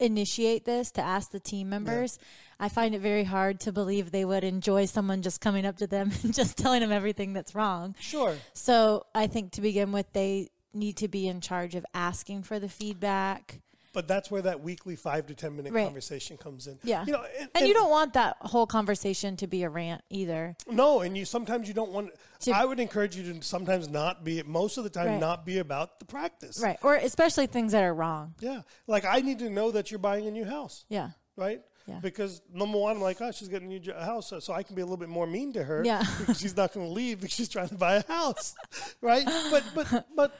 initiate 0.00 0.64
this 0.66 0.90
to 0.92 1.00
ask 1.02 1.30
the 1.30 1.40
team 1.40 1.70
members. 1.70 2.18
I 2.60 2.68
find 2.68 2.94
it 2.94 3.00
very 3.00 3.24
hard 3.24 3.60
to 3.60 3.72
believe 3.72 4.10
they 4.10 4.24
would 4.24 4.44
enjoy 4.44 4.84
someone 4.86 5.22
just 5.22 5.40
coming 5.40 5.64
up 5.66 5.76
to 5.78 5.86
them 5.86 6.10
and 6.22 6.32
just 6.34 6.56
telling 6.56 6.80
them 6.80 6.92
everything 6.92 7.32
that's 7.32 7.54
wrong. 7.54 7.94
Sure. 8.00 8.36
So, 8.52 9.06
I 9.14 9.26
think 9.26 9.52
to 9.52 9.60
begin 9.60 9.92
with 9.92 10.12
they 10.12 10.48
need 10.72 10.96
to 10.98 11.08
be 11.08 11.28
in 11.28 11.40
charge 11.40 11.74
of 11.74 11.84
asking 11.94 12.42
for 12.42 12.58
the 12.58 12.68
feedback. 12.68 13.60
But 13.92 14.08
that's 14.08 14.28
where 14.28 14.42
that 14.42 14.60
weekly 14.60 14.96
five 14.96 15.26
to 15.26 15.36
ten 15.36 15.54
minute 15.54 15.72
Right. 15.72 15.84
conversation 15.84 16.36
comes 16.36 16.66
in. 16.66 16.80
Yeah. 16.82 17.04
You 17.06 17.12
know, 17.12 17.24
and, 17.54 17.64
you 17.68 17.72
don't 17.74 17.90
want 17.90 18.14
that 18.14 18.36
whole 18.40 18.66
conversation 18.66 19.36
to 19.36 19.46
be 19.46 19.62
a 19.62 19.70
rant 19.70 20.02
either. 20.10 20.56
No, 20.68 21.02
and 21.02 21.16
you 21.16 21.24
sometimes 21.24 21.68
you 21.68 21.74
don't 21.74 21.92
want. 21.92 22.10
To- 22.40 22.50
I 22.50 22.64
would 22.64 22.80
encourage 22.80 23.14
you 23.14 23.32
to 23.32 23.40
sometimes 23.42 23.88
not 23.88 24.24
be 24.24 24.42
most 24.42 24.78
of 24.78 24.84
the 24.84 24.90
time 24.90 25.06
Right. 25.06 25.20
not 25.20 25.46
be 25.46 25.58
about 25.58 26.00
the 26.00 26.06
practice. 26.06 26.58
Right. 26.60 26.76
Or 26.82 26.96
especially 26.96 27.46
things 27.46 27.70
that 27.70 27.84
are 27.84 27.94
wrong. 27.94 28.34
Yeah, 28.40 28.62
like 28.88 29.04
I 29.04 29.20
need 29.20 29.38
to 29.38 29.48
know 29.48 29.70
that 29.70 29.92
you're 29.92 29.98
buying 30.00 30.26
a 30.26 30.30
new 30.32 30.44
house, 30.44 30.86
Yeah. 30.88 31.10
right? 31.36 31.62
Yeah. 31.86 31.98
Because 32.00 32.40
number 32.52 32.78
one, 32.78 32.96
I'm 32.96 33.02
like, 33.02 33.20
oh, 33.20 33.30
she's 33.30 33.48
getting 33.48 33.70
a 33.72 33.78
new 33.78 33.92
house, 33.92 34.28
so, 34.28 34.38
so 34.40 34.52
I 34.54 34.62
can 34.62 34.74
be 34.74 34.80
a 34.80 34.84
little 34.84 34.96
bit 34.96 35.10
more 35.10 35.26
mean 35.26 35.52
to 35.52 35.62
her. 35.64 35.82
Yeah. 35.84 36.02
because 36.18 36.40
she's 36.40 36.56
not 36.56 36.72
going 36.72 36.86
to 36.86 36.92
leave 36.92 37.20
because 37.20 37.34
she's 37.34 37.48
trying 37.48 37.68
to 37.68 37.74
buy 37.74 37.96
a 37.96 38.06
house, 38.06 38.54
right? 39.00 39.24
But 39.50 39.64
but 39.74 40.06
but. 40.16 40.38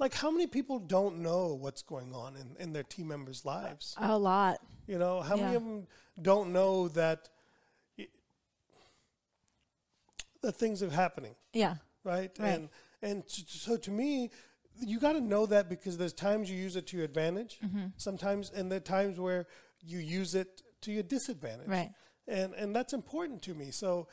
Like, 0.00 0.14
how 0.14 0.30
many 0.30 0.46
people 0.46 0.78
don't 0.78 1.18
know 1.18 1.54
what's 1.54 1.82
going 1.82 2.14
on 2.14 2.36
in, 2.36 2.54
in 2.62 2.72
their 2.72 2.84
team 2.84 3.08
members' 3.08 3.44
lives? 3.44 3.96
A 3.98 4.16
lot. 4.16 4.58
You 4.86 4.96
know, 4.96 5.22
how 5.22 5.34
many 5.34 5.56
of 5.56 5.64
them 5.64 5.88
don't 6.22 6.52
know 6.52 6.86
that 6.90 7.28
y- 7.98 8.06
that 10.42 10.52
things 10.52 10.82
are 10.82 10.90
happening, 10.90 11.34
Yeah. 11.52 11.76
right? 12.04 12.30
Right. 12.38 12.48
And 12.48 12.68
and 13.02 13.24
so 13.26 13.76
to 13.76 13.90
me, 13.90 14.30
you 14.80 14.98
got 15.00 15.12
to 15.14 15.20
know 15.20 15.46
that 15.46 15.68
because 15.68 15.98
there's 15.98 16.12
times 16.12 16.50
you 16.50 16.56
use 16.56 16.76
it 16.76 16.86
to 16.88 16.96
your 16.96 17.04
advantage, 17.04 17.58
Mm-hmm. 17.64 17.86
sometimes, 17.96 18.50
and 18.50 18.70
there 18.70 18.76
are 18.76 18.80
times 18.80 19.18
where 19.18 19.46
you 19.80 19.98
use 19.98 20.34
it 20.34 20.62
to 20.82 20.92
your 20.92 21.02
disadvantage, 21.02 21.68
Right. 21.68 21.92
And 22.26 22.54
and 22.54 22.74
that's 22.76 22.92
important 22.92 23.42
to 23.42 23.54
me. 23.54 23.70
So. 23.70 24.08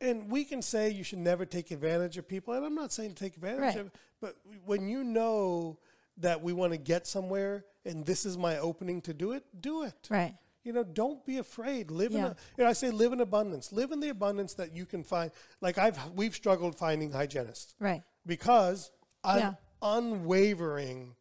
and 0.00 0.30
we 0.30 0.44
can 0.44 0.62
say 0.62 0.88
you 0.90 1.02
should 1.04 1.18
never 1.18 1.44
take 1.44 1.70
advantage 1.72 2.16
of 2.18 2.28
people, 2.28 2.54
and 2.54 2.64
I'm 2.64 2.74
not 2.76 2.92
saying 2.92 3.14
take 3.14 3.34
advantage 3.34 3.60
Right. 3.60 3.76
of, 3.78 3.90
but 4.20 4.36
when 4.64 4.88
you 4.88 5.02
know 5.02 5.78
that 6.18 6.40
we 6.42 6.52
want 6.52 6.72
to 6.72 6.78
get 6.78 7.06
somewhere, 7.06 7.64
and 7.84 8.06
this 8.06 8.24
is 8.24 8.38
my 8.38 8.58
opening 8.58 9.00
to 9.02 9.12
do 9.14 9.32
it, 9.32 9.44
do 9.60 9.82
it. 9.82 10.06
Right. 10.08 10.36
You 10.64 10.72
know, 10.72 10.84
don't 10.84 11.24
be 11.26 11.38
afraid. 11.38 11.90
Live 11.90 12.12
in 12.12 12.20
a, 12.24 12.36
you 12.56 12.64
know, 12.64 12.70
I 12.70 12.74
say 12.74 12.90
live 12.90 13.12
in 13.12 13.20
abundance. 13.20 13.72
Live 13.72 13.90
in 13.90 14.00
the 14.00 14.08
abundance 14.10 14.54
that 14.54 14.72
you 14.72 14.86
can 14.86 15.02
find. 15.02 15.30
Like 15.60 15.78
I've 15.78 15.98
we've 16.12 16.34
struggled 16.34 16.76
finding 16.76 17.10
hygienists 17.10 17.74
Right. 17.80 18.02
because 18.26 18.90
I'm 19.24 19.38
Yeah. 19.38 19.54
unwavering 19.82 21.14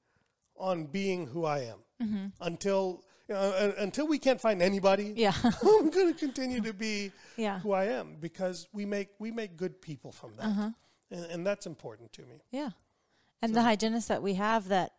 on 0.58 0.86
being 0.86 1.28
who 1.28 1.45
I 1.45 1.60
am 1.60 1.80
Mm-hmm. 2.01 2.26
until 2.41 3.03
uh, 3.34 3.71
until 3.78 4.07
we 4.07 4.17
can't 4.19 4.39
find 4.39 4.61
anybody. 4.61 5.13
Yeah. 5.15 5.34
I'm 5.43 5.89
going 5.89 6.13
to 6.13 6.17
continue 6.17 6.61
to 6.61 6.73
be 6.73 7.11
Yeah. 7.36 7.59
who 7.59 7.71
I 7.73 7.86
am 7.86 8.17
because 8.19 8.67
we 8.73 8.86
make 8.86 9.09
we 9.19 9.32
make 9.32 9.57
good 9.57 9.82
people 9.82 10.11
from 10.11 10.32
that, 10.38 10.45
Uh-huh. 10.45 10.69
and, 11.11 11.25
and 11.25 11.47
that's 11.47 11.65
important 11.65 12.13
to 12.13 12.21
me. 12.23 12.41
Yeah. 12.51 12.69
And 13.41 13.53
the 13.55 13.61
hygienists 13.61 14.07
that 14.07 14.23
we 14.23 14.34
have 14.36 14.69
that 14.69 14.93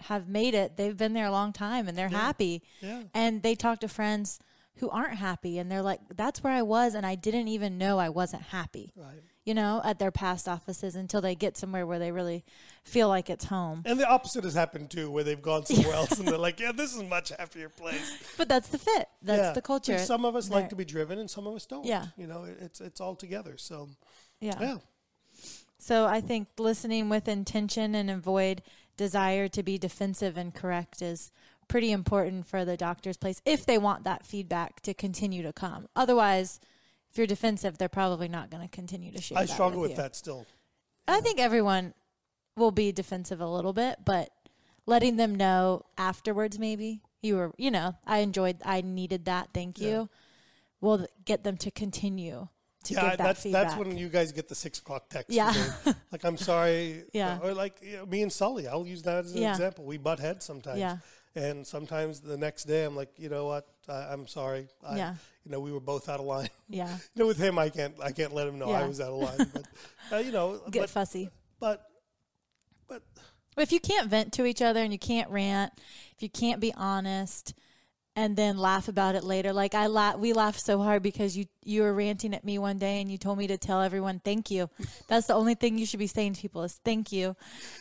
have 0.00 0.28
made 0.28 0.54
it, 0.54 0.76
they've 0.76 0.96
been 0.96 1.12
there 1.12 1.26
a 1.26 1.30
long 1.32 1.52
time 1.52 1.88
and 1.88 1.96
they're 1.98 2.08
happy. 2.08 2.62
Yeah. 2.80 3.02
And 3.14 3.42
they 3.42 3.54
talk 3.54 3.80
to 3.80 3.88
friends 3.88 4.38
who 4.80 4.90
aren't 4.90 5.14
happy 5.16 5.58
and 5.58 5.70
they're 5.70 5.82
like 5.82 6.00
that's 6.16 6.42
where 6.42 6.52
I 6.52 6.62
was 6.62 6.94
and 6.94 7.06
I 7.06 7.14
didn't 7.14 7.48
even 7.48 7.78
know 7.78 7.98
I 7.98 8.08
wasn't 8.08 8.42
happy. 8.44 8.92
Right. 8.96 9.22
You 9.46 9.54
know, 9.54 9.80
at 9.84 9.98
their 9.98 10.10
past 10.10 10.46
offices 10.48 10.94
until 10.94 11.20
they 11.22 11.34
get 11.34 11.56
somewhere 11.56 11.86
where 11.86 11.98
they 11.98 12.12
really 12.12 12.44
feel 12.84 13.08
like 13.08 13.30
it's 13.30 13.46
home. 13.46 13.82
And 13.86 13.98
the 13.98 14.06
opposite 14.06 14.44
has 14.44 14.54
happened 14.54 14.90
too, 14.90 15.10
where 15.10 15.24
they've 15.24 15.40
gone 15.40 15.64
somewhere 15.64 15.94
else 16.00 16.18
and 16.18 16.28
they're 16.28 16.36
like, 16.38 16.60
"Yeah, 16.60 16.72
this 16.72 16.92
is 16.94 17.00
a 17.00 17.04
much 17.04 17.30
happier 17.30 17.68
place." 17.70 18.22
But 18.36 18.48
that's 18.48 18.68
the 18.68 18.78
fit. 18.78 19.08
That's 19.22 19.40
Yeah. 19.40 19.52
the 19.52 19.62
culture. 19.62 19.94
And 19.94 20.02
some 20.02 20.24
of 20.26 20.36
us 20.36 20.50
like 20.50 20.68
to 20.68 20.76
be 20.76 20.84
driven, 20.84 21.18
and 21.18 21.28
some 21.30 21.46
of 21.46 21.54
us 21.54 21.64
don't. 21.66 21.86
Yeah. 21.86 22.06
you 22.18 22.26
know, 22.26 22.44
it's 22.60 22.80
it's 22.82 23.00
all 23.00 23.16
together. 23.16 23.56
So 23.56 23.88
yeah. 24.40 24.58
yeah, 24.60 24.76
So 25.78 26.04
I 26.06 26.20
think 26.20 26.48
listening 26.58 27.08
with 27.08 27.26
intention 27.26 27.94
and 27.94 28.10
avoid 28.10 28.62
desire 28.96 29.48
to 29.48 29.62
be 29.62 29.78
defensive 29.78 30.36
and 30.36 30.54
correct 30.54 31.00
is 31.00 31.32
pretty 31.70 31.92
important 31.92 32.46
for 32.46 32.64
the 32.64 32.76
doctor's 32.76 33.16
place 33.16 33.40
if 33.46 33.64
they 33.64 33.78
want 33.78 34.04
that 34.04 34.26
feedback 34.26 34.80
to 34.80 34.92
continue 34.92 35.42
to 35.42 35.52
come. 35.52 35.86
Otherwise, 35.96 36.60
if 37.10 37.16
you're 37.16 37.26
defensive, 37.26 37.78
they're 37.78 37.88
probably 37.88 38.28
not 38.28 38.50
going 38.50 38.62
to 38.62 38.68
continue 38.68 39.12
to 39.12 39.20
share. 39.22 39.38
I 39.38 39.46
struggle 39.46 39.80
with 39.80 39.92
you. 39.92 39.96
that 39.96 40.14
still. 40.16 40.46
I 41.08 41.20
think 41.20 41.40
everyone 41.40 41.94
will 42.56 42.72
be 42.72 42.92
defensive 42.92 43.40
a 43.40 43.46
little 43.48 43.72
bit, 43.72 43.98
but 44.04 44.30
letting 44.86 45.16
them 45.16 45.34
know 45.34 45.84
afterwards, 45.96 46.58
maybe 46.58 47.00
you 47.22 47.36
were, 47.36 47.52
you 47.56 47.70
know, 47.70 47.94
I 48.06 48.18
enjoyed, 48.18 48.58
I 48.64 48.80
needed 48.80 49.24
that. 49.26 49.48
Thank 49.54 49.80
Yeah. 49.80 49.88
you. 49.88 50.08
Will 50.80 51.06
get 51.24 51.44
them 51.44 51.56
to 51.58 51.70
continue 51.70 52.48
to 52.84 52.94
yeah, 52.94 53.00
give 53.00 53.10
that 53.10 53.18
that's 53.18 53.42
feedback. 53.42 53.66
that's 53.68 53.76
when 53.78 53.98
you 53.98 54.08
guys 54.08 54.32
get 54.32 54.48
the 54.48 54.54
six 54.54 54.78
o'clock 54.78 55.10
text. 55.10 55.30
Yeah. 55.30 55.52
like 56.10 56.24
I'm 56.24 56.38
sorry. 56.38 57.04
Yeah. 57.12 57.38
Or 57.42 57.52
like 57.52 57.76
you 57.82 57.98
know, 57.98 58.06
me 58.06 58.22
and 58.22 58.32
Sully. 58.32 58.66
I'll 58.66 58.86
use 58.86 59.02
that 59.02 59.24
as 59.26 59.34
an 59.34 59.42
Yeah. 59.42 59.50
example. 59.50 59.84
We 59.84 59.98
butt 59.98 60.18
heads 60.20 60.44
sometimes. 60.46 60.78
Yeah. 60.80 60.96
And 61.34 61.66
sometimes 61.66 62.20
the 62.20 62.36
next 62.36 62.64
day 62.64 62.84
I'm 62.84 62.96
like, 62.96 63.10
you 63.16 63.28
know 63.28 63.46
what? 63.46 63.66
I, 63.88 64.08
I'm 64.12 64.26
sorry. 64.26 64.68
I, 64.86 64.96
Yeah. 64.96 65.14
You 65.44 65.52
know, 65.52 65.60
we 65.60 65.72
were 65.72 65.80
both 65.80 66.08
out 66.08 66.20
of 66.20 66.26
line. 66.26 66.50
yeah, 66.68 66.94
you 67.14 67.20
know, 67.20 67.26
with 67.26 67.38
him, 67.38 67.58
I 67.58 67.70
can't 67.70 67.94
I 68.02 68.12
can't 68.12 68.34
let 68.34 68.46
him 68.46 68.58
know 68.58 68.70
I 68.70 68.86
was 68.86 69.00
out 69.00 69.12
of 69.12 69.18
line. 69.38 69.50
But 69.52 69.66
uh, 70.12 70.18
you 70.18 70.32
know, 70.32 70.60
get 70.70 70.80
but, 70.80 70.90
fussy. 70.90 71.30
but 71.58 71.82
but 72.86 73.02
But 73.54 73.62
if 73.62 73.72
you 73.72 73.80
can't 73.80 74.08
vent 74.08 74.34
to 74.34 74.44
each 74.44 74.60
other 74.60 74.82
and 74.82 74.92
you 74.92 74.98
can't 74.98 75.30
rant, 75.30 75.72
if 76.14 76.22
you 76.22 76.28
can't 76.28 76.60
be 76.60 76.74
honest 76.74 77.54
and 78.16 78.36
then 78.36 78.58
laugh 78.58 78.88
about 78.88 79.14
it 79.14 79.22
later, 79.24 79.52
like 79.52 79.74
I 79.74 79.86
la- 79.86 80.16
we 80.16 80.32
laughed 80.32 80.60
so 80.60 80.78
hard 80.80 81.02
because 81.02 81.36
you 81.36 81.46
you 81.64 81.82
were 81.82 81.94
ranting 81.94 82.34
at 82.34 82.44
me 82.44 82.58
one 82.58 82.78
day 82.78 83.00
and 83.00 83.10
you 83.10 83.18
told 83.18 83.38
me 83.38 83.46
to 83.46 83.56
tell 83.56 83.80
everyone 83.82 84.20
thank 84.20 84.50
you. 84.50 84.68
That's 85.06 85.26
the 85.26 85.34
only 85.34 85.54
thing 85.54 85.78
you 85.78 85.86
should 85.86 86.00
be 86.00 86.06
saying 86.06 86.34
to 86.34 86.40
people 86.40 86.62
is 86.64 86.80
thank 86.84 87.12
you. 87.12 87.36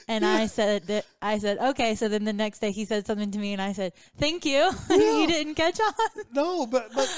And 0.07 0.25
I 0.25 0.45
said 0.59 0.83
that 0.87 1.05
I 1.21 1.39
said 1.39 1.57
okay. 1.57 1.95
So 1.95 2.07
then 2.07 2.25
the 2.25 2.33
next 2.33 2.59
day 2.59 2.71
he 2.71 2.85
said 2.85 3.07
something 3.07 3.31
to 3.31 3.39
me 3.39 3.53
and 3.53 3.61
I 3.61 3.73
said 3.73 3.93
thank 4.17 4.45
you. 4.45 4.69
you 4.89 5.27
didn't 5.27 5.55
catch 5.55 5.79
on, 5.79 6.23
no, 6.31 6.65
but 6.67 6.93
but 6.93 7.09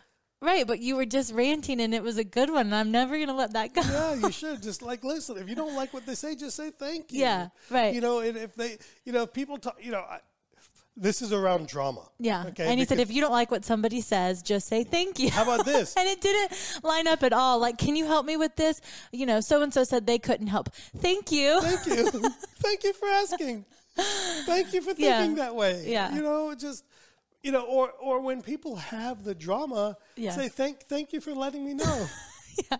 right? 0.42 0.66
But 0.66 0.80
you 0.80 0.96
were 0.96 1.06
just 1.06 1.32
ranting 1.32 1.80
and 1.80 1.94
it 1.94 2.02
was 2.02 2.18
a 2.18 2.24
good 2.24 2.50
one. 2.50 2.66
And 2.66 2.74
I'm 2.74 2.90
never 2.90 3.18
gonna 3.18 3.34
let 3.34 3.54
that 3.54 3.72
go. 3.72 3.80
yeah, 3.82 4.14
you 4.14 4.30
should 4.30 4.62
just 4.62 4.82
like 4.82 5.02
listen. 5.02 5.38
If 5.38 5.48
you 5.48 5.54
don't 5.54 5.74
like 5.74 5.94
what 5.94 6.04
they 6.04 6.14
say, 6.14 6.34
just 6.34 6.56
say 6.56 6.70
thank 6.70 7.12
you. 7.12 7.20
Yeah, 7.20 7.48
right. 7.70 7.94
You 7.94 8.00
know, 8.00 8.20
and 8.20 8.36
if 8.36 8.54
they, 8.54 8.78
you 9.04 9.12
know, 9.12 9.22
if 9.22 9.32
people 9.32 9.56
talk, 9.56 9.78
you 9.80 9.92
know, 9.92 10.00
I, 10.00 10.18
this 11.00 11.22
is 11.22 11.32
around 11.32 11.66
drama. 11.66 12.02
Yeah. 12.18 12.44
Okay. 12.48 12.66
and 12.66 12.78
he 12.78 12.84
said, 12.84 13.00
if 13.00 13.10
you 13.10 13.20
don't 13.22 13.32
like 13.32 13.50
what 13.50 13.64
somebody 13.64 14.00
says, 14.02 14.42
just 14.42 14.68
say 14.68 14.84
thank 14.84 15.18
you. 15.18 15.30
How 15.30 15.42
about 15.42 15.64
this? 15.64 15.94
and 15.98 16.06
it 16.06 16.20
didn't 16.20 16.52
line 16.84 17.06
up 17.08 17.22
at 17.22 17.32
all. 17.32 17.58
Like, 17.58 17.78
can 17.78 17.96
you 17.96 18.04
help 18.06 18.26
me 18.26 18.36
with 18.36 18.54
this? 18.56 18.80
You 19.10 19.24
know, 19.26 19.40
so 19.40 19.62
and 19.62 19.72
so 19.72 19.82
said 19.82 20.06
they 20.06 20.18
couldn't 20.18 20.48
help. 20.48 20.72
Thank 20.98 21.32
you. 21.32 21.60
Thank 21.62 21.86
you. 21.86 22.04
Thank 22.58 22.84
you 22.84 22.92
for 22.92 23.08
asking. 23.08 23.64
Thank 23.96 24.72
you 24.74 24.80
for 24.82 24.92
thinking 24.94 25.36
Yeah. 25.36 25.44
that 25.44 25.56
way. 25.56 25.84
Yeah. 25.86 26.14
You 26.14 26.22
know, 26.22 26.54
just 26.54 26.84
you 27.42 27.50
know, 27.50 27.62
or 27.62 27.90
or 27.92 28.20
when 28.20 28.42
people 28.42 28.76
have 28.76 29.24
the 29.24 29.34
drama, 29.34 29.96
Yeah. 30.16 30.32
say 30.32 30.48
thank 30.48 30.82
thank 30.82 31.12
you 31.14 31.20
for 31.20 31.32
letting 31.34 31.64
me 31.64 31.74
know. 31.74 32.06
Yeah. 32.70 32.78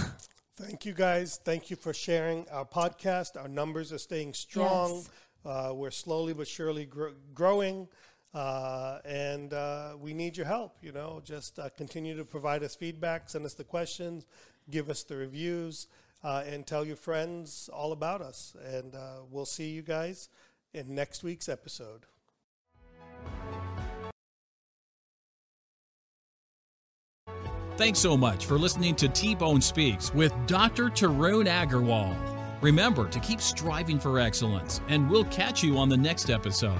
Thank 0.58 0.86
you 0.86 0.94
guys. 0.94 1.40
Thank 1.44 1.70
you 1.72 1.76
for 1.76 1.94
sharing 1.94 2.48
our 2.50 2.66
podcast. 2.66 3.36
Our 3.36 3.48
numbers 3.48 3.92
are 3.92 3.98
staying 3.98 4.36
strong. 4.36 4.96
Yes. 4.96 5.10
Uh, 5.44 5.72
we're 5.74 5.90
slowly 5.90 6.34
but 6.34 6.48
surely 6.48 6.86
gr- 6.86 7.16
growing. 7.34 7.88
Uh, 8.34 9.00
and 9.04 9.54
uh, 9.54 9.94
we 10.00 10.14
need 10.14 10.38
your 10.38 10.46
help. 10.46 10.78
You 10.82 10.92
know, 10.92 11.22
just 11.24 11.60
uh, 11.60 11.70
continue 11.76 12.16
to 12.18 12.26
provide 12.26 12.64
us 12.64 12.76
feedback, 12.76 13.30
send 13.30 13.46
us 13.46 13.54
the 13.54 13.64
questions, 13.64 14.26
give 14.70 14.90
us 14.90 15.04
the 15.04 15.18
reviews, 15.18 15.88
uh, 16.24 16.44
and 16.46 16.66
tell 16.66 16.86
your 16.86 16.96
friends 16.96 17.70
all 17.74 17.92
about 17.92 18.22
us. 18.22 18.56
And 18.66 18.96
uh, 18.96 19.20
we'll 19.30 19.46
see 19.46 19.70
you 19.70 19.82
guys 19.82 20.30
in 20.74 20.96
next 20.96 21.24
week's 21.24 21.50
episode. 21.50 22.06
Thanks 27.78 28.00
so 28.00 28.16
much 28.16 28.46
for 28.46 28.60
listening 28.60 28.96
to 28.96 29.08
T 29.08 29.34
Bone 29.34 29.62
Speaks 29.62 30.14
with 30.14 30.34
Dr. 30.46 30.86
Tarun 30.90 31.48
Agarwal. 31.48 32.16
Remember 32.62 33.10
to 33.10 33.20
keep 33.20 33.42
striving 33.42 34.00
for 34.00 34.20
excellence, 34.20 34.82
and 34.88 35.10
we'll 35.10 35.26
catch 35.26 35.64
you 35.64 35.78
on 35.78 35.90
the 35.90 35.98
next 35.98 36.30
episode. 36.30 36.80